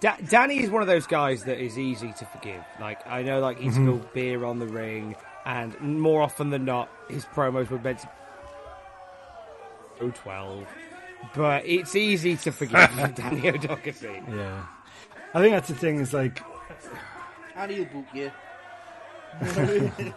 Da- 0.00 0.16
Danny 0.28 0.62
is 0.62 0.70
one 0.70 0.80
of 0.82 0.88
those 0.88 1.06
guys 1.06 1.44
that 1.44 1.58
is 1.58 1.78
easy 1.78 2.12
to 2.18 2.24
forgive. 2.26 2.62
Like 2.80 3.06
I 3.06 3.22
know, 3.22 3.40
like 3.40 3.58
he's 3.58 3.74
mm-hmm. 3.74 3.86
spilled 3.86 4.12
beer 4.14 4.44
on 4.44 4.58
the 4.58 4.66
ring, 4.66 5.14
and 5.44 5.78
more 5.80 6.22
often 6.22 6.50
than 6.50 6.64
not, 6.64 6.88
his 7.08 7.24
promos 7.26 7.68
were 7.70 7.78
meant 7.78 7.98
to. 8.00 8.08
Oh, 10.00 10.10
12. 10.10 10.66
But 11.34 11.66
it's 11.66 11.94
easy 11.94 12.36
to 12.38 12.50
forgive 12.52 13.14
Danny 13.14 13.48
O'Doherty. 13.48 14.22
yeah. 14.30 14.64
I 15.34 15.40
think 15.40 15.52
that's 15.54 15.68
the 15.68 15.74
thing. 15.74 16.00
Is 16.00 16.12
like, 16.14 16.42
And 17.54 17.70
he'll 17.70 17.84
book 17.84 18.06
you. 18.14 18.30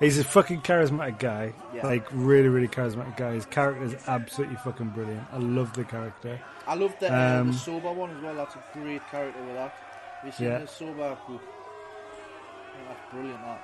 he's 0.00 0.18
a 0.18 0.24
fucking 0.24 0.62
charismatic 0.62 1.18
guy. 1.18 1.52
Yeah. 1.74 1.86
Like, 1.86 2.06
really, 2.12 2.48
really 2.48 2.68
charismatic 2.68 3.16
guy. 3.16 3.34
His 3.34 3.46
character 3.46 3.84
is 3.84 3.94
absolutely 4.08 4.56
fucking 4.56 4.88
brilliant. 4.90 5.22
I 5.32 5.38
love 5.38 5.72
the 5.74 5.84
character. 5.84 6.40
I 6.66 6.74
love 6.74 6.94
the, 7.00 7.12
uh, 7.14 7.40
Um, 7.40 7.52
the 7.52 7.58
sober 7.58 7.92
one 7.92 8.10
as 8.16 8.22
well. 8.22 8.34
That's 8.34 8.56
a 8.56 8.64
great 8.74 9.06
character 9.10 9.40
with 9.44 9.54
that. 9.54 9.72
Have 9.72 10.26
you 10.26 10.32
seen 10.32 10.46
Yeah. 10.48 10.58
the 10.58 10.66
sober 10.66 11.16
book? 11.28 11.40
Yeah, 11.42 12.88
that's 12.88 13.12
brilliant. 13.12 13.40
That. 13.42 13.60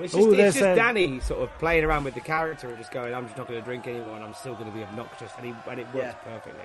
Well, 0.00 0.04
It's 0.06 0.14
just, 0.14 0.28
it's 0.28 0.54
just 0.56 0.66
a- 0.66 0.74
Danny 0.74 1.20
sort 1.20 1.40
of 1.42 1.58
playing 1.58 1.84
around 1.84 2.04
with 2.04 2.14
the 2.14 2.20
character 2.20 2.68
and 2.68 2.78
just 2.78 2.90
going, 2.90 3.14
I'm 3.14 3.26
just 3.26 3.36
not 3.36 3.46
going 3.46 3.60
to 3.60 3.64
drink 3.64 3.86
anymore 3.86 4.16
and 4.16 4.24
I'm 4.24 4.34
still 4.34 4.54
going 4.54 4.70
to 4.70 4.76
be 4.76 4.82
obnoxious. 4.82 5.30
And, 5.36 5.46
he, 5.46 5.54
and 5.70 5.78
it 5.80 5.86
works 5.94 5.96
Yeah. 6.06 6.12
perfectly. 6.12 6.62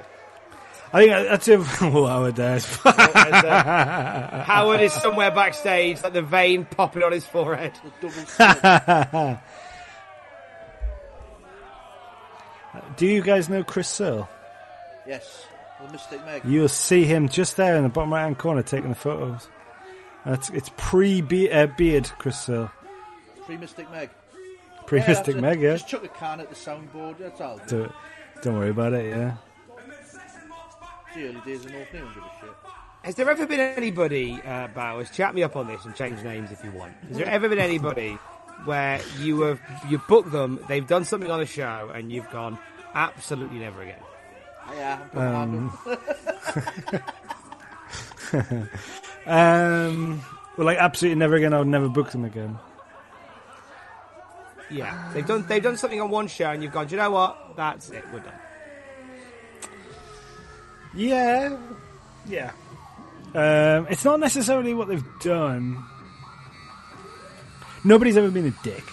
I 0.94 1.00
think 1.00 1.12
that's 1.12 1.48
him. 1.48 1.62
Oh, 1.82 2.06
Howard 2.06 2.36
Dares. 2.36 2.80
And, 2.86 2.96
uh, 3.46 4.44
Howard 4.44 4.80
is 4.82 4.94
somewhere 4.94 5.32
backstage, 5.32 6.02
like 6.02 6.14
the 6.14 6.22
vein 6.22 6.64
popping 6.66 7.04
on 7.04 7.12
his 7.12 7.26
forehead. 7.26 7.74
The 7.84 8.08
double 8.08 8.26
split. 9.36 9.40
Do 12.98 13.06
you 13.06 13.22
guys 13.22 13.50
know 13.50 13.64
Chris 13.64 13.88
Searle? 13.90 14.30
yes, 15.08 15.46
the 15.86 15.92
Mystic 15.92 16.26
Meg. 16.26 16.44
You'll 16.46 16.68
see 16.70 17.04
him 17.04 17.30
just 17.30 17.58
there 17.58 17.76
in 17.76 17.84
the 17.84 17.90
bottom 17.90 18.14
right 18.14 18.22
hand 18.24 18.38
corner 18.38 18.64
taking 18.64 18.90
the 18.90 18.96
photos. 18.96 19.48
That's 20.26 20.50
it's 20.52 20.70
pre 20.78 21.22
uh, 21.52 21.68
beard 21.68 22.10
Chris 22.18 22.40
Searle. 22.40 22.72
Free 23.46 23.58
Mystic 23.58 23.90
Meg. 23.92 24.10
Pre 24.88 25.00
Yeah, 25.00 25.08
Mystic 25.08 25.36
that's. 25.36 25.42
Meg, 25.42 25.62
yeah. 25.62 25.74
Just 25.74 25.88
chuck 25.88 26.04
a 26.04 26.08
can 26.08 26.40
at 26.40 26.50
the 26.50 26.56
soundboard. 26.56 27.18
That's 27.18 27.42
all. 27.42 27.60
Do, 27.68 27.92
don't 28.42 28.58
worry 28.58 28.70
about 28.70 28.94
it, 28.94 29.10
yeah. 29.10 29.36
The 31.16 31.28
early 31.30 31.42
days 31.46 31.66
of 31.66 31.72
North 31.72 31.94
New, 31.94 32.00
give 32.00 32.24
a 32.24 32.32
shit. 32.42 32.50
Has 33.04 33.16
there 33.16 33.30
ever 33.30 33.46
been 33.46 33.60
anybody, 33.60 34.42
uh, 34.44 34.68
Bowers, 34.68 35.12
chat 35.12 35.36
me 35.36 35.44
up 35.44 35.56
on 35.56 35.68
this 35.68 35.86
and 35.86 35.96
change 35.96 36.22
names 36.24 36.52
if 36.52 36.64
you 36.64 36.72
want. 36.72 36.94
Has 37.08 37.18
there 37.18 37.28
ever 37.28 37.48
been 37.48 37.60
anybody 37.60 38.18
where 38.66 39.00
you 39.20 39.42
have 39.42 39.62
you 39.90 40.00
booked 40.08 40.32
them, 40.32 40.60
they've 40.68 40.88
done 40.88 41.06
something 41.06 41.30
on 41.30 41.40
a 41.40 41.46
show, 41.46 41.92
and 41.94 42.12
you've 42.12 42.30
gone 42.32 42.58
absolutely 42.96 43.60
never 43.60 43.82
again? 43.84 44.00
Ah, 44.68 44.74
yeah, 44.76 45.00
I'm 45.14 45.54
Um, 45.54 45.80
um, 48.34 48.70
Um, 49.28 50.22
well, 50.58 50.66
like 50.66 50.78
absolutely 50.78 51.20
never 51.20 51.36
again. 51.36 51.54
I 51.54 51.60
would 51.60 51.68
never 51.68 51.90
book 51.90 52.12
them 52.12 52.26
again. 52.26 52.58
Yeah, 54.70 55.12
they've 55.14 55.26
done 55.26 55.46
they've 55.48 55.62
done 55.62 55.78
something 55.78 56.02
on 56.02 56.10
one 56.10 56.28
show, 56.28 56.50
and 56.50 56.64
you've 56.64 56.74
gone. 56.74 56.90
You 56.90 56.98
know 56.98 57.12
what? 57.12 57.56
That's 57.56 57.90
it. 57.92 58.04
We're 58.12 58.20
done. 58.20 58.34
Yeah, 60.94 61.58
yeah. 62.28 62.52
Um, 63.34 63.88
it's 63.90 64.06
not 64.06 64.20
necessarily 64.20 64.74
what 64.74 64.88
they've 64.88 65.06
done. 65.20 65.84
Nobody's 67.84 68.18
ever 68.18 68.32
been 68.32 68.48
a 68.48 68.64
dick. 68.64 68.84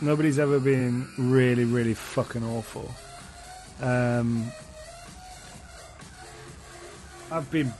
Nobody's 0.00 0.38
ever 0.38 0.60
been 0.60 1.08
really, 1.18 1.64
really 1.64 1.94
fucking 1.94 2.44
awful. 2.44 2.94
Um, 3.82 4.50
I've 7.30 7.50
been. 7.50 7.72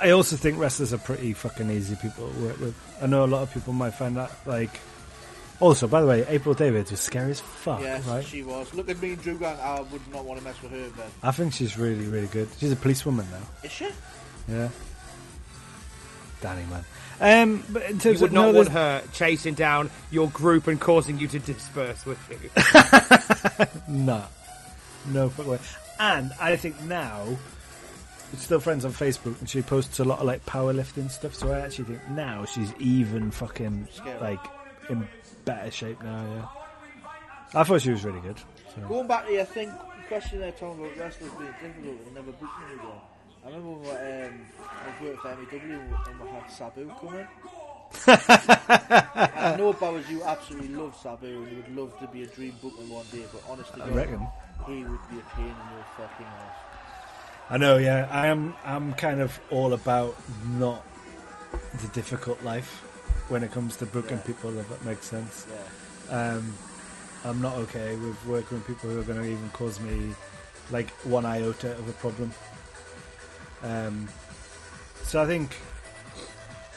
I 0.00 0.10
also 0.10 0.36
think 0.36 0.58
wrestlers 0.58 0.92
are 0.92 0.98
pretty 0.98 1.32
fucking 1.32 1.70
easy 1.70 1.96
people 1.96 2.30
to 2.30 2.40
work 2.40 2.60
with. 2.60 2.74
I 3.00 3.06
know 3.06 3.24
a 3.24 3.26
lot 3.26 3.42
of 3.42 3.54
people 3.54 3.72
might 3.72 3.94
find 3.94 4.16
that 4.16 4.32
like. 4.46 4.80
Also, 5.60 5.88
by 5.88 6.00
the 6.00 6.06
way, 6.06 6.24
April 6.28 6.54
Davids 6.54 6.90
was 6.92 7.00
scary 7.00 7.32
as 7.32 7.40
fuck, 7.40 7.80
yes, 7.80 8.04
right? 8.06 8.24
she 8.24 8.42
was. 8.42 8.72
Look 8.74 8.88
at 8.88 9.02
me 9.02 9.12
and 9.12 9.22
Drew 9.22 9.36
going, 9.36 9.58
I 9.58 9.80
would 9.80 10.12
not 10.12 10.24
want 10.24 10.38
to 10.38 10.44
mess 10.44 10.60
with 10.62 10.70
her 10.70 10.88
then. 10.96 11.10
I 11.22 11.32
think 11.32 11.52
she's 11.52 11.76
really, 11.76 12.06
really 12.06 12.28
good. 12.28 12.48
She's 12.58 12.70
a 12.70 12.76
policewoman 12.76 13.26
now. 13.30 13.40
Is 13.64 13.72
she? 13.72 13.88
Yeah. 14.48 14.68
Danny, 16.40 16.62
man. 16.70 16.84
Um, 17.20 17.64
but 17.70 17.82
in 17.82 17.98
You 17.98 18.12
would 18.12 18.22
of 18.22 18.32
not 18.32 18.52
no, 18.52 18.52
want 18.52 18.68
her 18.68 19.02
chasing 19.12 19.54
down 19.54 19.90
your 20.12 20.28
group 20.28 20.68
and 20.68 20.80
causing 20.80 21.18
you 21.18 21.26
to 21.26 21.38
disperse, 21.40 22.06
would 22.06 22.18
you? 22.30 22.50
No, 23.88 24.24
no 25.06 25.28
fuck 25.28 25.46
way. 25.46 25.58
And 25.98 26.30
I 26.40 26.54
think 26.56 26.80
now, 26.82 27.24
we're 28.32 28.38
still 28.38 28.60
friends 28.60 28.84
on 28.84 28.92
Facebook, 28.92 29.40
and 29.40 29.48
she 29.50 29.62
posts 29.62 29.98
a 29.98 30.04
lot 30.04 30.20
of 30.20 30.26
like 30.26 30.46
powerlifting 30.46 31.10
stuff. 31.10 31.34
So 31.34 31.50
I 31.50 31.60
actually 31.60 31.86
think 31.86 32.08
now 32.10 32.44
she's 32.44 32.72
even 32.78 33.32
fucking 33.32 33.88
Scary. 33.92 34.20
like 34.20 34.44
in 34.88 35.08
better 35.44 35.70
shape 35.70 36.02
now. 36.02 36.24
Yeah, 37.54 37.60
I 37.60 37.64
thought 37.64 37.82
she 37.82 37.90
was 37.90 38.04
really 38.04 38.20
good. 38.20 38.38
So. 38.74 38.86
Going 38.88 39.06
back 39.06 39.26
to 39.26 39.32
your 39.32 39.44
thing, 39.44 39.72
question 40.08 40.40
there, 40.40 40.52
talking 40.52 40.84
about 40.84 40.96
wrestlers 40.96 41.30
being 41.32 41.52
difficult 41.62 42.06
and 42.06 42.14
never 42.14 42.32
booking 42.32 42.78
again. 42.78 43.00
I 43.44 43.48
remember 43.48 43.70
when 43.70 44.24
um, 44.26 44.40
I 44.68 45.04
worked 45.04 45.22
for 45.22 45.28
MEW 45.28 45.80
and 46.06 46.20
we 46.20 46.28
had 46.28 46.50
Sabu 46.50 46.90
coming. 47.00 47.26
I 48.06 49.54
know 49.56 49.72
Bowers, 49.72 50.08
you 50.10 50.22
absolutely 50.24 50.68
love 50.68 50.94
Sabu 51.00 51.26
and 51.26 51.50
you 51.50 51.56
would 51.56 51.76
love 51.76 51.98
to 52.00 52.06
be 52.08 52.24
a 52.24 52.26
dream 52.26 52.54
booker 52.60 52.82
one 52.82 53.06
day, 53.12 53.24
but 53.32 53.42
honestly, 53.48 53.80
I 53.80 53.88
reckon. 53.88 54.26
he 54.66 54.84
would 54.84 55.08
be 55.10 55.18
a 55.18 55.36
pain 55.36 55.46
in 55.46 55.74
your 55.74 55.86
fucking 55.96 56.26
ass. 56.26 56.56
I 57.50 57.56
know, 57.56 57.78
yeah. 57.78 58.08
I 58.10 58.26
am. 58.26 58.54
I'm 58.64 58.92
kind 58.94 59.20
of 59.20 59.40
all 59.50 59.72
about 59.72 60.16
not 60.58 60.84
the 61.80 61.88
difficult 61.88 62.42
life 62.42 62.84
when 63.28 63.42
it 63.42 63.52
comes 63.52 63.76
to 63.76 63.86
booking 63.86 64.18
people. 64.18 64.56
If 64.58 64.68
that 64.68 64.84
makes 64.84 65.06
sense. 65.06 65.46
Yeah. 65.50 66.32
Um, 66.32 66.54
I'm 67.24 67.40
not 67.40 67.56
okay 67.56 67.96
with 67.96 68.16
working 68.26 68.58
with 68.58 68.66
people 68.66 68.90
who 68.90 69.00
are 69.00 69.04
going 69.04 69.18
to 69.18 69.28
even 69.28 69.48
cause 69.50 69.80
me 69.80 70.14
like 70.70 70.90
one 71.04 71.26
iota 71.26 71.72
of 71.72 71.88
a 71.88 71.92
problem. 71.92 72.32
Um, 73.62 74.08
so 75.02 75.22
I 75.22 75.26
think 75.26 75.56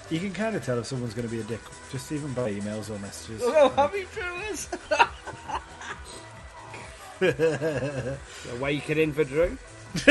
you 0.10 0.20
can 0.20 0.34
kind 0.34 0.56
of 0.56 0.66
tell 0.66 0.80
if 0.80 0.86
someone's 0.88 1.14
going 1.14 1.28
to 1.28 1.34
be 1.34 1.42
a 1.42 1.44
dick 1.44 1.62
just 1.92 2.12
even 2.12 2.34
by 2.34 2.52
emails 2.52 2.90
or 2.90 3.00
messages. 3.00 3.42
Oh, 3.44 3.70
happy 3.70 4.06
Drew 4.14 4.24
A 7.22 8.18
wake 8.60 8.90
it 8.90 8.98
in 8.98 9.14
for 9.14 9.24
Drew. 9.24 9.58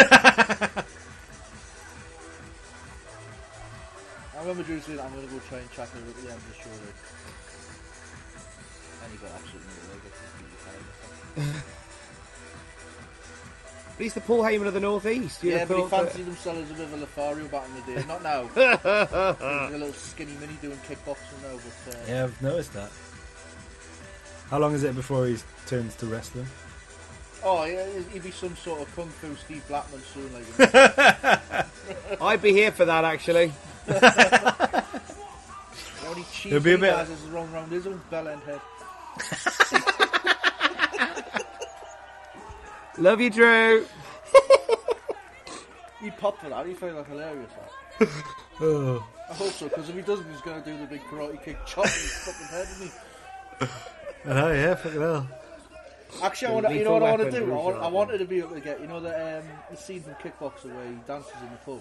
I 4.40 4.42
remember 4.42 4.62
Drew 4.62 4.80
saying, 4.80 4.98
I'm 4.98 5.12
going 5.12 5.28
to 5.28 5.32
go 5.34 5.38
try 5.50 5.58
and 5.58 5.70
chat 5.70 5.92
with 5.94 6.02
her 6.02 6.08
at 6.10 6.16
the 6.16 6.30
end 6.32 6.40
of 6.40 6.48
the 6.48 6.54
show. 6.54 6.70
Like. 6.70 6.96
And 9.04 9.12
he 9.12 9.18
got 9.18 9.30
absolutely 9.36 9.68
no 9.68 9.92
way. 9.92 10.00
Got 10.00 10.14
completely 10.16 10.58
tired. 11.44 11.62
But 13.96 14.02
he's 14.04 14.14
the 14.14 14.20
Paul 14.22 14.42
Heyman 14.42 14.66
of 14.66 14.72
the 14.72 14.80
Northeast. 14.80 15.44
You'd 15.44 15.50
Yeah, 15.52 15.58
have 15.58 15.68
but 15.68 15.76
he 15.76 15.82
thought 15.82 15.90
that- 15.90 16.12
fancied 16.12 16.24
himself 16.24 16.56
as 16.56 16.70
a 16.70 16.74
bit 16.74 16.84
of 16.84 16.92
a 16.94 16.96
Lothario 16.96 17.48
back 17.48 17.66
in 17.68 17.74
the 17.94 18.00
day. 18.00 18.06
Not 18.08 18.22
now. 18.22 18.42
He's 19.66 19.74
a 19.74 19.78
little 19.78 19.92
skinny 19.92 20.32
mini 20.40 20.54
doing 20.62 20.78
kickboxing 20.88 21.42
now, 21.42 21.58
but 21.84 21.94
uh, 21.94 21.98
Yeah, 22.08 22.24
I've 22.24 22.40
noticed 22.42 22.72
that. 22.72 22.90
How 24.48 24.58
long 24.58 24.72
is 24.74 24.84
it 24.84 24.94
before 24.96 25.26
he 25.26 25.36
turns 25.66 25.94
to 25.96 26.06
wrestling? 26.06 26.46
oh, 27.44 27.64
yeah, 27.64 27.86
he'd 28.12 28.22
be 28.22 28.30
some 28.30 28.54
sort 28.56 28.80
of 28.82 28.96
kung 28.96 29.08
fu 29.08 29.34
Steve 29.36 29.66
Blackman 29.68 30.00
soon. 30.14 30.30
Like, 30.32 31.66
I'd 32.22 32.42
be 32.42 32.52
here 32.52 32.70
for 32.72 32.84
that, 32.86 33.04
actually. 33.04 33.52
The 34.00 34.84
only 36.08 36.24
cheese 36.32 36.52
It'd 36.52 36.62
be 36.62 36.72
a 36.74 36.78
bit- 36.78 36.94
has 36.94 37.10
is 37.10 37.20
run 37.28 37.52
round 37.52 37.70
his 37.72 37.86
own 37.86 38.00
bell 38.10 38.28
end 38.28 38.42
head. 38.42 38.60
Love 42.98 43.20
you, 43.20 43.30
Drew. 43.30 43.86
He 46.00 46.10
popped 46.10 46.20
pop 46.20 46.40
for 46.40 46.48
that. 46.50 46.66
He'd 46.66 46.78
find 46.78 46.96
that 46.96 47.06
hilarious. 47.06 47.50
That. 47.98 48.08
Oh, 48.62 49.02
I 49.30 49.32
hope 49.32 49.52
so, 49.52 49.68
because 49.70 49.88
if 49.88 49.94
he 49.96 50.02
doesn't, 50.02 50.30
he's 50.30 50.42
going 50.42 50.62
to 50.62 50.70
do 50.70 50.76
the 50.76 50.84
big 50.84 51.00
karate 51.04 51.42
kick 51.42 51.56
chop 51.64 51.86
in 51.86 51.92
his 51.92 52.12
fucking 52.12 52.46
head, 52.48 52.68
isn't 52.70 52.88
he? 52.88 53.66
oh 54.26 54.52
yeah, 54.52 54.74
fucking 54.74 55.00
hell. 55.00 55.26
Actually, 56.22 56.48
I 56.48 56.52
want 56.52 56.66
to, 56.68 56.74
you 56.74 56.84
know 56.84 56.92
what 56.92 57.02
I 57.02 57.10
want 57.10 57.18
to 57.22 57.24
weapon, 57.24 57.46
do? 57.48 57.52
I, 57.54 57.56
want, 57.56 57.76
I 57.78 57.86
wanted 57.86 58.18
to 58.18 58.26
be 58.26 58.38
able 58.40 58.50
to 58.50 58.60
get, 58.60 58.82
you 58.82 58.86
know, 58.86 59.00
the, 59.00 59.38
um, 59.38 59.44
the 59.70 59.78
scene 59.78 60.02
from 60.02 60.12
Kickboxer 60.16 60.66
where 60.74 60.84
he 60.88 60.96
dances 61.06 61.32
in 61.40 61.48
the 61.48 61.56
pub. 61.64 61.80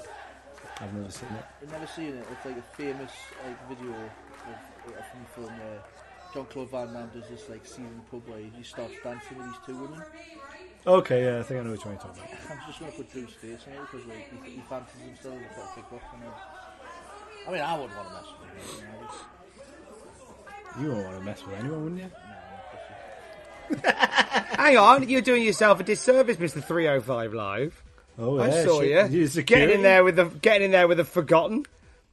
I've 0.82 0.94
never 0.94 1.12
seen 1.12 1.30
it. 1.30 1.46
You've 1.62 1.72
never 1.72 1.88
seen 1.88 2.16
it. 2.16 2.26
It's 2.32 2.46
like 2.46 2.58
a 2.58 2.62
famous 2.76 3.12
like 3.46 3.70
video 3.70 3.92
of, 3.92 4.88
of 4.88 5.06
from 5.12 5.26
film 5.36 5.58
where 5.60 5.80
John 6.34 6.46
Claude 6.46 6.72
Van 6.72 6.94
Damme 6.94 7.10
does 7.14 7.30
this 7.30 7.50
like 7.50 7.66
scene 7.66 7.86
in 7.86 7.96
the 7.98 8.04
pub 8.12 8.28
where 8.30 8.40
he 8.40 8.64
starts 8.64 8.94
dancing 9.04 9.38
with 9.38 9.48
these 9.48 9.56
two 9.66 9.78
women. 9.78 10.02
Okay, 10.88 11.26
yeah, 11.26 11.40
I 11.40 11.44
think 11.44 11.60
I 11.60 11.64
know 11.64 11.72
which 11.72 11.86
one 11.86 11.96
you're 11.96 12.02
talking 12.04 12.24
about. 12.24 12.52
I'm 12.52 12.60
just 12.68 12.80
going 12.80 12.92
to 12.92 12.98
put 12.98 13.12
Drew's 13.12 13.34
face 13.34 13.60
in 13.68 13.74
it 13.74 13.82
because 13.92 14.06
like 14.08 14.30
he, 14.46 14.52
he 14.52 14.62
fancies 14.70 15.02
himself 15.02 15.36
as 15.36 15.52
a 15.52 15.56
sort 15.56 15.68
of 15.68 15.74
kickboxer 15.76 16.20
now. 16.22 16.34
I 17.48 17.52
mean, 17.52 17.62
I 17.62 17.78
wouldn't 17.78 17.96
want 17.98 18.08
to 18.08 18.14
mess 18.14 18.26
with 18.40 18.80
him. 18.80 18.86
You 18.86 18.86
know, 19.02 19.08
just- 19.12 20.80
You 20.82 20.88
won't 20.92 21.06
want 21.06 21.18
to 21.20 21.24
mess 21.26 21.46
with 21.46 21.56
anyone, 21.60 21.84
wouldn't 21.84 22.02
you? 22.02 22.12
Hang 24.56 24.78
on, 24.78 25.10
you're 25.10 25.22
doing 25.22 25.44
yourself 25.44 25.80
a 25.80 25.84
disservice, 25.84 26.40
Mister 26.40 26.62
305 26.62 27.34
Live. 27.34 27.84
Oh, 28.22 28.38
I 28.38 28.48
yeah, 28.50 28.64
saw 28.66 28.82
shit. 28.82 29.12
you 29.12 29.22
You 29.22 29.42
getting 29.44 29.70
in 29.70 29.82
there 29.82 30.04
with 30.04 30.18
the 30.18 30.26
getting 30.26 30.64
in 30.66 30.72
there 30.72 30.88
with 30.90 30.98
the 30.98 31.06
forgotten, 31.06 31.66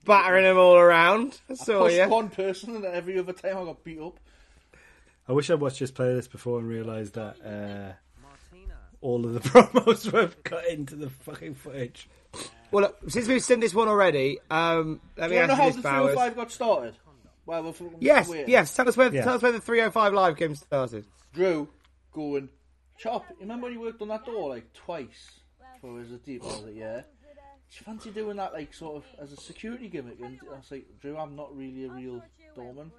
battering 0.05 0.45
them 0.45 0.57
all 0.57 0.77
around. 0.77 1.39
I 1.49 1.53
I 1.53 1.57
saw 1.57 1.83
pushed 1.85 1.97
you. 1.97 2.09
one 2.09 2.29
person 2.31 2.77
and 2.77 2.85
every 2.85 3.19
other 3.19 3.33
time 3.33 3.59
I 3.59 3.65
got 3.65 3.83
beat 3.83 3.99
up. 4.01 4.19
I 5.29 5.33
wish 5.33 5.51
I'd 5.51 5.59
watched 5.61 5.81
this 5.81 5.91
playlist 5.91 6.31
before 6.31 6.61
and 6.61 6.69
realised 6.69 7.15
that 7.15 7.37
uh, 7.45 7.93
all 9.01 9.25
of 9.27 9.35
the 9.35 9.41
promos 9.49 10.13
were 10.13 10.29
cut 10.45 10.69
into 10.69 10.95
the 10.95 11.11
fucking 11.11 11.57
footage. 11.57 12.09
Well, 12.71 12.83
look, 12.85 12.99
since 13.11 13.27
we've 13.27 13.43
seen 13.43 13.59
this 13.59 13.75
one 13.75 13.89
already, 13.89 14.39
um, 14.51 15.01
let 15.17 15.29
Do 15.29 15.31
me 15.31 15.37
you 15.37 15.41
want 15.49 15.51
to 15.51 15.57
know 15.57 15.63
ask 15.63 15.63
how 15.63 15.67
you 15.67 15.71
the 15.73 15.77
this, 15.77 15.83
Bowers. 15.83 16.13
305 16.15 16.37
got 16.37 16.53
started? 16.53 16.95
Well, 17.47 17.63
we're 17.65 17.73
from 17.73 17.91
Yes, 18.01 18.29
wait. 18.29 18.49
yes. 18.49 18.75
Tell 18.75 18.89
us 18.89 18.97
where 18.97 19.13
Yeah. 19.13 19.25
tell 19.25 19.35
us 19.35 19.43
where 19.43 19.53
the 19.53 19.61
305 19.61 20.13
Live 20.13 20.37
game 20.37 20.55
started. 20.55 21.05
Drew 21.33 21.69
going, 22.13 22.49
Chop, 22.99 23.25
remember 23.41 23.65
when 23.65 23.73
you 23.73 23.81
worked 23.81 24.03
on 24.03 24.09
that 24.09 24.25
door 24.25 24.49
like 24.51 24.73
twice 24.73 25.41
for 25.81 26.01
as 26.01 26.13
a 26.13 26.19
deep? 26.19 26.43
I 26.43 26.47
was 26.47 26.63
like, 26.63 26.77
yeah. 26.77 27.01
Do 27.69 27.77
you 27.81 27.85
fancy 27.85 28.11
doing 28.11 28.37
that 28.37 28.53
like 28.53 28.73
sort 28.73 28.97
of 28.97 29.05
as 29.21 29.33
a 29.33 29.37
security 29.37 29.89
gimmick? 29.89 30.21
And 30.21 30.39
I 30.53 30.57
was 30.57 30.71
like, 30.71 30.87
Drew, 31.01 31.17
I'm 31.17 31.35
not 31.35 31.57
really 31.57 31.87
a 31.87 31.91
real 31.91 32.23
doorman. 32.55 32.93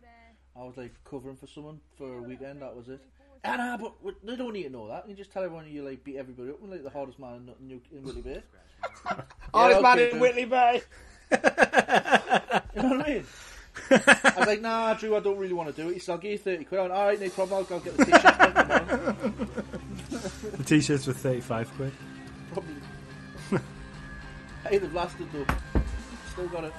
I 0.56 0.64
was 0.64 0.76
like 0.76 0.94
covering 1.04 1.36
for 1.36 1.48
someone 1.48 1.80
for 1.98 2.18
a 2.18 2.22
weekend. 2.22 2.62
That 2.62 2.76
was 2.76 2.90
it. 2.90 3.00
And 3.44 3.62
ah, 3.62 3.78
but 3.78 3.94
they 4.24 4.36
don't 4.36 4.54
need 4.54 4.64
to 4.64 4.70
know 4.70 4.88
that. 4.88 5.08
You 5.08 5.16
just 5.16 5.32
tell 5.32 5.44
everyone 5.44 5.68
you 5.70 5.84
like 5.84 6.04
beat 6.04 6.18
everybody 6.18 6.50
up 6.50 6.62
and 6.62 6.72
like 6.72 6.84
the 6.84 6.90
hardest 6.90 7.20
man 7.20 7.50
in, 7.62 7.72
in, 7.72 7.82
in 7.96 8.04
Whitley 8.04 8.22
Bay. 8.22 8.44
Hardest 9.54 9.82
man 9.82 9.94
okay, 9.94 10.04
in 10.06 10.10
Drew. 10.12 10.20
Whitley 10.20 10.46
Bay. 10.46 10.82
You 11.32 11.38
know 12.84 12.90
what 12.90 13.08
I 13.08 13.10
mean? 13.10 13.26
I 13.90 14.34
was 14.38 14.48
like, 14.48 14.62
nah, 14.62 14.94
Drew, 14.94 15.16
I 15.16 15.20
don't 15.20 15.38
really 15.38 15.54
want 15.54 15.74
to 15.74 15.82
do 15.82 15.90
it. 15.90 15.94
He 15.94 16.00
said, 16.00 16.14
I'll 16.14 16.18
give 16.18 16.32
you 16.32 16.38
30 16.38 16.66
quid. 16.66 16.80
I 16.80 16.84
went, 16.84 16.94
all 16.94 17.06
right, 17.06 17.22
no 17.22 17.30
problem. 17.30 17.58
I'll 17.58 17.64
go 17.64 17.80
get 17.80 17.98
the 17.98 18.06
t-shirt. 18.06 18.22
Thank 18.22 18.58
you, 18.58 18.66
man." 18.66 20.52
The 20.58 20.64
t-shirts 20.64 21.08
were 21.08 21.14
35 21.14 21.74
quid. 21.76 21.94
Hey, 24.70 24.80
they've 24.80 24.94
lasted 24.94 25.28
though. 25.32 25.46
Still 26.32 26.48
got 26.50 26.66
it. 26.66 26.74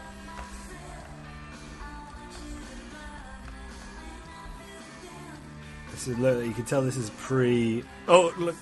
This 5.93 6.09
is 6.09 6.19
look, 6.19 6.45
you 6.45 6.53
can 6.53 6.67
tell 6.67 6.83
this 6.83 6.99
is 6.99 7.09
pre. 7.17 7.83
Oh, 8.07 8.35
look, 8.37 8.57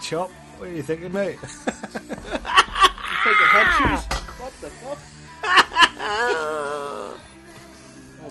chop. 0.00 0.30
What 0.56 0.70
are 0.70 0.72
you 0.72 0.82
thinking, 0.82 1.12
mate? 1.12 1.38
Take 1.42 1.52
the 1.64 3.46
head 3.50 3.66
cheese. 3.76 4.04
What 4.40 4.52
the 4.62 4.70
fuck? 4.70 4.98
oh, 6.00 7.18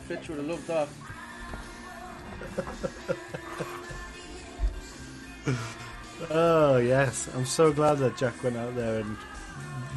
Fitch 0.08 0.28
would 0.28 0.40
have 0.40 0.48
loved 0.48 0.68
that. 0.68 0.88
oh 6.32 6.78
yes, 6.78 7.30
I'm 7.36 7.46
so 7.46 7.72
glad 7.72 8.00
that 8.00 8.18
Jack 8.18 8.44
went 8.44 8.58
out 8.58 8.76
there 8.76 9.02
and 9.02 9.16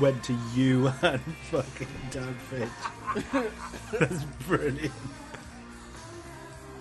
went 0.00 0.22
to 0.24 0.36
you 0.54 0.88
and 1.02 1.20
fucking 1.50 1.86
Dan 2.10 2.34
Fitch. 2.50 3.44
That's 3.98 4.24
brilliant. 4.46 4.92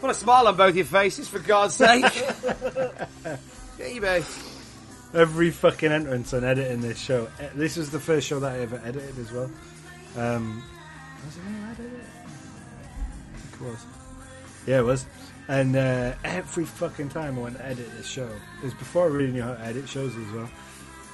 Put 0.01 0.09
a 0.09 0.13
smile 0.13 0.47
on 0.47 0.57
both 0.57 0.75
your 0.75 0.85
faces, 0.85 1.27
for 1.29 1.39
God's 1.39 1.75
sake. 1.75 2.03
Get 3.77 3.93
you, 3.95 4.01
babe. 4.01 4.23
Every 5.13 5.51
fucking 5.51 5.91
entrance 5.91 6.33
and 6.33 6.43
editing 6.45 6.81
this 6.81 6.97
show. 6.99 7.27
Eh, 7.39 7.47
This 7.55 7.77
was 7.77 7.89
the 7.91 7.99
first 7.99 8.27
show 8.27 8.39
that 8.41 8.51
I 8.53 8.59
ever 8.59 8.81
edited 8.83 9.17
as 9.19 9.31
well. 9.31 9.49
Um, 10.17 10.61
was 11.25 11.37
it 11.37 11.39
when 11.43 11.55
I 11.63 11.71
edited 11.71 11.93
it? 11.93 11.99
I 13.33 13.37
think 13.37 13.61
it 13.61 13.65
was. 13.65 13.85
Yeah, 14.67 14.79
it 14.79 14.83
was. 14.85 15.05
And 15.47 15.75
uh, 15.75 16.13
every 16.23 16.65
fucking 16.65 17.09
time 17.09 17.37
I 17.37 17.41
went 17.43 17.57
to 17.57 17.65
edit 17.65 17.89
this 17.95 18.07
show, 18.07 18.27
it 18.27 18.63
was 18.63 18.73
before 18.73 19.03
I 19.05 19.07
really 19.07 19.31
knew 19.31 19.41
how 19.43 19.53
to 19.53 19.61
edit 19.61 19.87
shows 19.87 20.15
as 20.15 20.31
well. 20.31 20.49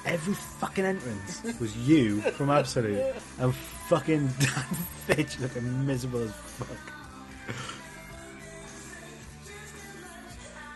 Every 0.06 0.34
fucking 0.34 0.84
entrance 0.84 1.42
was 1.60 1.76
you 1.76 2.20
from 2.22 2.50
Absolute 2.50 3.14
and 3.38 3.54
fucking 3.54 4.26
Dan 4.38 4.64
Fitch 5.06 5.38
looking 5.40 5.86
miserable 5.86 6.22
as 6.22 6.32
fuck. 6.32 6.94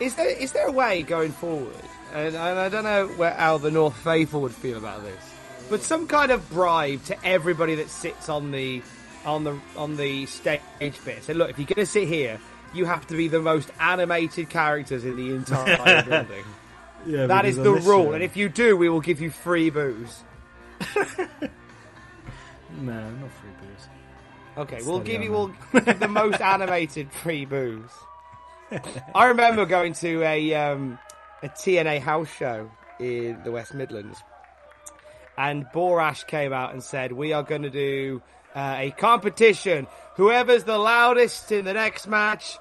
Is 0.00 0.14
there 0.16 0.28
is 0.28 0.52
there 0.52 0.66
a 0.66 0.72
way 0.72 1.02
going 1.02 1.32
forward? 1.32 1.74
And, 2.12 2.34
and 2.34 2.58
I 2.58 2.68
don't 2.68 2.84
know 2.84 3.06
where 3.16 3.32
how 3.32 3.58
the 3.58 3.70
North 3.70 3.96
Faithful 3.96 4.42
would 4.42 4.52
feel 4.52 4.76
about 4.76 5.02
this, 5.02 5.34
but 5.70 5.82
some 5.82 6.06
kind 6.06 6.30
of 6.30 6.48
bribe 6.50 7.04
to 7.04 7.26
everybody 7.26 7.76
that 7.76 7.88
sits 7.88 8.28
on 8.28 8.50
the 8.50 8.82
on 9.24 9.44
the 9.44 9.58
on 9.76 9.96
the 9.96 10.26
stage 10.26 10.60
bit. 11.04 11.22
So 11.22 11.32
look, 11.32 11.50
if 11.50 11.58
you're 11.58 11.66
going 11.66 11.76
to 11.76 11.86
sit 11.86 12.08
here, 12.08 12.38
you 12.74 12.84
have 12.84 13.06
to 13.06 13.16
be 13.16 13.28
the 13.28 13.40
most 13.40 13.70
animated 13.80 14.50
characters 14.50 15.04
in 15.04 15.16
the 15.16 15.34
entire 15.34 16.02
building. 16.08 16.44
Yeah, 17.06 17.26
That 17.26 17.44
is 17.44 17.56
the 17.56 17.72
rule, 17.72 17.82
show- 18.06 18.12
and 18.12 18.22
if 18.22 18.36
you 18.36 18.48
do, 18.48 18.76
we 18.76 18.88
will 18.88 19.00
give 19.00 19.20
you 19.20 19.30
free 19.30 19.70
booze. 19.70 20.22
no, 22.80 23.10
not 23.10 23.30
free 23.30 23.50
booze. 23.60 23.88
Okay, 24.56 24.78
we'll 24.82 25.00
give 25.00 25.22
you 25.22 25.32
we'll 25.32 25.54
give 25.80 25.98
the 26.00 26.08
most 26.08 26.40
animated 26.40 27.12
free 27.12 27.44
booze. 27.44 27.90
I 29.14 29.26
remember 29.26 29.66
going 29.66 29.92
to 29.94 30.22
a 30.22 30.54
um, 30.54 30.98
a 31.42 31.48
TNA 31.48 32.00
house 32.00 32.28
show 32.36 32.70
in 33.00 33.40
the 33.44 33.50
West 33.50 33.74
Midlands, 33.74 34.18
and 35.36 35.66
Borash 35.74 36.26
came 36.26 36.52
out 36.52 36.72
and 36.72 36.82
said, 36.82 37.12
"We 37.12 37.32
are 37.32 37.42
going 37.42 37.62
to 37.62 37.70
do 37.70 38.22
uh, 38.54 38.76
a 38.78 38.90
competition. 38.92 39.86
Whoever's 40.16 40.64
the 40.64 40.78
loudest 40.78 41.50
in 41.50 41.64
the 41.64 41.74
next 41.74 42.06
match 42.06 42.56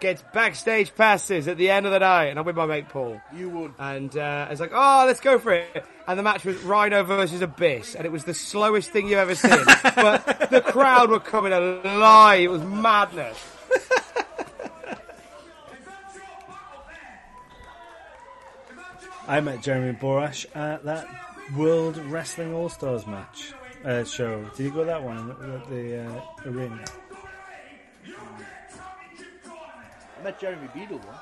gets 0.00 0.22
backstage 0.32 0.94
passes 0.94 1.48
at 1.48 1.56
the 1.56 1.70
end 1.70 1.86
of 1.86 1.92
the 1.92 1.98
night." 1.98 2.26
And 2.26 2.38
I'm 2.38 2.44
with 2.44 2.56
my 2.56 2.66
mate 2.66 2.88
Paul. 2.88 3.20
You 3.34 3.50
would. 3.50 3.74
And 3.78 4.16
uh, 4.16 4.46
I 4.48 4.50
was 4.50 4.60
like, 4.60 4.72
oh, 4.72 5.04
let's 5.06 5.20
go 5.20 5.38
for 5.38 5.52
it. 5.52 5.84
And 6.06 6.18
the 6.18 6.22
match 6.22 6.44
was 6.44 6.56
Rhino 6.62 7.02
versus 7.02 7.42
Abyss, 7.42 7.94
and 7.94 8.06
it 8.06 8.12
was 8.12 8.24
the 8.24 8.34
slowest 8.34 8.90
thing 8.90 9.08
you've 9.08 9.18
ever 9.18 9.34
seen. 9.34 9.50
but 9.82 10.50
the 10.50 10.62
crowd 10.64 11.10
were 11.10 11.20
coming 11.20 11.52
alive. 11.52 12.40
It 12.40 12.48
was 12.48 12.62
madness. 12.62 13.38
I 19.28 19.40
met 19.40 19.62
Jeremy 19.62 19.92
Borash 19.92 20.46
at 20.56 20.84
that 20.84 21.06
World 21.54 21.98
Wrestling 21.98 22.54
All 22.54 22.70
Stars 22.70 23.06
match 23.06 23.52
uh, 23.84 24.02
show. 24.04 24.42
Did 24.56 24.64
you 24.64 24.70
go 24.70 24.80
to 24.80 24.86
that 24.86 25.02
one 25.02 25.30
at 25.30 25.68
the 25.68 26.06
uh, 26.06 26.50
arena? 26.50 26.82
I 30.18 30.22
met 30.22 30.40
Jeremy 30.40 30.68
Beadle 30.74 30.98
once. 30.98 31.18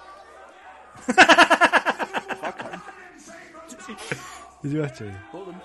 Did 4.63 4.73
you 4.73 4.83
actually? 4.83 5.13
Portland. 5.31 5.61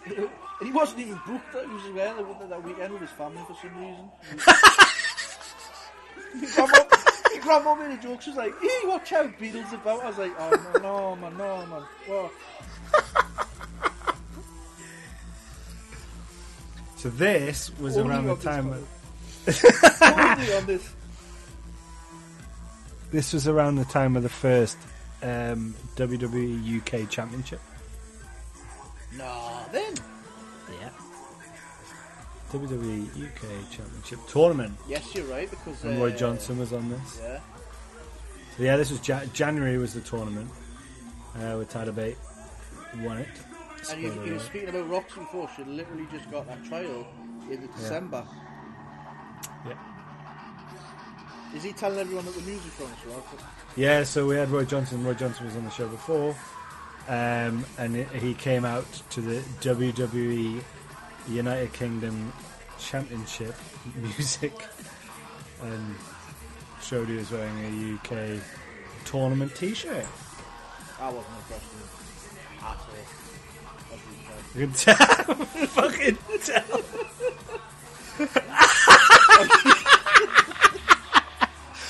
and 0.00 0.28
he 0.62 0.70
wasn't 0.70 1.00
even 1.00 1.20
booked. 1.26 1.52
He 1.52 1.66
was 1.66 1.82
there 1.94 2.14
that, 2.48 2.62
weekend 2.62 2.92
with 2.92 3.02
his 3.02 3.10
family 3.10 3.42
for 3.46 3.56
some 3.60 3.76
reason. 3.80 4.08
he 6.40 6.46
grabbed 6.54 6.78
up, 6.78 6.92
he 7.32 7.38
grabbed 7.40 7.66
up 7.66 7.80
in 7.80 7.90
the 7.90 7.96
jokes. 7.96 8.24
She 8.24 8.30
was 8.30 8.36
like, 8.36 8.54
"Hey, 8.60 8.80
watch 8.84 9.12
out, 9.12 9.38
Beadle's 9.38 9.72
about." 9.72 10.04
I 10.04 10.08
was 10.08 10.18
like, 10.18 10.32
"Oh 10.38 10.50
no, 10.74 10.80
no 10.80 11.16
man, 11.16 11.36
no 11.36 11.66
man, 11.66 11.82
what?" 12.06 12.32
So 16.96 17.10
this 17.10 17.70
was 17.78 17.96
Only 17.98 18.10
around 18.10 18.26
the 18.26 18.36
time. 18.36 18.70
one. 18.70 18.86
This. 19.46 20.92
This 23.12 23.32
was 23.32 23.46
around 23.46 23.76
the 23.76 23.84
time 23.84 24.16
of 24.16 24.22
the 24.22 24.28
first 24.28 24.76
um, 25.22 25.74
WWE 25.94 26.78
UK 26.78 27.08
Championship. 27.08 27.60
Nah, 29.16 29.64
then. 29.72 29.94
Yeah. 30.80 30.90
WWE 32.52 33.06
UK 33.08 33.70
Championship 33.70 34.18
tournament. 34.28 34.76
Yes, 34.88 35.14
you're 35.14 35.24
right 35.26 35.48
because 35.48 35.84
And 35.84 36.00
Roy 36.00 36.12
uh, 36.12 36.16
Johnson 36.16 36.58
was 36.58 36.72
on 36.72 36.88
this. 36.90 37.20
Yeah. 37.22 37.40
So 38.56 38.62
yeah, 38.62 38.76
this 38.76 38.90
was 38.90 39.06
ja- 39.06 39.24
January 39.32 39.78
was 39.78 39.94
the 39.94 40.00
tournament. 40.00 40.50
Uh, 41.36 41.56
with 41.58 41.68
Tyler 41.68 41.92
Bate 41.92 42.16
won 43.02 43.18
it. 43.18 43.28
And 43.90 44.02
you, 44.02 44.24
you 44.24 44.32
were 44.34 44.38
speaking 44.38 44.70
about 44.70 44.88
Roxy 44.88 45.20
before. 45.20 45.48
She 45.54 45.64
literally 45.64 46.06
just 46.10 46.30
got 46.30 46.46
that 46.48 46.64
trial 46.64 47.06
in 47.50 47.60
the 47.60 47.68
December. 47.68 48.26
Is 51.56 51.62
he 51.62 51.72
telling 51.72 51.98
everyone 51.98 52.24
that 52.26 52.34
the 52.34 52.42
music's 52.42 52.78
on 52.82 52.88
as? 53.06 53.24
Yeah, 53.76 54.04
so 54.04 54.26
we 54.26 54.36
had 54.36 54.50
Roy 54.50 54.64
Johnson. 54.66 55.02
Roy 55.04 55.14
Johnson 55.14 55.46
was 55.46 55.56
on 55.56 55.64
the 55.64 55.70
show 55.70 55.88
before, 55.88 56.36
um, 57.08 57.64
and 57.78 57.96
he- 57.96 58.18
he 58.18 58.34
came 58.34 58.64
out 58.66 58.84
to 59.10 59.20
the 59.22 59.40
WWE 59.60 60.62
United 61.28 61.72
Kingdom 61.72 62.32
Championship 62.78 63.54
music 63.96 64.52
and 65.62 65.96
showed 66.82 67.08
he 67.08 67.16
was 67.16 67.30
wearing 67.30 67.58
a 67.58 67.94
UK 67.94 68.38
tournament 69.06 69.54
T-shirt. 69.56 70.04
I 71.00 71.10
wasn't 71.10 71.36
impressed 71.38 71.64
with 71.72 71.80
him 71.80 72.60
at 72.60 72.76
all. 72.76 72.76
As 73.92 74.00
you 74.04 74.18
said. 74.28 74.60
You 74.60 74.66
can 74.66 74.74
tell, 74.76 75.34
fucking 75.68 76.18
tell. 76.44 76.82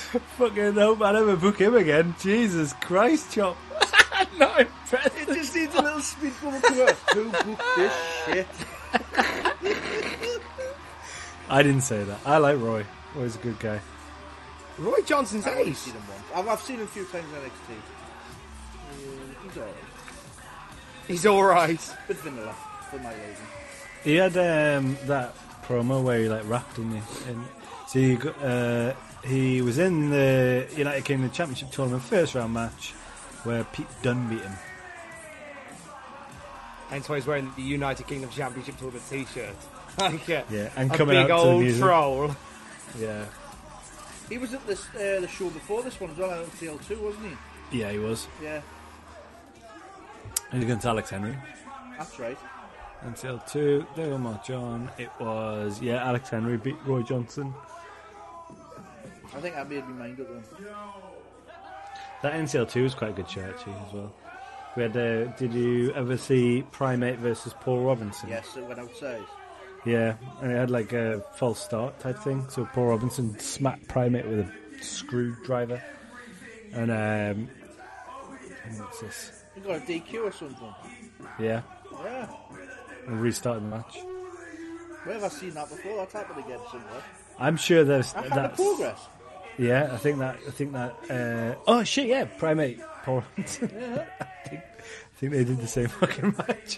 fucking 0.37 0.73
hope 0.73 1.01
I 1.01 1.11
never 1.11 1.35
book 1.35 1.59
him 1.59 1.75
again. 1.75 2.15
Jesus 2.19 2.73
Christ, 2.73 3.33
chop. 3.33 3.57
Not 4.37 4.61
impressed. 4.61 5.17
It 5.17 5.27
just 5.27 5.55
needs 5.55 5.75
a 5.75 5.81
little 5.81 5.99
speed 6.01 6.33
bubble 6.41 6.61
to 6.61 6.85
it. 6.87 6.95
Who 7.13 7.29
booked 7.29 7.61
this 7.75 7.93
shit? 8.25 8.47
I 11.49 11.63
didn't 11.63 11.81
say 11.81 12.03
that. 12.03 12.19
I 12.25 12.37
like 12.37 12.57
Roy. 12.59 12.85
Roy's 13.15 13.35
a 13.35 13.39
good 13.39 13.59
guy. 13.59 13.79
Roy 14.77 15.01
Johnson's 15.05 15.45
I've 15.45 15.57
only 15.57 15.71
ace. 15.71 15.79
seen 15.79 15.93
him 15.93 16.03
once. 16.09 16.23
I've, 16.35 16.47
I've 16.47 16.61
seen 16.61 16.77
him 16.77 16.83
a 16.83 16.87
few 16.87 17.05
times 17.05 17.25
in 17.33 17.39
NXT. 17.49 17.81
He's 19.43 19.57
alright. 19.57 19.75
He's 21.07 21.25
all 21.25 21.43
right. 21.43 21.95
Bit 22.07 22.17
vanilla 22.17 22.55
for 22.89 22.99
my 22.99 23.11
lady. 23.11 23.35
He 24.03 24.15
had 24.15 24.37
um, 24.37 24.97
that 25.05 25.35
promo 25.63 26.03
where 26.03 26.19
he 26.19 26.29
like 26.29 26.47
rapped, 26.47 26.75
didn't 26.75 26.97
he? 26.97 27.29
And 27.29 27.45
so 27.87 27.99
you 27.99 28.17
got, 28.17 28.43
uh, 28.43 28.93
he 29.27 29.61
was 29.61 29.77
in 29.77 30.09
the 30.09 30.67
United 30.75 31.05
Kingdom 31.05 31.29
Championship 31.31 31.71
tournament 31.71 32.03
first 32.03 32.35
round 32.35 32.53
match 32.53 32.91
where 33.43 33.63
Pete 33.65 33.87
Dunne 34.01 34.27
beat 34.29 34.41
him. 34.41 34.53
Hence 36.89 37.09
why 37.09 37.15
he's 37.17 37.27
wearing 37.27 37.51
the 37.55 37.61
United 37.63 38.07
Kingdom 38.07 38.29
Championship 38.29 38.77
Tournament 38.77 39.03
T-shirt. 39.09 39.55
like 39.99 40.29
a, 40.29 40.45
Yeah, 40.49 40.69
and 40.77 40.91
a 40.91 40.97
coming 40.97 41.21
big 41.21 41.29
out 41.31 41.43
to 41.43 41.49
the 41.49 41.57
music. 41.59 41.81
troll. 41.83 42.35
Yeah, 42.97 43.25
He 44.29 44.37
was 44.37 44.53
at 44.53 44.65
this 44.65 44.87
uh, 44.95 45.19
the 45.19 45.27
show 45.27 45.49
before 45.49 45.83
this 45.83 45.99
one 45.99 46.09
as 46.11 46.17
well, 46.17 46.45
NCL2, 46.45 47.01
wasn't 47.01 47.35
he? 47.71 47.79
yeah, 47.81 47.91
he 47.91 47.99
was. 47.99 48.27
Yeah, 48.41 48.61
And 50.51 50.61
He's 50.61 50.63
against 50.63 50.85
Alex 50.85 51.09
Henry. 51.09 51.35
that's 51.97 52.17
right. 52.17 52.37
NCL 53.05 53.45
two, 53.51 53.85
they 53.97 54.07
were 54.07 54.17
Mark 54.17 54.45
John. 54.45 54.89
It 54.97 55.09
was 55.19 55.81
yeah, 55.81 56.03
Alex 56.07 56.29
Henry 56.29 56.55
beat 56.57 56.77
Roy 56.85 57.01
Johnson. 57.03 57.53
I 59.35 59.39
think 59.41 59.55
I 59.57 59.63
made 59.63 59.87
me 59.87 59.93
mind 59.93 60.19
up 60.19 60.27
then. 60.29 60.43
That 62.23 62.33
NCL 62.33 62.69
two 62.69 62.83
was 62.83 62.95
quite 62.95 63.11
a 63.11 63.13
good 63.13 63.29
show 63.29 63.41
actually 63.41 63.73
as 63.87 63.93
well. 63.93 64.13
We 64.75 64.83
had. 64.83 64.95
Uh, 64.97 65.25
did 65.37 65.53
you 65.53 65.91
ever 65.93 66.17
see 66.17 66.63
Primate 66.71 67.19
versus 67.19 67.53
Paul 67.61 67.83
Robinson? 67.83 68.29
Yes, 68.29 68.55
it 68.55 68.63
went 68.63 68.79
outside. 68.79 69.23
Yeah, 69.85 70.15
and 70.41 70.51
it 70.51 70.55
had 70.55 70.69
like 70.71 70.93
a 70.93 71.23
false 71.35 71.59
start 71.63 71.99
type 71.99 72.17
thing. 72.19 72.45
So 72.49 72.65
Paul 72.73 72.87
Robinson 72.87 73.37
smacked 73.39 73.87
Primate 73.87 74.25
with 74.27 74.39
a 74.39 74.83
screwdriver, 74.83 75.81
and 76.73 76.91
um, 76.91 77.49
what's 78.77 78.99
this? 79.01 79.31
You 79.55 79.61
got 79.63 79.77
a 79.77 79.79
DQ 79.79 80.13
or 80.25 80.31
something. 80.31 80.73
Yeah, 81.39 81.61
Yeah. 82.03 82.27
and 83.07 83.21
restarted 83.21 83.63
the 83.63 83.67
match. 83.77 83.97
Where 85.03 85.13
have 85.15 85.23
I 85.23 85.29
seen 85.29 85.53
that 85.53 85.69
before? 85.69 85.95
That's 85.97 86.13
happened 86.13 86.43
again 86.45 86.59
somewhere. 86.69 87.03
I'm 87.39 87.55
sure 87.57 87.83
there's 87.83 88.13
that's 88.13 88.55
progress. 88.55 88.99
Yeah. 89.57 89.89
I 89.91 89.97
think 89.97 90.19
that 90.19 90.37
I 90.47 90.51
think 90.51 90.73
that. 90.73 90.95
Uh, 91.09 91.55
oh 91.67 91.83
shit! 91.83 92.07
Yeah, 92.07 92.25
Primate 92.25 92.79
Robinson. 93.05 93.71
I, 94.19 94.25
think, 94.47 94.61
I 94.61 95.17
think 95.17 95.31
they 95.31 95.43
did 95.43 95.59
the 95.59 95.67
same 95.67 95.87
fucking 95.99 96.35
match. 96.37 96.75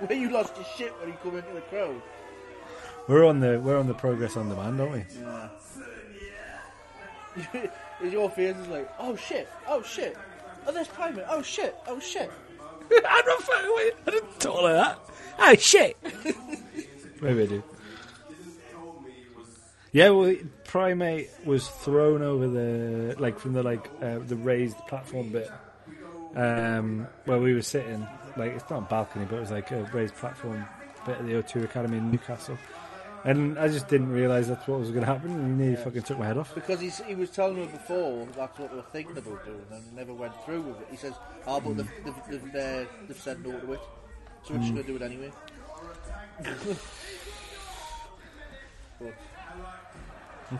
Where 0.00 0.18
you 0.18 0.30
lost 0.30 0.56
your 0.56 0.66
shit 0.76 0.92
when 1.00 1.08
you 1.08 1.16
come 1.22 1.36
into 1.36 1.52
the 1.52 1.60
crowd. 1.62 2.00
We're 3.08 3.26
on 3.26 3.40
the 3.40 3.60
we're 3.60 3.78
on 3.78 3.86
the 3.86 3.94
progress 3.94 4.36
on 4.36 4.48
demand, 4.48 4.80
aren't 4.80 4.92
we? 4.92 5.04
Yeah. 5.20 5.48
Is 8.02 8.12
your 8.12 8.30
face 8.30 8.56
is 8.56 8.68
like, 8.68 8.88
oh 8.98 9.16
shit, 9.16 9.48
oh 9.68 9.82
shit, 9.82 10.16
oh 10.66 10.72
there's 10.72 10.88
Primate, 10.88 11.24
oh 11.28 11.42
shit, 11.42 11.74
oh 11.86 11.98
shit. 12.00 12.30
I'm 12.90 13.26
not 13.26 13.42
fucking 13.42 13.72
with 13.74 13.94
I 14.06 14.10
didn't 14.10 14.40
talk 14.40 14.62
like 14.62 14.74
that. 14.74 14.98
Oh 15.38 15.54
shit. 15.54 15.96
Maybe 17.20 17.42
I 17.42 17.46
do. 17.46 17.62
Yeah, 19.94 20.10
well, 20.10 20.34
Primate 20.64 21.30
was 21.44 21.68
thrown 21.68 22.20
over 22.20 22.48
the 22.48 23.14
like 23.20 23.38
from 23.38 23.52
the 23.52 23.62
like 23.62 23.88
uh, 24.02 24.18
the 24.18 24.34
raised 24.34 24.76
platform 24.88 25.28
bit 25.28 25.48
um, 26.34 27.06
where 27.26 27.38
we 27.38 27.54
were 27.54 27.62
sitting. 27.62 28.04
Like 28.36 28.54
it's 28.54 28.68
not 28.68 28.78
a 28.78 28.86
balcony, 28.86 29.24
but 29.24 29.36
it 29.36 29.40
was 29.40 29.52
like 29.52 29.70
a 29.70 29.84
raised 29.92 30.16
platform 30.16 30.66
bit 31.06 31.20
of 31.20 31.26
the 31.26 31.34
O2 31.34 31.62
Academy 31.62 31.98
in 31.98 32.10
Newcastle. 32.10 32.58
And 33.22 33.56
I 33.56 33.68
just 33.68 33.86
didn't 33.86 34.10
realise 34.10 34.48
that's 34.48 34.66
what 34.66 34.80
was 34.80 34.90
going 34.90 35.02
to 35.02 35.06
happen. 35.06 35.30
And 35.30 35.60
he 35.60 35.64
nearly 35.64 35.82
fucking 35.82 36.02
took 36.02 36.18
my 36.18 36.26
head 36.26 36.38
off. 36.38 36.52
Because 36.56 36.80
he's, 36.80 36.98
he 37.04 37.14
was 37.14 37.30
telling 37.30 37.54
me 37.54 37.66
before 37.66 38.26
that's 38.36 38.58
what 38.58 38.70
they 38.70 38.76
were 38.76 38.82
thinking 38.82 39.16
about 39.16 39.46
doing 39.46 39.64
and 39.70 39.94
never 39.94 40.12
went 40.12 40.34
through 40.44 40.62
with 40.62 40.80
it. 40.80 40.88
He 40.90 40.96
says, 40.96 41.14
oh, 41.46 41.60
but 41.60 41.76
they've, 41.76 41.90
they've, 42.04 42.42
they've, 42.42 42.54
uh, 42.56 42.84
they've 43.06 43.20
said 43.20 43.46
no 43.46 43.58
to 43.60 43.72
it. 43.74 43.80
So 44.42 44.54
we're 44.54 44.60
just 44.60 44.74
going 44.74 44.84
to 44.84 44.92
do 44.92 44.96
it 44.96 45.02
anyway. 45.02 45.32
But 49.00 49.14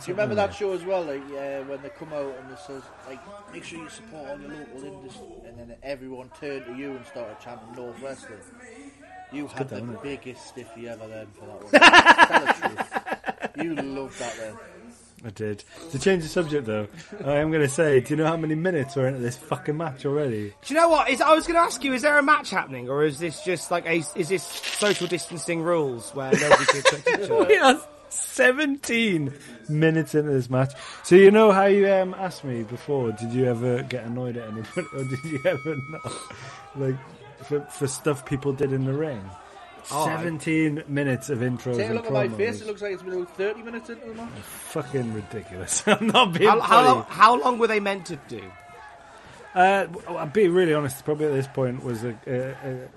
do 0.00 0.04
you 0.08 0.14
remember 0.14 0.34
that 0.36 0.54
show 0.54 0.72
as 0.72 0.84
well? 0.84 1.02
Like 1.02 1.22
uh, 1.22 1.62
when 1.64 1.82
they 1.82 1.88
come 1.90 2.12
out 2.12 2.34
and 2.40 2.50
they 2.50 2.56
says 2.66 2.82
like, 3.08 3.20
make 3.52 3.64
sure 3.64 3.80
you 3.80 3.88
support 3.88 4.28
all 4.28 4.38
your 4.40 4.50
local 4.50 4.84
industry, 4.84 5.26
and 5.46 5.58
then 5.58 5.76
everyone 5.82 6.30
turned 6.40 6.64
to 6.66 6.74
you 6.74 6.92
and 6.96 7.06
started 7.06 7.36
chanting 7.42 7.74
North 7.76 8.00
Wrestling. 8.02 8.38
You 9.32 9.46
had 9.48 9.68
the 9.68 9.76
isn't 9.76 9.94
it? 9.94 10.02
biggest 10.02 10.46
stiffy 10.46 10.88
ever 10.88 11.06
then 11.08 11.26
for 11.38 11.46
that 11.46 11.62
one. 11.64 11.70
Tell 12.28 12.70
the 12.70 13.54
truth. 13.54 13.66
You 13.66 13.74
loved 13.74 14.18
that 14.20 14.36
then. 14.38 14.54
I 15.26 15.30
did. 15.30 15.64
To 15.92 15.98
change 15.98 16.22
the 16.22 16.28
subject 16.28 16.66
though, 16.66 16.86
I 17.24 17.36
am 17.36 17.50
going 17.50 17.62
to 17.62 17.68
say, 17.68 18.00
do 18.00 18.10
you 18.10 18.16
know 18.16 18.26
how 18.26 18.36
many 18.36 18.54
minutes 18.54 18.94
we're 18.94 19.08
into 19.08 19.20
this 19.20 19.38
fucking 19.38 19.74
match 19.76 20.04
already? 20.04 20.52
Do 20.66 20.74
you 20.74 20.78
know 20.78 20.90
what? 20.90 21.08
Is, 21.08 21.22
I 21.22 21.32
was 21.34 21.46
going 21.46 21.54
to 21.54 21.62
ask 21.62 21.82
you: 21.82 21.94
Is 21.94 22.02
there 22.02 22.18
a 22.18 22.22
match 22.22 22.50
happening, 22.50 22.90
or 22.90 23.04
is 23.04 23.18
this 23.18 23.42
just 23.42 23.70
like 23.70 23.86
a? 23.86 24.02
Is 24.16 24.28
this 24.28 24.42
social 24.42 25.06
distancing 25.06 25.62
rules 25.62 26.14
where 26.14 26.30
nobody 26.30 26.64
can 26.66 26.82
touch 26.82 27.00
each 27.08 27.20
other? 27.30 27.44
We 27.46 27.56
are 27.56 27.80
17 28.08 29.32
minutes 29.68 30.14
into 30.14 30.30
this 30.30 30.50
match. 30.50 30.72
So 31.02 31.16
you 31.16 31.30
know 31.30 31.52
how 31.52 31.66
you 31.66 31.90
um, 31.90 32.14
asked 32.14 32.44
me 32.44 32.62
before, 32.62 33.12
did 33.12 33.32
you 33.32 33.46
ever 33.46 33.82
get 33.82 34.04
annoyed 34.04 34.36
at 34.36 34.48
anybody, 34.48 34.86
or 34.92 35.04
did 35.04 35.24
you 35.24 35.40
ever 35.44 35.76
not? 35.90 36.12
Like, 36.76 36.96
for, 37.44 37.60
for 37.62 37.86
stuff 37.86 38.24
people 38.24 38.52
did 38.52 38.72
in 38.72 38.84
the 38.84 38.92
ring. 38.92 39.22
Oh, 39.92 40.04
I- 40.04 40.16
17 40.16 40.84
minutes 40.88 41.28
of 41.28 41.40
intros 41.40 41.76
Take 41.76 41.90
a 41.90 41.94
look 41.94 42.06
at 42.06 42.12
my 42.12 42.28
face. 42.28 42.60
It 42.60 42.66
looks 42.66 42.80
like 42.82 42.92
it's 42.94 43.02
been 43.02 43.26
30 43.26 43.62
minutes 43.62 43.90
into 43.90 44.06
the 44.06 44.14
match. 44.14 44.30
fucking 44.40 45.12
ridiculous. 45.12 45.82
I'm 45.86 46.06
not 46.06 46.32
being 46.32 46.48
How, 46.48 46.60
how, 46.60 46.84
long, 46.84 47.06
how 47.08 47.40
long 47.40 47.58
were 47.58 47.66
they 47.66 47.80
meant 47.80 48.06
to 48.06 48.16
do? 48.28 48.42
Uh, 49.54 49.86
I'll 50.08 50.26
be 50.26 50.48
really 50.48 50.74
honest. 50.74 51.04
Probably 51.04 51.26
at 51.26 51.32
this 51.32 51.46
point 51.46 51.84
was 51.84 52.02
a, 52.02 52.18
a, 52.26 52.50
a 52.68 52.88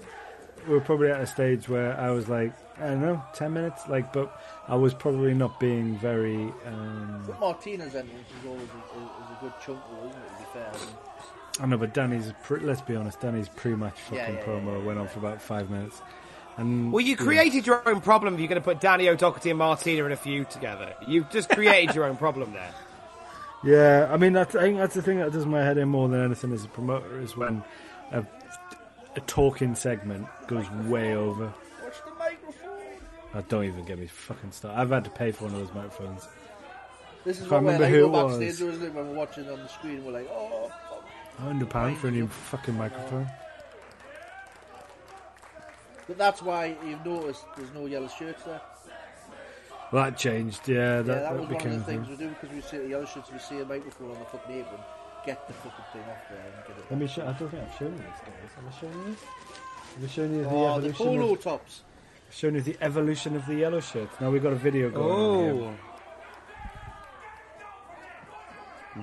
we 0.68 0.74
were 0.74 0.82
probably 0.82 1.12
at 1.12 1.22
a 1.22 1.28
stage 1.28 1.70
where 1.70 1.98
I 2.00 2.10
was 2.12 2.28
like, 2.28 2.54
I 2.80 2.88
don't 2.90 3.02
know, 3.02 3.24
ten 3.34 3.54
minutes. 3.54 3.88
Like, 3.88 4.14
but 4.14 4.40
I 4.68 4.76
was 4.76 4.94
probably 4.94 5.34
not 5.34 5.60
being 5.60 5.98
very. 5.98 6.54
Um, 6.66 7.24
But 7.28 7.40
Martina's 7.40 7.96
entrance 7.96 8.28
is 8.40 8.48
always 8.48 8.62
a, 8.64 8.98
is 8.98 9.38
a 9.38 9.38
good 9.42 9.54
chunk, 9.66 9.80
though, 9.92 10.08
isn't 10.08 10.22
it? 10.22 10.30
To 10.30 10.38
be 10.40 10.46
fair. 10.54 10.68
I 10.70 10.86
mean, 10.86 10.96
I 11.60 11.66
know, 11.66 11.78
but 11.78 11.94
Danny's. 11.94 12.34
Pre- 12.44 12.60
let's 12.62 12.82
be 12.82 12.96
honest. 12.96 13.20
Danny's 13.20 13.50
pre-match 13.50 14.00
fucking 14.02 14.18
Yeah, 14.18 14.32
yeah, 14.32 14.44
promo 14.44 14.66
yeah, 14.66 14.78
yeah, 14.78 14.84
went 14.84 15.00
on 15.00 15.08
for 15.08 15.20
about 15.20 15.42
five 15.42 15.70
minutes. 15.70 16.02
And 16.58 16.92
Well, 16.92 17.06
you 17.06 17.16
created 17.16 17.68
your 17.68 17.88
own 17.88 18.02
problem 18.02 18.34
if 18.34 18.40
you're 18.40 18.50
going 18.50 18.62
to 18.62 18.66
put 18.66 18.82
Danny 18.82 19.08
O'Doherty 19.10 19.52
and 19.52 19.60
Martina 19.60 20.06
in 20.06 20.12
a 20.12 20.16
feud 20.16 20.50
together. 20.50 20.94
You've 21.08 21.30
just 21.30 21.50
created 21.50 21.94
your 21.96 22.06
own 22.06 22.18
problem 22.18 22.54
there. 22.54 22.74
Yeah, 23.64 24.08
I 24.12 24.18
mean, 24.18 24.34
that's, 24.34 24.56
I 24.56 24.62
think 24.62 24.78
that's 24.78 24.96
the 24.96 25.02
thing 25.02 25.18
that 25.20 25.32
does 25.32 25.46
my 25.46 25.64
head 25.64 25.78
in 25.78 25.90
more 25.90 26.08
than 26.10 26.24
anything 26.24 26.52
as 26.54 26.64
a 26.66 26.68
promoter 26.68 27.20
is 27.20 27.36
when 27.38 27.64
a, 28.12 28.24
a 29.16 29.20
talking 29.22 29.76
segment 29.76 30.28
goes 30.48 30.70
way 30.72 31.16
over. 31.16 31.54
I 33.38 33.42
don't 33.42 33.66
even 33.66 33.86
get 33.86 34.00
me 34.00 34.08
fucking 34.08 34.52
started. 34.52 34.80
I've 34.80 34.90
had 34.90 35.04
to 35.04 35.12
pay 35.12 35.32
for 35.32 35.46
one 35.46 35.54
of 35.54 35.60
those 35.60 35.74
microphones. 35.76 36.28
This 37.24 37.38
is 37.40 37.48
Can't 37.48 37.64
we're 37.64 37.74
remember 37.74 37.84
like, 37.84 37.94
who 37.94 38.06
it 38.06 38.10
was. 38.10 38.40
backstage, 38.40 38.68
isn't 38.68 38.84
it? 38.84 38.94
When 38.96 39.10
we're 39.10 39.14
watching 39.16 39.50
on 39.50 39.60
the 39.60 39.68
screen, 39.68 40.04
we're 40.04 40.14
like, 40.14 40.28
oh, 40.32 40.72
hundred 41.38 41.70
pound 41.70 41.98
for 42.00 42.08
a 42.08 42.12
new 42.12 42.26
fucking 42.28 42.76
microphone. 42.76 43.28
But 46.08 46.18
that's 46.18 46.42
why 46.42 46.76
you've 46.84 47.06
noticed 47.06 47.46
there's 47.56 47.72
no 47.74 47.86
yellow 47.86 48.08
shirts 48.08 48.42
there. 48.44 48.62
Well, 49.92 50.06
that 50.06 50.18
changed. 50.18 50.68
Yeah, 50.68 51.02
that, 51.02 51.06
yeah, 51.08 51.14
that, 51.14 51.22
that 51.22 51.40
was 51.40 51.48
one 51.48 51.68
of 51.68 51.80
the 51.80 51.80
things 51.84 52.10
we 52.10 52.16
do 52.16 52.30
because 52.30 52.50
we 52.56 52.62
see 52.62 52.78
the 52.78 52.88
yellow 52.90 53.06
shirts, 53.06 53.32
we 53.32 53.38
see 53.40 53.60
a 53.60 53.66
microphone 53.66 54.12
on 54.12 54.20
the 54.20 54.26
fucking 54.26 54.56
apron. 54.56 54.82
Get 55.26 55.48
the 55.48 55.54
fucking 55.54 55.86
thing 55.94 56.02
off 56.10 56.24
there 56.30 56.40
and 56.40 56.68
get 56.68 56.78
it. 56.78 56.86
Let 56.90 57.00
me 57.00 57.08
show. 57.08 57.22
I 57.22 57.34
don't 57.34 57.50
think 57.50 57.64
I've 57.64 57.78
shown 57.78 57.92
you 57.92 57.98
this, 57.98 58.20
guys. 58.26 58.52
Have 58.56 58.66
I 58.68 58.80
shown 58.82 59.08
you? 59.08 59.16
Have 59.96 60.04
I 60.04 60.08
shown 60.08 60.34
you 60.34 60.44
the 60.44 60.50
Oh, 60.50 60.80
the 60.82 60.94
polo 60.94 61.34
of, 61.34 61.42
tops. 61.44 61.82
Shown 62.30 62.56
you 62.56 62.62
the 62.62 62.78
evolution 62.82 63.36
of 63.36 63.46
the 63.46 63.56
yellow 63.56 63.80
shirt. 63.80 64.10
Now 64.22 64.32
we've 64.32 64.44
got 64.44 64.54
a 64.54 64.58
video 64.58 64.90
going. 64.90 65.12
on 65.12 65.60
here. 65.60 65.78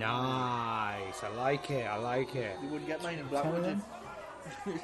Nice. 0.00 1.22
I 1.22 1.28
like 1.36 1.70
it. 1.70 1.86
I 1.86 1.96
like 1.96 2.34
it. 2.34 2.56
You 2.62 2.68
wouldn't 2.68 2.88
get 2.88 3.02
mine 3.02 3.18
in 3.18 3.26
black, 3.28 3.44
would 3.44 3.64
you? 4.66 4.72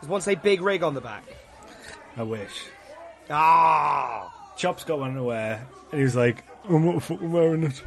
Does 0.00 0.08
one 0.08 0.20
say 0.20 0.34
big 0.34 0.60
rig 0.60 0.82
on 0.82 0.94
the 0.94 1.00
back? 1.00 1.24
I 2.16 2.22
wish. 2.22 2.64
Ah. 3.30 4.32
Chop's 4.56 4.84
got 4.84 4.98
one 4.98 5.14
to 5.14 5.22
wear, 5.22 5.66
and 5.90 5.98
he 5.98 6.04
was 6.04 6.14
like, 6.14 6.44
"I'm 6.68 6.84
not 6.84 7.02
fucking 7.02 7.32
wearing 7.32 7.64
it." 7.64 7.82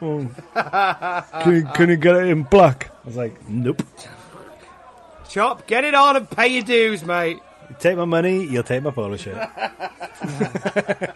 Oh. 0.00 0.28
can, 1.42 1.54
you, 1.54 1.64
can 1.74 1.88
you 1.88 1.96
get 1.96 2.16
it 2.16 2.28
in 2.28 2.42
black? 2.44 2.90
I 3.02 3.06
was 3.06 3.16
like, 3.16 3.48
"Nope." 3.48 3.82
Chop, 5.28 5.66
get 5.66 5.84
it 5.84 5.94
on 5.94 6.16
and 6.16 6.30
pay 6.30 6.48
your 6.48 6.62
dues, 6.62 7.04
mate. 7.04 7.40
You 7.70 7.76
take 7.78 7.96
my 7.96 8.04
money, 8.04 8.44
you'll 8.44 8.62
take 8.62 8.82
my 8.82 8.90
polo 8.90 9.16
shirt. 9.16 9.48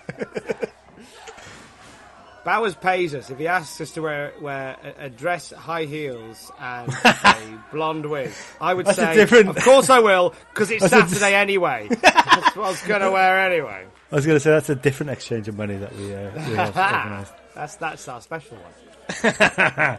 Bowers 2.45 2.75
pays 2.77 3.15
us 3.15 3.29
if 3.31 3.39
he 3.39 3.47
asks 3.47 3.79
us 3.81 3.91
to 3.93 4.01
wear 4.01 4.33
wear 4.41 4.77
a, 4.99 5.05
a 5.07 5.11
dress, 5.11 5.51
high 5.53 5.85
heels, 5.85 6.51
and 6.59 6.91
a 7.05 7.65
blonde 7.73 8.07
wig. 8.07 8.31
I 8.61 8.73
would 8.73 8.87
That's 8.87 8.97
a 8.99 9.03
say, 9.07 9.15
different- 9.17 9.51
of 9.51 9.57
course 9.63 9.91
I 9.91 9.99
will, 9.99 10.35
because 10.55 10.71
it's 10.71 10.81
That's 10.89 10.95
a 10.95 11.01
di- 11.03 11.09
Saturday 11.09 11.35
anyway. 11.35 11.89
That's 12.01 12.57
what 12.57 12.67
I 12.67 12.71
was 12.71 12.83
going 12.83 13.03
to 13.03 13.11
wear 13.11 13.39
anyway. 13.51 13.87
I 14.11 14.15
was 14.15 14.25
going 14.25 14.37
to 14.37 14.41
say 14.41 14.51
that's 14.51 14.71
a 14.71 14.75
different 14.75 15.11
exchange 15.11 15.49
of 15.49 15.59
money 15.59 15.77
that 15.77 15.95
we, 15.95 16.15
uh, 16.15 16.31
we 16.49 16.55
have 16.55 16.75
organised. 16.75 17.33
That's 17.55 17.75
that's 17.77 18.09
our 18.09 18.23
special 18.23 18.57
one. 18.57 19.99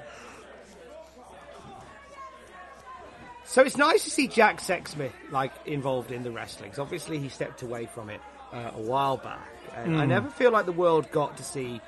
So 3.49 3.61
it's 3.63 3.75
nice 3.77 4.03
to 4.05 4.09
see 4.11 4.27
Jack 4.27 4.59
Sexsmith 4.61 5.11
like 5.31 5.51
involved 5.65 6.11
in 6.11 6.23
the 6.23 6.31
wrestling. 6.31 6.69
'cause 6.71 6.79
obviously, 6.79 7.17
he 7.19 7.27
stepped 7.29 7.61
away 7.63 7.85
from 7.87 8.09
it 8.09 8.21
uh, 8.53 8.71
a 8.75 8.81
while 8.81 9.17
back, 9.17 9.49
and 9.75 9.97
I 9.97 10.05
never 10.05 10.29
feel 10.29 10.51
like 10.51 10.65
the 10.65 10.71
world 10.71 11.11
got 11.11 11.35
to 11.37 11.43
see 11.43 11.81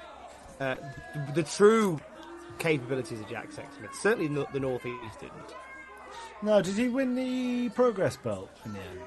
uh, 0.60 0.76
the, 1.36 1.42
the 1.42 1.44
true 1.44 2.00
capabilities 2.60 3.20
of 3.20 3.30
Jack 3.30 3.50
Sexsmith. 3.52 3.94
Certainly, 4.02 4.28
the 4.54 4.60
Northeast 4.60 5.20
didn't. 5.20 5.56
No, 6.44 6.62
did 6.62 6.76
he 6.76 6.90
win 6.90 7.16
the 7.16 7.70
progress 7.70 8.18
belt 8.18 8.50
in 8.66 8.74
the 8.74 8.80
end? 8.80 9.00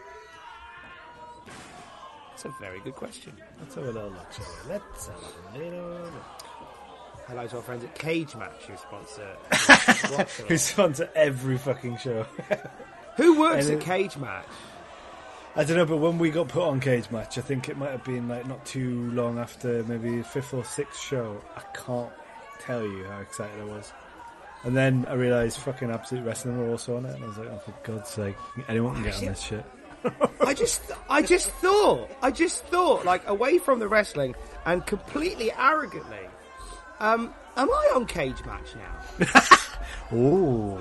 That's 2.31 2.45
a 2.47 2.55
very 2.61 2.81
good 2.81 2.95
question. 2.95 3.33
Let's 3.61 3.75
have 3.77 3.85
a 3.85 3.91
little 3.93 4.11
look, 4.11 4.33
shall 4.33 4.47
we? 4.65 4.73
Let's 4.73 5.07
have 5.07 5.17
a 5.55 5.59
little 5.59 5.89
look. 5.89 6.13
Hello 7.27 7.47
to 7.47 7.57
our 7.57 7.63
friends 7.63 7.85
at 7.85 7.95
Cage 7.95 8.35
Match 8.37 8.53
who 8.69 8.77
sponsor. 8.77 10.27
Who 10.49 10.59
sponsor 10.59 11.09
every 11.15 11.57
fucking 11.57 11.97
show? 11.99 12.27
Who 13.17 13.39
works 13.41 13.67
And 13.67 13.77
at 13.77 13.83
it- 13.83 13.85
Cage 13.85 14.17
Match? 14.19 14.45
I 15.57 15.63
don't 15.65 15.77
know, 15.77 15.87
but 15.87 15.99
when 15.99 16.19
we 16.19 16.31
got 16.31 16.49
put 16.49 16.65
on 16.65 16.81
Cage 16.81 17.11
Match, 17.13 17.39
I 17.39 17.41
think 17.41 17.69
it 17.69 17.79
might 17.79 17.93
have 17.93 18.03
been 18.05 18.29
like 18.29 18.47
not 18.47 18.65
too 18.67 19.11
long 19.13 19.39
after 19.39 19.85
maybe 19.85 20.23
fifth 20.23 20.53
or 20.53 20.65
sixth 20.65 21.01
show. 21.01 21.41
I 21.57 21.61
can't 21.73 22.11
tell 22.61 22.83
you 22.83 23.05
how 23.05 23.21
excited 23.21 23.59
I 23.61 23.65
was. 23.65 23.93
And 24.65 24.77
then 24.77 25.07
I 25.09 25.15
realised 25.15 25.59
fucking 25.59 25.91
Absolute 25.91 26.25
Wrestling 26.27 26.59
were 26.59 26.71
also 26.71 26.97
on 26.97 27.07
it, 27.07 27.15
and 27.15 27.23
I 27.25 27.27
was 27.29 27.39
like, 27.39 27.49
oh, 27.53 27.59
for 27.59 27.75
God's 27.85 28.09
sake, 28.11 28.35
anyone 28.69 28.95
can 28.95 29.05
get 29.05 29.17
on 29.19 29.25
this 29.27 29.41
shit. 29.41 29.65
I 30.41 30.53
just, 30.55 30.83
I 31.09 31.23
just 31.23 31.49
thought, 31.51 32.11
I 32.21 32.31
just 32.31 32.65
thought, 32.67 33.05
like 33.05 33.27
away 33.29 33.59
from 33.59 33.79
the 33.79 33.87
wrestling 33.89 34.35
and 34.67 34.85
completely 34.85 35.53
arrogantly, 35.53 36.19
um, 37.01 37.35
am 37.57 37.71
I 37.71 37.93
on 37.95 38.07
Cage 38.07 38.45
Match 38.45 38.75
now? 38.77 39.27
Ooh. 40.17 40.79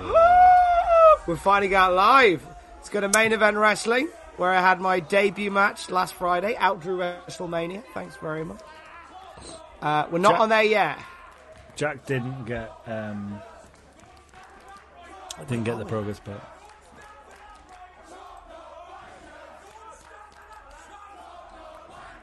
We're 1.26 1.36
finding 1.36 1.74
out 1.74 1.94
live. 1.94 2.46
It's 2.80 2.88
going 2.88 3.10
to 3.10 3.18
main 3.18 3.32
event 3.32 3.56
wrestling 3.56 4.08
where 4.36 4.50
I 4.50 4.60
had 4.60 4.80
my 4.80 5.00
debut 5.00 5.50
match 5.50 5.90
last 5.90 6.14
Friday, 6.14 6.54
Outdrew 6.54 6.98
WrestleMania. 7.26 7.82
Thanks 7.94 8.16
very 8.16 8.44
much. 8.44 8.60
Uh, 9.80 10.06
we're 10.10 10.18
not 10.18 10.32
Jack- 10.32 10.40
on 10.40 10.48
there 10.48 10.62
yet. 10.62 10.98
Jack 11.76 12.06
didn't 12.06 12.44
get 12.44 12.70
um, 12.86 13.40
didn't 15.48 15.64
get 15.64 15.78
the 15.78 15.84
progress 15.84 16.20
belt. 16.20 16.40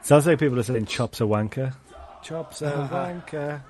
Sounds 0.02 0.26
like 0.26 0.38
people 0.40 0.58
are 0.58 0.62
saying 0.64 0.86
chops 0.86 1.20
a 1.20 1.24
wanker. 1.24 1.74
Chops 2.22 2.62
a 2.62 2.88
wanker. 2.90 3.60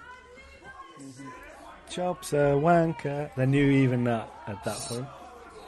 Chops 1.92 2.32
a 2.32 2.56
wanker. 2.56 3.34
They 3.34 3.44
knew 3.44 3.70
even 3.70 4.04
that 4.04 4.32
at 4.46 4.64
that 4.64 4.78
point. 4.78 5.06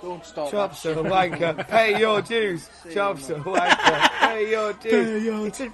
Don't 0.00 0.24
stop. 0.24 0.50
Chops 0.50 0.84
a 0.86 0.94
wanker, 0.94 1.68
pay 1.68 1.98
your 1.98 2.22
dues. 2.22 2.70
Chops 2.92 3.28
a 3.28 3.34
wanker, 3.34 4.08
pay 4.20 4.50
your 4.50 4.72
dues. 4.72 5.22
your 5.22 5.46
It's 5.46 5.60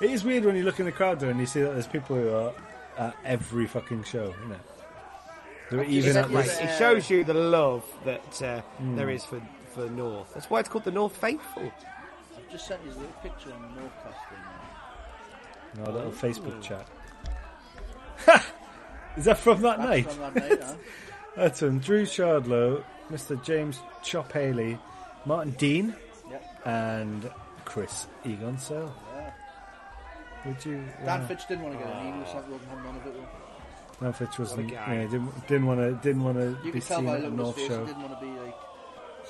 It 0.00 0.10
is 0.10 0.24
weird 0.24 0.44
when 0.44 0.54
you 0.56 0.62
look 0.62 0.78
in 0.80 0.86
the 0.86 0.92
crowd 0.92 1.20
though 1.20 1.28
and 1.28 1.38
you 1.40 1.46
see 1.46 1.60
that 1.60 1.72
there's 1.72 1.86
people 1.86 2.16
who 2.16 2.30
are 2.34 2.52
at 2.96 3.16
every 3.24 3.66
fucking 3.66 4.04
show, 4.04 4.34
isn't 4.40 4.52
it? 4.52 4.60
They're 5.70 5.84
even 5.84 6.12
said 6.14 6.24
at 6.24 6.30
Like, 6.32 6.46
it 6.46 6.78
shows 6.78 7.10
you 7.10 7.22
the 7.24 7.34
love 7.34 7.84
that 8.04 8.42
uh, 8.42 8.62
there 8.94 9.10
is 9.10 9.24
for, 9.24 9.40
for 9.74 9.88
North. 9.90 10.34
That's 10.34 10.50
why 10.50 10.60
it's 10.60 10.68
called 10.68 10.84
the 10.84 10.90
North 10.92 11.16
Faithful. 11.16 11.70
I've 12.36 12.50
just 12.50 12.66
sent 12.66 12.80
you 12.84 12.90
a 12.90 12.94
little 12.94 13.06
picture 13.22 13.52
on 13.52 13.62
the 13.62 13.80
Northcast 13.80 14.14
thing. 15.78 15.86
Our 15.86 15.92
little 15.92 16.12
Facebook 16.12 16.60
chat. 16.62 16.86
is 19.16 19.24
that 19.24 19.38
from 19.38 19.62
that 19.62 19.78
That's 19.78 19.88
night? 19.88 20.12
from 20.12 20.20
that 20.20 20.34
night, 20.50 20.62
huh? 20.62 20.74
That's 21.36 21.62
him. 21.62 21.78
Drew 21.78 22.04
Shardlow, 22.04 22.82
Mr. 23.10 23.42
James 23.44 23.78
Chop 24.02 24.32
Haley, 24.32 24.78
Martin 25.24 25.52
Dean, 25.52 25.94
Yep. 26.30 26.60
and 26.66 27.30
Chris 27.64 28.06
Egon 28.24 28.58
Sale. 28.58 28.92
Yeah. 29.14 29.30
Would 30.46 30.64
you? 30.66 30.82
Dan 31.04 31.20
wow. 31.20 31.26
Fitch 31.26 31.46
didn't 31.48 31.64
want 31.64 31.78
to 31.78 31.84
get 31.84 31.94
a 31.96 32.04
needle, 32.04 32.24
so 32.26 32.32
that 32.34 32.48
wasn't 32.48 32.84
none 32.84 32.96
of 32.96 33.06
it. 33.06 33.14
though. 33.14 34.04
Dan 34.04 34.12
Fitch 34.12 34.38
wasn't. 34.38 34.70
Yeah, 34.70 34.94
didn't 35.04 35.46
didn't 35.48 35.66
want 35.66 35.80
to 35.80 35.92
didn't 36.06 36.22
want 36.24 36.38
to 36.38 36.70
be 36.72 36.80
seen 36.80 37.08
at 37.08 37.20
the 37.20 37.28
looking 37.28 37.36
North 37.36 37.58
Show. 37.58 37.84
didn't 37.86 38.02
want 38.02 38.20
to 38.20 38.26
be 38.26 38.32
like 38.40 38.54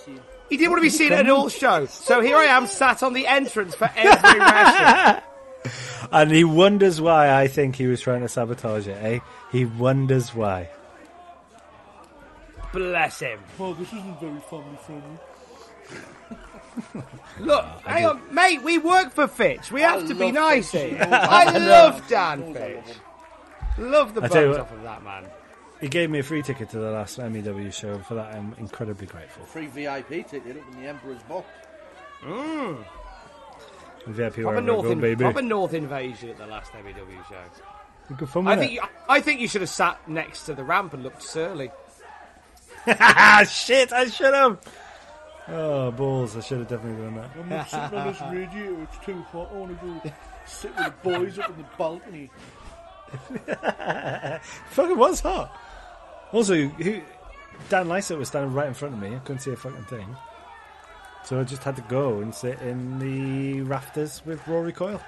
seen. 0.04 0.20
He 0.50 0.56
didn't 0.56 0.70
want 0.70 0.80
to 0.80 0.86
be 0.86 0.90
seen 0.90 1.12
at 1.12 1.20
an 1.20 1.30
all 1.30 1.48
show, 1.50 1.86
so 1.86 2.20
here 2.22 2.36
I 2.36 2.44
am 2.44 2.66
sat 2.66 3.02
on 3.02 3.12
the 3.12 3.26
entrance 3.26 3.74
for 3.74 3.90
every 3.96 4.38
wrestler. 4.40 5.22
And 6.10 6.30
he 6.30 6.44
wonders 6.44 7.00
why 7.00 7.38
I 7.38 7.48
think 7.48 7.76
he 7.76 7.86
was 7.86 8.00
trying 8.00 8.20
to 8.22 8.28
sabotage 8.28 8.86
it, 8.88 8.96
eh? 9.02 9.18
He 9.52 9.64
wonders 9.66 10.34
why. 10.34 10.70
Bless 12.72 13.20
him. 13.20 13.40
Oh, 13.58 13.74
this 13.74 13.88
isn't 13.88 14.20
very 14.20 14.40
family 14.40 14.78
friendly. 14.86 15.18
Look, 17.40 17.64
hang 17.84 18.06
on, 18.06 18.20
mate. 18.34 18.62
We 18.62 18.78
work 18.78 19.12
for 19.12 19.26
Fitch. 19.26 19.72
We 19.72 19.80
have 19.82 20.04
I 20.04 20.06
to 20.08 20.14
be 20.14 20.30
nice 20.32 20.72
here. 20.72 20.98
I 21.10 21.56
love 21.58 22.06
Dan 22.08 22.52
Knows 22.52 22.56
I 22.56 22.60
love 22.74 22.84
Fitch. 22.84 22.96
Love 23.78 24.14
the 24.14 24.22
I 24.22 24.28
bones 24.28 24.48
what- 24.56 24.60
off 24.60 24.72
of 24.72 24.82
that 24.82 25.02
man. 25.02 25.24
He 25.80 25.86
gave 25.88 26.10
me 26.10 26.18
a 26.18 26.22
free 26.24 26.42
ticket 26.42 26.70
to 26.70 26.78
the 26.78 26.90
last 26.90 27.18
MEW 27.18 27.70
show, 27.70 27.94
and 27.94 28.04
for 28.04 28.14
that 28.14 28.34
I'm 28.34 28.52
incredibly 28.58 29.06
grateful. 29.06 29.44
Free 29.46 29.66
VIP 29.68 30.08
ticket 30.28 30.56
up 30.56 30.72
in 30.72 30.82
the 30.82 30.88
Emperor's 30.88 31.22
box. 31.22 31.46
And 32.24 32.78
VIP 34.12 34.34
Proper 34.34 34.46
wherever 34.48 34.62
I 34.62 34.66
North, 34.66 34.84
go, 34.84 34.90
in, 34.92 35.00
baby. 35.00 35.24
proper 35.24 35.42
North 35.42 35.74
invasion 35.74 36.30
at 36.30 36.38
the 36.38 36.46
last 36.46 36.72
MEW 36.74 37.24
show. 37.28 38.14
Good 38.16 38.28
fun 38.28 38.46
I 38.48 38.56
think 38.56 38.72
it. 38.72 38.74
you, 38.76 38.82
I 39.08 39.20
think 39.20 39.40
you 39.40 39.48
should 39.48 39.60
have 39.60 39.68
sat 39.70 40.08
next 40.08 40.44
to 40.44 40.54
the 40.54 40.64
ramp 40.64 40.94
and 40.94 41.02
looked 41.02 41.22
surly. 41.22 41.70
Shit! 42.86 43.92
I 43.92 44.06
should 44.10 44.32
have. 44.34 44.58
Oh 45.48 45.90
balls! 45.90 46.36
I 46.36 46.40
should 46.40 46.58
have 46.58 46.68
definitely 46.68 47.02
done 47.04 47.16
that. 47.16 47.30
I'm 47.38 47.48
not 47.48 47.68
sitting 47.68 47.98
on 47.98 48.06
this 48.06 48.20
radiator, 48.22 48.82
it's 48.82 49.04
too 49.04 49.22
hot. 49.32 49.50
I 49.52 49.56
want 49.56 49.80
to 49.80 49.86
go 49.86 50.12
sit 50.46 50.74
with 50.76 50.84
the 50.86 50.94
boys 51.02 51.38
up 51.38 51.50
in 51.50 51.56
the 51.58 51.64
balcony. 51.76 52.30
Fucking 54.70 54.98
was 54.98 55.20
hot. 55.20 55.54
Also, 56.32 56.54
who, 56.68 57.00
Dan 57.68 57.86
Lysett 57.86 58.18
was 58.18 58.28
standing 58.28 58.52
right 58.52 58.68
in 58.68 58.74
front 58.74 58.94
of 58.94 59.00
me. 59.00 59.14
I 59.16 59.18
couldn't 59.20 59.40
see 59.40 59.52
a 59.52 59.56
fucking 59.56 59.84
thing. 59.84 60.16
So 61.28 61.38
I 61.38 61.44
just 61.44 61.62
had 61.62 61.76
to 61.76 61.82
go 61.82 62.20
and 62.20 62.34
sit 62.34 62.58
in 62.62 62.98
the 62.98 63.60
rafters 63.60 64.22
with 64.24 64.40
Rory 64.48 64.72
Coyle. 64.72 64.98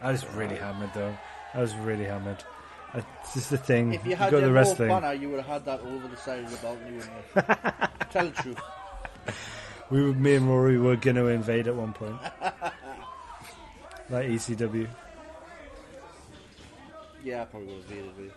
I 0.00 0.12
was 0.12 0.26
really 0.32 0.56
hammered 0.56 0.94
though. 0.94 1.14
I 1.52 1.60
was 1.60 1.74
really 1.76 2.04
hammered. 2.06 2.42
It's 2.94 3.34
just 3.34 3.50
the 3.50 3.58
thing. 3.58 3.92
If 3.92 4.06
you 4.06 4.16
had 4.16 4.30
go 4.30 4.40
to 4.40 4.46
the 4.46 4.52
wrestling. 4.52 4.88
banner, 4.88 5.12
you 5.12 5.28
would 5.28 5.40
have 5.40 5.46
had 5.46 5.64
that 5.66 5.80
over 5.80 6.08
the 6.08 6.16
side 6.16 6.44
of 6.44 6.50
the 6.50 6.56
balcony. 6.56 7.00
Tell 8.10 8.24
the 8.28 8.42
truth. 8.42 8.60
We, 9.90 10.00
were- 10.04 10.14
me 10.14 10.36
and 10.36 10.48
Rory 10.48 10.78
were 10.78 10.96
going 10.96 11.16
to 11.16 11.26
invade 11.26 11.68
at 11.68 11.74
one 11.76 11.92
point. 11.92 12.16
like 14.08 14.26
ECW. 14.28 14.88
Yeah, 17.22 17.42
I 17.42 17.44
probably 17.44 17.74
would 17.74 17.84
have 17.84 17.98
invaded 17.98 18.32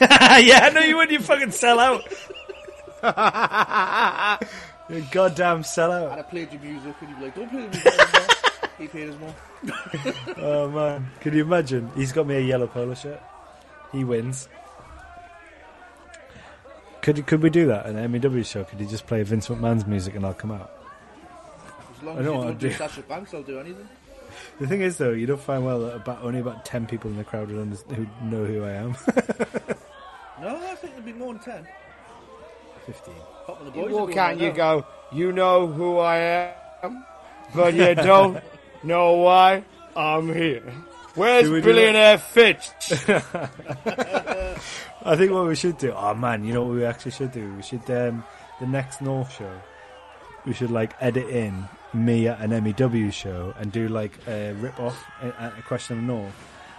you. 0.40 0.46
yeah, 0.52 0.70
no, 0.70 0.80
you 0.80 0.96
wouldn't. 0.96 1.12
You 1.12 1.20
fucking 1.24 1.52
sell 1.52 1.78
out. 1.78 2.02
You 4.90 5.04
goddamn 5.10 5.62
sell 5.62 5.92
I'd 5.92 6.02
out. 6.04 6.16
have 6.18 6.30
played 6.30 6.52
your 6.52 6.62
music 6.62 6.94
and 7.00 7.08
you'd 7.10 7.18
be 7.18 7.24
like, 7.24 7.34
don't 7.34 7.50
play 7.50 7.62
the 7.62 7.68
music 7.68 7.86
anymore. 8.00 8.26
he 8.78 8.88
paid 8.88 9.08
us 9.10 9.16
more. 9.18 9.34
Oh 10.38 10.68
man, 10.70 11.10
can 11.20 11.34
you 11.34 11.42
imagine? 11.42 11.90
He's 11.96 12.12
got 12.12 12.26
me 12.26 12.36
a 12.36 12.40
yellow 12.40 12.66
polo 12.66 12.94
shirt. 12.94 13.20
He 13.92 14.04
wins. 14.04 14.48
Could 17.02 17.26
could 17.26 17.42
we 17.42 17.50
do 17.50 17.66
that 17.66 17.86
at 17.86 17.94
an 17.94 18.10
MEW 18.12 18.42
show? 18.44 18.64
Could 18.64 18.80
he 18.80 18.86
just 18.86 19.06
play 19.06 19.22
Vince 19.22 19.48
McMahon's 19.48 19.86
music 19.86 20.14
and 20.14 20.26
I'll 20.26 20.34
come 20.34 20.52
out? 20.52 20.70
As 21.96 22.02
long 22.02 22.16
I 22.16 22.20
as 22.20 22.26
you 22.26 22.32
don't 22.32 22.46
I'd 22.48 22.58
do. 22.58 22.70
Sasha 22.72 23.02
Banks, 23.02 23.32
I'll 23.34 23.42
do 23.42 23.58
anything. 23.58 23.88
The 24.60 24.66
thing 24.66 24.82
is, 24.82 24.98
though, 24.98 25.12
you 25.12 25.24
don't 25.26 25.40
find 25.40 25.64
well 25.64 25.80
that 25.80 25.96
about 25.96 26.22
only 26.22 26.40
about 26.40 26.64
ten 26.66 26.86
people 26.86 27.10
in 27.10 27.16
the 27.16 27.24
crowd 27.24 27.50
would 27.50 27.78
who 27.94 28.06
know 28.22 28.44
who 28.44 28.64
I 28.64 28.72
am. 28.72 28.94
No, 30.40 30.56
I 30.56 30.74
think 30.74 30.92
there'd 30.92 31.06
be 31.06 31.12
more 31.14 31.32
than 31.32 31.42
10. 31.42 31.66
Fifteen. 32.86 33.14
Pop 33.46 33.60
on 33.60 33.72
the 33.72 33.78
You 33.78 33.88
walk 33.94 34.16
out 34.16 34.32
and 34.32 34.40
you 34.40 34.52
go, 34.52 34.86
you 35.12 35.32
know 35.32 35.66
who 35.66 35.98
I 35.98 36.52
am, 36.82 37.04
but 37.54 37.74
you 37.74 37.94
don't 37.96 38.42
know 38.84 39.14
why 39.14 39.64
I'm 39.96 40.32
here. 40.32 40.72
Where's 41.16 41.50
we 41.50 41.60
do 41.60 41.66
billionaire 41.66 42.18
Fitch? 42.18 42.70
I 45.06 45.16
think 45.16 45.32
what 45.32 45.46
we 45.46 45.56
should 45.56 45.78
do. 45.78 45.92
Oh 45.92 46.14
man, 46.14 46.44
you 46.44 46.52
know 46.52 46.62
what 46.62 46.74
we 46.74 46.84
actually 46.84 47.12
should 47.12 47.32
do? 47.32 47.54
We 47.54 47.62
should 47.62 47.90
um, 47.90 48.24
the 48.60 48.66
next 48.66 49.00
North 49.00 49.32
show. 49.36 49.60
We 50.44 50.52
should 50.52 50.70
like 50.70 50.94
edit 51.00 51.28
in 51.28 51.68
me 51.92 52.28
at 52.28 52.40
an 52.40 52.50
MEW 52.62 53.10
show 53.10 53.52
and 53.58 53.72
do 53.72 53.88
like 53.88 54.12
a 54.28 54.52
rip 54.54 54.78
off 54.78 55.02
at 55.20 55.58
a 55.58 55.62
question 55.62 55.98
of 55.98 56.04
North 56.04 56.34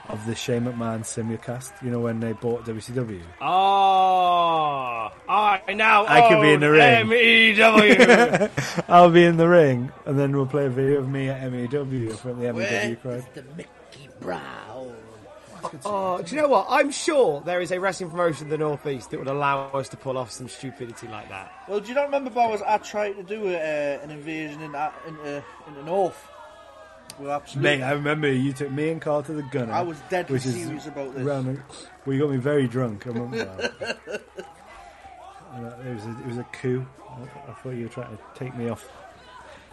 of 0.09 0.25
the 0.25 0.35
Shane 0.35 0.63
McMahon 0.65 1.01
simulcast. 1.01 1.71
You 1.83 1.91
know 1.91 1.99
when 1.99 2.19
they 2.19 2.33
bought 2.33 2.65
WCW. 2.65 3.21
Oh, 3.41 5.11
I 5.29 5.61
now 5.73 6.05
I 6.07 6.27
could 6.29 6.41
be 6.41 6.53
in 6.53 6.59
the 6.59 6.71
ring. 6.71 6.81
M-E-W. 6.81 8.49
I'll 8.87 9.11
be 9.11 9.23
in 9.25 9.37
the 9.37 9.47
ring, 9.47 9.91
and 10.05 10.17
then 10.19 10.35
we'll 10.35 10.45
play 10.45 10.65
a 10.65 10.69
video 10.69 10.99
of 10.99 11.09
me 11.09 11.29
at 11.29 11.41
MEW 11.51 12.13
from 12.13 12.39
the 12.39 12.47
MEW 12.47 12.55
Where 12.55 12.95
crowd. 12.97 13.17
is 13.19 13.25
the 13.33 13.43
Mickey 13.55 14.09
Brown? 14.19 14.95
oh, 15.85 16.21
do 16.21 16.35
you 16.35 16.41
know 16.41 16.47
what? 16.47 16.67
I'm 16.69 16.91
sure 16.91 17.41
there 17.41 17.61
is 17.61 17.71
a 17.71 17.79
wrestling 17.79 18.09
promotion 18.09 18.45
in 18.45 18.49
the 18.51 18.57
Northeast 18.57 19.11
that 19.11 19.19
would 19.19 19.27
allow 19.27 19.67
us 19.71 19.89
to 19.89 19.97
pull 19.97 20.17
off 20.17 20.31
some 20.31 20.47
stupidity 20.47 21.07
like 21.07 21.29
that. 21.29 21.51
Well, 21.67 21.79
do 21.79 21.89
you 21.89 21.95
not 21.95 22.05
remember, 22.05 22.29
Bowers, 22.29 22.61
I 22.61 22.77
tried 22.77 23.13
to 23.13 23.23
do 23.23 23.47
a, 23.47 23.55
uh, 23.55 24.03
an 24.03 24.11
invasion 24.11 24.61
in, 24.61 24.75
uh, 24.75 24.91
in, 25.07 25.15
uh, 25.17 25.41
in 25.67 25.73
the 25.75 25.83
north? 25.83 26.27
Well, 27.19 27.31
absolutely. 27.31 27.77
Mate, 27.77 27.83
I 27.83 27.91
remember 27.91 28.31
you 28.31 28.53
took 28.53 28.71
me 28.71 28.89
and 28.89 29.01
Carl 29.01 29.23
to 29.23 29.33
the 29.33 29.43
Gunner. 29.43 29.73
I 29.73 29.81
was 29.81 29.97
deadly 30.09 30.35
is 30.37 30.43
serious 30.43 30.85
about 30.85 31.15
this. 31.15 31.25
Around 31.25 31.61
well, 32.05 32.15
you 32.15 32.21
got 32.21 32.31
me 32.31 32.37
very 32.37 32.67
drunk. 32.67 33.07
I 33.07 33.09
remember 33.09 33.37
that. 33.37 33.99
And, 35.53 35.65
it 35.87 35.93
was 35.95 36.05
a, 36.05 36.09
it 36.09 36.27
was 36.27 36.37
a 36.37 36.43
coup. 36.43 36.85
I, 37.09 37.49
I 37.49 37.53
thought 37.53 37.71
you 37.71 37.83
were 37.83 37.89
trying 37.89 38.15
to 38.15 38.23
take 38.35 38.55
me 38.55 38.69
off, 38.69 38.87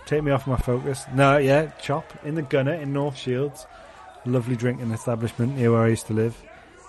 take 0.06 0.22
me 0.22 0.30
off 0.30 0.46
my 0.46 0.56
focus. 0.56 1.04
No, 1.12 1.36
yeah, 1.36 1.72
chop 1.82 2.10
in 2.24 2.36
the 2.36 2.42
Gunner 2.42 2.72
in 2.72 2.94
North 2.94 3.18
Shields, 3.18 3.66
lovely 4.24 4.56
drinking 4.56 4.92
establishment 4.92 5.56
near 5.56 5.72
where 5.72 5.82
I 5.82 5.88
used 5.88 6.06
to 6.06 6.14
live. 6.14 6.40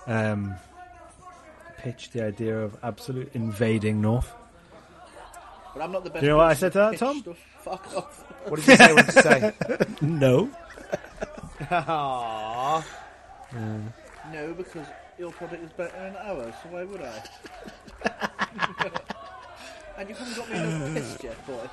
Um, 0.08 0.56
pitched 1.78 2.14
the 2.14 2.24
idea 2.24 2.58
of 2.58 2.78
absolute 2.84 3.32
invading 3.34 4.00
North. 4.00 4.32
But 5.74 5.84
I'm 5.84 5.92
not 5.92 6.06
the 6.06 6.10
best. 6.10 6.22
Do 6.22 6.28
you 6.28 6.32
know 6.32 6.38
what 6.38 6.48
I 6.48 6.54
said 6.54 6.72
to 6.74 6.78
that, 6.78 6.98
Tom? 6.98 7.20
Stuff. 7.20 7.38
Fuck 7.66 7.98
off. 7.98 8.24
What 8.48 8.58
did 8.60 8.68
you 8.68 8.76
say? 8.78 8.94
What 8.94 9.06
did 9.08 9.16
you 9.16 9.22
say? 9.22 9.54
No, 10.02 10.50
Aww. 11.62 12.84
No, 14.32 14.54
because 14.54 14.86
your 15.18 15.32
product 15.32 15.64
is 15.64 15.72
better 15.72 15.98
than 15.98 16.16
ours, 16.18 16.54
so 16.62 16.70
why 16.70 16.84
would 16.84 17.02
I? 17.02 17.24
and 19.98 20.10
you 20.10 20.16
haven't 20.16 20.36
got 20.38 20.50
me 20.52 20.58
no 20.60 20.94
pissed 20.94 21.24
yet, 21.24 21.48
boy. 21.48 21.70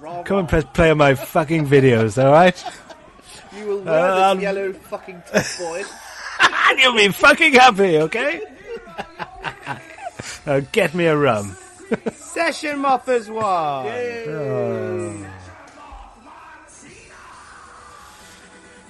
Rah, 0.00 0.22
come 0.22 0.38
and 0.38 0.48
press 0.48 0.64
play 0.72 0.90
on 0.90 0.96
my 0.98 1.14
fucking 1.14 1.66
videos, 1.66 2.22
all 2.22 2.32
right? 2.32 2.64
You 3.56 3.66
will 3.66 3.80
wear 3.82 4.10
Um, 4.10 4.38
this 4.38 4.42
yellow 4.44 4.72
fucking 4.72 5.22
top, 5.30 5.44
boy. 5.58 5.82
and 6.40 6.78
you'll 6.80 6.96
be 6.96 7.08
fucking 7.08 7.52
happy, 7.54 7.98
okay? 7.98 8.40
now 10.46 10.60
get 10.72 10.94
me 10.94 11.06
a 11.06 11.16
rum. 11.16 11.56
Session 12.14 12.78
Moppers 12.80 13.28
one. 13.28 13.86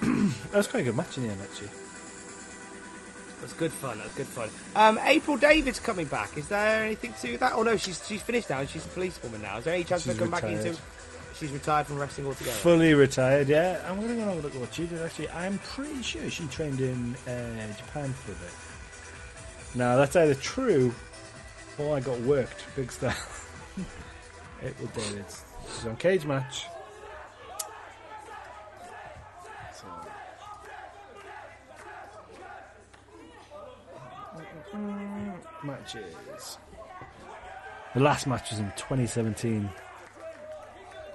That 0.01 0.53
was 0.59 0.67
quite 0.67 0.81
a 0.81 0.83
good 0.83 0.95
match 0.95 1.17
in 1.17 1.23
the 1.23 1.29
end, 1.29 1.41
actually. 1.41 1.69
That's 3.41 3.53
good 3.53 3.71
fun. 3.71 3.97
That's 3.99 4.15
good 4.15 4.25
fun. 4.27 4.49
Um, 4.75 4.99
April 5.05 5.37
Davids 5.37 5.79
coming 5.79 6.07
back. 6.07 6.37
Is 6.37 6.47
there 6.47 6.83
anything 6.83 7.13
to 7.21 7.37
that? 7.39 7.53
Oh 7.53 7.63
no, 7.63 7.77
she's 7.77 8.05
she's 8.07 8.21
finished 8.21 8.49
now. 8.49 8.59
and 8.59 8.69
She's 8.69 8.85
a 8.85 8.89
policewoman 8.89 9.41
now. 9.41 9.57
Is 9.57 9.65
there 9.65 9.73
any 9.75 9.83
chance 9.83 10.03
She's 10.03 10.13
of 10.13 10.17
her 10.19 10.23
come 10.25 10.31
back 10.31 10.43
retired. 10.43 10.65
into? 10.67 10.81
She's 11.37 11.51
retired 11.51 11.85
from 11.87 11.99
wrestling 11.99 12.27
altogether. 12.27 12.55
Fully 12.55 12.93
retired, 12.93 13.49
yeah. 13.49 13.81
I'm 13.87 13.97
going 13.97 14.07
to 14.07 14.15
go 14.15 14.21
and 14.21 14.29
have 14.29 14.39
a 14.39 14.41
look 14.41 14.55
at 14.55 14.61
what 14.61 14.73
she 14.73 14.85
did, 14.87 15.01
actually. 15.01 15.29
I'm 15.31 15.59
pretty 15.59 16.01
sure 16.01 16.29
she 16.29 16.47
trained 16.47 16.79
in 16.79 17.13
uh, 17.27 17.73
Japan 17.77 18.13
for 18.13 18.31
a 18.31 18.35
bit. 18.35 18.51
Now, 19.77 19.97
that's 19.97 20.15
either 20.15 20.33
true 20.35 20.95
or 21.77 21.97
I 21.97 21.99
got 21.99 22.19
worked 22.21 22.63
big 22.75 22.91
style. 22.91 23.15
April 24.63 24.89
Davids. 24.95 25.43
She's 25.75 25.85
on 25.85 25.95
Cage 25.97 26.25
Match. 26.25 26.65
So. 29.73 29.87
Matches. 35.63 36.57
The 37.93 38.01
last 38.01 38.27
match 38.27 38.51
was 38.51 38.59
in 38.59 38.71
2017. 38.75 39.69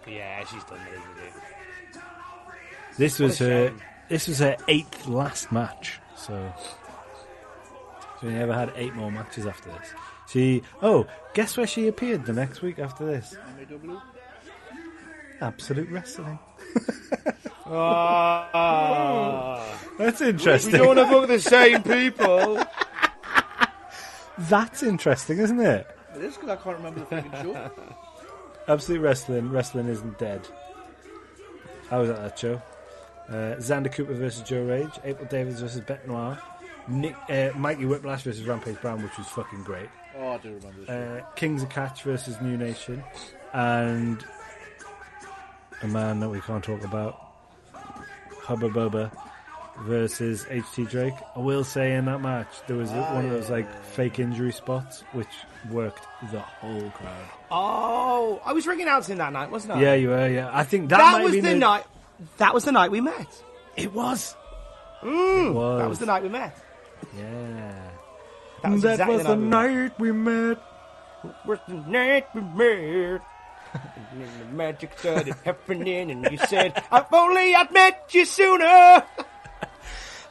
yeah, 0.06 0.44
she's 0.44 0.64
done 0.64 0.78
it. 0.78 1.26
it? 1.26 1.32
This 2.96 3.18
was 3.18 3.38
her. 3.38 3.68
shame. 3.68 3.82
This 4.08 4.26
was 4.28 4.38
her 4.38 4.56
eighth 4.66 5.06
last 5.06 5.52
match. 5.52 6.00
So 6.16 6.52
She 8.20 8.26
only 8.26 8.40
ever 8.40 8.54
had 8.54 8.72
eight 8.76 8.94
more 8.94 9.10
matches 9.12 9.46
after 9.46 9.70
this. 9.70 9.94
She 10.30 10.62
oh, 10.80 11.06
guess 11.34 11.56
where 11.56 11.66
she 11.66 11.88
appeared 11.88 12.24
the 12.24 12.32
next 12.32 12.62
week 12.62 12.78
after 12.78 13.04
this? 13.04 13.36
MAW. 13.58 14.00
Absolute 15.40 15.90
Wrestling. 15.90 16.38
Ah. 17.72 19.64
That's 19.96 20.20
we 20.20 20.30
interesting. 20.30 20.72
don't 20.72 20.88
want 20.88 20.98
to 20.98 21.04
book 21.06 21.28
the 21.28 21.38
same 21.38 21.84
people. 21.84 22.60
That's 24.38 24.82
interesting, 24.82 25.38
isn't 25.38 25.60
it? 25.60 25.86
It 26.16 26.22
is 26.22 26.34
because 26.34 26.48
I 26.48 26.56
can't 26.56 26.78
remember 26.78 26.98
the 27.00 27.06
fucking 27.06 27.30
show. 27.30 27.70
Absolute 28.68 29.00
Wrestling. 29.00 29.50
Wrestling 29.52 29.86
isn't 29.86 30.18
dead. 30.18 30.48
How 31.88 32.00
was 32.00 32.08
that, 32.08 32.22
that 32.22 32.36
show? 32.36 32.60
Uh, 33.28 33.54
Xander 33.58 33.92
Cooper 33.92 34.14
versus 34.14 34.42
Joe 34.42 34.64
Rage. 34.64 34.98
April 35.04 35.28
Davids 35.30 35.60
versus 35.60 35.82
Bet 35.82 36.08
Noir. 36.08 36.42
Nick, 36.88 37.14
uh, 37.28 37.50
Mikey 37.56 37.84
Whiplash 37.84 38.22
versus 38.22 38.44
Rampage 38.46 38.80
Brown, 38.80 39.00
which 39.00 39.16
was 39.16 39.28
fucking 39.28 39.62
great. 39.62 39.88
Oh, 40.20 40.28
I 40.28 40.38
do 40.38 40.48
remember 40.54 40.80
this. 40.80 40.88
Uh, 40.88 41.22
Kings 41.36 41.62
of 41.62 41.70
Catch 41.70 42.02
versus 42.02 42.40
New 42.40 42.56
Nation. 42.56 43.02
And 43.52 44.24
a 45.82 45.88
man 45.88 46.20
that 46.20 46.28
we 46.28 46.40
can't 46.40 46.62
talk 46.62 46.84
about. 46.84 47.18
Hubba 48.42 48.68
Bubba 48.68 49.10
versus 49.82 50.44
HT 50.44 50.90
Drake. 50.90 51.14
I 51.36 51.38
will 51.38 51.64
say 51.64 51.94
in 51.94 52.04
that 52.06 52.20
match, 52.20 52.48
there 52.66 52.76
was 52.76 52.90
one 52.90 53.24
of 53.24 53.30
those 53.30 53.48
like 53.48 53.82
fake 53.84 54.18
injury 54.18 54.52
spots 54.52 55.02
which 55.12 55.28
worked 55.70 56.06
the 56.32 56.40
whole 56.40 56.90
crowd. 56.90 57.28
Oh, 57.50 58.42
I 58.44 58.52
was 58.52 58.66
ringing 58.66 58.88
out 58.88 59.08
in 59.08 59.18
that 59.18 59.32
night, 59.32 59.50
wasn't 59.50 59.74
I? 59.74 59.80
Yeah, 59.80 59.94
you 59.94 60.08
were. 60.08 60.28
Yeah, 60.28 60.50
I 60.52 60.64
think 60.64 60.90
that, 60.90 60.98
that, 60.98 61.22
was 61.24 61.32
the 61.32 61.54
night. 61.54 61.84
That 62.38 62.52
was 62.52 62.64
the 62.64 62.72
night 62.72 62.90
we 62.90 63.00
met. 63.00 63.42
It 63.76 63.92
was. 63.94 64.36
Mm, 65.02 65.46
It 65.50 65.54
was. 65.54 65.80
That 65.80 65.88
was 65.88 65.98
the 65.98 66.06
night 66.06 66.22
we 66.22 66.28
met. 66.28 66.56
Yeah. 67.16 67.89
That 68.62 68.72
was 68.72 68.84
exactly 68.84 69.16
was 69.16 69.24
the 69.26 69.30
the 69.30 69.36
night 69.36 69.92
we 69.98 70.12
met. 70.12 70.58
night 70.58 70.62
we 71.24 71.30
met. 71.32 71.36
was 71.46 71.58
the 71.68 71.74
night 71.74 72.26
we 72.34 72.40
met. 72.40 73.22
and 73.72 74.20
then 74.20 74.30
the 74.40 74.44
magic 74.54 74.98
started 74.98 75.34
happening, 75.44 76.10
and 76.10 76.24
you 76.30 76.38
said, 76.48 76.72
"If 76.92 77.12
only 77.12 77.54
I'd 77.54 77.72
met 77.72 78.08
you 78.12 78.24
sooner." 78.24 79.04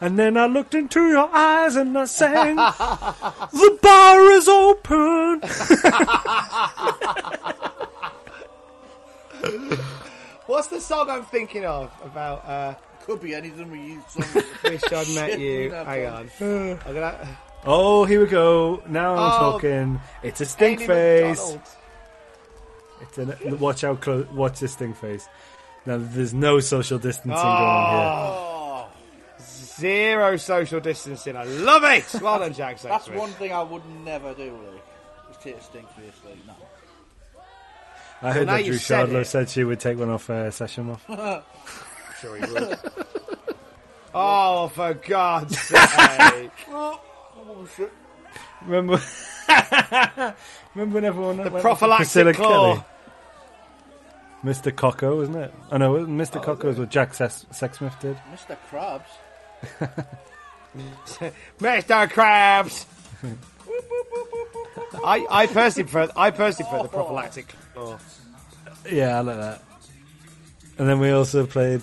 And 0.01 0.17
then 0.17 0.37
I 0.37 0.45
looked 0.45 0.75
into 0.75 1.09
your 1.09 1.29
eyes 1.33 1.75
and 1.75 1.97
I 1.97 2.05
sang, 2.05 2.55
"The 3.51 3.79
bar 3.81 4.31
is 4.31 4.47
open." 4.47 5.41
What's 10.45 10.67
the 10.67 10.79
song 10.81 11.09
I'm 11.09 11.25
thinking 11.25 11.65
of 11.65 11.91
about? 12.03 12.45
Uh, 12.45 12.73
Could 13.05 13.21
be 13.21 13.35
anything 13.35 13.69
we 13.71 13.79
use. 13.81 14.03
Some 14.07 14.43
Wish 14.63 14.83
I'd 14.91 15.09
met 15.15 15.39
you. 15.39 15.69
Hang 15.71 16.05
on. 16.07 16.29
I'm 16.41 16.93
gonna. 16.93 17.37
Oh, 17.65 18.05
here 18.05 18.21
we 18.21 18.27
go. 18.27 18.81
Now 18.87 19.13
I'm 19.15 19.19
Oh, 19.33 19.51
talking. 19.51 19.99
It's 20.23 20.41
a 20.41 20.45
stink 20.45 20.79
Amy 20.81 20.87
face. 20.87 21.37
McDonald. 21.39 21.61
It's 23.01 23.17
an, 23.17 23.59
watch 23.59 23.83
out! 23.83 24.01
Clo- 24.01 24.27
watch 24.33 24.59
this 24.59 24.73
stink 24.73 24.97
face. 24.97 25.27
Now 25.85 25.97
there's 25.99 26.33
no 26.33 26.59
social 26.59 26.99
distancing 26.99 27.31
going 27.31 27.45
on 27.45 28.89
here. 29.37 29.45
Zero 29.45 30.35
social 30.35 30.81
distancing. 30.81 31.37
I 31.37 31.43
love 31.45 31.83
it. 31.85 32.05
Well 32.21 32.39
done, 32.39 32.53
Jack. 32.53 32.81
that's 32.81 33.07
Sexsmith. 33.07 33.15
one 33.15 33.29
thing 33.31 33.53
I 33.53 33.63
would 33.63 33.85
never 34.03 34.33
do. 34.33 34.51
Like, 34.51 34.83
is 35.31 35.37
take 35.37 35.55
a 35.57 35.61
stink 35.63 35.89
face. 35.91 36.11
Like, 36.25 36.45
no. 36.45 36.53
I 38.21 38.33
heard 38.33 38.47
now 38.47 38.53
that 38.57 38.65
you 38.65 38.71
Drew 38.73 38.79
said 38.79 39.07
Shardler 39.07 39.21
it. 39.21 39.25
said 39.27 39.49
she 39.49 39.63
would 39.63 39.79
take 39.79 39.97
one 39.97 40.09
off 40.09 40.29
uh, 40.29 40.51
session 40.51 40.89
off. 40.89 41.05
Sure 42.21 42.35
he 42.35 42.51
would. 42.51 42.77
oh, 44.13 44.67
for 44.67 44.93
God's 44.93 45.57
sake! 45.57 46.51
Oh, 47.49 47.67
shit. 47.75 47.91
Remember? 48.65 49.01
Remember 50.75 50.95
when 50.95 51.05
everyone 51.05 51.37
The 51.37 51.49
went 51.49 51.61
prophylactic 51.61 52.05
Priscilla 52.05 52.33
claw. 52.33 52.75
Kelly? 52.75 52.83
Mr. 54.43 54.75
Coco, 54.75 55.17
wasn't 55.17 55.37
it? 55.37 55.53
Oh 55.71 55.77
know 55.77 55.93
Mr. 56.05 56.37
Oh, 56.37 56.41
Coco 56.41 56.67
was 56.67 56.75
is 56.75 56.79
what 56.79 56.89
Jack 56.89 57.13
Sex- 57.13 57.45
Sexsmith 57.51 57.99
did. 57.99 58.17
Mr. 58.31 58.55
Krabs. 58.69 59.01
Mr. 61.59 62.07
Krabs. 62.09 62.85
I, 65.03 65.25
I 65.29 65.47
personally 65.47 65.89
prefer 65.91 66.11
I 66.15 66.31
personally 66.31 66.69
prefer 66.69 66.83
the 66.83 66.89
prophylactic 66.89 67.53
claw. 67.73 67.97
Yeah, 68.89 69.17
I 69.17 69.21
like 69.21 69.37
that. 69.37 69.61
And 70.77 70.87
then 70.87 70.99
we 70.99 71.09
also 71.11 71.45
played. 71.45 71.81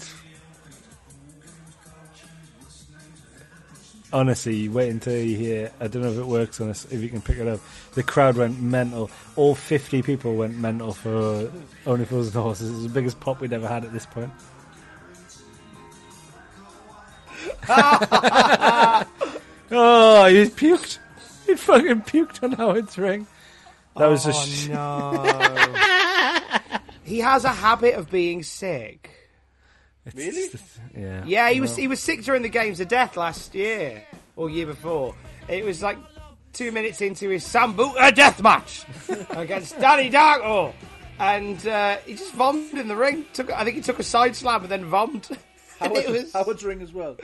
Honestly, 4.12 4.54
you 4.54 4.70
wait 4.70 4.90
until 4.90 5.16
you 5.16 5.36
hear. 5.36 5.72
I 5.80 5.88
don't 5.88 6.02
know 6.02 6.12
if 6.12 6.18
it 6.18 6.26
works 6.26 6.60
on 6.60 6.70
us. 6.70 6.86
If 6.90 7.02
you 7.02 7.08
can 7.08 7.20
pick 7.20 7.38
it 7.38 7.48
up, 7.48 7.60
the 7.94 8.04
crowd 8.04 8.36
went 8.36 8.60
mental. 8.60 9.10
All 9.34 9.54
fifty 9.54 10.00
people 10.00 10.36
went 10.36 10.56
mental 10.56 10.92
for 10.92 11.50
Only 11.86 12.04
Fools 12.04 12.28
and 12.28 12.36
Horses. 12.36 12.70
It 12.70 12.74
was 12.74 12.82
the 12.84 12.88
biggest 12.88 13.18
pop 13.18 13.40
we'd 13.40 13.52
ever 13.52 13.66
had 13.66 13.84
at 13.84 13.92
this 13.92 14.06
point. 14.06 14.30
oh, 17.68 19.04
he 20.26 20.44
puked. 20.44 20.98
He 21.46 21.56
fucking 21.56 22.02
puked 22.02 22.44
on 22.44 22.52
Howard's 22.52 22.96
ring. 22.96 23.26
That 23.96 24.06
was 24.06 24.24
oh, 24.26 24.30
just 24.30 24.68
no. 24.68 26.78
he 27.02 27.18
has 27.20 27.44
a 27.44 27.48
habit 27.48 27.94
of 27.94 28.10
being 28.10 28.44
sick. 28.44 29.25
Really? 30.14 30.48
yeah. 30.96 31.24
Yeah, 31.26 31.50
he 31.50 31.60
was 31.60 31.76
he 31.76 31.88
was 31.88 32.00
sick 32.00 32.22
during 32.22 32.42
the 32.42 32.48
games 32.48 32.80
of 32.80 32.88
death 32.88 33.16
last 33.16 33.54
year 33.54 34.04
or 34.36 34.48
year 34.48 34.66
before. 34.66 35.14
It 35.48 35.64
was 35.64 35.82
like 35.82 35.98
two 36.52 36.72
minutes 36.72 37.00
into 37.00 37.28
his 37.28 37.44
Sambuca 37.44 38.14
death 38.14 38.42
match 38.42 38.84
against 39.30 39.78
Danny 39.78 40.10
Darko. 40.10 40.72
And 41.18 41.66
uh, 41.66 41.96
he 42.06 42.14
just 42.14 42.32
vomited 42.34 42.78
in 42.78 42.88
the 42.88 42.96
ring. 42.96 43.24
Took, 43.32 43.50
I 43.50 43.64
think 43.64 43.76
he 43.76 43.82
took 43.82 43.98
a 43.98 44.02
side 44.02 44.36
slam 44.36 44.62
and 44.62 44.70
then 44.70 44.84
vomited. 44.84 45.38
And 45.78 45.92
Howard, 45.92 46.04
it 46.06 46.10
was 46.10 46.32
Howard's 46.32 46.64
ring 46.64 46.80
as 46.80 46.90
well. 46.94 47.18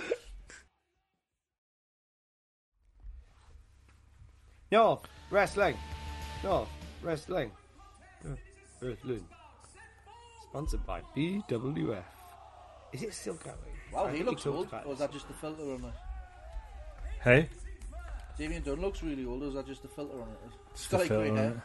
no 4.71 5.01
wrestling, 5.31 5.75
no 6.45 6.69
wrestling, 7.03 7.51
no 8.23 8.37
wrestling. 8.83 9.27
Sponsored 10.51 10.85
by 10.85 11.01
BWF. 11.17 12.05
Is 12.93 13.02
it 13.02 13.14
still 13.14 13.35
going? 13.35 13.56
Wow, 13.93 14.05
I 14.06 14.10
he 14.10 14.16
think 14.19 14.31
looks 14.31 14.47
old. 14.47 14.69
about 14.69 14.86
Or 14.86 14.93
is 14.93 14.98
that 15.01 15.12
just 15.12 15.28
the 15.28 15.35
filter 15.35 15.62
on 15.62 15.85
it? 15.85 15.94
Hey, 17.23 17.48
Damien 18.39 18.62
Dunn 18.62 18.81
looks 18.81 19.02
really 19.02 19.24
old. 19.24 19.43
Or 19.43 19.47
is 19.48 19.55
that 19.55 19.66
just 19.66 19.82
the 19.82 19.89
filter 19.89 20.14
on 20.20 20.28
it? 20.28 20.39
It's 20.73 20.86
the 20.89 20.97
got 20.97 21.01
like 21.01 21.09
grey 21.09 21.27
filter 21.28 21.62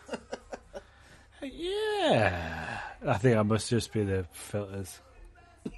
hair. 1.42 1.50
yeah. 1.52 2.80
I 3.06 3.18
think 3.18 3.38
I 3.38 3.42
must 3.44 3.70
just 3.70 3.92
be 3.94 4.04
the 4.04 4.26
filters. 4.32 5.00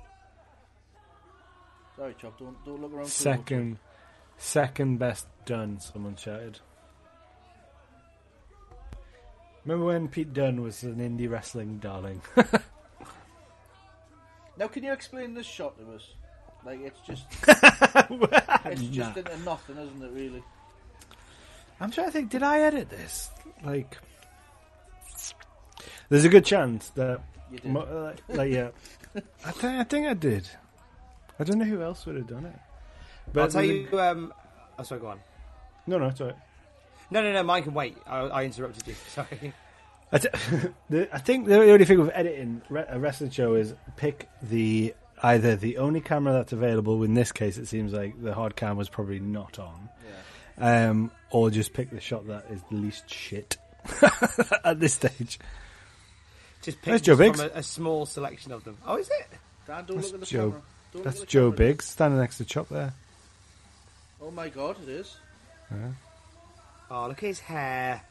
Sorry, 1.95 2.15
Chop. 2.19 2.37
Don't 2.39 2.65
don't 2.65 2.81
look 2.81 2.93
around. 2.93 3.07
Second, 3.07 3.77
second 4.37 4.97
best 4.99 5.27
done. 5.45 5.79
Someone 5.79 6.15
shouted. 6.15 6.59
Remember 9.65 9.85
when 9.87 10.07
Pete 10.07 10.33
Dunne 10.33 10.61
was 10.61 10.83
an 10.83 10.95
indie 10.95 11.29
wrestling 11.29 11.77
darling? 11.79 12.21
Now, 14.59 14.67
can 14.67 14.83
you 14.83 14.91
explain 14.93 15.33
this 15.33 15.45
shot 15.47 15.77
to 15.79 15.95
us? 15.95 16.05
Like, 16.65 16.81
it's 16.81 16.99
just 17.07 17.25
it's 17.47 18.81
Nah. 18.81 18.91
just 18.91 19.17
into 19.17 19.37
nothing, 19.45 19.77
isn't 19.77 20.03
it? 20.03 20.11
Really? 20.11 20.43
I'm 21.79 21.89
trying 21.91 22.07
to 22.07 22.11
think. 22.11 22.29
Did 22.29 22.43
I 22.43 22.59
edit 22.59 22.89
this? 22.89 23.29
Like, 23.63 23.97
there's 26.09 26.25
a 26.25 26.29
good 26.29 26.43
chance 26.45 26.89
that, 26.91 27.21
You 27.51 27.59
did. 27.59 27.71
mo- 27.71 28.13
like, 28.27 28.37
like, 28.37 28.51
yeah, 28.51 28.69
I 29.45 29.51
think 29.51 29.79
I 29.79 29.83
think 29.85 30.07
I 30.07 30.13
did. 30.13 30.49
I 31.39 31.45
don't 31.45 31.57
know 31.59 31.65
who 31.65 31.81
else 31.81 32.05
would 32.05 32.17
have 32.17 32.27
done 32.27 32.45
it. 32.45 32.55
But 33.31 33.41
I'll 33.43 33.47
tell 33.47 33.61
there's 33.61 33.87
a- 33.87 33.89
you. 33.91 33.99
Um, 33.99 34.33
oh, 34.77 34.83
sorry, 34.83 34.99
go 35.01 35.07
on. 35.07 35.19
No, 35.87 35.97
no, 35.97 36.07
it's 36.07 36.19
alright. 36.19 36.35
No, 37.11 37.21
no, 37.23 37.31
no. 37.31 37.41
Mine 37.43 37.63
can 37.63 37.73
wait. 37.73 37.97
I, 38.05 38.17
I 38.19 38.43
interrupted 38.43 38.85
you. 38.87 38.93
Sorry. 39.15 39.53
I, 40.11 40.17
t- 40.17 40.27
the, 40.89 41.09
I 41.15 41.19
think 41.19 41.45
the 41.47 41.71
only 41.71 41.85
thing 41.85 41.99
with 41.99 42.11
editing 42.13 42.61
re- 42.69 42.85
a 42.87 42.99
wrestling 42.99 43.29
show 43.31 43.53
is 43.55 43.73
pick 43.95 44.27
the 44.41 44.93
either 45.21 45.55
the 45.55 45.77
only 45.77 46.01
camera 46.01 46.33
that's 46.33 46.53
available. 46.53 47.03
In 47.03 47.13
this 47.13 47.31
case, 47.31 47.57
it 47.57 47.67
seems 47.67 47.93
like 47.93 48.21
the 48.21 48.33
hard 48.33 48.55
cam 48.55 48.77
was 48.77 48.89
probably 48.89 49.19
not 49.19 49.59
on, 49.59 49.89
um, 50.57 51.11
or 51.31 51.49
just 51.51 51.73
pick 51.73 51.89
the 51.91 51.99
shot 51.99 52.27
that 52.27 52.45
is 52.49 52.61
the 52.71 52.75
least 52.77 53.09
shit 53.09 53.57
at 54.63 54.79
this 54.79 54.93
stage. 54.93 55.39
Just 56.61 56.81
pick 56.81 57.01
Joe 57.03 57.15
Biggs. 57.15 57.39
from 57.41 57.51
a, 57.55 57.59
a 57.59 57.63
small 57.63 58.05
selection 58.05 58.51
of 58.51 58.63
them. 58.63 58.77
Oh, 58.85 58.97
is 58.97 59.09
it? 59.09 59.27
Dan, 59.67 59.85
don't 59.85 59.97
That's 59.97 60.07
look 60.11 60.15
at 60.15 60.19
the 60.21 60.25
Joe. 60.25 60.49
camera. 60.49 60.61
Don't 60.93 61.03
That's 61.03 61.15
look 61.17 61.23
at 61.23 61.27
the 61.29 61.31
Joe 61.31 61.51
camera. 61.51 61.57
Biggs 61.57 61.85
standing 61.85 62.19
next 62.19 62.37
to 62.39 62.45
Chop 62.45 62.69
there. 62.69 62.93
Oh 64.21 64.31
my 64.31 64.49
god, 64.49 64.75
it 64.83 64.89
is. 64.89 65.15
Oh, 66.91 67.07
look 67.07 67.17
at 67.23 67.27
his 67.27 67.39
hair. 67.39 68.01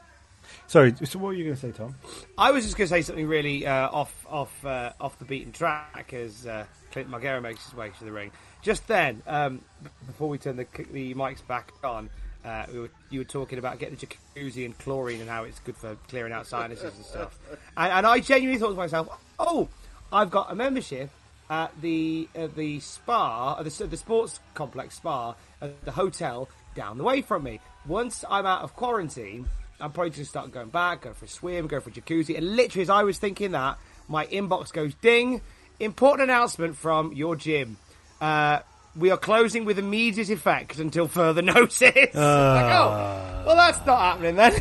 Sorry, 0.66 0.94
so 1.04 1.18
what 1.18 1.28
were 1.28 1.32
you 1.34 1.44
going 1.44 1.56
to 1.56 1.60
say, 1.60 1.72
Tom? 1.72 1.94
I 2.36 2.50
was 2.50 2.64
just 2.64 2.76
going 2.76 2.88
to 2.88 2.94
say 2.94 3.02
something 3.02 3.26
really 3.26 3.66
uh, 3.66 3.88
off 3.88 4.26
off 4.28 4.64
uh, 4.64 4.92
off 5.00 5.18
the 5.18 5.24
beaten 5.24 5.52
track 5.52 6.12
as 6.12 6.46
uh, 6.46 6.64
Clint 6.92 7.10
Margera 7.10 7.40
makes 7.42 7.64
his 7.64 7.74
way 7.74 7.90
to 7.98 8.04
the 8.04 8.12
ring. 8.12 8.30
Just 8.62 8.86
then, 8.88 9.22
um, 9.26 9.62
before 10.06 10.28
we 10.28 10.38
turn 10.38 10.56
the 10.56 10.66
the 10.92 11.14
mics 11.14 11.46
back 11.46 11.72
on, 11.84 12.10
uh, 12.44 12.64
we 12.72 12.80
were, 12.80 12.90
you 13.10 13.20
were 13.20 13.24
talking 13.24 13.58
about 13.58 13.78
getting 13.78 13.96
the 13.96 14.06
jacuzzi 14.06 14.64
and 14.64 14.76
chlorine 14.78 15.20
and 15.20 15.28
how 15.28 15.44
it's 15.44 15.58
good 15.60 15.76
for 15.76 15.96
clearing 16.08 16.32
out 16.32 16.46
sinuses 16.46 16.94
and 16.94 17.04
stuff. 17.04 17.38
And, 17.76 17.92
and 17.92 18.06
I 18.06 18.20
genuinely 18.20 18.58
thought 18.58 18.70
to 18.70 18.76
myself, 18.76 19.08
oh, 19.38 19.68
I've 20.12 20.30
got 20.30 20.50
a 20.50 20.54
membership 20.54 21.10
at 21.50 21.72
the 21.80 22.28
uh, 22.36 22.48
the 22.54 22.80
spa, 22.80 23.54
uh, 23.54 23.62
the, 23.62 23.86
the 23.86 23.96
sports 23.96 24.40
complex 24.54 24.96
spa 24.96 25.34
at 25.60 25.84
the 25.84 25.92
hotel 25.92 26.48
down 26.74 26.98
the 26.98 27.04
way 27.04 27.22
from 27.22 27.44
me. 27.44 27.60
Once 27.86 28.24
I'm 28.28 28.46
out 28.46 28.62
of 28.62 28.74
quarantine, 28.76 29.46
I'm 29.80 29.92
probably 29.92 30.10
just 30.10 30.20
to 30.22 30.24
start 30.26 30.50
going 30.52 30.70
back, 30.70 31.02
go 31.02 31.12
for 31.12 31.24
a 31.24 31.28
swim, 31.28 31.66
go 31.68 31.80
for 31.80 31.90
a 31.90 31.92
jacuzzi. 31.92 32.36
And 32.36 32.56
literally, 32.56 32.82
as 32.82 32.90
I 32.90 33.04
was 33.04 33.18
thinking 33.18 33.52
that, 33.52 33.78
my 34.08 34.26
inbox 34.26 34.72
goes 34.72 34.94
ding. 34.94 35.40
Important 35.80 36.28
announcement 36.30 36.76
from 36.76 37.12
your 37.12 37.36
gym. 37.36 37.76
Uh, 38.20 38.60
we 38.96 39.10
are 39.12 39.16
closing 39.16 39.64
with 39.64 39.78
immediate 39.78 40.30
effect 40.30 40.78
until 40.80 41.06
further 41.06 41.42
notice. 41.54 41.80
Like, 41.82 42.10
oh, 42.16 43.42
well, 43.46 43.56
that's 43.56 43.84
not 43.86 43.98
happening 44.00 44.34
then. 44.36 44.52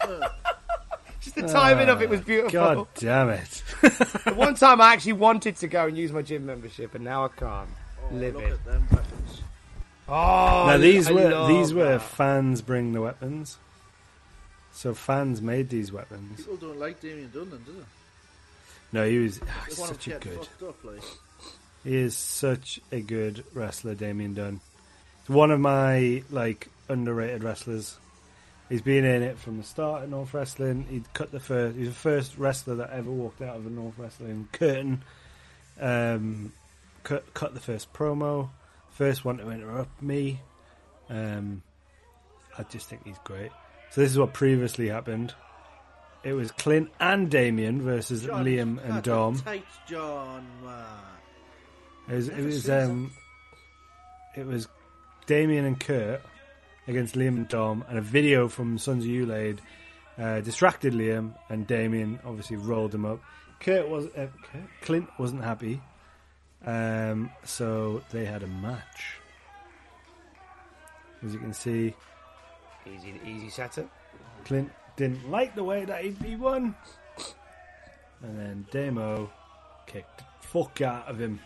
Just 1.20 1.34
the 1.36 1.42
timing 1.48 1.88
of 1.88 2.00
it 2.02 2.08
was 2.08 2.20
beautiful. 2.20 2.50
God 2.50 2.86
damn 2.96 3.28
it. 3.30 3.62
The 3.82 4.34
one 4.34 4.54
time 4.56 4.80
I 4.80 4.92
actually 4.92 5.12
wanted 5.14 5.56
to 5.56 5.68
go 5.68 5.86
and 5.86 5.96
use 5.96 6.10
my 6.12 6.22
gym 6.22 6.46
membership, 6.46 6.94
and 6.94 7.04
now 7.04 7.24
I 7.24 7.28
can't 7.28 7.68
live 8.12 8.34
Look 8.34 8.44
it. 8.44 8.52
at 8.52 8.64
them 8.64 8.88
weapons. 8.90 9.42
Oh, 10.08 10.64
now 10.68 10.78
these 10.78 11.08
I 11.08 11.12
were 11.12 11.30
love 11.30 11.48
these 11.48 11.74
were 11.74 11.84
that. 11.98 12.02
fans 12.02 12.62
bring 12.62 12.92
the 12.92 13.00
weapons. 13.00 13.58
So 14.78 14.94
fans 14.94 15.42
made 15.42 15.70
these 15.70 15.90
weapons. 15.90 16.36
People 16.36 16.56
don't 16.56 16.78
like 16.78 17.00
Damien 17.00 17.28
Dunlan, 17.34 17.66
do 17.66 17.72
they? 17.72 17.84
No, 18.92 19.08
he 19.08 19.18
was 19.18 19.40
he's 19.66 19.76
such 19.76 20.06
a 20.06 20.20
good. 20.20 20.48
up, 20.62 20.84
like. 20.84 21.02
He 21.82 21.96
is 21.96 22.16
such 22.16 22.78
a 22.92 23.00
good 23.00 23.42
wrestler, 23.54 23.96
Damien 23.96 24.34
Dunn. 24.34 24.60
He's 25.26 25.34
one 25.34 25.50
of 25.50 25.58
my 25.58 26.22
like 26.30 26.68
underrated 26.88 27.42
wrestlers. 27.42 27.96
He's 28.68 28.80
been 28.80 29.04
in 29.04 29.24
it 29.24 29.36
from 29.38 29.56
the 29.56 29.64
start 29.64 30.04
at 30.04 30.10
North 30.10 30.32
Wrestling. 30.32 30.86
He 30.88 31.02
cut 31.12 31.32
the 31.32 31.40
first. 31.40 31.76
He's 31.76 31.88
the 31.88 31.92
first 31.92 32.38
wrestler 32.38 32.76
that 32.76 32.90
ever 32.90 33.10
walked 33.10 33.42
out 33.42 33.56
of 33.56 33.66
a 33.66 33.70
North 33.70 33.98
Wrestling 33.98 34.48
curtain. 34.52 35.02
Um, 35.80 36.52
cut 37.02 37.34
cut 37.34 37.52
the 37.52 37.58
first 37.58 37.92
promo. 37.92 38.50
First 38.92 39.24
one 39.24 39.38
to 39.38 39.50
interrupt 39.50 40.00
me. 40.00 40.38
Um, 41.10 41.62
I 42.56 42.62
just 42.62 42.88
think 42.88 43.04
he's 43.04 43.18
great. 43.24 43.50
So 43.90 44.00
this 44.00 44.10
is 44.10 44.18
what 44.18 44.32
previously 44.32 44.88
happened. 44.88 45.34
It 46.24 46.32
was 46.32 46.50
Clint 46.52 46.90
and 47.00 47.30
Damien 47.30 47.82
versus 47.82 48.24
John, 48.24 48.44
Liam 48.44 48.84
and 48.84 49.02
Dom. 49.02 49.38
Tight 49.38 49.64
John, 49.86 50.46
man. 50.62 50.84
It 52.08 52.14
was, 52.14 52.28
it 52.28 52.44
was 52.44 52.70
um, 52.70 53.12
it 54.36 54.46
was 54.46 54.68
Damien 55.26 55.64
and 55.64 55.78
Kurt 55.78 56.22
against 56.86 57.14
Liam 57.14 57.36
and 57.36 57.48
Dom, 57.48 57.84
and 57.88 57.98
a 57.98 58.02
video 58.02 58.48
from 58.48 58.78
Sons 58.78 59.04
of 59.04 59.10
Ulade 59.10 59.58
uh, 60.18 60.40
distracted 60.40 60.94
Liam, 60.94 61.34
and 61.48 61.66
Damien 61.66 62.18
obviously 62.24 62.56
rolled 62.56 62.94
him 62.94 63.04
up. 63.04 63.20
Kurt 63.60 63.88
was 63.88 64.06
uh, 64.06 64.28
Kurt? 64.42 64.62
Clint 64.82 65.08
wasn't 65.18 65.44
happy, 65.44 65.80
um, 66.66 67.30
so 67.44 68.02
they 68.10 68.24
had 68.24 68.42
a 68.42 68.46
match. 68.46 69.16
As 71.24 71.32
you 71.32 71.38
can 71.38 71.52
see, 71.52 71.94
Easy, 72.94 73.20
easy 73.24 73.50
setup. 73.50 73.88
Clint 74.44 74.70
didn't 74.96 75.30
like 75.30 75.54
the 75.54 75.64
way 75.64 75.84
that 75.84 76.04
he, 76.04 76.36
won, 76.36 76.74
and 78.22 78.38
then 78.38 78.66
Demo 78.70 79.30
kicked 79.86 80.18
the 80.18 80.24
fuck 80.40 80.80
out 80.80 81.06
of 81.06 81.20
him. 81.20 81.40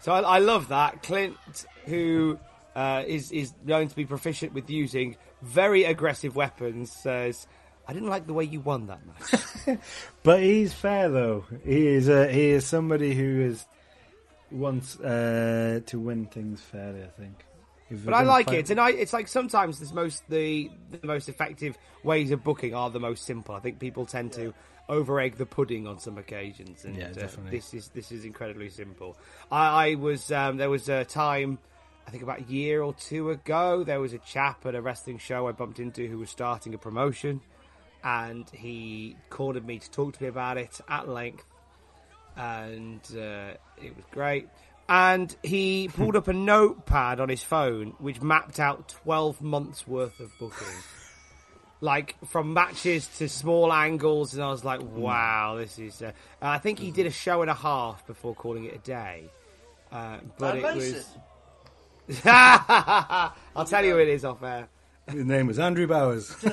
So 0.00 0.12
I, 0.12 0.20
I 0.20 0.38
love 0.38 0.68
that 0.68 1.02
Clint, 1.02 1.36
who 1.84 2.38
uh, 2.74 3.02
is 3.06 3.32
is 3.32 3.52
known 3.64 3.88
to 3.88 3.96
be 3.96 4.04
proficient 4.04 4.52
with 4.52 4.68
using 4.70 5.16
very 5.42 5.84
aggressive 5.84 6.36
weapons, 6.36 6.92
says, 6.92 7.46
"I 7.88 7.92
didn't 7.92 8.08
like 8.08 8.26
the 8.26 8.34
way 8.34 8.44
you 8.44 8.60
won 8.60 8.86
that 8.86 9.00
match." 9.06 9.78
But 10.22 10.42
he's 10.42 10.72
fair 10.72 11.08
though. 11.08 11.44
He 11.64 11.86
is 11.86 12.08
a, 12.08 12.30
he 12.30 12.50
is 12.50 12.64
somebody 12.66 13.14
who 13.14 13.40
is 13.40 13.66
wants 14.50 14.98
uh, 15.00 15.80
to 15.86 15.98
win 15.98 16.26
things 16.26 16.60
fairly. 16.60 17.02
I 17.02 17.20
think. 17.20 17.44
But 17.90 18.14
I 18.14 18.22
like 18.22 18.52
it, 18.52 18.70
and 18.70 18.80
I, 18.80 18.90
it's 18.90 19.12
like 19.12 19.28
sometimes 19.28 19.78
the 19.78 19.94
most 19.94 20.28
the 20.28 20.70
the 20.90 21.06
most 21.06 21.28
effective 21.28 21.78
ways 22.02 22.32
of 22.32 22.42
booking 22.42 22.74
are 22.74 22.90
the 22.90 23.00
most 23.00 23.24
simple. 23.24 23.54
I 23.54 23.60
think 23.60 23.78
people 23.78 24.06
tend 24.06 24.32
to 24.32 24.54
over 24.88 25.20
egg 25.20 25.36
the 25.36 25.46
pudding 25.46 25.86
on 25.86 25.98
some 25.98 26.18
occasions, 26.18 26.84
and 26.84 26.96
Yeah, 26.96 27.10
uh, 27.16 27.28
this 27.50 27.74
is 27.74 27.88
this 27.88 28.10
is 28.10 28.24
incredibly 28.24 28.70
simple. 28.70 29.16
I, 29.52 29.90
I 29.90 29.94
was 29.94 30.32
um, 30.32 30.56
there 30.56 30.70
was 30.70 30.88
a 30.88 31.04
time. 31.04 31.58
I 32.06 32.10
think 32.10 32.22
about 32.22 32.40
a 32.40 32.44
year 32.44 32.82
or 32.82 32.94
two 32.94 33.30
ago, 33.30 33.82
there 33.82 34.00
was 34.00 34.12
a 34.12 34.18
chap 34.18 34.64
at 34.64 34.76
a 34.76 34.80
wrestling 34.80 35.18
show 35.18 35.48
I 35.48 35.52
bumped 35.52 35.80
into 35.80 36.06
who 36.06 36.18
was 36.18 36.30
starting 36.30 36.72
a 36.72 36.78
promotion, 36.78 37.40
and 38.04 38.48
he 38.50 39.16
cornered 39.28 39.66
me 39.66 39.80
to 39.80 39.90
talk 39.90 40.16
to 40.16 40.22
me 40.22 40.28
about 40.28 40.56
it 40.56 40.80
at 40.88 41.08
length, 41.08 41.44
and 42.36 43.00
uh, 43.16 43.54
it 43.82 43.96
was 43.96 44.04
great. 44.12 44.48
And 44.88 45.34
he 45.42 45.88
pulled 45.88 46.14
up 46.16 46.28
a 46.28 46.32
notepad 46.32 47.18
on 47.20 47.28
his 47.28 47.42
phone 47.42 47.94
which 47.98 48.22
mapped 48.22 48.60
out 48.60 48.88
12 49.04 49.40
months 49.42 49.86
worth 49.86 50.20
of 50.20 50.30
booking. 50.38 50.66
like 51.80 52.14
from 52.28 52.54
matches 52.54 53.08
to 53.18 53.28
small 53.28 53.72
angles, 53.72 54.34
and 54.34 54.42
I 54.42 54.48
was 54.48 54.64
like, 54.64 54.80
wow, 54.82 55.56
this 55.58 55.78
is. 55.78 56.00
Uh, 56.02 56.12
I 56.40 56.58
think 56.58 56.78
he 56.78 56.90
did 56.92 57.06
a 57.06 57.10
show 57.10 57.42
and 57.42 57.50
a 57.50 57.54
half 57.54 58.06
before 58.06 58.34
calling 58.34 58.64
it 58.64 58.74
a 58.74 58.78
day. 58.78 59.28
Uh, 59.90 60.18
but 60.38 60.54
I 60.54 60.58
it 60.58 60.62
like 60.62 60.74
was. 60.76 60.92
it. 60.92 61.06
I'll 62.24 63.64
tell 63.66 63.84
you 63.84 63.92
who 63.94 63.98
it 63.98 64.08
is 64.08 64.24
off 64.24 64.42
air. 64.42 64.68
His 65.08 65.24
name 65.24 65.46
was 65.46 65.58
Andrew 65.58 65.86
Bowers. 65.86 66.34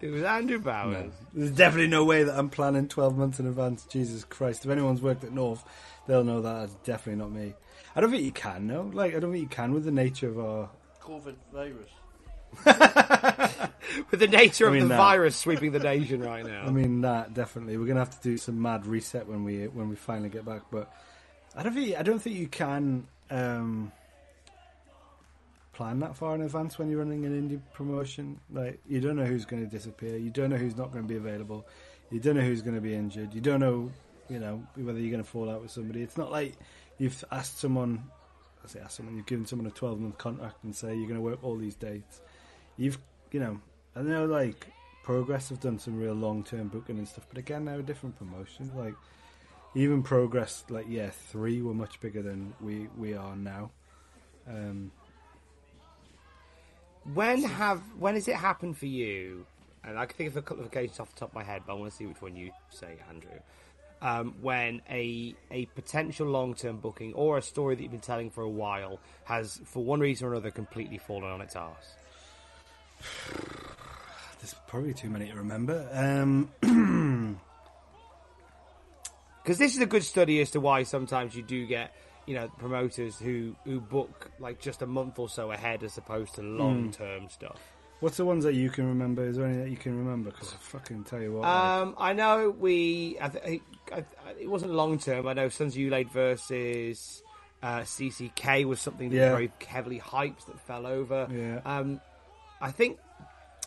It 0.00 0.10
was 0.10 0.22
Andrew 0.22 0.58
Bowers. 0.58 1.12
There's 1.32 1.50
definitely 1.52 1.86
no 1.88 2.04
way 2.04 2.24
that 2.24 2.38
I'm 2.38 2.50
planning 2.50 2.88
12 2.88 3.16
months 3.16 3.40
in 3.40 3.46
advance. 3.46 3.86
Jesus 3.86 4.22
Christ! 4.22 4.66
If 4.66 4.70
anyone's 4.70 5.00
worked 5.00 5.24
at 5.24 5.32
North, 5.32 5.64
they'll 6.06 6.24
know 6.24 6.40
that 6.40 6.52
that's 6.60 6.74
definitely 6.84 7.22
not 7.22 7.32
me. 7.32 7.54
I 7.96 8.00
don't 8.00 8.10
think 8.10 8.24
you 8.24 8.32
can. 8.32 8.66
No, 8.66 8.90
like 8.92 9.14
I 9.14 9.20
don't 9.20 9.32
think 9.32 9.42
you 9.42 9.48
can 9.48 9.72
with 9.72 9.84
the 9.84 9.90
nature 9.92 10.28
of 10.28 10.38
our. 10.38 10.70
COVID 11.02 11.34
virus. 11.52 11.90
With 14.10 14.20
the 14.20 14.28
nature 14.28 14.70
I 14.70 14.76
of 14.76 14.82
the 14.82 14.88
that- 14.88 14.96
virus 14.96 15.36
sweeping 15.36 15.72
the 15.72 15.78
nation 15.80 16.22
right 16.22 16.44
now. 16.46 16.62
I 16.66 16.70
mean 16.70 17.02
that 17.02 17.34
definitely. 17.34 17.76
We're 17.76 17.86
gonna 17.86 17.98
have 18.00 18.18
to 18.18 18.22
do 18.28 18.38
some 18.38 18.60
mad 18.62 18.86
reset 18.86 19.26
when 19.26 19.44
we 19.44 19.66
when 19.66 19.88
we 19.88 19.96
finally 19.96 20.28
get 20.30 20.44
back. 20.44 20.62
But 20.70 20.90
I 21.56 21.62
don't 21.62 21.74
think 21.74 21.96
I 21.98 22.02
don't 22.02 22.20
think 22.20 22.36
you 22.36 22.46
can 22.46 23.06
um, 23.30 23.92
plan 25.72 25.98
that 26.00 26.16
far 26.16 26.34
in 26.34 26.42
advance 26.42 26.78
when 26.78 26.88
you're 26.88 27.00
running 27.00 27.24
an 27.26 27.32
indie 27.48 27.60
promotion. 27.74 28.40
Like 28.52 28.80
you 28.88 29.00
don't 29.00 29.16
know 29.16 29.24
who's 29.26 29.44
going 29.44 29.62
to 29.64 29.68
disappear. 29.70 30.16
You 30.16 30.30
don't 30.30 30.50
know 30.50 30.56
who's 30.56 30.76
not 30.76 30.92
going 30.92 31.04
to 31.04 31.08
be 31.08 31.16
available. 31.16 31.66
You 32.10 32.20
don't 32.20 32.36
know 32.36 32.42
who's 32.42 32.62
going 32.62 32.76
to 32.76 32.80
be 32.80 32.94
injured. 32.94 33.34
You 33.34 33.40
don't 33.40 33.60
know, 33.60 33.90
you 34.28 34.38
know, 34.38 34.66
whether 34.76 34.98
you're 34.98 35.10
going 35.10 35.22
to 35.22 35.28
fall 35.28 35.50
out 35.50 35.62
with 35.62 35.70
somebody. 35.70 36.02
It's 36.02 36.16
not 36.16 36.30
like 36.30 36.54
you've 36.98 37.24
asked 37.30 37.58
someone. 37.58 38.04
I 38.64 38.68
say 38.68 38.80
ask 38.80 38.96
someone. 38.96 39.16
You've 39.16 39.26
given 39.26 39.46
someone 39.46 39.66
a 39.66 39.70
12 39.70 40.00
month 40.00 40.18
contract 40.18 40.64
and 40.64 40.74
say 40.74 40.88
you're 40.96 41.08
going 41.08 41.14
to 41.16 41.20
work 41.20 41.42
all 41.42 41.56
these 41.56 41.74
dates. 41.76 42.20
You've, 42.76 42.98
you 43.30 43.40
know, 43.40 43.60
I 43.96 44.02
know 44.02 44.26
like 44.26 44.66
Progress 45.04 45.50
have 45.50 45.60
done 45.60 45.78
some 45.78 45.98
real 45.98 46.14
long 46.14 46.44
term 46.44 46.68
booking 46.68 46.98
and 46.98 47.06
stuff, 47.06 47.26
but 47.28 47.38
again, 47.38 47.66
they're 47.66 47.82
different 47.82 48.16
promotions. 48.18 48.72
Like 48.74 48.94
even 49.74 50.02
Progress, 50.02 50.64
like 50.70 50.86
yeah, 50.88 51.10
three 51.10 51.60
were 51.62 51.74
much 51.74 52.00
bigger 52.00 52.22
than 52.22 52.54
we 52.60 52.88
we 52.96 53.14
are 53.14 53.36
now. 53.36 53.70
Um, 54.48 54.92
When 57.12 57.42
have 57.42 57.82
when 57.98 58.14
has 58.14 58.28
it 58.28 58.36
happened 58.36 58.78
for 58.78 58.86
you? 58.86 59.46
And 59.84 59.98
I 59.98 60.06
can 60.06 60.16
think 60.16 60.30
of 60.30 60.36
a 60.38 60.42
couple 60.42 60.64
of 60.64 60.68
occasions 60.70 60.98
off 60.98 61.12
the 61.12 61.20
top 61.20 61.30
of 61.30 61.34
my 61.34 61.44
head, 61.44 61.62
but 61.66 61.74
I 61.74 61.76
want 61.76 61.90
to 61.90 61.96
see 61.96 62.06
which 62.06 62.22
one 62.22 62.34
you 62.36 62.50
say, 62.70 62.96
Andrew. 63.10 63.38
Um, 64.04 64.34
when 64.42 64.82
a 64.90 65.34
a 65.50 65.64
potential 65.74 66.26
long 66.26 66.54
term 66.54 66.76
booking 66.76 67.14
or 67.14 67.38
a 67.38 67.42
story 67.42 67.74
that 67.74 67.82
you've 67.82 67.90
been 67.90 68.00
telling 68.00 68.28
for 68.28 68.42
a 68.42 68.48
while 68.48 69.00
has, 69.24 69.60
for 69.64 69.82
one 69.82 69.98
reason 69.98 70.28
or 70.28 70.32
another, 70.32 70.50
completely 70.50 70.98
fallen 70.98 71.30
on 71.30 71.40
its 71.40 71.56
arse. 71.56 71.94
there's 74.40 74.54
probably 74.68 74.92
too 74.92 75.08
many 75.08 75.30
to 75.30 75.34
remember. 75.36 75.88
Um, 75.90 76.50
Because 79.44 79.58
this 79.58 79.74
is 79.74 79.82
a 79.82 79.86
good 79.86 80.02
study 80.02 80.40
as 80.40 80.52
to 80.52 80.60
why 80.60 80.84
sometimes 80.84 81.36
you 81.36 81.42
do 81.42 81.66
get, 81.66 81.94
you 82.24 82.34
know, 82.34 82.48
promoters 82.58 83.18
who 83.18 83.54
who 83.64 83.78
book 83.78 84.30
like 84.38 84.58
just 84.58 84.80
a 84.80 84.86
month 84.86 85.18
or 85.18 85.28
so 85.28 85.52
ahead 85.52 85.82
as 85.82 85.98
opposed 85.98 86.36
to 86.36 86.42
long 86.42 86.90
term 86.90 87.28
stuff. 87.28 87.60
What's 88.00 88.16
the 88.16 88.24
ones 88.24 88.44
that 88.44 88.54
you 88.54 88.70
can 88.70 88.86
remember? 88.88 89.24
Is 89.26 89.36
there 89.36 89.46
any 89.46 89.58
that 89.58 89.70
you 89.70 89.76
can 89.76 89.96
remember? 89.96 90.30
Because 90.30 90.52
I 90.54 90.56
fucking 90.58 91.04
tell 91.04 91.20
you 91.20 91.32
what. 91.32 91.42
like, 91.42 91.50
Um, 91.50 91.94
I 91.98 92.12
know 92.12 92.50
we. 92.50 93.16
I 93.20 93.28
th- 93.28 93.62
I, 93.92 93.96
I, 93.96 94.04
it 94.40 94.48
wasn't 94.50 94.72
long 94.72 94.98
term. 94.98 95.26
I 95.28 95.32
know 95.34 95.48
Sons 95.48 95.74
of 95.74 95.80
Ulade 95.80 96.10
versus 96.10 97.22
uh, 97.62 97.80
CCK 97.80 98.64
was 98.64 98.80
something 98.80 99.10
that 99.10 99.16
Yeah. 99.16 99.24
was 99.30 99.32
very 99.36 99.52
heavily 99.66 100.00
hyped 100.00 100.46
that 100.46 100.60
fell 100.60 100.86
over. 100.86 101.28
Yeah. 101.30 101.60
Um, 101.64 102.00
I 102.60 102.70
think, 102.70 102.98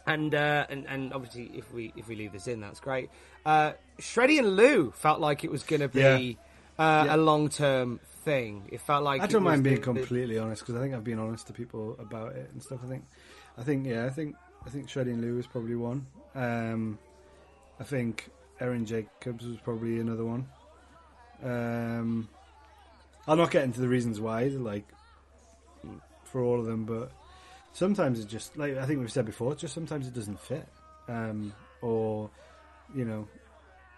and 0.05 0.33
uh, 0.33 0.65
and 0.69 0.85
and 0.87 1.13
obviously, 1.13 1.51
if 1.55 1.73
we 1.73 1.93
if 1.95 2.07
we 2.07 2.15
leave 2.15 2.31
this 2.31 2.47
in, 2.47 2.61
that's 2.61 2.79
great. 2.79 3.09
Uh, 3.45 3.73
Shreddy 3.99 4.39
and 4.39 4.55
Lou 4.55 4.91
felt 4.91 5.19
like 5.19 5.43
it 5.43 5.51
was 5.51 5.63
going 5.63 5.81
to 5.81 5.87
be. 5.87 5.99
Yeah. 6.79 6.83
uh, 6.83 7.05
Yeah. 7.05 7.15
a 7.15 7.17
long 7.17 7.49
term 7.49 7.99
thing. 8.23 8.67
It 8.71 8.81
felt 8.81 9.03
like 9.03 9.21
I 9.21 9.27
don't 9.27 9.43
mind 9.43 9.63
being 9.63 9.75
the- 9.77 9.81
the- 9.81 9.85
completely 9.99 10.37
honest 10.37 10.61
because 10.61 10.75
I 10.75 10.79
think 10.83 10.93
I've 10.93 11.03
been 11.03 11.17
honest 11.19 11.47
to 11.47 11.53
people 11.53 11.95
about 11.99 12.33
it 12.35 12.49
and 12.53 12.61
stuff. 12.61 12.79
I 12.83 12.87
think, 12.87 13.03
I 13.57 13.63
think, 13.63 13.87
yeah, 13.87 14.05
I 14.05 14.09
think, 14.09 14.35
I 14.65 14.69
think 14.69 14.87
Shreddy 14.87 15.13
and 15.13 15.21
Lou 15.21 15.35
was 15.35 15.47
probably 15.47 15.75
one. 15.75 16.05
Um, 16.35 16.99
I 17.79 17.83
think 17.83 18.29
Erin 18.59 18.85
Jacobs 18.85 19.45
was 19.45 19.57
probably 19.57 19.99
another 19.99 20.25
one. 20.25 20.47
Um, 21.43 22.29
I'll 23.27 23.35
not 23.35 23.51
get 23.51 23.63
into 23.63 23.81
the 23.81 23.87
reasons 23.87 24.19
why, 24.19 24.45
like 24.45 24.85
for 26.23 26.41
all 26.41 26.59
of 26.59 26.65
them, 26.65 26.85
but 26.85 27.11
sometimes 27.73 28.19
it 28.19 28.27
just 28.27 28.57
like 28.57 28.77
I 28.77 28.85
think 28.85 28.99
we've 28.99 29.11
said 29.11 29.25
before, 29.25 29.53
just 29.55 29.73
sometimes 29.73 30.07
it 30.07 30.13
doesn't 30.13 30.39
fit, 30.39 30.67
um, 31.07 31.53
or 31.81 32.29
you 32.95 33.05
know, 33.05 33.27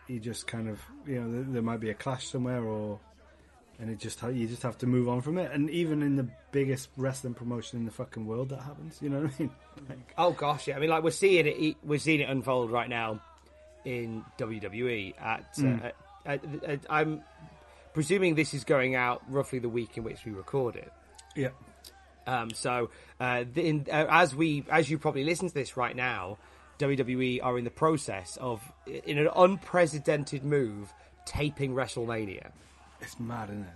you 0.08 0.20
just 0.20 0.48
kind 0.48 0.68
of 0.68 0.80
you 1.08 1.22
know 1.22 1.32
there, 1.32 1.44
there 1.44 1.62
might 1.62 1.80
be 1.80 1.90
a 1.90 1.94
clash 1.94 2.28
somewhere, 2.28 2.64
or 2.64 3.00
and 3.80 3.90
it 3.90 3.98
just 4.00 4.22
you 4.24 4.48
just 4.48 4.64
have 4.64 4.78
to 4.80 4.88
move 4.88 5.08
on 5.10 5.22
from 5.22 5.38
it. 5.38 5.52
And 5.52 5.70
even 5.70 6.02
in 6.04 6.16
the 6.18 6.28
biggest 6.52 6.90
wrestling 6.98 7.34
promotion 7.34 7.80
in 7.80 7.86
the 7.86 7.92
fucking 7.92 8.26
world, 8.26 8.50
that 8.50 8.62
happens. 8.62 8.98
You 9.02 9.10
know 9.10 9.22
what 9.22 9.32
I 9.40 9.42
mean? 9.44 9.52
Like, 9.90 10.14
Oh 10.18 10.32
gosh, 10.32 10.68
yeah. 10.68 10.76
I 10.76 10.80
mean, 10.80 10.90
like 10.90 11.04
we're 11.04 11.12
seeing 11.12 11.48
it. 11.48 11.78
We're 11.84 12.00
seeing 12.00 12.20
it 12.20 12.30
unfold 12.30 12.70
right 12.72 12.90
now 12.90 13.22
in 13.86 14.26
WWE. 14.38 15.14
At, 15.22 15.56
Mm. 15.56 15.86
uh, 15.86 15.92
at, 16.26 16.44
at, 16.44 16.64
at 16.66 16.80
I'm 16.90 17.22
presuming 17.94 18.36
this 18.36 18.54
is 18.54 18.64
going 18.66 18.96
out 18.96 19.22
roughly 19.30 19.60
the 19.60 19.70
week 19.70 19.96
in 19.98 20.04
which 20.04 20.26
we 20.26 20.32
record 20.34 20.76
it. 20.76 20.92
yeah, 21.36 21.50
Um, 22.28 22.52
so, 22.52 22.90
uh, 23.20 23.46
the, 23.52 23.66
in, 23.66 23.86
uh, 23.92 24.06
as 24.10 24.36
we, 24.36 24.66
as 24.70 24.90
you 24.90 24.98
probably 25.00 25.24
listen 25.24 25.48
to 25.48 25.54
this 25.54 25.76
right 25.78 25.96
now, 25.96 26.38
WWE 26.80 27.40
are 27.42 27.58
in 27.58 27.64
the 27.64 27.72
process 27.72 28.38
of, 28.38 28.62
in 28.86 29.18
an 29.18 29.30
unprecedented 29.36 30.44
move, 30.44 30.94
taping 31.26 31.74
WrestleMania. 31.74 32.52
It's 33.02 33.20
mad, 33.20 33.50
isn't 33.50 33.64
it? 33.64 33.70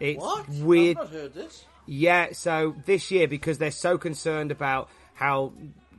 It's 0.00 0.22
What? 0.22 0.48
weird. 0.48 0.96
I've 0.98 1.04
not 1.04 1.12
heard 1.12 1.34
this. 1.34 1.64
Yeah, 1.86 2.28
so 2.32 2.74
this 2.86 3.10
year 3.10 3.28
because 3.28 3.58
they're 3.58 3.70
so 3.70 3.98
concerned 3.98 4.50
about 4.50 4.88
how 5.14 5.52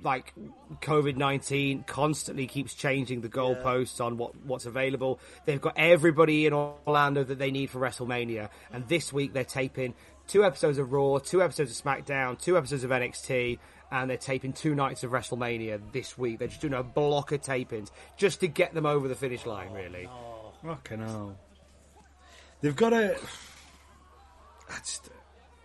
like 0.04 0.34
COVID 0.82 1.16
nineteen 1.16 1.84
constantly 1.84 2.48
keeps 2.48 2.74
changing 2.74 3.22
the 3.22 3.30
goalposts 3.30 4.04
on 4.04 4.18
what 4.18 4.36
what's 4.46 4.66
available. 4.66 5.20
They've 5.46 5.62
got 5.62 5.74
everybody 5.78 6.46
in 6.48 6.54
Orlando 6.54 7.24
that 7.24 7.38
they 7.38 7.52
need 7.52 7.70
for 7.70 7.80
WrestleMania, 7.80 8.50
and 8.72 8.88
this 8.88 9.14
week 9.14 9.34
they're 9.34 9.44
taping 9.44 9.94
two 10.28 10.44
episodes 10.44 10.78
of 10.80 10.92
Raw, 10.92 11.20
two 11.20 11.44
episodes 11.44 11.78
of 11.78 11.84
SmackDown, 11.86 12.40
two 12.42 12.58
episodes 12.58 12.84
of 12.84 12.90
NXT, 12.92 13.60
and 13.92 14.10
they're 14.10 14.18
taping 14.18 14.54
two 14.54 14.74
nights 14.74 15.04
of 15.04 15.12
WrestleMania 15.12 15.80
this 15.92 16.18
week. 16.18 16.40
They're 16.40 16.48
just 16.48 16.62
doing 16.62 16.74
a 16.74 16.84
block 16.84 17.32
of 17.34 17.42
tapings 17.42 17.92
just 18.18 18.40
to 18.40 18.48
get 18.48 18.74
them 18.74 18.86
over 18.88 19.08
the 19.08 19.16
finish 19.16 19.46
line, 19.46 19.72
really. 19.74 20.10
Fucking 20.64 21.00
hell. 21.02 21.36
They've 22.62 22.76
got 22.76 22.90
to. 22.92 23.16
I 24.70 24.78
just. 24.80 25.10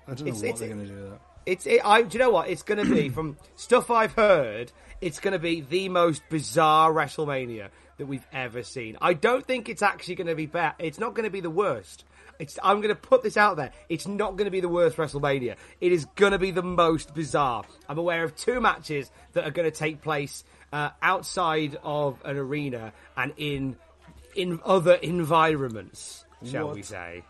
I 0.09 0.15
don't 0.15 0.21
know 0.21 0.27
It's- 0.29 0.37
what 0.43 0.45
it's- 0.45 0.59
they're 0.61 0.69
going 0.69 0.81
to 0.81 0.87
do 0.87 0.95
with 1.01 1.11
that. 1.11 1.21
It's. 1.47 1.67
It, 1.67 1.81
I. 1.85 2.03
Do 2.03 2.19
you 2.19 2.25
know 2.25 2.31
what? 2.31 2.49
It's 2.49 2.63
going 2.63 2.85
to 2.87 2.93
be 2.95 3.09
from 3.11 3.37
stuff 3.57 3.91
I've 3.91 4.13
heard. 4.13 4.73
It's 5.01 5.21
going 5.21 5.33
to 5.33 5.39
be 5.39 5.61
the 5.61 5.89
most 5.91 6.23
bizarre 6.31 6.91
WrestleMania 6.93 7.69
that 7.99 8.07
we've 8.07 8.27
ever 8.33 8.63
seen. 8.63 8.97
I 9.01 9.13
don't 9.15 9.47
think 9.47 9.69
it's 9.69 9.83
actually 9.83 10.15
going 10.17 10.27
to 10.27 10.35
be 10.35 10.47
bad. 10.47 10.75
It's 10.79 10.99
not 10.99 11.15
going 11.15 11.25
to 11.25 11.31
be 11.31 11.41
the 11.41 11.51
worst. 11.51 12.05
It's. 12.39 12.59
I'm 12.63 12.79
going 12.81 12.95
to 12.95 13.01
put 13.01 13.23
this 13.23 13.37
out 13.37 13.57
there. 13.57 13.71
It's 13.89 14.09
not 14.09 14.33
going 14.37 14.47
to 14.47 14.51
be 14.51 14.61
the 14.61 14.69
worst 14.69 14.97
WrestleMania. 14.97 15.57
It 15.81 15.93
is 15.93 16.05
going 16.17 16.33
to 16.33 16.39
be 16.39 16.51
the 16.51 16.63
most 16.63 17.15
bizarre. 17.15 17.65
I'm 17.89 17.99
aware 17.99 18.25
of 18.25 18.35
two 18.37 18.61
matches 18.61 19.11
that 19.35 19.45
are 19.45 19.51
going 19.53 19.71
to 19.71 19.77
take 19.77 20.03
place 20.03 20.43
uh, 20.73 20.91
outside 21.01 21.79
of 21.85 22.19
an 22.25 22.37
arena 22.37 22.93
and 23.17 23.33
in 23.37 23.77
in 24.35 24.61
other 24.65 24.95
environments, 24.95 26.26
shall 26.45 26.67
What? 26.67 26.77
we 26.77 26.83
say? 26.83 27.23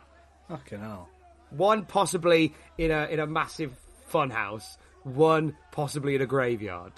Fucking 0.48 0.80
hell. 0.80 1.08
One 1.50 1.84
possibly 1.84 2.54
in 2.78 2.90
a 2.90 3.06
in 3.06 3.20
a 3.20 3.26
massive 3.26 3.72
funhouse. 4.12 4.76
One 5.04 5.56
possibly 5.72 6.14
in 6.16 6.22
a 6.22 6.26
graveyard. 6.26 6.92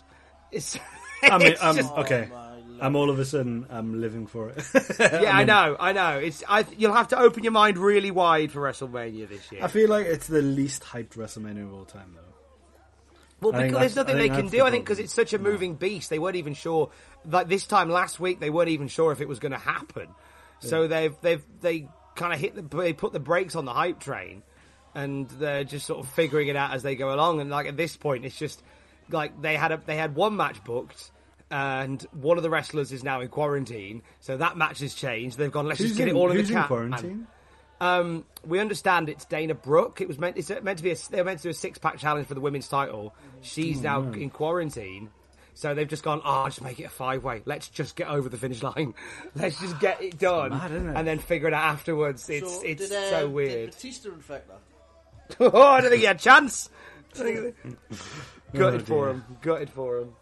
It's, 0.51 0.79
I 1.23 1.37
mean, 1.39 1.55
I'm, 1.61 1.71
um, 1.71 1.77
just- 1.77 1.93
okay. 1.93 2.29
Oh 2.31 2.35
my. 2.35 2.49
I'm 2.81 2.95
all 2.95 3.11
of 3.11 3.19
a 3.19 3.25
sudden, 3.25 3.67
I'm 3.71 4.01
living 4.01 4.27
for 4.29 4.51
it. 4.51 4.65
yeah, 5.01 5.31
I, 5.37 5.43
know, 5.43 5.77
I 5.81 5.93
know. 5.93 6.19
It's 6.19 6.45
I, 6.49 6.65
you'll 6.77 6.95
have 6.95 7.09
to 7.09 7.19
open 7.19 7.43
your 7.43 7.51
mind 7.53 7.77
really 7.77 8.13
wide 8.13 8.53
for 8.53 8.61
WrestleMania 8.61 9.29
this 9.29 9.51
year. 9.51 9.65
I 9.65 9.69
feel 9.69 9.89
like 9.89 10.07
it's 10.07 10.29
the 10.29 10.43
least 10.43 10.85
hyped 10.85 11.15
WrestleMania 11.17 11.65
of 11.65 11.75
all 11.75 11.85
time, 11.85 12.15
though. 12.15 12.23
Well, 13.41 13.57
I 13.61 13.65
because 13.67 13.81
there's 13.81 13.97
nothing 13.97 14.17
they 14.19 14.29
can 14.29 14.45
do. 14.47 14.59
the 14.59 14.63
I 14.63 14.71
think 14.71 14.85
because 14.85 15.01
it's 15.01 15.13
such 15.13 15.33
a 15.33 15.39
moving 15.39 15.75
beast, 15.75 16.09
they 16.11 16.19
weren't 16.21 16.37
even 16.37 16.55
sure. 16.55 16.91
Like 17.25 17.49
this 17.49 17.67
time 17.67 17.89
last 17.91 18.21
week, 18.21 18.39
they 18.41 18.51
weren't 18.51 18.69
even 18.69 18.89
sure 18.89 19.11
if 19.13 19.21
it 19.21 19.29
was 19.29 19.39
going 19.41 19.53
to 19.53 19.59
happen. 19.59 20.09
So 20.61 20.89
they've 20.89 21.15
they've 21.21 21.45
they 21.61 21.89
kind 22.19 22.35
of 22.35 22.39
hit 22.39 22.55
the 22.55 22.77
they 22.77 22.93
put 22.93 23.15
the 23.15 23.21
brakes 23.21 23.57
on 23.57 23.65
the 23.65 23.73
hype 23.73 24.01
train, 24.01 24.43
and 24.95 25.29
they're 25.31 25.65
just 25.65 25.87
sort 25.87 26.01
of 26.01 26.09
figuring 26.13 26.49
it 26.49 26.57
out 26.57 26.75
as 26.75 26.83
they 26.83 26.97
go 26.97 27.15
along. 27.15 27.41
And 27.41 27.49
like 27.49 27.67
at 27.67 27.79
this 27.79 27.97
point, 27.97 28.27
it's 28.27 28.39
just 28.39 28.63
like 29.09 29.41
they 29.41 29.57
had 29.57 29.73
a 29.73 29.81
they 29.87 29.97
had 29.97 30.15
one 30.15 30.37
match 30.37 30.63
booked. 30.65 31.13
And 31.51 32.03
one 32.13 32.37
of 32.37 32.43
the 32.43 32.51
wrestlers 32.51 32.93
is 32.93 33.03
now 33.03 33.23
in 33.23 33.29
quarantine, 33.29 34.03
so 34.21 34.37
that 34.37 34.59
match 34.59 34.81
has 34.81 34.93
changed. 34.93 35.39
They've 35.39 35.51
gone. 35.51 35.67
Let's 35.67 35.81
Who's 35.81 35.93
just 35.93 35.99
get 35.99 36.09
in, 36.09 36.15
it 36.15 36.19
all 36.19 36.31
in 36.31 36.37
the 36.37 36.43
in 36.43 36.49
can. 36.49 36.67
quarantine? 36.67 37.27
Um, 37.81 38.27
we 38.45 38.59
understand 38.59 39.09
it's 39.09 39.25
Dana 39.25 39.55
Brooke. 39.55 40.03
It 40.03 40.09
was 40.09 40.19
meant. 40.19 40.37
It's 40.37 40.51
meant 40.51 40.77
to 40.77 40.85
be. 40.85 40.91
A, 40.91 40.97
they 41.11 41.17
were 41.17 41.25
meant 41.25 41.39
to 41.39 41.45
do 41.45 41.49
a 41.49 41.55
six 41.55 41.79
pack 41.79 41.97
challenge 41.97 42.27
for 42.27 42.35
the 42.35 42.43
women's 42.43 42.69
title. 42.69 43.15
She's 43.41 43.81
now 43.81 44.03
in 44.03 44.29
quarantine, 44.29 45.09
so 45.59 45.75
they've 45.75 45.89
just 45.89 46.05
gone. 46.05 46.21
Oh, 46.25 46.45
just 46.45 46.63
make 46.63 46.79
it 46.79 46.85
a 46.85 46.89
five 46.89 47.25
way. 47.25 47.43
Let's 47.45 47.67
just 47.69 47.97
get 47.97 48.07
over 48.07 48.29
the 48.29 48.37
finish 48.37 48.63
line. 48.63 48.95
Let's 49.35 49.59
just 49.61 49.81
get 49.81 50.01
it 50.01 50.17
done, 50.17 50.51
mad, 50.51 50.71
isn't 50.71 50.89
it? 50.91 50.97
and 50.97 51.05
then 51.05 51.19
figure 51.19 51.49
it 51.49 51.53
out 51.55 51.65
afterwards. 51.65 52.31
It's 52.31 52.59
So, 52.59 52.63
it's 52.65 52.89
did, 52.89 52.97
uh, 52.97 53.11
so 53.11 53.21
Did 53.27 53.33
weird. 53.35 53.71
Batista 53.73 54.09
infect 54.11 54.49
that? 54.49 55.37
oh, 55.53 55.61
I 55.61 55.81
don't 55.81 55.91
think 55.91 56.01
he 56.01 56.07
had 56.07 56.15
a 56.17 56.21
chance. 56.21 56.71
Gutted 57.17 57.55
Oh, 58.55 58.79
for 58.85 59.07
dear. 59.07 59.09
him. 59.15 59.25
Gutted 59.43 59.71
for 59.71 59.99
him. 59.99 60.13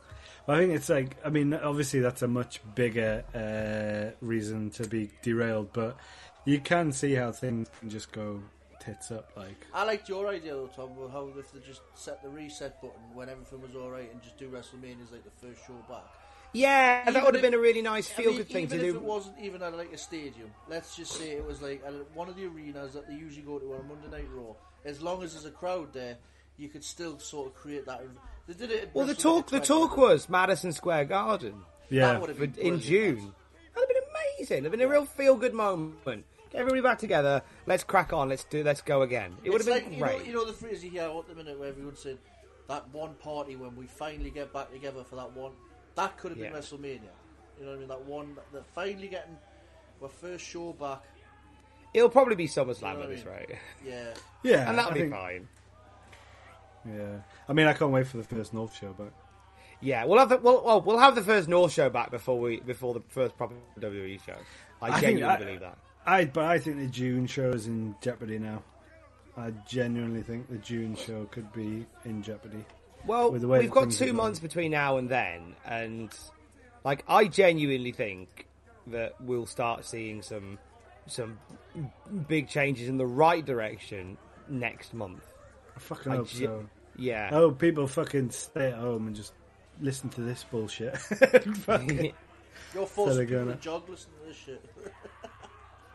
I 0.49 0.59
think 0.59 0.73
it's 0.73 0.89
like, 0.89 1.17
I 1.25 1.29
mean, 1.29 1.53
obviously 1.53 2.01
that's 2.01 2.23
a 2.23 2.29
much 2.29 2.61
bigger 2.75 3.25
uh, 3.35 4.17
reason 4.25 4.71
to 4.71 4.87
be 4.89 5.11
derailed, 5.23 5.73
but 5.73 5.97
you 6.45 6.61
can 6.61 6.93
see 6.93 7.13
how 7.15 7.33
things 7.33 7.69
can 7.81 7.91
just 7.91 8.11
go 8.13 8.41
tits 8.87 9.11
up. 9.11 9.31
Like, 9.37 9.67
I 9.75 9.85
liked 9.85 10.09
your 10.09 10.29
idea 10.29 10.55
though, 10.55 10.69
Tom. 10.75 10.97
with 10.97 11.11
How 11.13 11.29
if 11.39 11.53
they 11.53 11.61
just 11.61 11.83
set 11.95 12.23
the 12.23 12.29
reset 12.31 12.81
button 12.81 13.01
when 13.15 13.29
everything 13.29 13.61
was 13.61 13.75
all 13.77 13.91
right 13.91 14.11
and 14.11 14.23
just 14.23 14.39
do 14.39 14.49
WrestleMania 14.49 15.03
as 15.03 15.13
like 15.13 15.25
the 15.25 15.47
first 15.47 15.61
show 15.67 15.75
back. 15.89 16.05
Yeah, 16.53 17.03
Even 17.03 17.15
that 17.15 17.25
would 17.25 17.35
have 17.35 17.45
if- 17.45 17.51
been 17.51 17.59
a 17.59 17.63
really 17.63 17.83
nice 17.83 18.11
I 18.11 18.15
feel 18.15 18.29
mean, 18.31 18.37
good 18.39 18.49
thing 18.49 18.69
to 18.69 18.75
even 18.77 18.87
if 18.87 18.93
do. 18.95 18.99
it 18.99 19.03
wasn't 19.05 19.37
even 19.43 19.63
at 19.63 19.77
like 19.77 19.93
a 19.93 19.99
stadium, 19.99 20.51
let's 20.69 20.97
just 20.97 21.13
say 21.13 21.33
it 21.33 21.45
was 21.45 21.61
like 21.61 21.83
at 21.87 21.93
one 22.15 22.29
of 22.31 22.37
the 22.37 22.47
arenas 22.47 22.95
that 22.95 23.07
they 23.09 23.15
usually 23.15 23.43
go 23.45 23.59
to 23.59 23.75
on 23.75 23.81
a 23.81 23.83
Monday 23.83 24.09
Night 24.23 24.29
Raw. 24.33 24.55
As 24.85 25.03
long 25.03 25.23
as 25.23 25.33
there's 25.35 25.45
a 25.45 25.51
crowd 25.51 25.93
there, 25.93 26.17
you 26.57 26.69
could 26.69 26.85
still 26.85 27.19
sort 27.19 27.49
of 27.49 27.55
create 27.55 27.85
that. 27.87 28.01
They 28.47 28.55
did 28.55 28.71
it. 28.71 28.83
at 28.85 28.95
Well, 28.95 29.05
the 29.07 29.13
WrestleMania 29.15 29.19
talk 29.23 29.47
the 29.51 29.59
20. 29.61 29.67
talk 29.67 29.97
was 29.99 30.29
Madison 30.31 30.73
Square 30.73 31.07
Garden. 31.07 31.63
yeah, 31.91 32.13
That 32.13 32.21
would 32.21 32.31
have 32.31 32.39
been 32.39 32.51
in 32.51 32.55
brilliant. 32.79 32.83
June. 32.85 33.17
That'd 33.17 33.35
have 33.75 33.89
been 33.89 34.03
amazing. 34.39 34.59
It'd 34.61 34.71
been 34.71 34.81
a 34.81 34.89
real 34.89 35.05
feel 35.05 35.37
good 35.37 35.53
moment. 35.53 36.25
Get 36.57 36.61
everybody 36.63 36.81
back 36.81 36.99
together. 36.99 37.43
Let's 37.67 37.85
crack 37.85 38.13
on. 38.15 38.31
Let's 38.31 38.45
do. 38.45 38.65
Let's 38.65 38.81
go 38.81 39.03
again. 39.03 39.37
It 39.45 39.51
would 39.51 39.61
It's 39.61 39.69
have 39.69 39.75
like, 39.77 39.85
been 39.85 39.93
you 39.95 40.01
know, 40.01 40.07
great. 40.07 40.27
you 40.27 40.33
know 40.33 40.45
the 40.47 40.53
phrase 40.55 40.83
you 40.83 40.91
hear 40.91 41.03
at 41.03 41.29
the 41.29 41.35
minute 41.35 41.59
where 41.59 41.69
everyone's 41.69 41.99
saying 41.99 42.19
that 42.69 42.89
one 42.95 43.15
party 43.15 43.57
when 43.57 43.77
we 43.77 43.87
finally 43.87 44.31
get 44.31 44.53
back 44.55 44.73
together 44.73 45.05
for 45.05 45.17
that 45.17 45.33
one. 45.37 45.53
That 45.97 46.17
could 46.17 46.31
have 46.31 46.39
been 46.41 46.53
Yeah. 46.53 46.59
WrestleMania. 46.59 47.01
You 47.59 47.65
know 47.65 47.71
what 47.73 47.77
I 47.77 47.79
mean? 47.79 47.89
That 47.89 48.05
one 48.07 48.37
that 48.55 48.65
finally 48.75 49.09
getting 49.09 49.37
our 50.03 50.09
first 50.09 50.45
show 50.47 50.73
back. 50.73 51.03
It'll 51.93 52.09
probably 52.11 52.37
be 52.37 52.49
SummerSlam 52.49 52.93
You 52.93 52.97
know 52.99 53.03
at 53.03 53.07
I 53.07 53.07
this 53.15 53.25
mean? 53.25 53.35
rate, 53.35 53.49
Yeah. 53.85 54.05
yeah, 54.43 54.69
and 54.69 54.79
that'll 54.79 54.91
I 54.91 54.95
be 54.95 55.01
think- 55.01 55.13
fine. 55.13 55.49
Yeah, 56.87 57.19
I 57.49 57.53
mean, 57.53 57.67
I 57.67 57.73
can't 57.73 57.91
wait 57.91 58.07
for 58.07 58.17
the 58.17 58.23
first 58.25 58.55
North 58.55 58.75
show, 58.77 58.93
back. 58.93 59.13
Yeah, 59.81 60.05
we'll 60.05 60.19
have 60.19 60.29
the 60.29 60.37
well, 60.39 60.63
well, 60.65 60.81
we'll 60.81 60.99
have 60.99 61.15
the 61.17 61.23
first 61.23 61.49
North 61.49 61.73
show 61.73 61.91
back 61.91 62.11
before 62.11 62.39
we 62.39 62.61
before 62.61 62.95
the 62.95 63.03
first 63.09 63.37
proper 63.37 63.55
WWE 63.79 64.25
show. 64.25 64.37
I, 64.81 64.89
I 64.91 65.01
genuinely 65.01 65.35
I- 65.35 65.37
believe 65.39 65.61
that. 65.61 65.77
I, 66.07 66.25
but 66.25 66.45
I 66.45 66.59
think 66.59 66.79
the 66.79 66.87
June 66.87 67.27
show 67.27 67.51
is 67.51 67.67
in 67.67 67.95
jeopardy 68.01 68.39
now. 68.39 68.63
I 69.37 69.51
genuinely 69.69 70.23
think 70.23 70.49
the 70.49 70.59
June 70.59 70.97
show 70.97 71.25
could 71.31 71.53
be 71.53 71.85
in 72.05 72.23
jeopardy. 72.23 72.65
Well, 73.07 73.33
with 73.33 73.43
the 73.43 73.49
way 73.49 73.61
we've 73.61 73.71
got 73.71 73.91
two 73.91 74.07
going. 74.07 74.17
months 74.17 74.39
between 74.39 74.71
now 74.71 74.97
and 74.97 75.09
then, 75.09 75.55
and 75.65 76.11
like 76.85 77.05
I 77.07 77.27
genuinely 77.27 77.93
think 77.93 78.47
that 78.89 79.21
we'll 79.21 79.47
start 79.47 79.85
seeing 79.85 80.23
some 80.23 80.59
some 81.07 81.39
big 82.29 82.49
changes 82.49 82.89
in 82.89 82.97
the 82.97 83.07
right 83.07 83.45
direction 83.45 84.17
next 84.49 84.95
month. 84.95 85.23
I 85.77 85.81
fucking 85.81 86.13
I 86.13 86.17
hope 86.17 86.29
ge- 86.29 86.39
so. 86.39 86.67
Yeah. 86.97 87.29
Oh, 87.33 87.51
people 87.51 87.87
fucking 87.87 88.31
stay 88.31 88.69
at 88.69 88.79
home 88.79 89.09
and 89.09 89.15
just 89.15 89.35
listen 89.81 90.09
to 90.11 90.23
this 90.23 90.45
bullshit. 90.45 90.97
You're 91.21 91.41
gonna- 93.27 93.53
to 93.53 93.59
jog 93.61 93.89
listening 93.89 94.15
to 94.23 94.29
this 94.29 94.37
shit. 94.37 94.65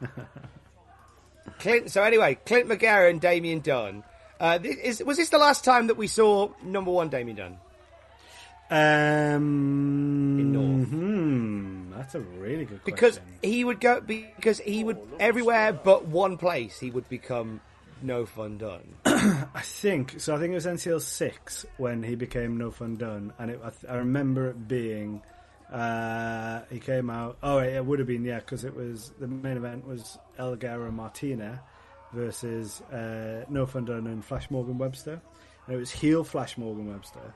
Clint. 1.59 1.91
So 1.91 2.03
anyway, 2.03 2.37
Clint 2.45 2.67
Margera 2.67 3.09
and 3.09 3.19
Damien 3.21 3.59
Dunn. 3.59 4.03
Uh, 4.39 4.57
is, 4.63 5.03
was 5.03 5.17
this 5.17 5.29
the 5.29 5.37
last 5.37 5.63
time 5.63 5.87
that 5.87 5.97
we 5.97 6.07
saw 6.07 6.49
number 6.63 6.89
one 6.91 7.09
Damien 7.09 7.37
Dunn? 7.37 7.57
um, 8.71 10.39
In 10.39 10.51
North. 10.53 10.87
Hmm, 10.89 11.91
that's 11.91 12.15
a 12.15 12.19
really 12.19 12.65
good 12.65 12.81
question. 12.83 12.85
Because 12.85 13.19
he 13.43 13.63
would 13.63 13.79
go 13.79 14.01
because 14.01 14.59
he 14.59 14.83
would 14.83 14.97
everywhere 15.19 15.73
but 15.73 16.05
one 16.07 16.37
place 16.37 16.79
he 16.79 16.89
would 16.89 17.07
become 17.09 17.59
no 18.01 18.25
fun 18.25 18.57
Dunn. 18.57 18.81
I 19.05 19.61
think 19.61 20.19
so. 20.19 20.35
I 20.35 20.39
think 20.39 20.51
it 20.51 20.55
was 20.55 20.65
NCL 20.65 21.01
six 21.01 21.65
when 21.77 22.01
he 22.01 22.15
became 22.15 22.57
No 22.57 22.71
Fun 22.71 22.95
Dunn, 22.95 23.33
and 23.37 23.51
it, 23.51 23.59
I, 23.63 23.69
th- 23.69 23.91
I 23.91 23.97
remember 23.97 24.49
it 24.49 24.67
being 24.67 25.21
uh, 25.71 26.61
he 26.69 26.79
came 26.79 27.09
out. 27.09 27.37
Oh, 27.41 27.59
it 27.59 27.85
would 27.85 27.99
have 27.99 28.07
been 28.07 28.25
yeah, 28.25 28.39
because 28.39 28.65
it 28.65 28.75
was 28.75 29.13
the 29.19 29.27
main 29.27 29.57
event 29.57 29.87
was 29.87 30.17
El 30.37 30.57
Ligero 30.57 30.91
Martina 30.91 31.61
versus 32.11 32.81
uh, 32.91 33.45
No 33.49 33.65
Done 33.65 34.07
and 34.07 34.23
Flash 34.23 34.51
Morgan 34.51 34.77
Webster, 34.77 35.21
and 35.65 35.75
it 35.75 35.79
was 35.79 35.91
heel 35.91 36.23
Flash 36.23 36.57
Morgan 36.57 36.91
Webster. 36.91 37.33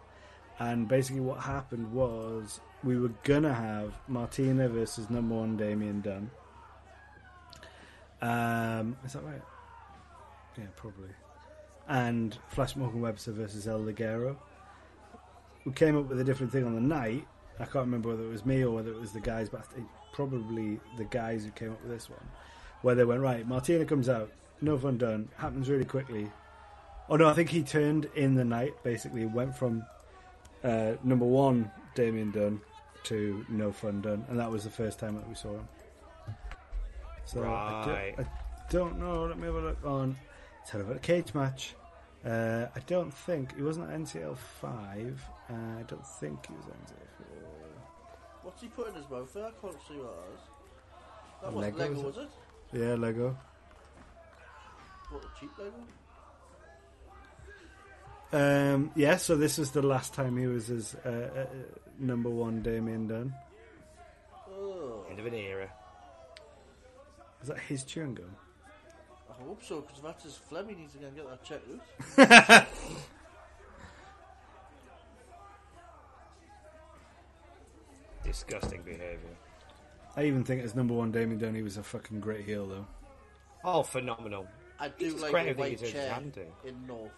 And 0.60 0.88
basically, 0.88 1.22
what 1.22 1.40
happened 1.40 1.92
was 1.94 2.60
we 2.84 3.00
were 3.00 3.12
gonna 3.24 3.54
have 3.54 3.94
Martina 4.08 4.68
versus 4.68 5.10
number 5.10 5.36
one 5.36 5.56
Damien 5.56 6.02
Dunn. 6.02 6.30
Um, 8.22 8.98
is 9.06 9.14
that 9.14 9.24
right? 9.24 9.42
Yeah, 10.58 10.66
probably. 10.76 11.10
And 11.88 12.38
Flash 12.50 12.76
Morgan 12.76 13.02
Webster 13.02 13.32
versus 13.32 13.68
El 13.68 13.80
Ligero. 13.80 14.36
We 15.66 15.72
came 15.72 15.98
up 15.98 16.10
with 16.10 16.20
a 16.20 16.24
different 16.24 16.52
thing 16.52 16.66
on 16.66 16.76
the 16.76 16.82
night. 16.82 17.28
I 17.60 17.64
can't 17.66 17.86
remember 17.86 18.10
whether 18.10 18.24
it 18.24 18.30
was 18.32 18.46
me 18.46 18.64
or 18.64 18.72
whether 18.76 18.92
it 18.92 19.00
was 19.00 19.12
the 19.12 19.20
guys, 19.22 19.50
but 19.50 19.62
I 19.62 19.74
think 19.74 19.88
probably 20.14 20.80
the 20.98 21.06
guys 21.06 21.44
who 21.46 21.52
came 21.52 21.72
up 21.72 21.82
with 21.82 21.92
this 21.92 22.10
one. 22.10 22.20
Where 22.82 22.96
they 22.96 23.06
went, 23.06 23.22
right, 23.22 23.48
Martina 23.48 23.86
comes 23.86 24.10
out, 24.10 24.30
no 24.62 24.78
fun 24.78 24.98
Dunn, 24.98 25.30
happens 25.38 25.70
really 25.70 25.86
quickly. 25.86 26.30
Oh 27.10 27.16
no, 27.16 27.28
I 27.30 27.34
think 27.34 27.50
he 27.50 27.64
turned 27.64 28.06
in 28.16 28.36
the 28.36 28.46
night, 28.46 28.74
basically, 28.84 29.26
went 29.26 29.56
from 29.56 29.86
uh, 30.64 30.94
number 31.04 31.26
one 31.26 31.72
Damien 31.96 32.32
Dunn 32.32 32.62
to 33.06 33.46
no 33.50 33.72
fun 33.72 34.02
Dunn, 34.02 34.26
and 34.30 34.40
that 34.40 34.52
was 34.52 34.64
the 34.64 34.70
first 34.70 35.00
time 35.00 35.16
that 35.16 35.28
we 35.28 35.36
saw 35.36 35.54
him. 35.54 35.68
So 37.26 37.42
I, 37.44 37.46
Right. 37.46 38.14
don't, 38.18 38.28
I 38.28 38.30
don't 38.70 39.00
know. 39.00 39.26
Let 39.26 39.38
me 39.38 39.46
have 39.46 39.56
a 39.56 39.60
look 39.62 39.86
on. 39.86 40.16
Have 40.72 40.90
a 40.90 41.00
cage 41.00 41.34
match. 41.34 41.76
Uh, 42.26 42.66
I 42.76 42.80
don't 42.88 43.14
think 43.14 43.56
he 43.56 43.62
wasn't 43.62 43.90
at 43.92 44.00
NCL 44.00 44.36
five. 44.38 45.24
Uh, 45.50 45.54
I 45.80 45.84
don't 45.84 46.06
think 46.06 46.48
he 46.48 46.54
was 46.56 46.66
at 46.68 46.74
NCL. 46.74 47.15
What's 48.56 48.64
he 48.64 48.70
put 48.70 48.88
in 48.88 48.96
his 48.96 49.10
mouth 49.10 49.34
there? 49.34 49.48
I 49.48 49.52
can't 49.62 49.76
see 49.86 49.96
what 49.96 50.16
it 50.16 50.34
is. 50.34 50.40
That 51.42 51.52
wasn't 51.52 51.78
Lego, 51.78 51.90
Lego, 51.90 52.08
was 52.08 52.16
was 52.16 52.26
it? 52.26 52.30
it? 52.72 52.80
Yeah, 52.80 52.96
Lego. 52.96 53.38
What, 55.10 55.24
a 55.26 55.28
cheap 55.38 55.52
Lego? 58.32 58.74
Um, 58.74 58.92
yeah, 58.96 59.18
so 59.18 59.36
this 59.36 59.60
is 59.60 59.72
the 59.72 59.82
last 59.82 60.14
time 60.14 60.38
he 60.38 60.48
was 60.48 60.68
his 60.68 60.96
uh, 61.06 61.10
uh, 61.36 61.46
number 62.00 62.30
one 62.30 62.62
Damien 62.62 63.08
Dunn. 63.10 63.34
Oh, 64.50 65.06
End 65.10 65.20
of 65.20 65.26
an 65.26 65.34
era. 65.34 65.70
Is 67.42 67.50
that 67.50 67.60
his 67.60 67.84
chewing 67.84 68.16
gum? 68.16 68.34
I 69.30 69.44
hope 69.44 69.62
so, 69.66 69.82
because 69.82 69.98
if 69.98 70.04
that's 70.06 70.24
his 70.24 70.36
phlegm, 70.38 70.70
he 70.70 70.76
needs 70.76 70.94
to 70.94 71.00
go 71.00 71.08
and 71.08 71.16
get 71.18 71.30
that 71.30 71.44
checked 71.44 71.68
out. 72.50 72.68
Disgusting 78.36 78.82
behaviour. 78.82 79.38
I 80.18 80.26
even 80.26 80.44
think 80.44 80.62
as 80.62 80.76
number 80.76 80.94
one 80.94 81.10
Damien 81.10 81.40
Dunn, 81.40 81.56
he 81.56 81.62
was 81.62 81.78
a 81.78 81.84
fucking 81.84 82.20
great 82.20 82.44
heel 82.46 82.68
though. 82.68 82.86
Oh, 83.64 83.82
phenomenal. 83.82 84.46
I 84.78 84.90
do 84.90 85.06
It's 85.06 85.22
like 85.22 85.32
great 85.32 85.48
a 85.48 85.50
if 85.52 85.56
he 85.56 85.62
white 85.62 85.80
gets 85.80 85.92
chair 85.94 86.14
hand 86.14 86.38
in 86.66 86.86
North. 86.86 87.12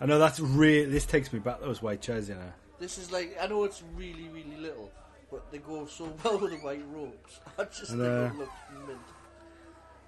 I 0.00 0.06
know 0.06 0.18
that's 0.18 0.40
real. 0.40 0.90
This 0.90 1.06
takes 1.06 1.32
me 1.32 1.38
back 1.38 1.60
to 1.60 1.64
those 1.66 1.80
white 1.80 2.02
chairs, 2.02 2.28
you 2.28 2.34
know. 2.34 2.52
This 2.80 2.98
is 2.98 3.12
like, 3.12 3.36
I 3.40 3.46
know 3.46 3.62
it's 3.62 3.84
really, 3.94 4.28
really 4.32 4.56
little, 4.58 4.90
but 5.30 5.48
they 5.52 5.58
go 5.58 5.86
so 5.86 6.12
well 6.24 6.38
with 6.40 6.50
the 6.50 6.56
white 6.58 6.82
ropes. 6.92 7.38
I 7.58 7.62
just 7.64 7.90
And, 7.92 8.00
think 8.00 8.10
uh, 8.12 8.34
it 8.34 8.38
looks 8.38 8.52
mint. 8.88 8.98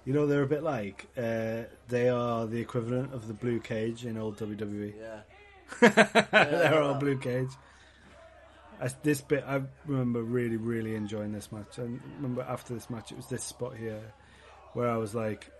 You 0.03 0.13
know 0.13 0.27
they're 0.27 0.43
a 0.43 0.47
bit 0.47 0.63
like 0.63 1.07
uh, 1.17 1.63
they 1.87 2.09
are 2.09 2.45
the 2.45 2.59
equivalent 2.59 3.13
of 3.13 3.29
the 3.29 3.33
blue 3.33 3.61
cage 3.61 4.05
in 4.05 4.17
old 4.17 4.37
WWE. 4.37 4.93
Yeah. 4.99 6.23
they're 6.31 6.83
all 6.83 6.95
blue 6.95 7.17
cage. 7.17 7.51
I, 8.81 8.89
this 9.03 9.21
bit 9.21 9.43
I 9.47 9.61
remember 9.85 10.21
really, 10.23 10.57
really 10.57 10.95
enjoying 10.95 11.31
this 11.31 11.51
match. 11.51 11.77
And 11.77 12.01
remember 12.17 12.41
after 12.43 12.73
this 12.73 12.89
match, 12.89 13.11
it 13.11 13.17
was 13.17 13.27
this 13.27 13.43
spot 13.43 13.75
here 13.75 14.13
where 14.73 14.89
I 14.89 14.97
was 14.97 15.15
like, 15.15 15.51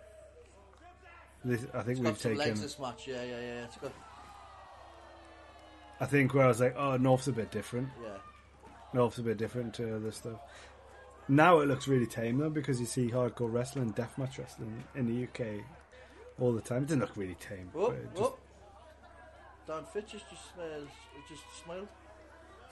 this, 1.44 1.66
"I 1.74 1.82
think 1.84 2.00
It's 2.00 2.08
we've 2.08 2.18
some 2.18 2.36
legs 2.36 2.50
taken." 2.50 2.62
this 2.62 2.80
match, 2.80 3.08
yeah, 3.08 3.24
yeah, 3.24 3.40
yeah. 3.40 3.64
It's 3.66 3.78
got, 3.78 3.94
I 6.00 6.06
think 6.06 6.34
where 6.34 6.46
I 6.46 6.48
was 6.48 6.60
like, 6.60 6.76
"Oh, 6.78 6.98
North's 6.98 7.28
a 7.28 7.32
bit 7.32 7.52
different. 7.52 7.90
yeah. 8.04 8.18
North's 8.94 9.18
a 9.18 9.24
bit 9.24 9.38
different 9.38 9.74
to 9.76 9.96
other 9.96 10.12
stuff." 10.12 10.40
Now 11.28 11.60
it 11.60 11.68
looks 11.68 11.88
really 11.88 12.06
tame 12.06 12.38
though 12.38 12.50
because 12.50 12.80
you 12.80 12.86
see 12.86 13.10
hardcore 13.10 13.52
wrestling, 13.52 13.94
deathmatch 13.94 14.38
wrestling 14.38 14.84
in 14.94 15.08
the 15.08 15.24
UK 15.24 15.64
all 16.40 16.54
the 16.54 16.62
time. 16.62 16.84
It 16.84 16.88
doesn't 16.88 17.00
look 17.00 17.16
really 17.16 17.36
tame. 17.36 17.72
It 17.76 18.16
just-. 18.16 18.34
Dan 19.68 19.84
Fitch 19.92 20.12
just, 20.12 20.30
just, 20.30 20.54
smells, 20.54 20.90
just 21.28 21.42
smiled. 21.64 21.88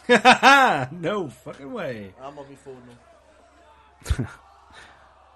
no 0.91 1.29
fucking 1.29 1.71
way. 1.71 2.13
I'm 2.21 2.37
on 2.37 2.49
my 2.49 2.55
phone 2.55 2.81
now. 2.87 4.27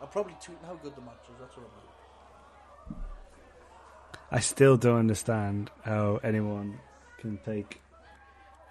I'm 0.01 0.07
probably 0.09 0.33
tweeting 0.33 0.65
how 0.65 0.75
good 0.75 0.95
the 0.95 1.01
match 1.01 1.23
is, 1.29 1.39
that's 1.39 1.55
what 1.55 1.65
I'm 1.65 1.71
doing. 1.71 3.01
I 4.29 4.39
still 4.39 4.75
don't 4.77 4.99
understand 4.99 5.71
how 5.83 6.19
anyone 6.23 6.79
can 7.17 7.37
take 7.45 7.81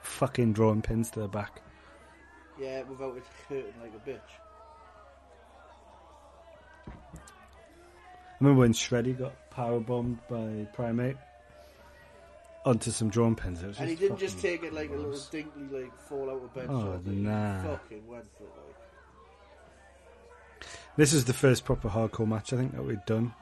fucking 0.02 0.52
drawing 0.52 0.82
pins 0.82 1.10
to 1.12 1.20
the 1.20 1.28
back. 1.28 1.62
Yeah, 2.60 2.82
without 2.82 3.16
it 3.16 3.24
hurting 3.48 3.74
like 3.80 3.92
a 3.94 4.08
bitch. 4.08 4.20
I 6.88 8.38
remember 8.40 8.60
when 8.60 8.72
Shreddy 8.72 9.18
got 9.18 9.50
power 9.50 9.80
bombed 9.80 10.18
by 10.28 10.66
Primate 10.74 11.16
onto 12.66 12.90
some 12.90 13.08
drawing 13.08 13.36
pins. 13.36 13.62
It 13.62 13.68
was 13.68 13.78
And 13.78 13.88
he 13.88 13.94
didn't 13.94 14.18
just 14.18 14.40
take 14.40 14.62
it 14.64 14.72
like 14.74 14.90
a 14.90 14.96
little 14.96 15.12
dinkly, 15.12 15.70
like 15.72 15.96
fall 16.08 16.28
out 16.28 16.42
of 16.42 16.52
bed 16.54 16.66
Oh, 16.68 16.80
sort 16.80 16.94
of 16.96 17.06
nah. 17.06 17.62
He 17.62 17.68
fucking 17.68 18.06
went 18.06 18.24
for 18.36 18.42
it, 18.44 18.50
like. 18.56 18.76
This 20.96 21.12
is 21.12 21.24
the 21.26 21.32
first 21.32 21.64
proper 21.64 21.88
hardcore 21.88 22.26
match 22.26 22.52
I 22.52 22.56
think 22.56 22.74
that 22.74 22.82
we'd 22.82 23.04
done. 23.06 23.32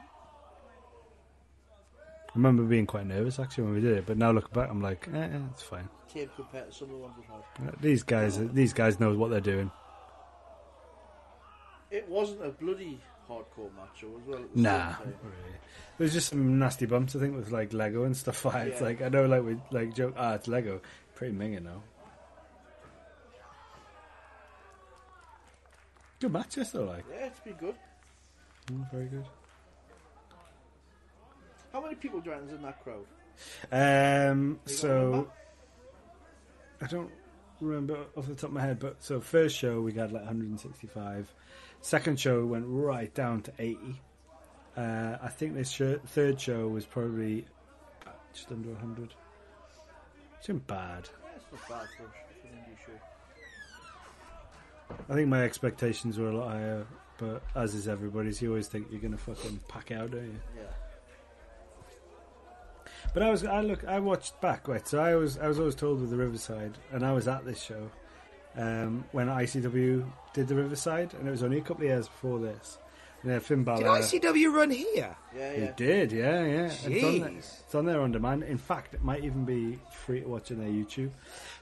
I 1.99 2.37
remember 2.37 2.63
being 2.63 2.85
quite 2.85 3.07
nervous 3.07 3.39
actually 3.39 3.63
when 3.63 3.73
we 3.75 3.81
did 3.81 3.97
it, 3.97 4.05
but 4.05 4.17
now 4.17 4.31
looking 4.31 4.53
back, 4.53 4.69
I'm 4.69 4.81
like, 4.81 5.07
eh, 5.13 5.17
eh, 5.17 5.39
it's 5.51 5.63
fine. 5.63 5.89
Compared 6.35 6.71
to 6.71 6.77
some 6.77 6.89
of 6.89 6.91
the 6.91 6.97
ones 6.97 7.13
we've 7.17 7.27
had. 7.27 7.73
Uh, 7.73 7.75
These 7.81 8.03
guys, 8.03 8.37
these 8.53 8.71
guys 8.73 8.99
know 9.01 9.13
what 9.15 9.31
they're 9.31 9.41
doing. 9.41 9.69
It 11.91 12.07
wasn't 12.09 12.45
a 12.45 12.49
bloody 12.49 12.99
hardcore 13.29 13.73
match, 13.75 14.03
or 14.03 14.19
as 14.19 14.27
well. 14.27 14.39
Nah, 14.55 14.71
same 14.71 14.81
not 14.81 14.97
time. 14.99 15.13
really. 15.23 15.55
There's 15.97 16.13
just 16.13 16.29
some 16.29 16.59
nasty 16.59 16.85
bumps, 16.85 17.15
I 17.15 17.19
think, 17.19 17.35
with 17.35 17.51
like 17.51 17.73
Lego 17.73 18.03
and 18.03 18.15
stuff 18.15 18.43
like 18.45 18.53
that. 18.55 18.67
It's 18.67 18.81
like 18.81 19.01
I 19.01 19.09
know, 19.09 19.25
like 19.25 19.43
we 19.43 19.57
like 19.71 19.93
joke, 19.95 20.13
ah, 20.17 20.33
it's 20.35 20.47
Lego, 20.47 20.81
pretty 21.15 21.33
minging 21.35 21.63
now. 21.63 21.81
Good 26.19 26.31
match, 26.31 26.57
yes, 26.57 26.71
though. 26.71 26.85
Like, 26.85 27.03
Yeah, 27.11 27.25
it's 27.27 27.39
been 27.41 27.53
good. 27.53 27.75
Mm, 28.67 28.91
very 28.91 29.05
good. 29.05 29.25
How 31.73 31.81
many 31.81 31.95
people 31.95 32.21
do 32.21 32.29
you 32.29 32.31
reckon's 32.35 32.53
in 32.53 32.61
that 32.61 32.81
crowd? 32.83 33.05
Um, 33.71 34.47
You 34.49 34.55
got 34.55 34.65
a 34.65 34.69
so 34.77 35.11
number? 35.11 35.29
I 36.81 36.87
don't 36.87 37.11
remember 37.59 37.97
off 38.15 38.27
the 38.27 38.35
top 38.35 38.49
of 38.49 38.53
my 38.53 38.61
head, 38.61 38.79
but 38.79 39.03
so 39.03 39.19
first 39.19 39.57
show 39.57 39.81
we 39.81 39.91
got 39.91 40.11
like 40.11 40.23
165. 40.23 41.33
Second 41.85 42.19
show 42.19 42.43
went 42.43 42.65
right 42.67 43.13
down 43.13 43.43
to 43.43 43.53
80. 43.59 43.77
Uh, 44.75 45.17
I 45.21 45.27
think 45.27 45.53
this 45.53 45.69
show, 45.69 45.99
third 46.07 46.41
show 46.41 46.67
was 46.67 46.83
probably 46.83 47.45
uh, 48.07 48.09
just 48.33 48.51
under 48.51 48.69
100. 48.69 49.13
It's 50.39 50.49
not 50.49 50.65
bad. 50.65 51.09
Not 51.51 51.69
bad 51.69 51.87
for, 51.95 52.05
for 52.05 52.47
an 52.47 52.55
indie 52.55 52.75
show. 52.83 52.99
I 55.07 55.13
think 55.13 55.27
my 55.27 55.43
expectations 55.43 56.17
were 56.17 56.31
a 56.31 56.35
lot 56.35 56.53
higher, 56.53 56.87
but 57.19 57.43
as 57.55 57.75
is 57.75 57.87
everybody's, 57.87 58.41
you 58.41 58.49
always 58.49 58.67
think 58.67 58.87
you're 58.89 58.99
gonna 58.99 59.15
fucking 59.15 59.59
pack 59.67 59.91
out, 59.91 60.09
don't 60.09 60.25
you? 60.25 60.39
Yeah. 60.57 60.63
But 63.13 63.21
I 63.21 63.29
was, 63.29 63.45
I 63.45 63.61
look, 63.61 63.85
I 63.85 63.99
watched 63.99 64.41
back, 64.41 64.67
right? 64.67 64.87
So 64.87 64.97
I 64.97 65.13
was, 65.13 65.37
I 65.37 65.47
was 65.47 65.59
always 65.59 65.75
told 65.75 66.01
with 66.01 66.09
the 66.09 66.17
Riverside, 66.17 66.79
and 66.91 67.05
I 67.05 67.13
was 67.13 67.27
at 67.27 67.45
this 67.45 67.61
show 67.61 67.91
um, 68.57 69.05
when 69.11 69.27
ICW 69.27 70.05
did 70.33 70.47
the 70.47 70.55
Riverside, 70.55 71.13
and 71.13 71.27
it 71.27 71.31
was 71.31 71.43
only 71.43 71.57
a 71.57 71.61
couple 71.61 71.83
of 71.83 71.89
years 71.89 72.07
before 72.07 72.39
this. 72.39 72.77
And 73.25 73.33
then 73.33 73.39
Finn 73.39 73.63
Did 73.63 73.65
Balor, 73.65 74.01
ICW 74.01 74.53
run 74.53 74.69
here? 74.69 75.15
Yeah, 75.35 75.53
he 75.53 75.61
yeah. 75.63 75.71
did, 75.75 76.11
yeah, 76.11 76.45
yeah. 76.45 76.71
And 76.85 76.93
It's 76.93 77.03
on, 77.03 77.19
there, 77.19 77.29
it's 77.29 77.75
on 77.75 77.85
there 77.85 78.01
on 78.01 78.11
demand. 78.11 78.43
In 78.43 78.59
fact, 78.59 78.93
it 78.93 79.03
might 79.03 79.23
even 79.23 79.45
be 79.45 79.79
free 79.89 80.21
to 80.21 80.27
watch 80.27 80.51
on 80.51 80.59
their 80.59 80.67
YouTube. 80.67 81.09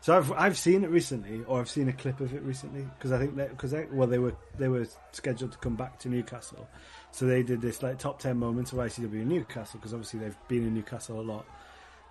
So 0.02 0.18
I've, 0.18 0.30
I've 0.34 0.58
seen 0.58 0.84
it 0.84 0.90
recently, 0.90 1.42
or 1.48 1.62
I've 1.62 1.70
seen 1.70 1.88
a 1.88 1.94
clip 1.94 2.20
of 2.20 2.34
it 2.34 2.42
recently, 2.42 2.86
because 2.98 3.14
I 3.14 3.18
think 3.18 3.38
that 3.38 3.52
because 3.52 3.74
well 3.92 4.10
they 4.10 4.20
were 4.20 4.36
they 4.58 4.68
were 4.68 4.86
scheduled 5.14 5.54
to 5.54 5.58
come 5.60 5.78
back 5.78 6.00
to 6.00 6.10
Newcastle, 6.10 6.68
so 7.12 7.26
they 7.26 7.44
did 7.44 7.62
this 7.62 7.82
like 7.82 7.98
top 7.98 8.20
ten 8.20 8.38
moments 8.38 8.74
of 8.74 8.80
ICW 8.80 9.14
in 9.14 9.30
Newcastle 9.30 9.80
because 9.80 9.94
obviously 9.94 10.20
they've 10.20 10.38
been 10.50 10.68
in 10.68 10.74
Newcastle 10.74 11.22
a 11.22 11.24
lot. 11.24 11.46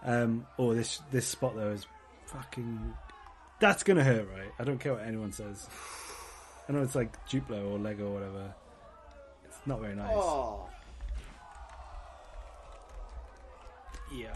Um, 0.03 0.47
or 0.57 0.75
this 0.75 1.03
this 1.11 1.27
spot 1.27 1.57
though 1.57 1.73
is 1.73 1.87
fucking. 2.25 2.95
That's 3.63 3.85
gonna 3.85 4.03
hurt, 4.03 4.27
right? 4.37 4.51
I 4.59 4.65
don't 4.65 4.81
care 4.81 4.95
what 4.95 5.05
anyone 5.07 5.31
says. 5.31 5.69
I 6.69 6.73
know 6.73 6.83
it's 6.83 6.97
like 6.97 7.13
Duplo 7.29 7.71
or 7.71 7.79
Lego 7.79 8.09
or 8.09 8.15
whatever. 8.15 8.53
It's 9.45 9.57
not 9.67 9.81
very 9.81 9.95
nice. 9.95 10.11
Oh, 10.13 10.69
Yeah. 14.13 14.35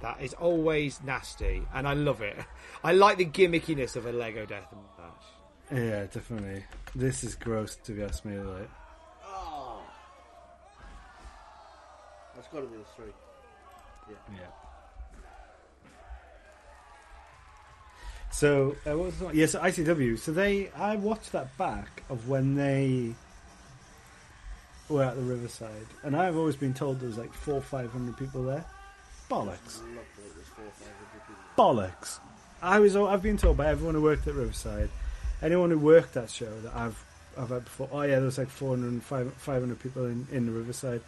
That 0.00 0.20
is 0.20 0.34
always 0.34 1.00
nasty, 1.04 1.62
and 1.72 1.86
I 1.86 1.94
love 1.94 2.22
it. 2.22 2.36
I 2.84 2.90
like 2.92 3.18
the 3.18 3.26
gimmickiness 3.26 3.94
of 3.94 4.06
a 4.06 4.10
Lego 4.10 4.44
death 4.44 4.66
match. 4.98 5.78
Yeah, 5.80 6.06
definitely. 6.06 6.64
This 6.96 7.22
is 7.22 7.36
gross 7.36 7.76
to 7.84 7.92
be 7.92 8.02
asked 8.02 8.24
me. 8.24 8.36
Like, 8.36 8.68
oh. 9.24 9.80
That's 12.34 12.48
got 12.48 12.62
to 12.62 12.66
be 12.66 12.78
the 12.78 12.84
three. 12.96 13.12
yeah. 14.34 14.71
So 18.32 18.76
uh, 18.86 18.96
what 18.96 19.06
was 19.06 19.18
the 19.18 19.24
one? 19.26 19.36
Yes, 19.36 19.54
ICW. 19.54 20.18
So 20.18 20.32
they, 20.32 20.70
I 20.70 20.96
watched 20.96 21.32
that 21.32 21.56
back 21.58 22.02
of 22.08 22.28
when 22.28 22.54
they 22.56 23.14
were 24.88 25.04
at 25.04 25.16
the 25.16 25.22
Riverside, 25.22 25.86
and 26.02 26.16
I've 26.16 26.36
always 26.36 26.56
been 26.56 26.74
told 26.74 27.00
there 27.00 27.08
was 27.08 27.18
like 27.18 27.32
four, 27.32 27.60
five 27.60 27.92
hundred 27.92 28.16
people 28.16 28.42
there. 28.44 28.64
Bollocks. 29.30 29.80
I 29.80 29.94
love 29.94 30.04
that 30.16 30.24
it 30.24 30.36
was 30.36 30.46
four 30.56 30.64
or 30.64 30.70
five 30.72 30.94
hundred 30.96 31.26
people. 31.26 31.34
bollocks. 31.56 32.18
I 32.62 32.78
was. 32.78 32.96
I've 32.96 33.22
been 33.22 33.36
told 33.36 33.56
by 33.56 33.68
everyone 33.68 33.94
who 33.94 34.02
worked 34.02 34.26
at 34.26 34.34
Riverside, 34.34 34.88
anyone 35.42 35.70
who 35.70 35.78
worked 35.78 36.14
that 36.14 36.30
show 36.30 36.60
that 36.60 36.74
I've 36.74 37.04
I've 37.36 37.50
had 37.50 37.64
before. 37.64 37.88
Oh 37.92 38.02
yeah, 38.02 38.16
there 38.16 38.24
was 38.24 38.38
like 38.38 38.48
400, 38.50 39.02
500 39.02 39.78
people 39.78 40.06
in 40.06 40.26
in 40.32 40.46
the 40.46 40.52
Riverside. 40.52 41.02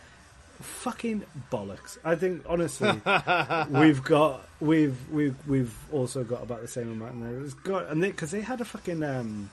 Fucking 0.61 1.25
bollocks. 1.51 1.99
I 2.05 2.15
think 2.15 2.45
honestly, 2.49 2.89
we've 3.71 4.03
got 4.05 4.47
we've 4.61 4.97
we've 5.11 5.37
we've 5.49 5.75
also 5.93 6.23
got 6.25 6.43
about 6.43 6.63
the 6.63 6.69
same 6.69 6.93
amount 6.93 7.15
in 7.15 7.21
there. 7.21 7.41
It's 7.45 7.55
got 7.55 7.89
and 7.89 8.01
because 8.01 8.31
they, 8.31 8.41
had 8.41 8.61
a 8.61 8.65
fucking 8.65 9.03
um, 9.03 9.51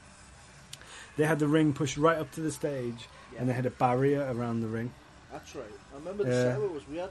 they 1.18 1.26
had 1.26 1.40
the 1.40 1.48
ring 1.48 1.74
pushed 1.74 1.98
right 1.98 2.18
up 2.18 2.32
to 2.34 2.42
the 2.42 2.52
stage, 2.52 3.08
and 3.38 3.50
they 3.50 3.54
had 3.54 3.66
a 3.66 3.72
barrier 3.72 4.22
around 4.32 4.62
the 4.62 4.68
ring. 4.68 4.94
That's 5.32 5.56
right. 5.56 5.66
I 5.94 5.98
remember 5.98 6.24
the 6.24 6.30
Yeah. 6.30 6.54
setup 6.56 6.72
was 6.72 6.88
weird. 6.88 7.10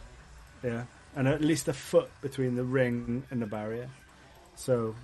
Yeah, 0.63 0.85
and 1.17 1.27
at 1.27 1.41
least 1.41 1.67
a 1.69 1.73
foot 1.73 2.11
between 2.23 2.55
the 2.55 2.65
ring 2.65 3.25
and 3.31 3.43
the 3.43 3.47
barrier. 3.47 3.89
So, 4.57 4.95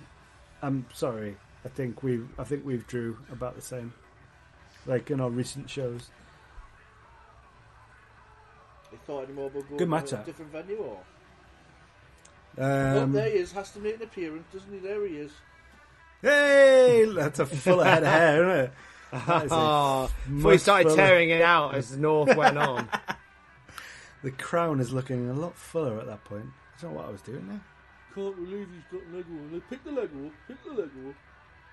I'm 0.61 0.85
sorry. 0.93 1.35
I 1.65 1.69
think 1.69 2.03
we 2.03 2.21
I 2.39 2.43
think 2.45 2.65
we've 2.65 2.87
drew 2.87 3.17
about 3.31 3.55
the 3.55 3.61
same, 3.61 3.93
like 4.85 5.11
in 5.11 5.19
our 5.19 5.29
recent 5.29 5.69
shows. 5.69 6.09
They 9.05 9.05
thought 9.13 9.23
any 9.25 9.33
more 9.33 9.47
about 9.47 9.63
going 9.67 9.77
Good 9.77 9.89
matter. 9.89 10.15
to 10.17 10.21
a 10.21 10.25
different 10.25 10.51
venue 10.51 10.77
or? 10.77 10.97
oh, 12.59 13.03
Um, 13.03 13.11
there 13.13 13.29
he 13.29 13.37
is. 13.37 13.51
Has 13.51 13.71
to 13.71 13.79
make 13.79 13.95
an 13.97 14.03
appearance, 14.03 14.45
doesn't 14.53 14.71
he? 14.71 14.79
There 14.79 15.05
he 15.07 15.15
is. 15.17 15.31
hey, 16.21 17.05
that's 17.15 17.39
a 17.39 17.45
full 17.45 17.79
head 17.83 18.03
of 18.03 18.09
hair, 18.09 18.49
isn't 18.49 18.65
it? 18.65 18.71
That 19.27 19.45
is 19.45 19.51
a 19.51 19.55
Oh, 19.55 20.09
before 20.25 20.51
he 20.51 20.55
much 20.55 20.59
started 20.61 20.83
fuller- 20.89 20.95
tearing 20.97 21.29
it 21.29 21.41
out 21.41 21.75
as 21.75 21.91
the 21.91 21.97
North 21.97 22.35
went 22.35 22.57
on. 22.57 22.89
The 24.23 24.31
crown 24.31 24.79
is 24.79 24.91
looking 24.91 25.29
a 25.29 25.33
lot 25.33 25.55
fuller 25.55 25.99
at 25.99 26.07
that 26.07 26.23
point. 26.25 26.47
I 26.77 26.81
don't 26.81 26.91
know 26.91 26.97
what 26.97 27.07
I 27.07 27.11
was 27.11 27.21
doing 27.21 27.47
there. 27.47 27.61
Can't 28.15 28.35
believe 28.35 28.67
he's 28.73 28.99
got 28.99 29.07
Lego 29.15 29.29
on. 29.29 29.61
Pick 29.69 29.83
the 29.83 29.91
Lego 29.91 30.25
up. 30.25 30.31
Pick 30.47 30.63
the 30.63 30.69
Lego 30.71 31.09
up. 31.09 31.15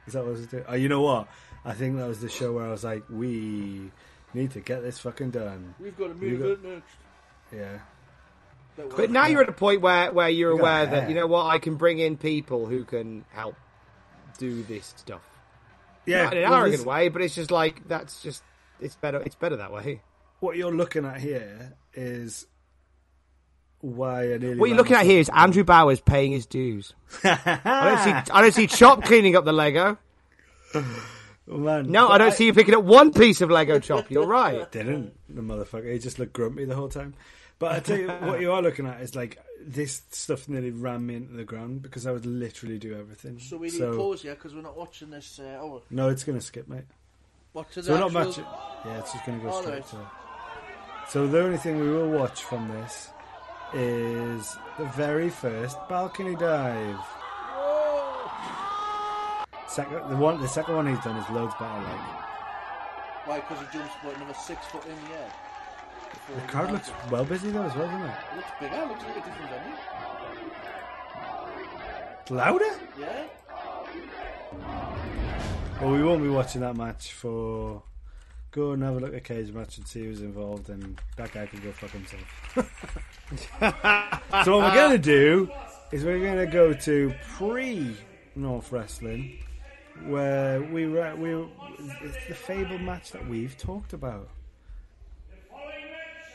Is 0.07 0.13
that 0.13 0.23
what 0.23 0.29
I 0.29 0.33
was 0.33 0.47
doing? 0.47 0.65
Oh, 0.69 0.75
you 0.75 0.89
know 0.91 1.01
what? 1.01 1.27
I 1.65 1.73
think 1.73 1.97
that 1.97 2.07
was 2.07 2.21
the 2.21 2.29
show 2.29 2.53
where 2.53 2.67
I 2.67 2.71
was 2.71 2.85
like, 2.85 3.03
we 3.09 3.91
need 4.35 4.51
to 4.53 4.61
get 4.61 4.83
this 4.83 4.99
fucking 4.99 5.31
done. 5.31 5.75
We've 5.81 5.97
got 5.97 6.11
a 6.11 6.15
You 6.15 6.21
main 6.21 6.39
got- 6.39 6.47
event 6.51 6.65
next. 6.75 6.97
Yeah. 7.55 7.79
That 8.77 8.97
But 8.97 9.11
now 9.11 9.27
you're 9.27 9.43
at 9.43 9.49
a 9.49 9.53
point 9.53 9.81
where, 9.81 10.13
where 10.13 10.29
you're 10.29 10.53
You 10.53 10.59
got 10.59 10.63
aware 10.63 10.87
hair. 10.87 11.01
that, 11.03 11.09
you 11.09 11.15
know 11.15 11.27
what, 11.29 11.47
I 11.47 11.59
can 11.59 11.77
bring 11.77 11.99
in 12.01 12.17
people 12.17 12.67
who 12.67 12.85
can 12.85 13.25
help 13.31 13.55
do 14.39 14.63
this 14.65 14.93
stuff. 14.97 15.21
Yeah. 16.07 16.25
Not 16.25 16.33
in 16.37 16.43
an 16.45 16.51
well, 16.51 16.61
arrogant 16.61 16.79
this- 16.81 16.87
way, 16.87 17.09
but 17.09 17.23
it's 17.23 17.35
just 17.35 17.51
like, 17.51 17.87
that's 17.87 18.21
just, 18.23 18.43
it's 18.81 18.97
better, 18.97 19.21
it's 19.25 19.37
better 19.37 19.57
that 19.57 19.73
way. 19.73 20.01
what 20.41 20.57
you're 20.57 20.75
looking 20.75 21.05
at 21.05 21.21
here 21.21 21.75
is 21.95 22.47
why 23.81 24.33
I 24.33 24.39
nearly 24.39 24.57
What 24.59 24.69
you're 24.69 24.77
looking 24.79 24.97
at 24.97 25.05
here 25.07 25.21
is. 25.21 25.29
Andrew 25.29 25.63
Bowers 25.63 26.01
paying 26.01 26.33
his 26.33 26.47
dues. 26.47 26.95
I 27.25 27.37
don't 27.65 27.99
see, 28.27 28.33
I 28.33 28.43
don't 28.43 28.53
see 28.55 28.67
Chop 28.67 29.05
cleaning 29.05 29.37
up 29.37 29.45
the 29.45 29.53
Lego. 29.53 29.99
Man, 31.47 31.91
No, 31.91 32.09
I 32.09 32.17
don't 32.19 32.33
see 32.33 32.47
you 32.47 32.55
picking 32.55 32.75
up 32.75 32.83
one 32.85 33.13
piece 33.13 33.41
of 33.43 33.51
Lego 33.51 33.79
Chop. 33.79 34.11
You're 34.11 34.27
right. 34.27 34.71
Didn't 34.73 35.13
the 35.29 35.43
motherfucker? 35.43 35.93
He 35.93 35.99
just 35.99 36.19
looked 36.19 36.33
grumpy 36.33 36.65
the 36.65 36.75
whole 36.75 36.89
time. 36.89 37.15
But 37.59 37.73
I 37.73 37.81
tell 37.81 37.99
you 37.99 38.09
what, 38.09 38.41
you 38.41 38.53
are 38.55 38.63
looking 38.63 38.87
at 38.87 39.01
is 39.01 39.15
like 39.15 39.39
this 39.61 40.03
stuff 40.11 40.49
nearly 40.49 40.71
ran 40.71 41.07
me 41.07 41.15
into 41.17 41.33
the 41.35 41.45
ground 41.45 41.83
because 41.83 42.07
I 42.07 42.13
would 42.13 42.27
literally 42.27 42.79
do 42.79 42.99
everything. 42.99 43.39
So 43.39 43.57
we 43.57 43.69
need 43.71 43.79
to 43.79 43.97
pause 43.97 44.23
here 44.23 44.35
because 44.35 44.55
we're 44.55 44.61
not 44.63 44.77
watching 44.77 45.11
this. 45.11 45.39
Uh, 45.39 45.59
oh, 45.63 45.83
no, 45.91 46.09
it's 46.09 46.25
gonna 46.25 46.41
skip, 46.41 46.69
mate. 46.69 46.85
what 47.53 47.71
to 47.73 47.83
So 47.83 47.93
we're 47.93 47.99
the 47.99 48.09
not 48.09 48.29
actual- 48.29 48.45
matching. 48.45 48.45
Yeah, 48.87 48.99
it's 48.99 49.13
just 49.13 49.25
gonna 49.27 49.39
go 49.39 49.49
All 49.51 49.63
straight 49.63 49.75
right. 49.77 49.87
to. 49.89 50.11
So 51.11 51.27
the 51.27 51.41
only 51.43 51.59
thing 51.59 51.79
we 51.81 51.89
will 51.91 52.11
watch 52.11 52.43
from 52.43 52.69
this 52.69 53.09
is 53.73 54.57
the 54.79 54.85
very 54.97 55.29
first 55.31 55.77
balcony 55.89 56.35
dive. 56.37 56.99
Second, 59.69 60.09
the 60.09 60.17
one, 60.17 60.41
the 60.41 60.49
second 60.49 60.77
one 60.77 60.87
he's 60.87 61.03
done 61.05 61.17
is 61.17 61.29
loads 61.31 61.53
better. 61.59 61.81
Like 61.83 63.27
Why? 63.27 63.41
Because 63.41 63.59
he 63.67 63.79
jumps 63.79 63.93
about 64.03 64.17
another 64.17 64.35
six 64.35 64.65
foot 64.67 64.85
in 64.87 64.95
the 65.09 65.17
air. 65.17 65.33
The 66.35 66.41
card 66.49 66.73
looks 66.73 66.91
well 67.11 67.25
busy 67.25 67.51
though 67.51 67.63
as 67.63 67.75
well, 67.75 67.87
doesn't 67.87 68.03
it? 68.03 68.15
It 68.33 68.37
looks 68.37 68.51
bigger. 68.61 68.75
It 68.75 68.89
looks 68.89 69.05
like 69.05 69.17
a 69.17 69.21
different 69.21 69.51
venue. 69.51 69.75
Louder. 72.31 72.79
Yeah. 72.99 73.27
Well, 75.81 75.93
we 75.93 76.03
won't 76.03 76.23
be 76.23 76.29
watching 76.29 76.61
that 76.63 76.77
match 76.77 77.13
for. 77.13 77.83
Go 78.53 78.71
and 78.71 78.83
have 78.85 78.95
a 78.97 79.01
look 79.01 79.15
at 79.15 79.25
Cage 79.25 79.53
match 79.53 79.79
and 79.79 79.87
see 79.87 80.05
who's 80.05 80.21
involved, 80.21 80.69
and 80.69 81.01
that 81.17 81.33
guy 81.33 81.47
can 81.47 81.61
go 81.61 81.73
fuck 81.73 81.91
himself. 81.91 82.23
so 84.45 84.59
what 84.59 84.71
we're 84.71 84.75
gonna 84.75 84.97
do 84.97 85.51
is 85.91 86.05
we're 86.05 86.25
gonna 86.25 86.47
go 86.47 86.73
to 86.73 87.13
pre 87.37 87.97
North 88.37 88.71
Wrestling, 88.71 89.39
where 90.07 90.63
we 90.63 90.87
were 90.87 91.17
we 91.17 91.35
it's 92.03 92.27
the 92.29 92.35
fabled 92.35 92.81
match 92.81 93.11
that 93.11 93.29
we've 93.29 93.59
talked 93.59 93.93
about. 93.93 94.29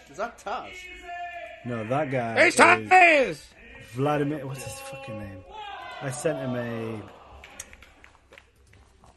Is 0.09 0.17
that 0.17 0.37
Taz? 0.39 0.71
No, 1.65 1.83
that 1.87 2.09
guy 2.11 2.35
It's 2.45 2.55
is 2.55 2.61
Taz! 2.61 3.43
Vladimir. 3.93 4.45
What's 4.45 4.63
his 4.63 4.73
fucking 4.79 5.19
name? 5.19 5.43
I 6.01 6.11
sent 6.11 6.39
him 6.39 6.55
a. 6.55 7.01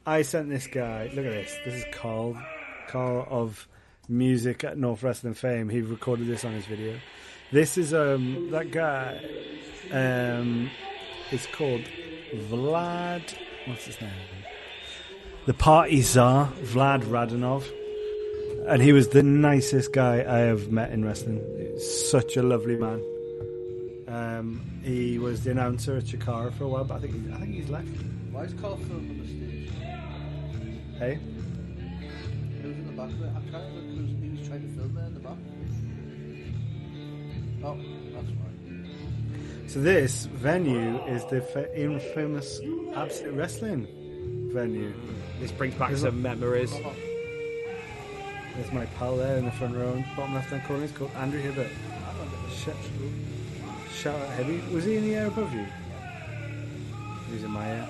I 0.05 0.23
sent 0.23 0.49
this 0.49 0.67
guy. 0.67 1.11
Look 1.15 1.25
at 1.25 1.33
this. 1.33 1.57
This 1.65 1.75
is 1.75 1.85
Carl. 1.93 2.37
Carl 2.89 3.27
of 3.31 3.69
music 4.09 4.65
at 4.65 4.77
North 4.77 5.03
Wrestling 5.03 5.35
fame. 5.35 5.69
He 5.69 5.81
recorded 5.81 6.27
this 6.27 6.45
on 6.45 6.53
his 6.53 6.67
video. 6.67 6.99
This 7.53 7.79
is 7.79 7.95
um 7.95 8.51
that 8.51 8.71
guy. 8.71 9.21
Um, 9.91 10.71
it's 11.31 11.47
called 11.47 11.83
Vlad. 12.35 13.35
What's 13.67 13.85
his 13.85 14.01
name? 14.01 14.11
The 15.47 15.55
Party 15.55 16.03
Czar, 16.03 16.53
Vlad 16.63 17.03
Radonov. 17.03 17.65
And 18.67 18.81
he 18.81 18.93
was 18.93 19.09
the 19.09 19.23
nicest 19.23 19.93
guy 19.93 20.25
I 20.27 20.39
have 20.41 20.71
met 20.71 20.93
in 20.93 21.05
wrestling. 21.05 21.43
Such 21.79 22.37
a 22.37 22.43
lovely 22.43 22.77
man. 22.77 23.03
Um, 24.09 24.61
he 24.85 25.19
was 25.19 25.43
the 25.45 25.51
announcer 25.51 25.97
at 25.97 26.05
Chikara 26.05 26.53
for 26.55 26.65
a 26.65 26.69
while, 26.69 26.85
but 26.85 26.97
I 26.97 27.01
think 27.01 27.33
I 27.33 27.39
think 27.39 27.55
he's 27.55 27.69
left. 27.71 27.89
Why 28.31 28.43
is 28.45 28.55
Carl 28.55 28.77
filming 28.77 29.19
the 29.21 29.27
stage? 29.27 29.71
Hey, 30.99 31.19
Who's 32.63 32.77
in 32.77 32.87
the 32.87 32.93
back 32.93 33.11
of 33.11 33.23
it? 33.23 33.31
I 33.31 33.51
can't 33.51 33.65
remember 33.75 34.03
who's, 34.03 34.23
he 34.23 34.29
was 34.39 34.49
trying 34.49 34.63
to 34.69 34.69
film 34.77 34.95
there 34.95 35.05
in 35.07 35.15
the 35.15 35.21
back. 35.21 35.37
Oh, 37.65 37.77
that's 38.13 38.27
right. 38.27 39.71
so 39.71 39.81
this 39.81 40.27
venue 40.27 41.03
is 41.07 41.25
the 41.27 41.41
fa- 41.41 41.81
infamous 41.81 42.61
Absolute 42.95 43.35
Wrestling 43.35 43.87
venue. 44.53 44.93
This 45.41 45.53
brings 45.53 45.75
back 45.75 45.89
There's 45.89 46.03
some 46.03 46.23
memories. 46.23 46.73
There's 48.55 48.73
my 48.73 48.85
pal 48.99 49.17
there 49.17 49.39
in 49.39 49.47
the 49.47 49.51
front 49.53 49.75
row, 49.75 50.03
bottom 50.15 50.35
left 50.35 50.51
hand 50.51 50.65
corner. 50.65 50.83
He's 50.83 50.93
called 50.93 51.11
Andrew 51.17 51.41
Hibbert. 51.41 51.71
Shout, 52.53 52.77
shout 53.91 54.21
out, 54.21 54.29
Heavy. 54.31 54.61
Was 54.75 54.85
he 54.85 54.97
in 54.97 55.05
the 55.05 55.15
air 55.15 55.29
above 55.29 55.55
you? 55.55 55.67
He's 57.31 57.45
in 57.45 57.51
my 57.51 57.67
air. 57.67 57.89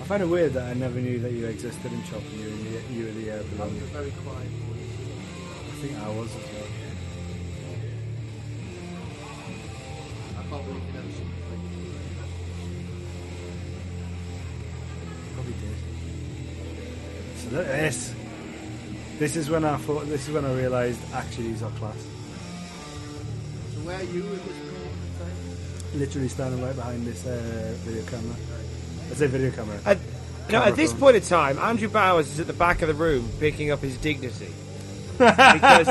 I 0.00 0.04
find 0.04 0.22
it 0.22 0.26
weird 0.26 0.52
that 0.52 0.68
I 0.68 0.74
never 0.74 1.00
knew 1.00 1.18
that 1.18 1.32
you 1.32 1.46
existed 1.46 1.92
in 1.92 2.02
Chop 2.04 2.22
and 2.22 2.40
you 2.40 2.46
were 2.46 2.52
in 2.52 2.64
the, 2.64 2.94
you 2.94 3.04
were 3.06 3.12
the 3.12 3.30
air 3.30 3.42
below 3.42 3.68
me. 3.68 3.78
a 3.78 3.82
very 3.82 4.10
quiet 4.10 4.48
boy. 4.66 4.78
I 4.78 5.74
think 5.82 5.98
I 5.98 6.08
was 6.10 6.28
as 6.28 6.42
well. 6.54 6.66
I 10.38 10.42
can't 10.48 10.64
believe 10.66 10.82
you 10.86 10.92
never 10.94 11.10
So 17.40 17.56
look 17.56 17.66
at 17.66 17.72
this. 17.72 18.14
This 19.18 19.36
is 19.36 19.50
when 19.50 19.64
I 19.64 19.76
thought. 19.78 20.06
This 20.06 20.28
is 20.28 20.34
when 20.34 20.44
I 20.44 20.52
realised 20.54 21.00
actually 21.12 21.48
he's 21.48 21.62
our 21.62 21.70
class. 21.72 21.96
So 23.74 23.80
where 23.80 23.98
are 23.98 24.02
you 24.02 24.22
in 24.22 24.30
this 24.30 24.56
moment 24.56 24.92
in 25.12 25.18
time? 25.18 25.98
literally 26.00 26.28
standing 26.28 26.62
right 26.62 26.76
behind 26.76 27.06
this 27.06 27.26
uh, 27.26 27.74
video 27.78 28.04
camera. 28.04 28.36
I 29.10 29.14
say 29.14 29.26
video 29.26 29.50
camera. 29.50 29.78
At, 29.84 29.98
you 30.46 30.52
know, 30.52 30.62
at 30.62 30.76
this 30.76 30.92
phone. 30.92 31.00
point 31.00 31.16
in 31.16 31.22
time, 31.22 31.58
Andrew 31.58 31.88
Bowers 31.88 32.30
is 32.30 32.40
at 32.40 32.46
the 32.46 32.52
back 32.52 32.82
of 32.82 32.88
the 32.88 32.94
room 32.94 33.28
picking 33.40 33.70
up 33.70 33.80
his 33.80 33.96
dignity. 33.96 34.52
because 35.12 35.88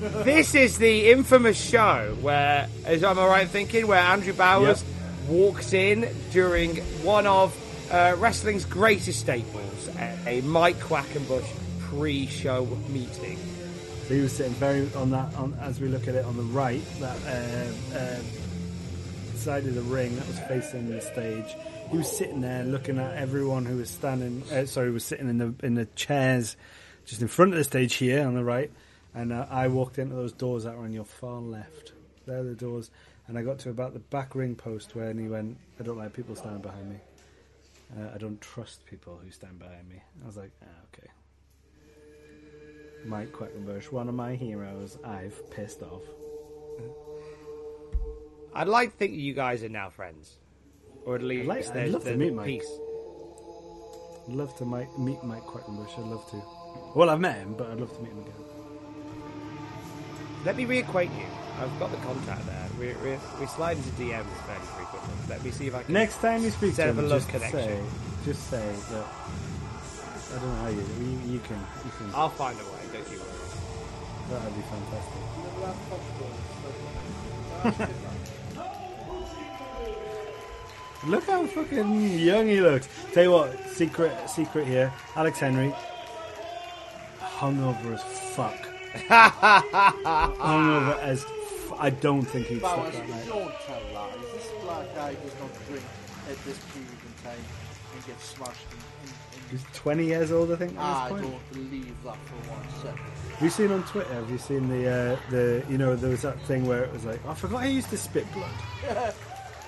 this 0.24 0.54
is 0.54 0.78
the 0.78 1.10
infamous 1.10 1.60
show 1.60 2.16
where, 2.20 2.68
as 2.84 3.04
I 3.04 3.12
right 3.12 3.42
in 3.42 3.48
thinking, 3.48 3.86
where 3.86 4.00
Andrew 4.00 4.32
Bowers 4.32 4.84
walks 5.28 5.72
in 5.72 6.08
during 6.32 6.76
one 7.02 7.26
of 7.26 7.56
uh, 7.90 8.16
wrestling's 8.18 8.64
greatest 8.64 9.20
staples, 9.20 9.88
a, 9.98 10.13
a 10.26 10.40
Mike 10.42 10.78
Quackenbush 10.78 11.48
pre-show 11.80 12.66
meeting. 12.88 13.38
So 14.06 14.14
he 14.14 14.20
was 14.20 14.32
sitting 14.32 14.52
very 14.54 14.92
on 14.94 15.10
that, 15.10 15.34
on, 15.34 15.54
as 15.60 15.80
we 15.80 15.88
look 15.88 16.08
at 16.08 16.14
it 16.14 16.24
on 16.24 16.36
the 16.36 16.42
right, 16.42 16.82
that 17.00 17.16
uh, 17.26 17.98
uh, 17.98 18.18
side 19.36 19.66
of 19.66 19.74
the 19.74 19.82
ring 19.82 20.16
that 20.16 20.26
was 20.26 20.38
facing 20.40 20.90
the 20.90 21.00
stage. 21.00 21.54
He 21.90 21.96
was 21.96 22.10
sitting 22.10 22.40
there 22.40 22.64
looking 22.64 22.98
at 22.98 23.14
everyone 23.16 23.64
who 23.64 23.76
was 23.76 23.90
standing. 23.90 24.42
Uh, 24.50 24.66
sorry, 24.66 24.90
was 24.90 25.04
sitting 25.04 25.28
in 25.28 25.38
the 25.38 25.54
in 25.62 25.74
the 25.74 25.86
chairs 25.94 26.56
just 27.04 27.22
in 27.22 27.28
front 27.28 27.52
of 27.52 27.58
the 27.58 27.64
stage 27.64 27.94
here 27.94 28.26
on 28.26 28.34
the 28.34 28.44
right. 28.44 28.70
And 29.14 29.32
uh, 29.32 29.46
I 29.50 29.68
walked 29.68 29.98
into 29.98 30.14
those 30.14 30.32
doors 30.32 30.64
that 30.64 30.76
were 30.76 30.84
on 30.84 30.92
your 30.92 31.04
far 31.04 31.40
left. 31.40 31.92
They're 32.26 32.42
the 32.42 32.54
doors. 32.54 32.90
And 33.28 33.38
I 33.38 33.42
got 33.42 33.58
to 33.60 33.70
about 33.70 33.92
the 33.94 34.00
back 34.00 34.34
ring 34.34 34.54
post 34.54 34.94
where 34.94 35.12
he 35.12 35.28
went, 35.28 35.56
I 35.78 35.82
don't 35.82 35.96
like 35.96 36.12
people 36.12 36.34
standing 36.34 36.60
behind 36.60 36.90
me. 36.90 36.96
Uh, 37.92 38.08
I 38.14 38.18
don't 38.18 38.40
trust 38.40 38.84
people 38.86 39.18
who 39.22 39.30
stand 39.30 39.58
behind 39.58 39.88
me. 39.88 40.02
I 40.22 40.26
was 40.26 40.36
like, 40.36 40.50
ah, 40.62 40.66
okay. 40.94 41.08
Mike 43.04 43.32
Quackenbush, 43.32 43.92
one 43.92 44.08
of 44.08 44.14
my 44.14 44.34
heroes, 44.34 44.98
I've 45.04 45.50
pissed 45.50 45.82
off. 45.82 46.02
I'd 48.54 48.68
like 48.68 48.92
to 48.92 48.96
think 48.96 49.14
you 49.14 49.34
guys 49.34 49.62
are 49.64 49.68
now 49.68 49.90
friends, 49.90 50.36
or 51.04 51.16
at 51.16 51.22
least 51.22 51.46
like- 51.48 51.66
I'd 51.76 51.90
love 51.90 52.04
to 52.04 52.16
meet 52.16 52.32
Mike. 52.34 52.46
peace. 52.46 52.70
I'd 54.28 54.34
love 54.34 54.56
to 54.56 54.64
mi- 54.64 54.86
meet 54.98 55.22
Mike 55.22 55.42
Quackenbush. 55.42 55.98
I'd 55.98 56.06
love 56.06 56.28
to. 56.30 56.42
Well, 56.94 57.10
I've 57.10 57.20
met 57.20 57.36
him, 57.38 57.54
but 57.54 57.68
I'd 57.70 57.78
love 57.78 57.94
to 57.96 58.02
meet 58.02 58.12
him 58.12 58.20
again. 58.20 58.32
Let 60.44 60.56
me 60.56 60.64
reacquaint 60.64 61.14
you. 61.18 61.26
I've 61.60 61.78
got 61.78 61.90
the 61.90 61.96
contact 61.98 62.46
there. 62.46 62.68
We're, 62.78 62.96
we're, 63.02 63.20
we 63.40 63.46
slide 63.46 63.76
into 63.76 63.90
DMs 63.90 64.24
fairly 64.46 64.66
frequently. 64.66 64.83
Let 65.28 65.42
me 65.44 65.50
see 65.50 65.66
if 65.68 65.74
I 65.74 65.82
can. 65.82 65.92
Next 65.94 66.16
time 66.20 66.42
you 66.42 66.50
speak 66.50 66.74
Set 66.74 66.84
to 66.86 66.90
him, 66.90 66.98
a 66.98 67.02
love 67.02 67.20
just 67.20 67.28
connection. 67.30 67.58
say, 67.60 67.80
just 68.24 68.48
say 68.50 68.74
that. 68.90 69.06
I 70.34 70.38
don't 70.38 70.48
know 70.48 70.54
how 70.62 70.68
you. 70.68 70.82
You, 71.00 71.18
you 71.34 71.40
can. 71.40 71.58
You 71.84 71.90
can. 71.98 72.10
I'll 72.14 72.30
find 72.30 72.58
a 72.58 72.62
way. 72.64 72.70
Don't 72.92 73.08
you 73.10 73.18
worry. 73.18 73.30
That'd 74.30 74.54
be 74.56 74.62
fantastic. 74.62 75.22
Look 81.06 81.24
how 81.24 81.44
fucking 81.46 82.18
young 82.18 82.46
he 82.48 82.60
looks. 82.62 82.88
Tell 83.12 83.22
you 83.24 83.30
what, 83.32 83.68
secret, 83.68 84.12
secret 84.28 84.66
here. 84.66 84.90
Alex 85.16 85.38
Henry, 85.38 85.74
hungover 87.20 87.92
as 87.94 88.02
fuck. 88.34 88.56
hungover 88.94 90.98
as. 91.00 91.24
F- 91.24 91.72
I 91.78 91.90
don't 91.90 92.22
think 92.22 92.46
he'd 92.46 92.60
stop 92.60 92.90
that 92.90 93.06
night. 93.08 93.26
don't 93.26 93.52
tell 93.66 93.80
lies. 93.92 94.14
This 94.78 94.86
black 94.92 94.96
guy 94.96 95.14
does 95.22 95.34
not 95.40 95.50
drink 95.68 95.84
at 96.28 96.36
this 96.44 96.58
period 96.72 96.90
in 96.90 97.24
time 97.24 97.44
and 97.94 98.06
get 98.06 98.20
smashed 98.20 98.66
in. 98.72 98.78
in, 98.78 98.84
in 99.44 99.48
He's 99.50 99.64
20 99.74 100.04
years 100.04 100.32
old, 100.32 100.50
I 100.52 100.56
think. 100.56 100.72
At 100.76 100.82
I 100.82 101.08
point. 101.10 101.22
don't 101.22 101.52
believe 101.52 101.94
that 102.04 102.16
for 102.26 102.50
one 102.50 102.66
second. 102.82 102.98
Have 103.34 103.42
you 103.42 103.50
seen 103.50 103.70
on 103.70 103.82
Twitter? 103.84 104.12
Have 104.14 104.30
you 104.30 104.38
seen 104.38 104.68
the 104.68 104.88
uh, 104.88 105.16
the 105.30 105.62
you 105.68 105.78
know 105.78 105.94
there 105.96 106.10
was 106.10 106.22
that 106.22 106.40
thing 106.42 106.66
where 106.66 106.82
it 106.84 106.92
was 106.92 107.04
like 107.04 107.24
I 107.26 107.34
forgot 107.34 107.62
I 107.62 107.66
used 107.66 107.90
to 107.90 107.96
spit 107.96 108.26
blood. 108.32 108.50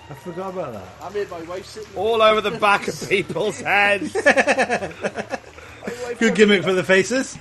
I 0.09 0.15
forgot 0.15 0.53
about 0.53 0.73
that. 0.75 0.87
I 1.03 1.09
made 1.11 1.29
my 1.31 1.43
wife 1.43 1.67
sit. 1.67 1.87
All 1.97 2.23
over 2.23 2.41
the 2.41 2.53
back 2.59 2.87
of 2.89 2.95
people's 3.09 3.61
heads. 3.61 4.13
Good 6.19 6.35
gimmick 6.37 6.63
for 6.63 6.73
the 6.73 6.85
faces. 6.85 7.37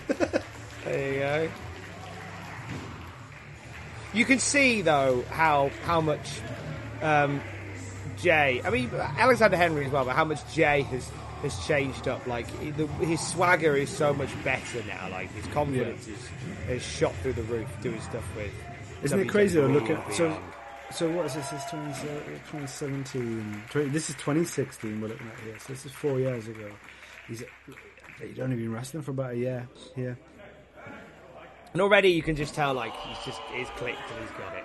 There 0.83 1.13
you 1.13 1.19
go. 1.19 1.49
You 4.13 4.25
can 4.25 4.39
see 4.39 4.81
though 4.81 5.23
how 5.29 5.69
how 5.83 6.01
much 6.01 6.39
um, 7.01 7.41
Jay. 8.17 8.61
I 8.63 8.69
mean 8.69 8.89
Alexander 8.93 9.57
Henry 9.57 9.85
as 9.85 9.91
well, 9.91 10.05
but 10.05 10.15
how 10.15 10.25
much 10.25 10.39
Jay 10.53 10.81
has 10.83 11.09
has 11.41 11.67
changed 11.67 12.07
up. 12.07 12.25
Like 12.27 12.47
the, 12.75 12.87
his 13.05 13.25
swagger 13.25 13.75
is 13.75 13.89
so 13.89 14.13
much 14.13 14.29
better 14.43 14.83
now. 14.87 15.09
Like 15.09 15.31
his 15.33 15.45
confidence 15.47 16.07
is 16.07 16.29
is 16.69 16.83
shot 16.83 17.13
through 17.17 17.33
the 17.33 17.43
roof 17.43 17.69
doing 17.81 18.01
stuff 18.01 18.23
with. 18.35 18.51
Isn't 19.03 19.19
it 19.19 19.29
crazy 19.29 19.59
to 19.59 19.67
Look 19.67 19.89
at 19.89 20.13
so. 20.13 20.37
So 20.91 21.09
what 21.11 21.25
is 21.25 21.33
this? 21.33 21.49
This 21.49 21.63
is 21.63 21.69
2017. 21.71 23.63
20, 23.71 23.89
this 23.89 24.09
is 24.09 24.15
2016. 24.15 25.01
We're 25.01 25.07
looking 25.07 25.27
at 25.27 25.39
here. 25.39 25.55
So 25.59 25.73
this 25.73 25.85
is 25.85 25.91
four 25.91 26.19
years 26.19 26.47
ago. 26.47 26.69
He's 27.27 27.43
he'd 28.21 28.39
only 28.39 28.55
been 28.55 28.71
wrestling 28.71 29.03
for 29.03 29.11
about 29.11 29.31
a 29.31 29.37
year. 29.37 29.67
here. 29.95 30.17
And 31.73 31.81
already 31.81 32.09
you 32.09 32.23
can 32.23 32.35
just 32.35 32.53
tell 32.55 32.73
like 32.73 32.93
he's 32.95 33.17
just 33.25 33.41
he's 33.53 33.67
clicked 33.71 33.99
and 34.11 34.21
he's 34.21 34.37
got 34.37 34.55
it. 34.55 34.63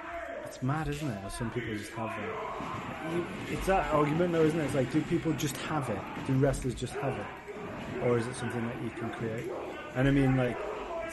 It's 0.51 0.63
mad, 0.65 0.89
isn't 0.89 1.09
it? 1.09 1.17
How 1.21 1.29
some 1.29 1.49
people 1.53 1.77
just 1.77 1.93
have 1.93 2.09
that. 2.09 3.25
It's 3.53 3.67
that 3.69 3.89
argument, 3.95 4.33
though, 4.33 4.43
isn't 4.43 4.59
it? 4.59 4.65
It's 4.65 4.75
like, 4.75 4.93
do 4.93 5.01
people 5.03 5.33
just 5.35 5.57
have 5.59 5.89
it? 5.89 5.99
Do 6.27 6.33
wrestlers 6.33 6.75
just 6.75 6.95
have 6.95 7.17
it, 7.17 8.03
or 8.03 8.19
is 8.19 8.27
it 8.27 8.35
something 8.35 8.67
that 8.67 8.83
you 8.83 8.91
can 8.91 9.11
create? 9.11 9.49
And 9.95 10.09
I 10.09 10.11
mean, 10.11 10.37
like, 10.37 10.59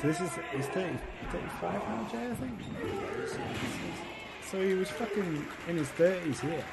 so 0.02 0.08
this 0.08 0.22
is 0.22 0.32
he's 0.56 0.66
30, 0.66 0.98
35 1.32 1.62
now, 1.62 2.08
Jay, 2.12 2.32
I 2.32 2.34
think. 2.34 2.60
So 4.50 4.60
he 4.60 4.74
was 4.74 4.90
fucking 4.90 5.46
in 5.68 5.78
his 5.78 5.90
thirties 5.90 6.40
here, 6.40 6.66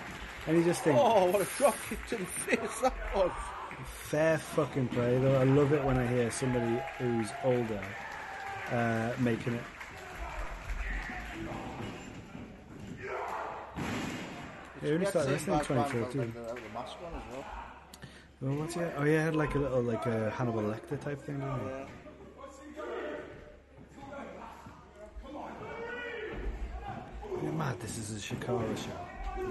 and 0.47 0.57
he 0.57 0.65
just 0.65 0.82
think, 0.82 0.99
Oh, 0.99 1.27
what 1.27 1.43
a 1.43 1.49
drop 1.59 1.77
kick 1.91 1.99
to 2.07 2.16
the 2.16 2.24
face 2.24 2.81
that 2.81 2.95
was. 3.15 3.31
fair 4.09 4.39
fucking 4.39 4.89
play. 4.89 5.19
Though 5.19 5.39
I 5.39 5.45
love 5.45 5.74
it 5.74 5.85
when 5.85 5.99
I 5.99 6.07
hear 6.07 6.31
somebody 6.31 6.81
who's 6.97 7.28
older 7.45 7.82
uh, 8.73 9.11
making 9.19 9.53
it. 9.53 9.62
He 14.82 14.90
only 14.90 15.06
started 15.06 15.32
wrestling 15.32 15.59
in 15.59 15.64
2014. 15.64 16.32
The, 16.34 16.40
uh, 16.40 16.55
the 16.55 16.60
mask 16.74 16.96
on 17.06 17.14
as 17.14 17.22
well. 17.32 17.44
Well, 18.40 18.55
what's 18.60 18.74
he? 18.74 18.80
Oh, 18.80 19.05
yeah, 19.05 19.05
he 19.05 19.24
had 19.24 19.36
like 19.36 19.55
a 19.55 19.59
little, 19.59 19.82
like 19.82 20.05
a 20.06 20.30
Hannibal 20.30 20.62
Lecter 20.62 21.01
type 21.01 21.22
thing, 21.22 21.38
didn't 21.38 21.60
he? 21.60 21.66
Yeah. 21.66 21.84
Isn't 27.38 27.59
mad? 27.59 27.80
This 27.80 27.98
is 27.98 28.10
a 28.12 28.34
Chikara 28.34 28.76
show. 28.76 29.46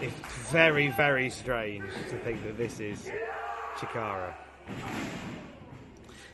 It's 0.00 0.14
very 0.50 0.88
very 0.88 1.30
strange 1.30 1.84
to 2.10 2.18
think 2.18 2.42
that 2.44 2.56
this 2.56 2.80
is 2.80 3.10
Chikara. 3.76 4.34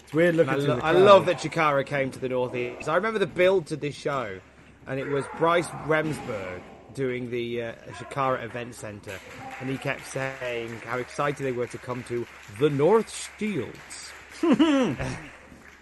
It's 0.01 0.13
weird 0.13 0.37
looking 0.37 0.55
I, 0.55 0.57
lo- 0.57 0.77
the 0.77 0.85
I 0.85 0.93
love 0.93 1.27
that 1.27 1.39
Chikara 1.39 1.85
came 1.85 2.11
to 2.13 2.19
the 2.19 2.29
Northeast. 2.29 2.89
I 2.89 2.97
remember 2.97 3.19
the 3.19 3.27
build 3.27 3.67
to 3.69 3.77
this 3.77 3.95
show, 3.95 4.39
and 4.87 4.99
it 5.01 5.07
was 5.07 5.25
Bryce 5.39 5.69
Remsburg 5.87 6.61
doing 6.97 7.31
the 7.31 7.63
uh, 7.63 7.73
Chikara 7.93 8.43
Event 8.43 8.75
Centre, 8.75 9.19
and 9.61 9.71
he 9.71 9.79
kept 9.79 10.05
saying 10.07 10.71
how 10.85 10.99
excited 10.99 11.45
they 11.45 11.53
were 11.53 11.69
to 11.69 11.79
come 11.79 12.03
to 12.05 12.27
the 12.59 12.69
North 12.71 13.31
Shields. 13.39 14.13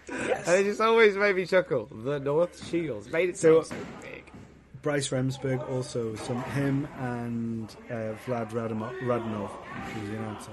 And 0.07 0.61
it 0.61 0.65
just 0.65 0.83
always 0.83 1.17
made 1.17 1.35
me 1.35 1.47
chuckle. 1.47 1.87
The 1.87 2.21
North 2.21 2.69
Shields 2.69 3.11
made 3.11 3.31
it 3.31 3.39
So- 3.39 3.63
sound 3.63 3.81
so 3.81 3.87
big. 4.03 4.25
Bryce 4.83 5.09
Remsburg 5.09 5.67
also, 5.71 6.15
some 6.15 6.43
him 6.43 6.87
and 6.99 7.75
uh, 7.89 8.13
Vlad 8.27 8.51
Radimo- 8.51 8.93
Radnov, 9.07 9.51
who's 9.95 10.11
the 10.11 10.17
announcer. 10.19 10.51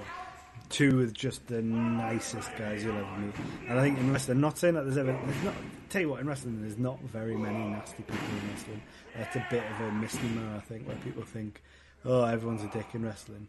Two 0.72 1.02
of 1.02 1.12
just 1.12 1.46
the 1.48 1.60
nicest 1.60 2.50
guys 2.56 2.82
you'll 2.82 2.96
ever 2.96 3.18
meet. 3.18 3.34
And 3.68 3.78
I 3.78 3.82
think 3.82 3.98
in 3.98 4.10
wrestling, 4.10 4.40
not 4.40 4.56
saying 4.56 4.74
that 4.74 4.84
there's 4.84 4.96
ever, 4.96 5.12
there's 5.26 5.44
not, 5.44 5.54
tell 5.90 6.00
you 6.00 6.08
what, 6.08 6.20
in 6.20 6.26
wrestling, 6.26 6.62
there's 6.62 6.78
not 6.78 6.98
very 7.02 7.36
many 7.36 7.58
nasty 7.58 8.02
people 8.02 8.16
in 8.16 8.50
wrestling. 8.50 8.82
That's 9.14 9.36
a 9.36 9.46
bit 9.50 9.62
of 9.70 9.86
a 9.86 9.92
misnomer, 9.92 10.56
I 10.56 10.60
think, 10.60 10.88
where 10.88 10.96
people 10.96 11.22
think, 11.24 11.62
oh, 12.06 12.24
everyone's 12.24 12.64
a 12.64 12.68
dick 12.68 12.86
in 12.94 13.04
wrestling. 13.04 13.46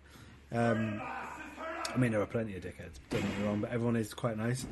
Um, 0.52 1.02
I 1.02 1.98
mean, 1.98 2.12
there 2.12 2.22
are 2.22 2.26
plenty 2.26 2.58
of 2.58 2.64
dickheads, 2.64 3.00
don't 3.10 3.22
get 3.22 3.40
me 3.40 3.46
wrong, 3.46 3.62
but 3.62 3.72
everyone 3.72 3.96
is 3.96 4.14
quite 4.14 4.38
nice. 4.38 4.66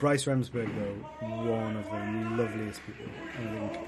Bryce 0.00 0.24
Remsburg, 0.24 0.74
though, 0.74 1.26
one 1.26 1.76
of 1.76 1.84
the 1.84 2.42
loveliest 2.42 2.80
people. 2.84 3.06
I 3.32 3.42
think 3.42 3.78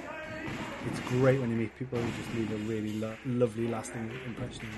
it's 0.91 1.01
great 1.09 1.41
when 1.41 1.51
you 1.51 1.57
meet 1.57 1.77
people 1.79 1.99
who 1.99 2.23
just 2.23 2.35
leave 2.37 2.53
a 2.53 2.57
really 2.71 2.95
lo- 3.01 3.17
lovely, 3.27 3.67
lasting 3.67 4.11
impression. 4.25 4.69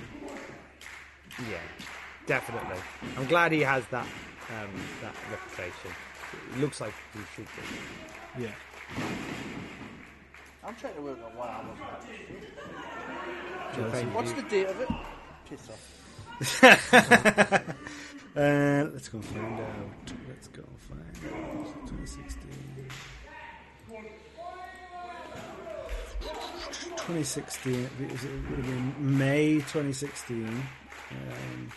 Yeah, 1.49 1.59
definitely. 2.35 2.77
I'm 3.17 3.25
glad 3.27 3.51
he 3.51 3.59
has 3.59 3.83
that 3.87 4.05
um, 4.55 4.69
that 5.01 5.13
reputation. 5.29 5.91
It 6.53 6.59
looks 6.61 6.79
like 6.79 6.93
he 7.13 7.19
should 7.35 7.45
be. 7.57 8.43
Yeah. 8.43 8.55
I'm 10.63 10.73
trying 10.75 10.95
to 10.95 11.01
work 11.01 11.19
out 11.25 11.35
what 11.35 11.49
I 11.49 11.59
was 11.59 11.77
at. 11.91 13.75
Jealousy. 13.75 14.05
What's 14.15 14.31
the 14.31 14.43
date 14.43 14.67
of 14.67 14.79
it? 14.79 14.87
Piss 15.49 15.69
off. 15.73 15.83
Uh, 18.33 18.87
let's 18.93 19.09
go 19.09 19.19
find 19.21 19.59
out. 19.59 19.67
Let's 20.29 20.47
go 20.47 20.63
find 20.87 21.01
out. 21.01 21.65
2016. 21.85 22.49
2016. 26.95 27.73
It 27.99 28.11
was- 28.11 28.23
it 28.23 28.31
would 28.49 28.59
have 28.59 28.65
been 28.65 29.17
May 29.17 29.55
2016. 29.55 30.47
Um, 31.11 31.71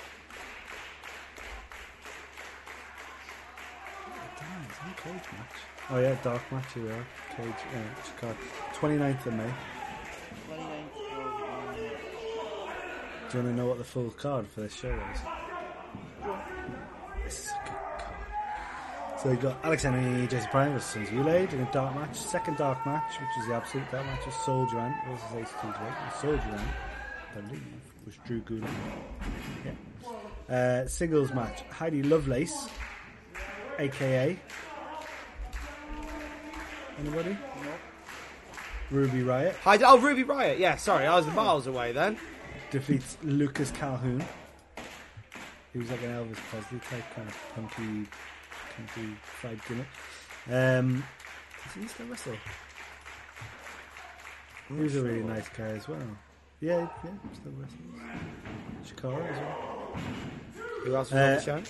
damn, 4.83 4.95
cage 4.95 5.29
match. 5.33 5.57
Oh 5.91 5.99
yeah, 5.99 6.17
dark 6.23 6.43
match. 6.53 6.73
Here 6.75 6.83
we 6.83 6.91
are. 6.91 7.07
Cage. 7.37 7.63
Uh, 7.75 8.27
Chikara. 8.27 8.37
29th 8.75 9.27
of 9.27 9.35
May. 9.35 9.53
29th 10.49 10.95
of, 10.97 11.23
um, 11.49 11.75
Do 13.31 13.39
you 13.39 13.45
want 13.45 13.49
to 13.49 13.53
know 13.53 13.67
what 13.67 13.79
the 13.79 13.85
full 13.85 14.11
card 14.11 14.47
for 14.49 14.61
this 14.63 14.75
show 14.75 14.89
is? 15.13 15.21
This 17.25 17.39
is 17.45 17.51
a 17.51 17.55
good 17.65 17.75
card. 17.99 19.21
So 19.21 19.31
we 19.31 19.37
got 19.37 19.57
Alex 19.65 19.83
Henry, 19.83 20.27
Jason 20.27 20.49
Prime 20.51 20.73
versus 20.73 21.09
Ulade 21.09 21.53
in 21.53 21.61
a 21.61 21.73
dark 21.73 21.95
match. 21.95 22.17
Second 22.17 22.57
dark 22.59 22.85
match, 22.87 23.13
which 23.21 23.43
is 23.43 23.49
the 23.49 23.55
absolute 23.55 23.91
dark 23.91 24.05
match, 24.07 24.27
was 24.27 24.35
Soldier 24.45 24.79
Ant 24.79 24.97
versus 25.09 25.37
Ace 25.37 25.55
Tuesday. 25.61 25.93
And 26.03 26.13
Soldier 26.21 26.59
Ant, 26.59 26.69
I 27.37 27.41
believe, 27.41 27.63
was 28.05 28.17
Drew 28.27 28.41
Gulak. 28.43 28.69
Yeah. 29.65 30.55
Uh, 30.55 30.87
singles 30.87 31.33
match, 31.33 31.63
Heidi 31.71 32.03
Lovelace, 32.03 32.69
aka. 33.79 34.39
Anybody? 36.99 37.37
Ruby 38.91 39.23
Riot 39.23 39.57
Hi, 39.63 39.79
oh, 39.85 39.99
Ruby 39.99 40.23
Riot. 40.23 40.59
Yeah, 40.59 40.77
sorry, 40.77 41.07
I 41.07 41.17
was 41.17 41.27
miles 41.29 41.67
away 41.67 41.93
then. 41.93 42.17
defeats 42.71 43.17
Lucas 43.23 43.71
Calhoun. 43.73 44.23
He 45.73 45.79
was 45.79 45.91
like 45.91 46.03
an 46.05 46.11
Elvis 46.11 46.37
Presley 46.37 46.79
type 46.91 47.03
kind 47.17 47.29
of 47.29 47.37
punky, 47.55 48.09
punky 48.77 49.17
fried 49.25 49.61
gimmick. 49.67 49.87
Um, 50.51 51.03
is 51.67 51.73
he 51.83 51.89
still 51.89 52.07
wrestle? 52.07 52.35
He 54.69 54.75
was 54.75 54.97
a 54.97 55.03
really 55.03 55.23
nice 55.23 55.49
guy 55.49 55.65
as 55.71 55.89
well. 55.89 55.99
Yeah, 56.61 56.87
yeah, 57.05 57.11
still 57.33 57.53
wrestles. 57.59 57.81
Chikara 58.87 59.31
as 59.33 59.39
well. 59.41 59.99
Who 60.85 60.95
else 60.95 61.11
was 61.11 61.19
on 61.19 61.19
Uh, 61.19 61.35
the 61.35 61.41
show? 61.43 61.63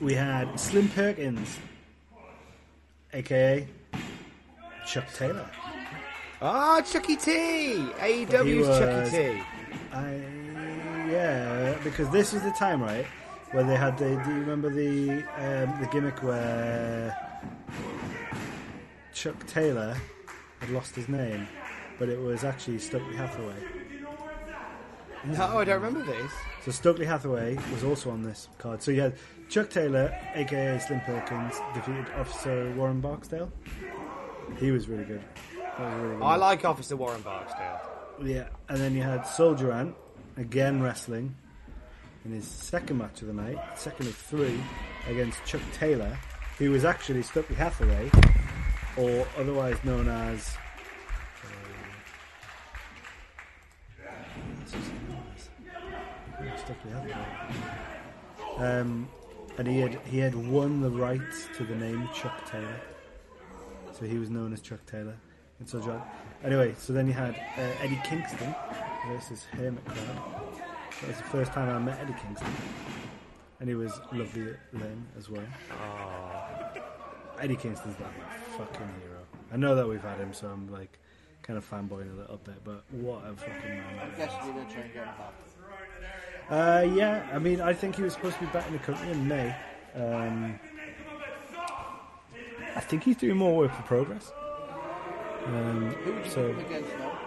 We 0.00 0.14
had 0.14 0.58
Slim 0.60 0.88
Perkins, 0.90 1.58
aka 3.12 3.66
Chuck 4.86 5.06
Taylor. 5.14 5.48
Ah, 6.42 6.82
Chucky 6.82 7.16
T. 7.16 7.32
AEW's 7.98 8.68
was- 8.68 8.78
Chucky 8.78 9.10
T. 9.10 9.42
I 9.92 10.20
yeah, 11.10 11.78
because 11.84 12.10
this 12.10 12.32
was 12.32 12.42
the 12.42 12.50
time, 12.50 12.82
right, 12.82 13.06
where 13.52 13.64
they 13.64 13.76
had 13.76 13.96
the. 13.96 14.04
Do 14.24 14.30
you 14.30 14.40
remember 14.40 14.68
the 14.68 15.10
um, 15.38 15.80
the 15.80 15.88
gimmick 15.90 16.22
where 16.22 17.16
Chuck 19.14 19.46
Taylor 19.46 19.96
had 20.60 20.70
lost 20.70 20.94
his 20.94 21.08
name, 21.08 21.46
but 21.98 22.08
it 22.08 22.20
was 22.20 22.44
actually 22.44 22.78
Stokely 22.80 23.16
Hathaway. 23.16 23.54
No, 25.24 25.58
I 25.58 25.64
don't 25.64 25.82
remember 25.82 26.02
this. 26.04 26.30
So 26.64 26.70
Stokely 26.70 27.06
Hathaway 27.06 27.56
was 27.72 27.82
also 27.82 28.10
on 28.10 28.22
this 28.22 28.48
card. 28.58 28.82
So 28.82 28.90
you 28.90 29.00
had 29.00 29.14
Chuck 29.48 29.70
Taylor, 29.70 30.14
aka 30.34 30.78
Slim 30.78 31.00
Perkins, 31.00 31.54
defeated 31.74 32.06
Officer 32.16 32.72
Warren 32.76 33.00
Barksdale. 33.00 33.50
He 34.58 34.70
was 34.70 34.88
really 34.88 35.04
good. 35.04 35.22
Was 35.78 35.94
really 35.94 36.14
good. 36.16 36.22
I 36.22 36.36
like 36.36 36.64
Officer 36.64 36.96
Warren 36.96 37.20
Barksdale. 37.22 37.80
Yeah, 38.22 38.48
and 38.68 38.78
then 38.78 38.94
you 38.94 39.02
had 39.02 39.26
Soldier 39.26 39.72
Ant, 39.72 39.94
again 40.36 40.82
wrestling, 40.82 41.34
in 42.24 42.32
his 42.32 42.46
second 42.46 42.98
match 42.98 43.20
of 43.22 43.28
the 43.28 43.34
night, 43.34 43.58
second 43.78 44.06
of 44.08 44.14
three, 44.16 44.58
against 45.08 45.44
Chuck 45.44 45.60
Taylor, 45.72 46.18
who 46.58 46.70
was 46.70 46.84
actually 46.84 47.22
Stokely 47.22 47.56
Hathaway, 47.56 48.10
or 48.96 49.26
otherwise 49.38 49.76
known 49.84 50.08
as. 50.08 50.56
uh, 51.44 51.48
what's 54.58 54.72
his 54.72 54.88
name 54.88 55.16
as? 55.36 55.48
Yeah, 56.42 56.56
Stokely 56.56 56.90
Hathaway. 56.90 58.66
Um, 58.80 59.08
and 59.58 59.66
he 59.66 59.80
had 59.80 59.94
he 60.06 60.18
had 60.18 60.34
won 60.34 60.80
the 60.80 60.90
rights 60.90 61.48
to 61.56 61.64
the 61.64 61.74
name 61.74 62.08
Chuck 62.14 62.44
Taylor, 62.50 62.80
so 63.92 64.04
he 64.04 64.18
was 64.18 64.30
known 64.30 64.52
as 64.52 64.60
Chuck 64.60 64.84
Taylor. 64.86 65.16
And 65.58 65.68
so 65.68 65.80
John. 65.80 66.02
Anyway, 66.44 66.74
so 66.78 66.92
then 66.92 67.06
you 67.06 67.14
had 67.14 67.34
uh, 67.56 67.82
Eddie 67.82 68.00
Kingston 68.04 68.54
versus 69.08 69.44
Hermit 69.52 69.84
Crab. 69.86 70.22
That 71.00 71.08
was 71.08 71.16
the 71.16 71.24
first 71.24 71.52
time 71.52 71.68
I 71.74 71.78
met 71.78 71.98
Eddie 72.00 72.14
Kingston, 72.22 72.52
and 73.60 73.68
he 73.68 73.74
was 73.74 73.92
lovely 74.12 74.54
then 74.74 75.06
as 75.18 75.30
well. 75.30 75.42
Eddie 77.40 77.56
Kingston's 77.56 77.98
like 78.00 78.18
my 78.18 78.36
fucking 78.58 78.88
hero. 79.02 79.20
I 79.52 79.56
know 79.56 79.74
that 79.74 79.86
we've 79.88 80.02
had 80.02 80.18
him, 80.18 80.32
so 80.32 80.48
I'm 80.48 80.70
like 80.70 80.98
kind 81.42 81.56
of 81.58 81.68
fanboying 81.68 82.12
a 82.12 82.20
little 82.20 82.40
bit, 82.44 82.56
but 82.64 82.84
what 82.90 83.22
a 83.26 83.34
fucking 83.34 83.68
man! 83.68 83.98
I 83.98 84.08
that 84.08 84.16
guess 84.18 84.32
was. 84.32 84.44
they're 84.46 84.54
going 84.54 84.66
to 84.66 84.72
try 84.74 84.82
and 84.82 84.92
get 84.92 85.04
him 85.04 85.14
back. 85.16 85.32
Uh, 86.48 86.86
yeah, 86.94 87.26
I 87.32 87.38
mean, 87.38 87.60
I 87.60 87.72
think 87.72 87.96
he 87.96 88.02
was 88.02 88.12
supposed 88.12 88.38
to 88.38 88.40
be 88.40 88.46
back 88.52 88.66
in 88.68 88.74
the 88.74 88.78
country 88.78 89.10
in 89.10 89.26
May. 89.26 89.54
Um, 89.96 90.58
I 92.76 92.80
think 92.80 93.02
he's 93.02 93.16
doing 93.16 93.36
more 93.36 93.56
work 93.56 93.74
for 93.74 93.82
progress. 93.82 94.30
Um, 95.46 95.90
Who 96.04 96.12
would 96.12 96.24
you 96.24 96.30
so, 96.30 96.50
against 96.50 96.90
now? 96.98 97.18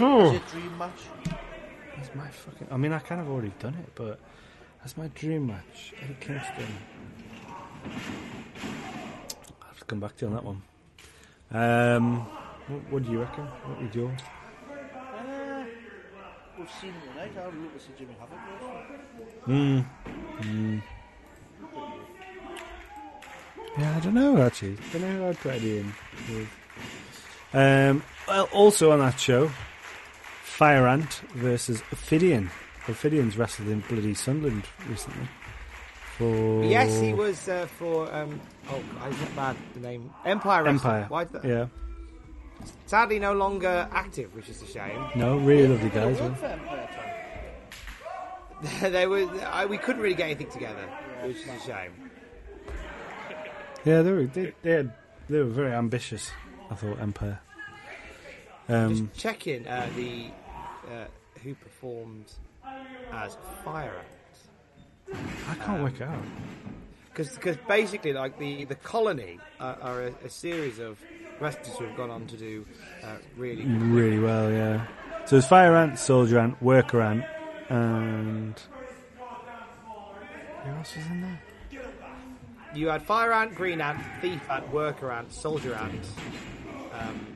Is 0.00 0.36
it 0.36 0.48
dream 0.48 0.78
match? 0.78 1.00
That's 1.96 2.14
my 2.14 2.28
fucking. 2.28 2.68
I 2.70 2.78
mean, 2.78 2.92
I 2.92 3.00
kind 3.00 3.20
of 3.20 3.28
already 3.28 3.52
done 3.58 3.74
it, 3.74 3.90
but 3.94 4.18
that's 4.78 4.96
my 4.96 5.08
dream 5.08 5.48
match. 5.48 5.92
Eddie 6.02 6.16
Kingston. 6.20 6.66
I'll 7.84 9.68
have 9.68 9.78
to 9.78 9.84
come 9.84 10.00
back 10.00 10.16
to 10.16 10.24
you 10.24 10.32
on 10.32 10.34
that 10.34 10.44
one. 10.44 10.62
Um, 11.50 12.20
what, 12.68 12.92
what 12.92 13.04
do 13.04 13.12
you 13.12 13.20
reckon? 13.20 13.44
What 13.44 13.82
would 13.82 13.94
yours? 13.94 14.20
We've 16.60 16.70
seen 16.78 16.90
it 16.90 17.08
tonight. 17.08 17.32
I'd 17.38 17.54
look 17.54 17.72
to 17.72 17.80
see 17.80 17.92
Jimmy 17.98 18.14
Havoc 18.20 18.38
versus. 19.16 19.32
Hmm. 19.46 19.80
Mm. 20.42 20.82
Yeah, 23.78 23.96
I 23.96 24.00
don't 24.00 24.12
know 24.12 24.42
actually. 24.42 24.76
I 24.76 24.92
don't 24.92 25.02
know 25.02 25.16
who 25.22 25.28
I'd 25.28 25.38
put 25.40 25.52
Eddie 25.52 25.78
in. 25.78 25.94
with. 26.28 26.48
Um, 27.54 28.02
well, 28.28 28.46
also 28.52 28.90
on 28.90 28.98
that 28.98 29.18
show, 29.18 29.50
Fire 30.42 30.86
Ant 30.86 31.22
versus 31.34 31.82
Ophidian. 31.92 32.50
Ophidian's 32.88 33.38
wrestled 33.38 33.68
in 33.68 33.80
bloody 33.88 34.12
Sunderland 34.12 34.64
recently. 34.86 35.28
For 36.18 36.62
Yes, 36.62 37.00
he 37.00 37.14
was 37.14 37.48
uh, 37.48 37.68
for. 37.78 38.12
Um, 38.12 38.38
oh, 38.68 38.82
I 39.00 39.08
not 39.08 39.34
bad. 39.34 39.56
The 39.72 39.80
name 39.80 40.12
Empire. 40.26 40.64
Wrestling. 40.64 40.92
Empire. 40.92 41.06
Why 41.08 41.24
did 41.24 41.32
that? 41.32 41.44
Yeah. 41.46 41.66
Sadly, 42.86 43.18
no 43.18 43.32
longer 43.34 43.88
active, 43.92 44.34
which 44.34 44.48
is 44.48 44.62
a 44.62 44.66
shame. 44.66 45.00
No, 45.14 45.38
really 45.38 45.68
lovely 45.68 45.90
guys. 45.90 46.18
Yeah. 46.18 46.34
for 46.34 46.46
Empire, 46.46 46.88
Tom. 48.62 48.92
they 48.92 49.06
were. 49.06 49.28
I, 49.46 49.66
we 49.66 49.78
couldn't 49.78 50.02
really 50.02 50.14
get 50.16 50.24
anything 50.26 50.50
together, 50.50 50.88
which 51.24 51.36
is 51.36 51.48
a 51.48 51.60
shame. 51.66 51.92
Yeah, 53.84 54.02
they 54.02 54.12
were 54.12 54.26
they, 54.26 54.52
they, 54.62 54.70
had, 54.72 54.92
they 55.28 55.38
were 55.38 55.44
very 55.44 55.72
ambitious. 55.72 56.30
I 56.70 56.74
thought 56.74 57.00
Empire. 57.00 57.40
Um, 58.68 59.08
Just 59.12 59.20
checking 59.20 59.66
uh, 59.66 59.88
the 59.96 60.26
uh, 60.92 61.04
who 61.42 61.54
performed 61.54 62.32
as 63.12 63.36
Fire 63.64 63.94
Ant. 65.08 65.18
I 65.48 65.54
can't 65.54 65.82
work 65.82 65.94
it 65.94 66.02
out. 66.02 66.22
because 67.12 67.56
basically 67.68 68.12
like 68.12 68.38
the 68.38 68.64
the 68.66 68.76
colony 68.76 69.38
uh, 69.58 69.74
are 69.80 70.02
a, 70.02 70.14
a 70.24 70.28
series 70.28 70.78
of 70.78 70.98
who 71.40 71.84
have 71.86 71.96
gone 71.96 72.10
on 72.10 72.26
to 72.26 72.36
do 72.36 72.66
uh, 73.02 73.16
really 73.36 73.64
Really 73.64 74.18
well, 74.18 74.50
yeah. 74.50 74.86
So 75.24 75.36
there's 75.36 75.46
Fire 75.46 75.74
Ant, 75.76 75.98
Soldier 75.98 76.38
Ant, 76.38 76.60
Worker 76.62 77.00
Ant, 77.00 77.24
and 77.68 78.54
who 80.64 80.70
else 80.70 80.94
was 80.96 81.06
in 81.06 81.20
there? 81.22 81.40
you 82.72 82.86
had 82.86 83.02
fire 83.02 83.32
ant 83.32 83.52
green 83.56 83.80
ant 83.80 83.98
thief 84.20 84.48
ant 84.48 84.72
worker 84.72 85.10
ant 85.10 85.32
soldier 85.32 85.74
ant 85.74 86.06
um, 86.92 87.26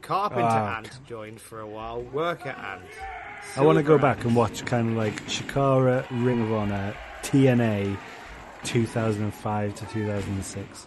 carpenter 0.00 0.46
Ah, 0.48 0.78
ant 0.78 0.98
joined 1.06 1.38
for 1.38 1.60
a 1.60 1.66
while 1.66 2.00
worker 2.00 2.48
ant 2.48 2.80
I 3.54 3.60
want 3.62 3.76
to 3.76 3.82
go 3.82 3.98
Silver 3.98 4.02
back 4.02 4.24
and 4.24 4.34
watch 4.34 4.64
kind 4.64 4.90
of 4.92 4.96
like 4.96 5.26
Chikara, 5.26 6.06
Ring 6.10 6.42
of 6.42 6.52
Honor, 6.52 6.94
TNA, 7.22 7.96
2005 8.64 9.74
to 9.74 9.86
2006. 9.86 10.86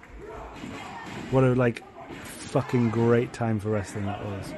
What 1.32 1.44
a 1.44 1.54
like 1.56 1.84
fucking 2.24 2.90
great 2.90 3.34
time 3.34 3.60
for 3.60 3.70
wrestling 3.70 4.06
that 4.06 4.24
was. 4.26 4.54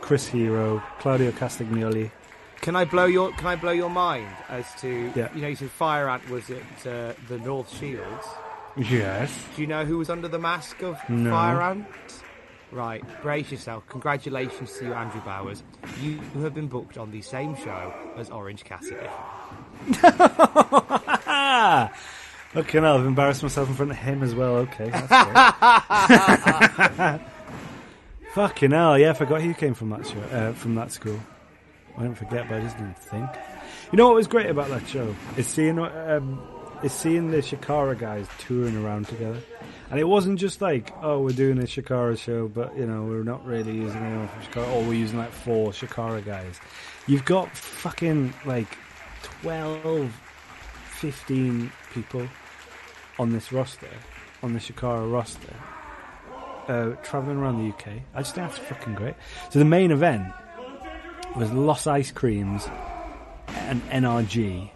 Chris 0.00 0.26
Hero, 0.26 0.82
Claudio 1.00 1.30
Castagnoli. 1.32 2.10
Can 2.60 2.76
I 2.76 2.84
blow 2.84 3.06
your 3.06 3.32
Can 3.32 3.46
I 3.46 3.56
blow 3.56 3.72
your 3.72 3.90
mind 3.90 4.28
as 4.48 4.66
to 4.80 5.12
Yeah. 5.14 5.28
you 5.34 5.42
know 5.42 5.48
you 5.48 5.56
said 5.56 5.70
Fire 5.70 6.08
Ant 6.08 6.28
was 6.30 6.48
at 6.50 6.86
uh, 6.86 7.12
the 7.28 7.38
North 7.38 7.76
Shields. 7.76 8.26
Yes. 8.76 9.32
Do 9.54 9.62
you 9.62 9.68
know 9.68 9.84
who 9.84 9.98
was 9.98 10.08
under 10.08 10.28
the 10.28 10.38
mask 10.38 10.82
of 10.82 10.98
No. 11.08 11.30
Fire 11.30 11.60
Ant? 11.60 11.86
Right, 12.70 13.04
brace 13.20 13.52
yourself. 13.52 13.86
Congratulations 13.88 14.78
to 14.78 14.86
you, 14.86 14.94
Andrew 14.94 15.20
Bowers. 15.20 15.62
You 16.00 16.18
have 16.40 16.54
been 16.54 16.68
booked 16.68 16.96
on 16.96 17.10
the 17.10 17.20
same 17.20 17.54
show 17.54 17.92
as 18.16 18.30
Orange 18.30 18.64
Cassidy. 18.64 19.08
Okay, 22.54 22.80
now 22.80 22.98
I've 22.98 23.06
embarrassed 23.06 23.42
myself 23.42 23.70
in 23.70 23.74
front 23.74 23.92
of 23.92 23.96
him 23.96 24.22
as 24.22 24.34
well. 24.34 24.56
Okay, 24.56 24.90
that's. 24.90 25.08
Fucking 28.34 28.72
hell, 28.72 28.98
yeah, 28.98 29.10
I 29.10 29.12
forgot 29.14 29.40
he 29.40 29.54
came 29.54 29.72
from 29.72 29.88
that 29.90 30.06
show, 30.06 30.20
uh, 30.20 30.52
from 30.52 30.74
that 30.74 30.92
school. 30.92 31.18
I 31.96 32.02
didn't 32.02 32.18
forget, 32.18 32.48
but 32.48 32.56
I 32.56 32.60
just 32.60 32.76
didn't 32.76 32.98
think. 32.98 33.28
You 33.90 33.96
know 33.96 34.06
what 34.06 34.16
was 34.16 34.26
great 34.26 34.46
about 34.46 34.68
that 34.68 34.86
show 34.86 35.14
is 35.38 35.46
seeing 35.46 35.78
um, 35.78 36.42
is 36.82 36.92
seeing 36.92 37.30
the 37.30 37.38
Chikara 37.38 37.98
guys 37.98 38.26
touring 38.38 38.76
around 38.76 39.06
together, 39.06 39.40
and 39.90 39.98
it 39.98 40.04
wasn't 40.04 40.38
just 40.38 40.60
like, 40.60 40.92
oh, 41.02 41.20
we're 41.20 41.30
doing 41.30 41.58
a 41.58 41.62
Chikara 41.62 42.18
show, 42.18 42.48
but 42.48 42.76
you 42.76 42.86
know 42.86 43.04
we're 43.04 43.22
not 43.22 43.46
really 43.46 43.72
using 43.72 44.02
anyone 44.02 44.28
from 44.28 44.42
Chikara, 44.42 44.74
or 44.74 44.82
we're 44.82 44.94
using 44.94 45.18
like 45.18 45.32
four 45.32 45.70
Chikara 45.70 46.22
guys. 46.22 46.60
You've 47.06 47.24
got 47.24 47.54
fucking 47.56 48.34
like 48.44 48.76
12, 49.42 50.12
15 51.00 51.72
people 51.92 52.28
on 53.22 53.32
this 53.32 53.52
roster, 53.52 53.86
on 54.42 54.52
the 54.52 54.58
Chikara 54.58 55.10
roster, 55.10 55.54
uh, 56.66 56.90
traveling 57.04 57.38
around 57.38 57.58
the 57.58 57.72
UK. 57.72 58.02
I 58.14 58.22
just 58.22 58.34
think 58.34 58.48
that's 58.48 58.58
fucking 58.58 58.96
great. 58.96 59.14
So 59.50 59.60
the 59.60 59.64
main 59.64 59.92
event 59.92 60.26
was 61.36 61.52
Los 61.52 61.86
Ice 61.86 62.10
Creams 62.10 62.68
and 63.46 63.80
NRG 63.90 64.68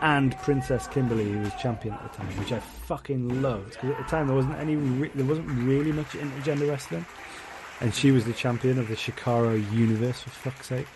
and 0.00 0.36
Princess 0.38 0.88
Kimberly, 0.88 1.30
who 1.30 1.38
was 1.38 1.54
champion 1.54 1.94
at 1.94 2.02
the 2.02 2.18
time, 2.18 2.26
which 2.36 2.50
I 2.50 2.58
fucking 2.58 3.40
loved 3.40 3.74
because 3.74 3.90
at 3.90 3.98
the 3.98 4.04
time 4.10 4.26
there 4.26 4.34
wasn't 4.34 4.58
any, 4.58 4.74
re- 4.74 5.12
there 5.14 5.24
wasn't 5.24 5.48
really 5.50 5.92
much 5.92 6.08
intergender 6.08 6.68
wrestling, 6.68 7.06
and 7.80 7.94
she 7.94 8.10
was 8.10 8.24
the 8.24 8.32
champion 8.32 8.80
of 8.80 8.88
the 8.88 8.96
Chikara 8.96 9.72
universe 9.72 10.20
for 10.20 10.30
fuck's 10.30 10.66
sake. 10.66 10.88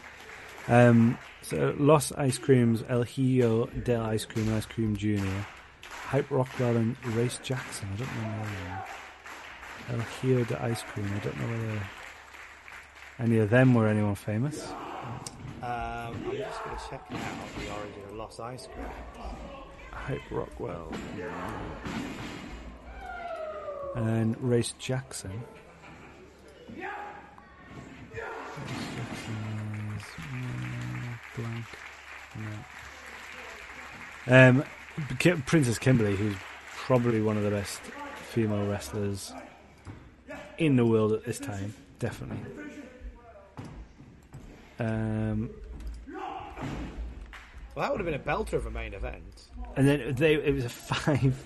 Um, 0.67 1.17
so 1.43 1.77
Los 1.79 2.11
Ice 2.11 2.39
Creams, 2.39 2.83
El 2.89 3.05
Hijo 3.05 3.67
del 3.67 4.03
Ice 4.07 4.25
Cream, 4.25 4.53
Ice 4.53 4.67
Cream 4.67 4.97
Junior, 4.97 5.47
Hype 6.07 6.31
Rockwell, 6.31 6.77
and 6.77 6.97
Race 7.17 7.41
Jackson. 7.43 7.89
I 7.93 7.97
don't 7.97 8.17
know. 8.23 8.29
Whether, 8.39 8.85
El 9.89 10.01
Hijo 10.01 10.45
del 10.45 10.63
Ice 10.71 10.83
Cream. 10.83 11.11
I 11.13 11.19
don't 11.25 11.37
know 11.41 11.49
whether 11.49 11.83
any 13.19 13.39
of 13.39 13.51
them 13.51 13.75
were 13.75 13.89
anyone 13.89 14.15
famous. 14.15 14.69
Um, 15.63 15.63
I'm 15.63 16.37
just 16.37 16.65
going 16.65 16.77
to 16.77 16.83
check 16.89 17.03
out 17.11 17.59
the 17.59 17.73
origin 17.73 18.03
of 18.09 18.15
Los 18.15 18.39
Ice 18.39 18.69
Cream. 18.73 18.87
Hype 19.91 20.31
Rockwell. 20.31 20.93
And 23.97 24.37
Race 24.41 24.75
Jackson. 24.79 25.43
Race 28.57 28.87
Jackson 28.97 29.37
is 29.97 30.05
mm, 30.23 31.19
blank. 31.37 31.67
No. 34.27 34.49
Um, 34.49 34.65
Princess 35.47 35.79
Kimberly, 35.79 36.17
who's 36.17 36.37
probably 36.69 37.21
one 37.21 37.37
of 37.37 37.43
the 37.43 37.51
best 37.51 37.81
female 38.31 38.67
wrestlers 38.67 39.33
in 40.59 40.77
the 40.77 40.87
world 40.87 41.13
at 41.13 41.25
this 41.25 41.39
time, 41.39 41.75
definitely. 41.99 42.39
Um, 44.79 45.51
Well, 47.75 47.83
that 47.85 47.91
would 47.91 48.01
have 48.01 48.07
been 48.07 48.15
a 48.15 48.19
belter 48.19 48.55
of 48.55 48.65
a 48.67 48.71
main 48.71 48.95
event. 48.95 49.49
and 49.77 49.87
then 49.87 50.15
they 50.15 50.35
it 50.35 50.55
was 50.55 50.65
a 50.65 50.69
five 50.71 51.45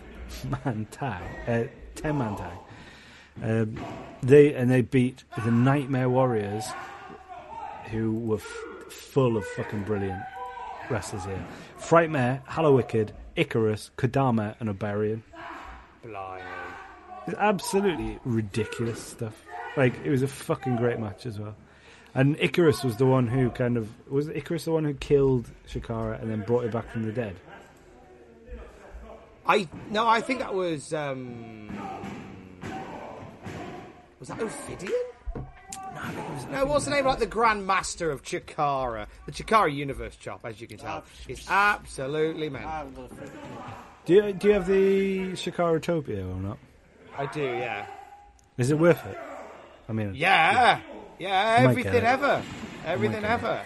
man 0.64 0.86
tag, 0.92 1.22
uh, 1.48 1.68
ten 1.96 2.18
man 2.18 2.36
tag. 2.36 2.58
Um, 3.42 3.80
they 4.22 4.54
and 4.54 4.70
they 4.70 4.82
beat 4.82 5.24
the 5.44 5.50
Nightmare 5.50 6.08
Warriors, 6.08 6.66
who 7.90 8.12
were 8.14 8.36
f- 8.36 8.92
full 8.92 9.36
of 9.36 9.44
fucking 9.44 9.82
brilliant 9.84 10.22
wrestlers 10.88 11.24
here. 11.24 11.44
Frightmare, 11.80 12.44
Hallowicked, 12.46 13.10
Icarus, 13.36 13.90
Kodama, 13.96 14.54
and 14.60 14.68
Obariyon. 14.68 15.22
Blimey. 16.02 16.42
It's 17.26 17.36
absolutely 17.38 18.18
ridiculous 18.24 19.02
stuff. 19.02 19.44
Like 19.76 19.94
it 20.04 20.10
was 20.10 20.22
a 20.22 20.28
fucking 20.28 20.76
great 20.76 20.98
match 20.98 21.26
as 21.26 21.38
well. 21.38 21.54
And 22.14 22.36
Icarus 22.40 22.82
was 22.82 22.96
the 22.96 23.06
one 23.06 23.28
who 23.28 23.50
kind 23.50 23.76
of 23.76 23.88
was 24.08 24.28
Icarus 24.28 24.64
the 24.64 24.72
one 24.72 24.84
who 24.84 24.94
killed 24.94 25.48
Chikara 25.68 26.20
and 26.20 26.30
then 26.30 26.40
brought 26.42 26.64
it 26.64 26.72
back 26.72 26.90
from 26.90 27.04
the 27.04 27.12
dead. 27.12 27.36
I 29.46 29.68
no, 29.90 30.06
I 30.06 30.20
think 30.20 30.40
that 30.40 30.54
was 30.54 30.92
um, 30.92 31.68
was 34.18 34.28
that 34.28 34.40
Ophidian? 34.40 34.92
No, 36.02 36.06
I 36.08 36.12
think 36.12 36.26
it 36.28 36.32
was. 36.32 36.46
No, 36.46 36.66
what's 36.66 36.84
the 36.86 36.90
name? 36.92 37.04
Like 37.04 37.18
the 37.18 37.26
Grand 37.26 37.66
Master 37.66 38.10
of 38.10 38.22
Chikara, 38.22 39.06
the 39.26 39.32
Chikara 39.32 39.72
Universe 39.74 40.16
chop, 40.16 40.40
as 40.44 40.60
you 40.60 40.66
can 40.66 40.78
tell, 40.78 41.04
is 41.28 41.46
absolutely 41.48 42.46
I 42.46 42.50
mental. 42.50 42.70
haven't 42.70 42.94
got 42.96 43.10
a 43.12 43.14
friend. 43.14 43.32
Do 44.06 44.14
you, 44.14 44.32
do 44.32 44.48
you 44.48 44.54
have 44.54 44.66
the 44.66 45.18
Chikaratopia 45.32 46.22
or 46.30 46.40
not? 46.40 46.58
I 47.18 47.26
do, 47.26 47.42
yeah, 47.42 47.86
Is 48.56 48.70
it 48.70 48.78
worth 48.78 49.04
it? 49.06 49.18
I 49.88 49.92
mean, 49.92 50.14
yeah, 50.14 50.80
yeah. 51.18 51.56
I 51.60 51.64
might 51.64 51.70
Everything 51.70 51.94
it. 51.96 52.04
ever, 52.04 52.42
everything 52.86 53.20
get 53.22 53.30
ever. 53.30 53.60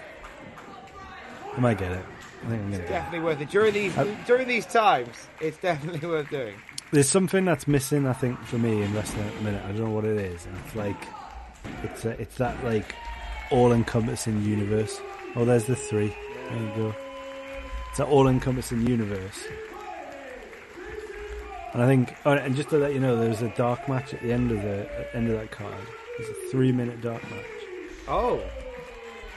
I 1.56 1.60
might 1.60 1.78
get 1.78 1.92
it. 1.92 2.04
I 2.44 2.48
think 2.48 2.62
I'm 2.62 2.70
gonna 2.70 2.76
get 2.78 2.80
it. 2.86 2.88
Definitely 2.88 3.20
worth 3.20 3.40
it 3.40 3.50
during 3.50 3.72
these 3.74 3.96
Uh, 3.96 4.12
during 4.26 4.48
these 4.48 4.66
times. 4.66 5.14
It's 5.40 5.56
definitely 5.58 6.08
worth 6.08 6.28
doing. 6.30 6.54
There's 6.90 7.08
something 7.08 7.44
that's 7.44 7.66
missing, 7.68 8.06
I 8.06 8.12
think, 8.12 8.38
for 8.44 8.58
me 8.58 8.82
in 8.82 8.92
wrestling 8.94 9.26
at 9.26 9.34
the 9.36 9.42
minute. 9.42 9.62
I 9.64 9.68
don't 9.72 9.84
know 9.84 9.90
what 9.90 10.04
it 10.04 10.16
is. 10.18 10.44
And 10.46 10.56
it's 10.64 10.74
like, 10.76 10.96
it's 11.82 12.04
a, 12.04 12.10
it's 12.20 12.36
that 12.36 12.62
like 12.64 12.94
all-encompassing 13.50 14.42
universe. 14.44 15.00
Oh, 15.36 15.44
there's 15.44 15.64
the 15.64 15.76
three. 15.76 16.14
There 16.50 16.58
you 16.58 16.72
go. 16.76 16.94
It's 17.88 17.98
that 17.98 18.06
all-encompassing 18.06 18.86
universe. 18.86 19.44
And 21.72 21.82
I 21.82 21.86
think, 21.86 22.14
oh, 22.24 22.32
and 22.32 22.54
just 22.54 22.68
to 22.70 22.78
let 22.78 22.94
you 22.94 23.00
know, 23.00 23.16
there 23.16 23.28
was 23.28 23.42
a 23.42 23.48
dark 23.56 23.88
match 23.88 24.14
at 24.14 24.22
the 24.22 24.32
end 24.32 24.52
of 24.52 24.62
the 24.62 24.88
at 25.00 25.14
end 25.14 25.28
of 25.28 25.38
that 25.38 25.50
card. 25.50 25.74
It's 26.20 26.28
a 26.28 26.50
three-minute 26.50 27.00
dark 27.00 27.22
match. 27.30 27.44
Oh, 28.06 28.40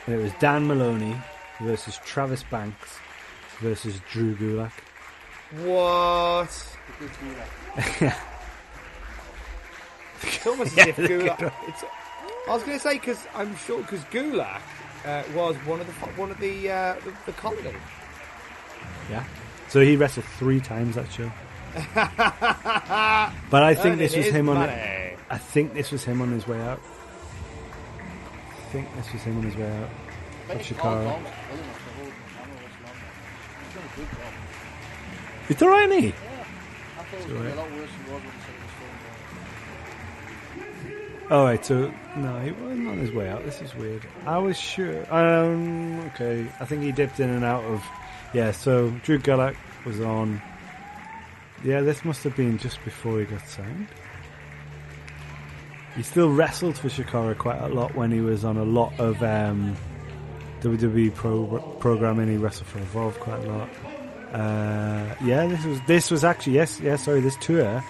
And 0.05 0.15
it 0.15 0.21
was 0.21 0.31
Dan 0.39 0.67
Moloney 0.67 1.15
versus 1.61 1.99
Travis 2.05 2.43
Banks 2.43 2.97
versus 3.59 3.99
Drew 4.11 4.35
Gulak. 4.35 4.71
what? 5.63 6.75
Good 6.99 7.11
to 7.13 7.19
do 7.25 7.35
that. 7.35 8.17
It's 10.21 10.45
almost 10.47 10.77
as 10.77 10.77
Yeah, 10.77 10.85
if 10.87 10.95
Gulak. 10.97 11.51
It's, 11.67 11.83
I 12.47 12.53
was 12.53 12.63
going 12.63 12.77
to 12.77 12.83
say 12.83 12.93
because 12.95 13.25
I'm 13.35 13.55
sure 13.57 13.81
because 13.81 14.03
Gulak 14.05 14.61
uh, 15.05 15.23
was 15.35 15.55
one 15.65 15.81
of 15.81 15.87
the 15.87 15.93
one 16.19 16.31
of 16.31 16.39
the 16.39 16.71
uh, 16.71 16.95
the, 17.03 17.13
the 17.25 17.31
colony. 17.33 17.73
Yeah. 19.09 19.23
So 19.69 19.81
he 19.81 19.95
wrestled 19.97 20.25
three 20.37 20.59
times 20.59 20.95
that 20.95 21.11
show. 21.11 21.31
but 21.93 23.63
I 23.63 23.73
think 23.75 23.85
Earning 23.85 23.97
this 23.99 24.15
was 24.15 24.25
his 24.25 24.33
him 24.35 24.49
on. 24.49 24.55
money. 24.55 25.15
I 25.29 25.37
think 25.37 25.73
this 25.73 25.91
was 25.91 26.03
him 26.05 26.21
on 26.21 26.31
his 26.31 26.47
way 26.47 26.59
out. 26.61 26.79
I 27.99 28.69
think 28.71 28.87
this 28.95 29.11
was 29.13 29.21
him 29.23 29.37
on 29.37 29.43
his 29.43 29.55
way 29.55 29.69
out 29.69 29.83
of 29.83 29.89
It's 30.59 30.71
all 30.71 30.77
Chikara. 30.77 31.03
gone. 31.03 31.23
Well 31.23 31.59
enough 31.59 31.83
to 31.83 31.89
hold 31.97 32.07
him. 32.07 32.13
I 36.99 38.36
All 41.29 41.43
right. 41.43 41.63
So 41.63 41.93
no, 42.15 42.39
he 42.39 42.51
wasn't 42.51 42.87
on 42.87 42.97
his 42.99 43.11
way 43.11 43.29
out. 43.29 43.43
This 43.43 43.61
is 43.61 43.75
weird. 43.75 44.05
I 44.25 44.37
was 44.37 44.57
sure. 44.57 45.01
Um. 45.13 45.99
Okay. 46.07 46.47
I 46.59 46.65
think 46.65 46.83
he 46.83 46.91
dipped 46.91 47.19
in 47.19 47.29
and 47.29 47.43
out 47.43 47.63
of. 47.65 47.83
Yeah. 48.33 48.51
So 48.51 48.89
Drew 49.03 49.19
Gulak 49.19 49.55
was 49.85 49.99
on. 49.99 50.41
Yeah, 51.63 51.81
this 51.81 52.05
must 52.05 52.23
have 52.23 52.35
been 52.35 52.57
just 52.57 52.83
before 52.85 53.19
he 53.19 53.25
got 53.25 53.47
signed. 53.47 53.87
He 55.95 56.03
still 56.03 56.29
wrestled 56.31 56.77
for 56.77 56.89
Chikara 56.89 57.35
quite 57.35 57.59
a 57.59 57.67
lot 57.69 57.95
when 57.95 58.11
he 58.11 58.21
was 58.21 58.45
on 58.45 58.57
a 58.57 58.63
lot 58.63 58.93
of 58.99 59.21
um, 59.23 59.75
WWE 60.61 61.13
pro- 61.15 61.57
programming. 61.79 62.29
He 62.29 62.37
wrestled 62.37 62.67
for 62.67 62.77
Evolve 62.77 63.19
quite 63.19 63.43
a 63.43 63.49
lot. 63.49 63.69
Uh, 64.31 65.15
yeah, 65.23 65.47
this 65.47 65.65
was 65.65 65.79
this 65.87 66.11
was 66.11 66.23
actually 66.23 66.53
yes, 66.53 66.79
yeah. 66.79 66.95
Sorry, 66.97 67.19
this 67.19 67.35
tour. 67.37 67.83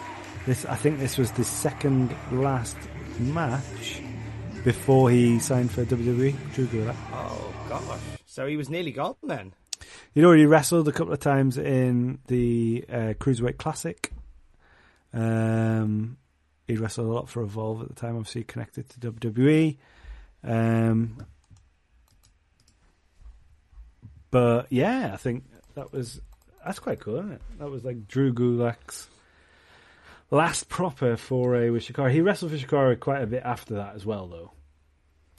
This 0.46 0.66
I 0.66 0.76
think 0.76 1.00
this 1.00 1.18
was 1.18 1.32
the 1.32 1.44
second 1.44 2.16
last 2.32 2.78
match 3.20 4.02
before 4.64 5.10
he 5.10 5.40
signed 5.40 5.72
for 5.72 5.86
WWE. 5.86 6.36
Drew 6.54 6.66
Gulak. 6.68 6.96
Oh 7.12 7.54
gosh! 7.70 8.00
So 8.26 8.48
he 8.48 8.58
was 8.58 8.70
nearly 8.70 8.92
gone 8.92 9.16
then. 9.24 9.54
He'd 10.14 10.24
already 10.24 10.46
wrestled 10.46 10.88
a 10.88 10.92
couple 10.92 11.14
of 11.14 11.20
times 11.20 11.58
in 11.58 12.20
the 12.28 12.86
uh, 12.90 13.14
Cruiserweight 13.20 13.58
Classic. 13.58 14.12
Um, 15.14 16.18
he 16.68 16.76
wrestled 16.76 17.08
a 17.08 17.12
lot 17.12 17.30
for 17.30 17.42
Evolve 17.42 17.84
at 17.84 17.88
the 17.90 17.94
time, 17.94 18.18
obviously 18.18 18.44
connected 18.44 18.90
to 18.90 19.12
WWE. 19.12 19.78
Um, 20.44 21.26
but 24.32 24.68
yeah, 24.72 25.12
I 25.14 25.18
think 25.18 25.46
that 25.76 25.92
was 25.92 26.20
that's 26.66 26.80
quite 26.80 27.00
cool, 27.00 27.18
isn't 27.18 27.32
it? 27.32 27.42
That 27.60 27.70
was 27.70 27.84
like 27.84 28.08
Drew 28.08 28.34
Gulak's 28.34 29.08
last 30.32 30.70
proper 30.70 31.16
foray 31.18 31.70
with 31.70 31.84
Chikara. 31.88 32.12
He 32.12 32.22
wrestled 32.22 32.52
for 32.52 32.58
Chikara 32.58 33.00
quite 33.00 33.22
a 33.22 33.28
bit 33.28 33.44
after 33.46 33.76
that 33.76 33.96
as 33.96 34.06
well, 34.06 34.28
though. 34.28 34.52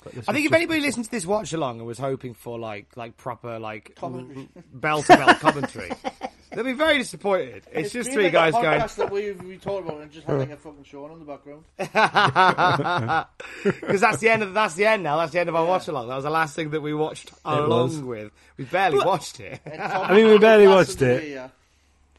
I 0.06 0.10
think 0.32 0.46
if 0.46 0.52
just- 0.52 0.54
anybody 0.54 0.80
listened 0.80 1.04
to 1.06 1.10
this 1.10 1.26
watch 1.26 1.52
along 1.52 1.78
and 1.78 1.86
was 1.86 1.98
hoping 1.98 2.32
for 2.34 2.58
like 2.58 2.96
like 2.96 3.16
proper 3.16 3.58
like 3.58 3.94
Commentary. 3.96 4.48
bell 4.72 5.02
to 5.02 5.16
bell 5.16 5.34
commentary, 5.40 5.90
They'll 6.50 6.64
be 6.64 6.72
very 6.72 6.96
disappointed. 6.98 7.64
It's, 7.72 7.92
just 7.92 8.10
three 8.10 8.24
like 8.24 8.32
guys 8.32 8.54
a 8.54 8.62
going. 8.62 8.80
podcast 8.80 8.94
that 8.96 9.10
we 9.10 9.32
we 9.32 9.58
talked 9.58 9.86
about 9.86 10.00
and 10.00 10.10
just 10.10 10.26
had 10.28 10.38
like 10.38 10.50
a 10.50 10.56
fucking 10.56 10.84
show 10.84 11.04
on 11.04 11.18
the 11.18 11.24
background. 11.26 11.64
Because 13.64 14.00
that's 14.00 14.18
the 14.18 14.28
end 14.30 14.42
of 14.42 14.54
that's 14.54 14.74
the 14.74 14.86
end 14.86 15.02
now. 15.02 15.16
That's 15.18 15.32
the 15.32 15.40
end 15.40 15.48
of 15.48 15.56
our 15.56 15.66
watch 15.66 15.88
along. 15.88 16.08
That 16.08 16.14
was 16.14 16.24
the 16.24 16.30
last 16.30 16.54
thing 16.56 16.70
that 16.70 16.80
we 16.80 16.94
watched 16.94 17.32
along 17.44 17.68
was. 17.88 18.00
with. 18.00 18.32
We 18.56 18.64
barely 18.64 18.98
watched 18.98 19.40
it. 19.40 19.60
I 19.66 20.14
mean, 20.14 20.28
we 20.28 20.38
barely 20.38 20.68
watched 20.68 21.02
it. 21.02 21.28
Yeah. 21.28 21.48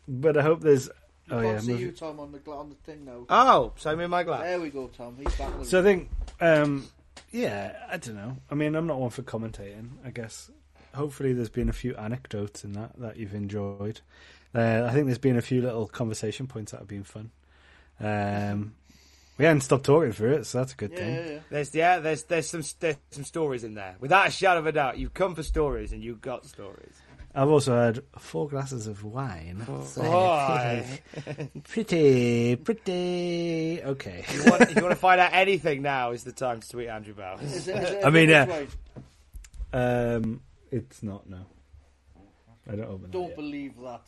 But 0.08 0.38
I 0.38 0.42
hope 0.44 0.62
there's. 0.62 0.90
Oh 1.32 1.42
Can't 1.42 1.54
yeah. 1.56 1.60
see 1.60 1.72
movie- 1.72 1.84
you, 1.84 1.92
Tom, 1.92 2.20
on 2.20 2.32
the 2.32 2.40
gla- 2.40 2.58
on 2.60 2.70
the 2.70 2.76
thing 2.76 3.06
now. 3.06 3.26
Oh, 3.30 3.74
show 3.78 3.96
me 3.96 4.08
my 4.08 4.24
glass. 4.24 4.42
There 4.42 4.60
we 4.60 4.70
go, 4.70 4.88
Tom. 4.88 5.16
He's 5.18 5.34
back. 5.36 5.58
with 5.58 5.68
So 5.68 5.80
I 5.80 5.84
think, 5.84 6.10
um, 6.42 6.88
yeah, 7.32 7.76
I 7.90 7.98
don't 7.98 8.16
know. 8.16 8.38
I 8.50 8.56
mean, 8.56 8.76
I'm 8.76 8.88
not 8.88 9.00
one 9.00 9.10
for 9.12 9.22
commentating. 9.24 9.90
I 10.06 10.10
guess 10.10 10.50
hopefully 10.96 11.34
there's 11.34 11.50
been 11.50 11.70
a 11.70 11.74
few 11.74 11.96
anecdotes 11.96 12.64
in 12.64 12.74
that 12.74 12.98
that 13.00 13.18
you've 13.18 13.36
enjoyed. 13.36 14.02
Uh, 14.56 14.86
I 14.90 14.94
think 14.94 15.06
there's 15.06 15.20
been 15.20 15.38
a 15.38 15.42
few 15.42 15.62
little 15.62 15.88
conversation 15.88 16.48
points 16.48 16.72
that 16.72 16.80
have 16.80 16.88
been 16.88 17.04
fun. 17.04 17.30
Um, 18.00 18.74
we 19.38 19.46
hadn't 19.46 19.62
stopped 19.62 19.86
talking 19.86 20.12
through 20.12 20.34
it, 20.34 20.46
so 20.46 20.58
that's 20.58 20.74
a 20.74 20.76
good 20.76 20.92
yeah, 20.92 20.98
thing. 20.98 21.16
yeah, 21.16 21.32
yeah. 21.32 21.40
There's 21.50 21.76
yeah, 21.76 22.00
there's 22.00 22.24
there's 22.24 22.50
some 22.50 22.64
there's 22.80 22.96
some 23.12 23.24
stories 23.24 23.64
in 23.64 23.76
there. 23.76 23.96
Without 24.00 24.28
a 24.28 24.32
shadow 24.32 24.60
of 24.60 24.66
a 24.66 24.72
doubt, 24.72 24.98
you've 24.98 25.14
come 25.14 25.36
for 25.36 25.44
stories 25.44 25.94
and 25.94 26.04
you've 26.04 26.22
got 26.22 26.46
stories. 26.46 26.96
I've 27.36 27.50
also 27.50 27.76
had 27.80 28.02
four 28.18 28.50
glasses 28.50 28.88
of 28.88 29.04
wine. 29.04 29.64
So 29.86 30.84
pretty, 31.68 32.56
pretty 32.56 33.82
okay. 33.84 34.26
if, 34.28 34.34
you 34.46 34.50
want, 34.52 34.62
if 34.64 34.76
you 34.76 34.82
want 34.82 34.92
to 34.94 35.00
find 35.00 35.22
out 35.22 35.32
anything 35.34 35.82
now, 35.84 36.12
is 36.12 36.24
the 36.24 36.32
time 36.32 36.60
to 36.60 36.70
tweet 36.70 36.88
Andrew 36.90 37.14
Bowers. 37.14 37.42
Is 37.44 37.68
it, 37.68 37.76
is 37.78 37.90
it 37.92 38.04
I 38.06 38.10
mean, 38.10 38.30
which 38.30 38.30
yeah. 38.30 38.46
way? 38.48 38.68
Um, 39.72 40.42
it's 40.72 41.04
not 41.04 41.30
no. 41.30 41.46
I 42.68 42.76
don't 42.76 42.86
open. 42.90 43.12
Don't 43.12 43.28
that 43.28 43.36
believe 43.36 43.80
that. 43.82 44.02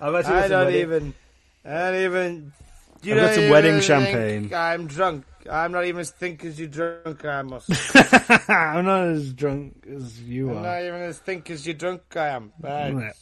I've 0.00 0.14
actually 0.14 0.34
I 0.34 0.48
don't 0.48 0.66
wedding- 0.66 0.80
even. 0.80 1.14
I 1.64 1.68
don't 1.90 2.04
even. 2.04 2.52
You 3.02 3.14
I've 3.14 3.20
got 3.20 3.26
don't 3.26 3.34
some 3.34 3.42
even 3.44 3.52
wedding 3.52 3.80
champagne. 3.80 4.52
I'm 4.54 4.86
drunk. 4.88 5.24
I'm 5.50 5.72
not 5.72 5.84
even 5.84 6.00
as 6.00 6.10
think 6.10 6.44
as 6.44 6.58
you 6.58 6.66
drunk. 6.68 7.24
I 7.24 7.42
must. 7.42 7.68
I'm 8.50 8.84
not 8.84 9.08
as 9.08 9.32
drunk 9.32 9.84
as 9.94 10.20
you 10.22 10.48
are. 10.48 10.52
I'm 10.52 10.58
are. 10.58 10.62
not 10.62 10.82
even 10.82 11.00
as 11.02 11.18
think 11.18 11.50
as 11.50 11.66
you 11.66 11.74
drunk. 11.74 12.02
I 12.16 12.28
am. 12.28 12.52
Right. 12.60 13.12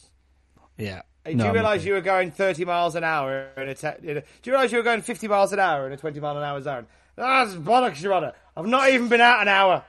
Yeah. 0.77 1.01
Hey, 1.23 1.33
No, 1.33 1.43
do 1.45 1.47
you 1.49 1.53
realise 1.55 1.83
you 1.85 1.93
were 1.93 2.01
going 2.01 2.31
30 2.31 2.65
miles 2.65 2.95
an 2.95 3.03
hour 3.03 3.49
in 3.57 3.69
a, 3.69 3.73
te- 3.75 3.87
in 4.03 4.17
a? 4.17 4.21
Do 4.21 4.25
you 4.43 4.51
realise 4.51 4.71
you 4.71 4.77
were 4.77 4.83
going 4.83 5.01
50 5.01 5.27
miles 5.27 5.53
an 5.53 5.59
hour 5.59 5.87
in 5.87 5.93
a 5.93 5.97
20 5.97 6.19
mile 6.19 6.37
an 6.37 6.43
hour 6.43 6.61
zone? 6.61 6.85
That's 7.15 7.53
bollocks, 7.55 8.01
Your 8.01 8.13
Honour. 8.13 8.33
I've 8.55 8.67
not 8.67 8.89
even 8.89 9.07
been 9.07 9.21
out 9.21 9.41
an 9.41 9.47
hour. 9.47 9.83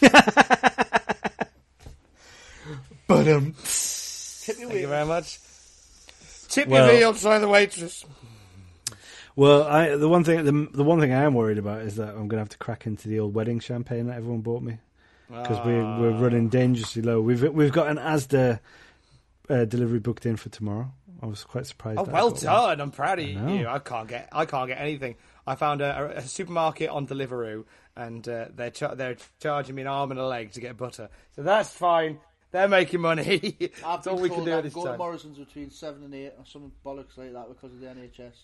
But 3.06 3.28
um, 3.28 3.54
Tip 3.54 4.58
your 4.58 4.68
Thank 4.70 4.80
you 4.80 4.86
very 4.88 5.06
much. 5.06 5.38
Tip 6.48 6.68
Well- 6.68 6.86
your 6.90 6.98
meal, 7.00 7.14
try 7.14 7.38
the 7.38 7.48
waitress. 7.48 8.04
Well, 9.36 9.64
I 9.64 9.96
the 9.96 10.08
one 10.08 10.24
thing 10.24 10.44
the, 10.44 10.76
the 10.76 10.84
one 10.84 11.00
thing 11.00 11.12
I 11.12 11.22
am 11.22 11.34
worried 11.34 11.58
about 11.58 11.82
is 11.82 11.96
that 11.96 12.10
I'm 12.10 12.28
going 12.28 12.30
to 12.30 12.38
have 12.38 12.48
to 12.50 12.58
crack 12.58 12.86
into 12.86 13.08
the 13.08 13.20
old 13.20 13.34
wedding 13.34 13.60
champagne 13.60 14.06
that 14.06 14.16
everyone 14.16 14.40
bought 14.40 14.62
me 14.62 14.78
because 15.28 15.64
we're 15.64 15.84
we're 16.00 16.16
running 16.18 16.48
dangerously 16.48 17.02
low. 17.02 17.20
We've 17.20 17.42
we've 17.52 17.72
got 17.72 17.88
an 17.88 17.96
Asda 17.96 18.60
uh, 19.48 19.64
delivery 19.64 19.98
booked 19.98 20.26
in 20.26 20.36
for 20.36 20.48
tomorrow. 20.48 20.92
I 21.22 21.26
was 21.26 21.44
quite 21.44 21.66
surprised. 21.66 21.98
Oh, 21.98 22.04
well 22.04 22.30
got 22.30 22.44
one. 22.44 22.44
done! 22.44 22.80
I'm 22.80 22.90
proud 22.90 23.18
of 23.18 23.28
know. 23.28 23.54
you. 23.54 23.66
I 23.66 23.78
can't 23.78 24.08
get, 24.08 24.28
I 24.32 24.44
can't 24.44 24.68
get 24.68 24.80
anything. 24.80 25.16
I 25.46 25.54
found 25.54 25.80
a, 25.80 26.18
a 26.18 26.22
supermarket 26.22 26.90
on 26.90 27.06
Deliveroo, 27.06 27.64
and 27.96 28.26
uh, 28.28 28.46
they're 28.54 28.70
char- 28.70 28.94
they're 28.94 29.16
charging 29.40 29.74
me 29.74 29.82
an 29.82 29.88
arm 29.88 30.10
and 30.10 30.20
a 30.20 30.26
leg 30.26 30.52
to 30.52 30.60
get 30.60 30.76
butter. 30.76 31.08
So 31.36 31.42
that's 31.42 31.70
fine. 31.70 32.18
They're 32.50 32.68
making 32.68 33.00
money. 33.00 33.56
I've 33.60 33.82
that's 33.82 34.06
all 34.06 34.18
we 34.18 34.28
can 34.28 34.44
do 34.44 34.52
I 34.52 34.54
at 34.54 34.56
can 34.58 34.64
this 34.64 34.74
go 34.74 34.84
to. 34.84 34.96
Morrison's 34.96 35.38
between 35.38 35.70
seven 35.70 36.04
and 36.04 36.14
eight, 36.14 36.34
or 36.38 36.44
some 36.46 36.72
bollocks 36.84 37.16
like 37.16 37.32
that 37.32 37.48
because 37.48 37.72
of 37.72 37.80
the 37.80 37.86
NHS. 37.86 38.34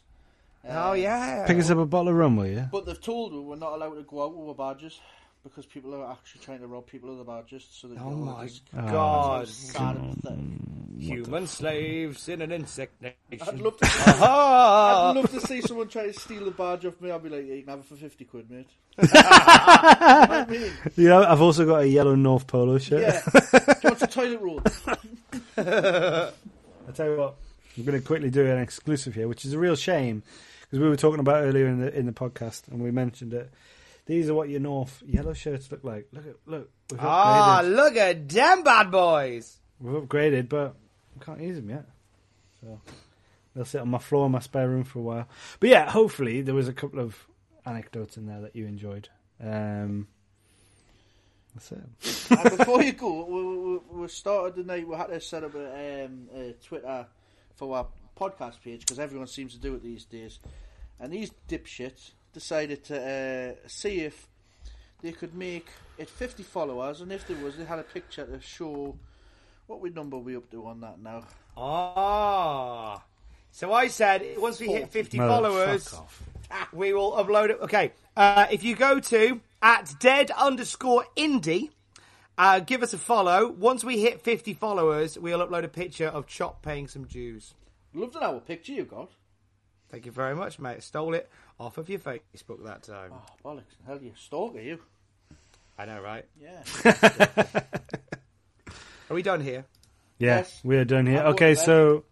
Oh 0.69 0.91
Uh, 0.91 0.95
yeah. 0.95 1.47
Pick 1.47 1.59
us 1.59 1.71
up 1.71 1.79
a 1.79 1.87
bottle 1.87 2.09
of 2.09 2.15
rum, 2.17 2.37
will 2.37 2.47
you? 2.47 2.69
But 2.71 2.87
they've 2.87 3.01
told 3.01 3.33
me 3.33 3.39
we're 3.41 3.57
not 3.57 3.73
allowed 3.75 3.95
to 3.95 4.03
go 4.03 4.25
out 4.25 4.37
with 4.37 4.49
our 4.61 4.75
badges 4.75 5.01
because 5.43 5.65
people 5.65 5.95
are 5.95 6.11
actually 6.13 6.43
trying 6.43 6.61
to 6.61 6.67
rob 6.67 6.87
people 6.87 7.11
of 7.11 7.19
the 7.19 7.25
badges. 7.25 7.67
So 7.71 7.89
they 7.89 7.95
Oh 7.95 7.99
get 7.99 8.05
all 8.05 8.15
my 8.17 8.43
this 8.45 8.61
God! 8.75 9.49
sad. 9.49 10.15
Human 10.99 11.47
slaves 11.47 12.29
in 12.29 12.43
an 12.43 12.53
insect 12.53 13.01
nation. 13.01 13.17
I'd 13.49 13.59
love 13.59 13.79
to. 13.79 13.87
I'd 14.07 14.17
Ah! 14.21 15.13
love 15.17 15.31
to 15.31 15.41
see 15.41 15.63
someone 15.63 15.89
try 15.89 16.07
to 16.09 16.13
steal 16.13 16.47
a 16.47 16.51
badge 16.51 16.85
off 16.85 17.01
me. 17.01 17.11
I'd 17.11 17.23
be 17.23 17.31
like, 17.31 17.47
yeah, 17.47 17.55
you 17.55 17.63
can 17.63 17.71
have 17.71 17.79
it 17.79 17.87
for 17.87 17.95
fifty 17.97 18.27
quid, 18.27 18.51
mate. 18.51 18.67
you 18.99 19.07
know 19.07 19.21
I 19.23 20.47
mean? 20.47 20.73
You 20.97 21.09
know, 21.09 21.25
I've 21.25 21.41
also 21.41 21.65
got 21.65 21.83
a 21.85 21.89
yellow 21.89 22.15
North 22.17 22.47
Polo 22.47 22.77
shirt. 22.77 23.01
Yeah. 23.01 23.23
Do 23.51 23.59
you 23.83 23.91
want 23.91 24.03
a 24.03 24.07
toilet 24.07 24.41
roll? 24.43 24.61
I'll 25.57 26.93
tell 26.95 27.07
you 27.11 27.17
what, 27.17 27.37
I'm 27.79 27.85
going 27.85 27.99
to 27.99 28.07
quickly 28.07 28.31
do 28.31 28.45
an 28.47 28.59
exclusive 28.59 29.15
here, 29.15 29.29
which 29.29 29.45
is 29.47 29.53
a 29.55 29.59
real 29.59 29.77
shame 29.77 30.23
because 30.71 30.83
we 30.83 30.89
were 30.89 30.97
talking 30.97 31.19
about 31.19 31.43
earlier 31.43 31.67
in 31.67 31.81
the 31.81 31.97
in 31.97 32.07
the 32.07 32.13
podcast 32.13 32.69
and 32.69 32.81
we 32.81 32.93
mentioned 32.93 33.35
it. 33.35 33.53
These 34.07 34.31
are 34.31 34.35
what 34.35 34.49
your 34.49 34.61
North 34.61 35.03
yellow 35.07 35.33
shirts 35.33 35.71
look 35.71 35.85
like. 35.85 36.09
Look 36.13 36.27
at 36.27 36.37
look, 36.47 36.71
we've 36.91 37.01
upgraded. 37.01 37.05
Ah, 37.05 37.63
look 37.65 37.97
at 37.97 38.29
them 38.29 38.63
bad 38.63 38.91
boys. 38.91 39.59
We've 39.81 40.03
upgraded, 40.03 40.49
but 40.49 40.77
I 41.21 41.25
can't 41.25 41.41
use 41.41 41.57
them 41.57 41.71
yet. 41.71 41.87
So 42.61 42.81
they'll 43.55 43.65
sit 43.65 43.81
on 43.81 43.89
my 43.89 43.99
floor 43.99 44.27
in 44.27 44.33
my 44.33 44.39
spare 44.41 44.69
room 44.69 44.85
for 44.85 45.01
a 45.01 45.03
while. 45.03 45.29
But 45.59 45.71
yeah, 45.71 45.91
hopefully 45.91 46.41
there 46.43 46.55
was 46.55 46.69
a 46.69 46.73
couple 46.73 47.01
of 47.01 47.27
anecdotes 47.67 48.17
in 48.17 48.27
there 48.27 48.41
that 48.43 48.55
you 48.55 48.67
enjoyed. 48.67 49.09
Um, 49.43 50.09
that's 51.55 51.73
it. 51.73 52.31
and 52.31 52.59
before 52.59 52.83
you 52.83 52.93
go, 52.93 53.25
we, 53.25 53.43
we, 53.97 54.03
we 54.03 54.09
started 54.09 54.57
the 54.57 54.65
night. 54.65 54.87
We 54.87 54.97
had 54.97 55.09
to 55.09 55.21
set 55.21 55.45
up 55.45 55.55
a, 55.55 56.05
um, 56.05 56.29
a 56.35 56.53
Twitter 56.65 57.07
for 57.57 57.77
our 57.77 57.87
podcast 58.21 58.61
page 58.63 58.81
because 58.81 58.99
everyone 58.99 59.27
seems 59.27 59.55
to 59.55 59.59
do 59.59 59.75
it 59.75 59.83
these 59.83 60.05
days. 60.05 60.39
And 60.99 61.13
these 61.13 61.31
dipshits 61.49 62.11
decided 62.33 62.85
to 62.85 63.55
uh, 63.65 63.69
see 63.69 64.01
if 64.03 64.29
they 65.03 65.13
could 65.13 65.35
make 65.35 65.69
it 65.99 66.09
50 66.09 66.43
followers, 66.43 67.01
and 67.01 67.11
if 67.11 67.27
there 67.27 67.37
was, 67.39 67.57
they 67.57 67.65
had 67.65 67.79
a 67.79 67.85
picture 67.85 68.27
to 68.27 68.41
show 68.41 68.95
what 69.67 69.81
we 69.81 69.91
number 69.91 70.19
we 70.19 70.37
up 70.37 70.51
to 70.51 70.67
on 70.67 70.81
that 70.81 71.01
now. 71.01 71.25
Ah. 71.57 73.03
So 73.53 73.73
I 73.73 73.89
said 73.89 74.35
once 74.37 74.61
we 74.61 74.69
hit 74.69 74.91
50 74.91 75.19
No, 75.19 75.29
followers, 75.29 75.95
we 76.73 76.93
will 76.93 77.13
upload 77.13 77.51
it. 77.51 77.59
Okay. 77.63 77.93
Uh, 78.17 78.47
if 78.51 78.63
you 78.63 78.77
go 78.77 79.01
to 79.01 79.41
at 79.63 79.93
dead 79.99 80.31
underscore 80.33 81.05
indie, 81.17 81.71
uh, 82.39 82.61
give 82.61 82.83
us 82.83 82.93
a 82.93 82.99
follow. 82.99 83.49
Once 83.49 83.83
we 83.85 84.01
hit 84.01 84.23
50 84.23 84.55
followers, 84.55 85.19
we'll 85.19 85.47
upload 85.47 85.65
a 85.65 85.69
picture 85.69 86.07
of 86.07 86.27
Chop 86.27 86.63
paying 86.63 86.89
some 86.89 87.05
dues. 87.05 87.55
Loved 87.95 88.17
an 88.17 88.23
hour 88.23 88.41
picture 88.41 88.73
you 88.73 88.85
got. 88.85 89.11
Thank 89.91 90.07
you 90.07 90.13
very 90.13 90.37
much, 90.37 90.59
mate. 90.61 90.83
Stole 90.83 91.15
it 91.15 91.29
off 91.59 91.77
of 91.79 91.89
your 91.89 91.99
Facebook 91.99 92.65
that 92.65 92.83
time. 92.85 93.13
Oh, 93.13 93.25
bollocks. 93.45 93.75
Hell, 93.87 94.01
you 94.01 94.13
stalker, 94.17 94.61
you. 94.61 94.79
I 95.79 95.87
know, 95.87 96.01
right? 96.01 96.25
Yeah. 96.41 96.63
Are 99.11 99.15
we 99.15 99.23
done 99.23 99.41
here? 99.41 99.65
Yeah, 100.19 100.37
Yes. 100.39 100.61
we 100.63 100.77
are 100.77 100.85
done 100.85 101.07
here. 101.07 101.19
I'll 101.19 101.25
go 101.25 101.31
Okay, 101.31 101.55
so 101.55 102.05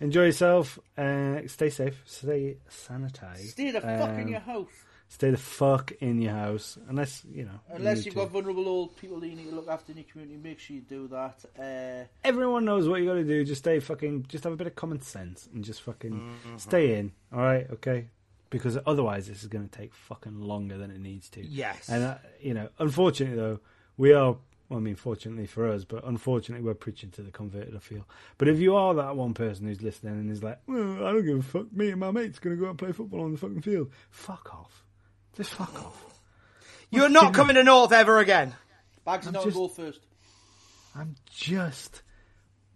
enjoy 0.00 0.26
yourself. 0.26 0.78
Uh, 0.96 1.40
stay 1.46 1.70
safe. 1.70 2.00
Stay 2.06 2.58
sanitized. 2.70 3.48
Stay 3.50 3.70
the 3.70 3.80
fuck 3.80 4.10
in 4.10 4.20
Um, 4.22 4.28
your 4.28 4.40
house. 4.40 4.68
Stay 5.14 5.30
the 5.30 5.36
fuck 5.36 5.92
in 6.00 6.20
your 6.20 6.32
house, 6.32 6.76
unless 6.88 7.24
you 7.32 7.44
know. 7.44 7.52
you 7.70 7.76
Unless 7.76 7.98
need 7.98 8.06
you've 8.06 8.14
to. 8.14 8.20
got 8.22 8.30
vulnerable 8.32 8.66
old 8.66 8.96
people 8.96 9.20
that 9.20 9.28
you 9.28 9.36
need 9.36 9.48
to 9.48 9.54
look 9.54 9.68
after 9.68 9.92
in 9.92 9.98
your 9.98 10.06
community, 10.10 10.36
make 10.42 10.58
sure 10.58 10.74
you 10.74 10.82
do 10.82 11.06
that. 11.06 11.44
Uh, 11.56 12.08
Everyone 12.24 12.64
knows 12.64 12.88
what 12.88 12.98
you 13.00 13.06
got 13.06 13.14
to 13.14 13.22
do. 13.22 13.44
Just 13.44 13.60
stay 13.60 13.78
fucking. 13.78 14.26
Just 14.28 14.42
have 14.42 14.52
a 14.52 14.56
bit 14.56 14.66
of 14.66 14.74
common 14.74 15.00
sense 15.02 15.48
and 15.54 15.62
just 15.62 15.82
fucking 15.82 16.34
stay 16.56 16.98
in. 16.98 17.12
All 17.32 17.38
right, 17.38 17.64
okay. 17.74 18.08
Because 18.50 18.76
otherwise, 18.86 19.28
this 19.28 19.42
is 19.42 19.48
going 19.48 19.68
to 19.68 19.78
take 19.78 19.94
fucking 19.94 20.40
longer 20.40 20.76
than 20.78 20.90
it 20.90 20.98
needs 20.98 21.28
to. 21.30 21.46
Yes. 21.46 21.88
And 21.88 22.02
uh, 22.02 22.14
you 22.40 22.52
know, 22.54 22.68
unfortunately 22.80 23.36
though, 23.36 23.60
we 23.96 24.12
are. 24.12 24.36
Well, 24.68 24.78
I 24.78 24.82
mean, 24.82 24.96
fortunately 24.96 25.46
for 25.46 25.68
us, 25.70 25.84
but 25.84 26.04
unfortunately, 26.04 26.64
we're 26.66 26.74
preaching 26.74 27.10
to 27.12 27.22
the 27.22 27.30
converted. 27.30 27.76
I 27.76 27.78
feel. 27.78 28.04
But 28.36 28.48
if 28.48 28.58
you 28.58 28.74
are 28.74 28.94
that 28.94 29.14
one 29.14 29.32
person 29.34 29.66
who's 29.68 29.80
listening 29.80 30.14
and 30.14 30.28
is 30.28 30.42
like, 30.42 30.58
well, 30.66 31.06
I 31.06 31.12
don't 31.12 31.24
give 31.24 31.38
a 31.38 31.42
fuck. 31.42 31.72
Me 31.72 31.90
and 31.90 32.00
my 32.00 32.10
mates 32.10 32.40
going 32.40 32.56
to 32.56 32.60
go 32.60 32.66
out 32.66 32.70
and 32.70 32.78
play 32.80 32.90
football 32.90 33.20
on 33.22 33.30
the 33.32 33.38
fucking 33.38 33.60
field. 33.60 33.92
Fuck 34.10 34.52
off. 34.52 34.83
Just 35.36 35.50
fuck 35.50 35.74
off. 35.84 36.00
You're 36.90 37.08
not 37.08 37.34
coming 37.34 37.56
to 37.56 37.64
North 37.64 37.92
ever 37.92 38.18
again. 38.18 38.54
Bags 39.04 39.26
I'm 39.26 39.32
not 39.32 39.44
just- 39.44 39.56
go 39.56 39.68
first. 39.68 40.00
I'm 40.94 41.16
just 41.28 42.02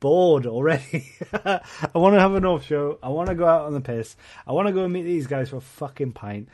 bored 0.00 0.46
already. 0.46 1.12
I 1.32 1.60
want 1.94 2.14
to 2.16 2.20
have 2.20 2.34
an 2.34 2.44
off 2.44 2.64
show. 2.64 2.98
I 3.02 3.10
want 3.10 3.28
to 3.28 3.34
go 3.36 3.46
out 3.46 3.66
on 3.66 3.74
the 3.74 3.80
piss. 3.80 4.16
I 4.46 4.52
want 4.52 4.66
to 4.66 4.72
go 4.72 4.84
and 4.84 4.92
meet 4.92 5.02
these 5.02 5.26
guys 5.28 5.50
for 5.50 5.56
a 5.56 5.60
fucking 5.60 6.12
pint. 6.12 6.48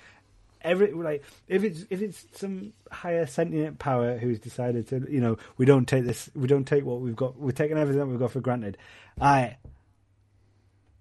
Every 0.61 0.93
like, 0.93 1.25
if 1.49 1.63
it's 1.63 1.85
if 1.91 2.01
it's 2.01 2.25
some 2.35 2.73
higher 2.91 3.27
sentient 3.27 3.79
power 3.79 4.17
who's 4.19 4.39
decided 4.39 4.89
to, 4.89 5.07
you 5.11 5.21
know, 5.21 5.37
we 5.59 5.67
don't 5.67 5.87
take 5.87 6.05
this, 6.05 6.31
we 6.35 6.47
don't 6.49 6.65
take 6.67 6.85
what 6.85 7.01
we've 7.01 7.17
got, 7.17 7.39
we're 7.39 7.53
taking 7.53 7.77
everything 7.77 8.01
that 8.01 8.07
we've 8.07 8.19
got 8.19 8.31
for 8.31 8.41
granted. 8.41 8.79
I, 9.21 9.57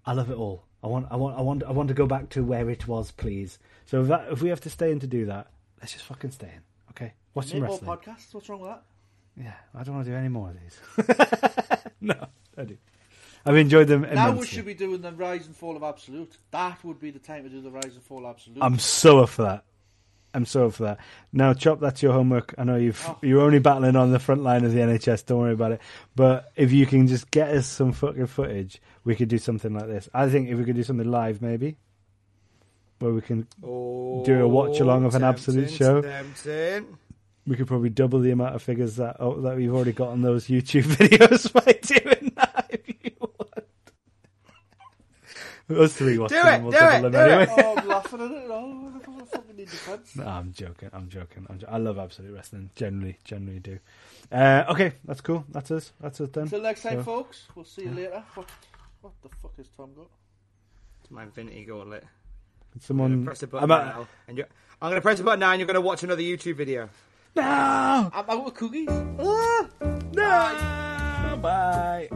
I 0.04 0.12
love 0.12 0.30
it 0.30 0.36
all. 0.36 0.64
I 0.82 0.86
want, 0.86 1.06
I 1.10 1.16
want, 1.16 1.38
I 1.38 1.40
want, 1.40 1.62
I 1.62 1.72
want 1.72 1.88
to 1.88 1.94
go 1.94 2.06
back 2.06 2.28
to 2.30 2.44
where 2.44 2.68
it 2.68 2.86
was, 2.86 3.10
please. 3.10 3.58
So 3.86 4.02
if 4.02 4.08
that, 4.08 4.28
if 4.30 4.42
we 4.42 4.48
have 4.48 4.60
to 4.62 4.70
stay 4.70 4.90
in 4.92 5.00
to 5.00 5.06
do 5.06 5.26
that, 5.26 5.48
let's 5.80 5.92
just 5.92 6.04
fucking 6.04 6.30
stay 6.30 6.48
in, 6.54 6.60
okay? 6.90 7.12
Watch 7.34 7.48
some 7.48 7.60
Make 7.60 7.68
more 7.68 7.78
wrestling. 7.78 7.98
podcasts. 8.16 8.34
What's 8.34 8.48
wrong 8.48 8.60
with 8.60 8.70
that? 8.70 8.82
Yeah, 9.36 9.54
I 9.74 9.82
don't 9.82 9.94
want 9.96 10.06
to 10.06 10.12
do 10.12 10.16
any 10.16 10.28
more 10.28 10.50
of 10.50 10.56
these. 10.60 11.86
no, 12.00 12.26
I 12.56 12.64
do. 12.64 12.76
I've 13.46 13.56
enjoyed 13.56 13.88
them 13.88 14.06
Now 14.14 14.30
we 14.32 14.46
should 14.46 14.64
be 14.64 14.72
doing 14.72 15.02
the 15.02 15.12
rise 15.12 15.46
and 15.46 15.54
fall 15.54 15.76
of 15.76 15.82
Absolute. 15.82 16.38
That 16.50 16.82
would 16.82 16.98
be 16.98 17.10
the 17.10 17.18
time 17.18 17.42
to 17.42 17.50
do 17.50 17.60
the 17.60 17.70
rise 17.70 17.94
and 17.94 18.02
fall 18.02 18.24
of 18.24 18.36
Absolute. 18.36 18.62
I'm 18.62 18.78
so 18.78 19.18
up 19.20 19.28
for 19.28 19.42
that. 19.42 19.64
I'm 20.32 20.46
so 20.46 20.66
up 20.66 20.74
for 20.74 20.84
that. 20.84 20.98
Now, 21.32 21.52
Chop, 21.52 21.78
that's 21.78 22.02
your 22.02 22.12
homework. 22.12 22.54
I 22.56 22.64
know 22.64 22.76
you've 22.76 23.04
Oh. 23.06 23.18
you're 23.22 23.42
only 23.42 23.58
battling 23.58 23.96
on 23.96 24.12
the 24.12 24.18
front 24.18 24.42
line 24.42 24.64
of 24.64 24.72
the 24.72 24.80
NHS. 24.80 25.26
Don't 25.26 25.38
worry 25.40 25.52
about 25.52 25.72
it. 25.72 25.80
But 26.16 26.50
if 26.56 26.72
you 26.72 26.86
can 26.86 27.06
just 27.06 27.30
get 27.30 27.50
us 27.50 27.66
some 27.66 27.92
fucking 27.92 28.26
footage, 28.28 28.80
we 29.04 29.14
could 29.14 29.28
do 29.28 29.38
something 29.38 29.74
like 29.74 29.86
this. 29.88 30.08
I 30.14 30.28
think 30.30 30.48
if 30.48 30.56
we 30.58 30.64
could 30.64 30.74
do 30.76 30.82
something 30.82 31.08
live, 31.08 31.42
maybe, 31.42 31.76
where 33.04 33.12
we 33.12 33.20
can 33.20 33.46
do 33.62 34.42
a 34.42 34.48
watch 34.48 34.80
along 34.80 35.04
of 35.04 35.14
an 35.14 35.22
absolute 35.24 35.70
show. 35.70 36.00
tempting. 36.02 36.96
we 37.46 37.54
could 37.56 37.66
probably 37.66 37.90
double 37.90 38.18
the 38.20 38.30
amount 38.30 38.54
of 38.54 38.62
figures 38.62 38.96
that 38.96 39.16
oh, 39.20 39.40
that 39.42 39.56
we've 39.56 39.72
already 39.74 39.92
got 39.92 40.08
on 40.08 40.22
those 40.22 40.46
YouTube 40.46 40.84
videos 40.96 41.52
by 41.52 41.72
doing 41.82 42.32
that. 42.36 42.66
If 42.70 42.88
you 43.04 43.10
want, 43.20 43.64
us 45.80 45.94
three 45.94 46.18
watching 46.18 46.38
Do 46.38 46.42
them, 46.44 46.60
it, 46.60 46.62
we'll 46.64 46.72
do 46.72 46.78
double 46.78 46.96
it, 46.96 47.02
them 47.02 47.12
do 47.12 47.18
anyway. 47.18 47.42
it. 47.42 47.64
oh, 47.64 47.76
I'm 47.76 47.88
laughing 47.88 48.20
at 48.20 48.30
it. 48.30 48.44
Oh, 48.48 48.92
I 48.96 49.24
fucking 49.26 49.56
need 49.56 49.70
defense. 49.70 50.16
No, 50.16 50.26
I'm 50.26 50.52
joking. 50.52 50.90
I'm 50.92 51.08
joking. 51.08 51.46
I'm 51.50 51.58
jo- 51.58 51.68
I 51.70 51.78
love 51.78 51.98
absolute 51.98 52.34
wrestling. 52.34 52.70
Generally, 52.74 53.18
generally 53.24 53.60
do. 53.60 53.78
Uh, 54.32 54.64
okay, 54.70 54.92
that's 55.04 55.20
cool. 55.20 55.44
That's 55.50 55.70
us. 55.70 55.92
That's 56.00 56.20
us 56.20 56.28
done. 56.30 56.44
Until 56.44 56.62
next 56.62 56.82
time, 56.82 56.98
So- 56.98 57.02
folks. 57.04 57.42
We'll 57.54 57.64
see 57.64 57.82
you 57.82 57.90
later. 57.90 58.22
What, 58.34 58.48
what 59.02 59.12
the 59.22 59.28
fuck 59.42 59.56
has 59.58 59.68
Tom 59.76 59.90
got? 59.94 60.06
It's 61.02 61.10
my 61.10 61.22
Infinity 61.24 61.64
Gauntlet. 61.66 62.04
Someone. 62.80 63.24
Press 63.24 63.42
a 63.42 63.46
button 63.46 63.70
I'm 63.70 63.86
now, 63.86 64.08
and 64.28 64.36
you're, 64.38 64.48
I'm 64.82 64.90
going 64.90 65.00
to 65.00 65.02
press 65.02 65.20
a 65.20 65.22
button 65.22 65.40
now, 65.40 65.52
and 65.52 65.60
you're 65.60 65.66
going 65.66 65.74
to 65.74 65.80
watch 65.80 66.02
another 66.02 66.22
YouTube 66.22 66.56
video. 66.56 66.88
No! 67.36 67.42
I'm 67.42 68.12
out 68.28 68.44
with 68.44 68.54
cookies. 68.54 68.88
Ah! 68.90 69.68
No! 70.12 71.38
Bye. 71.40 72.08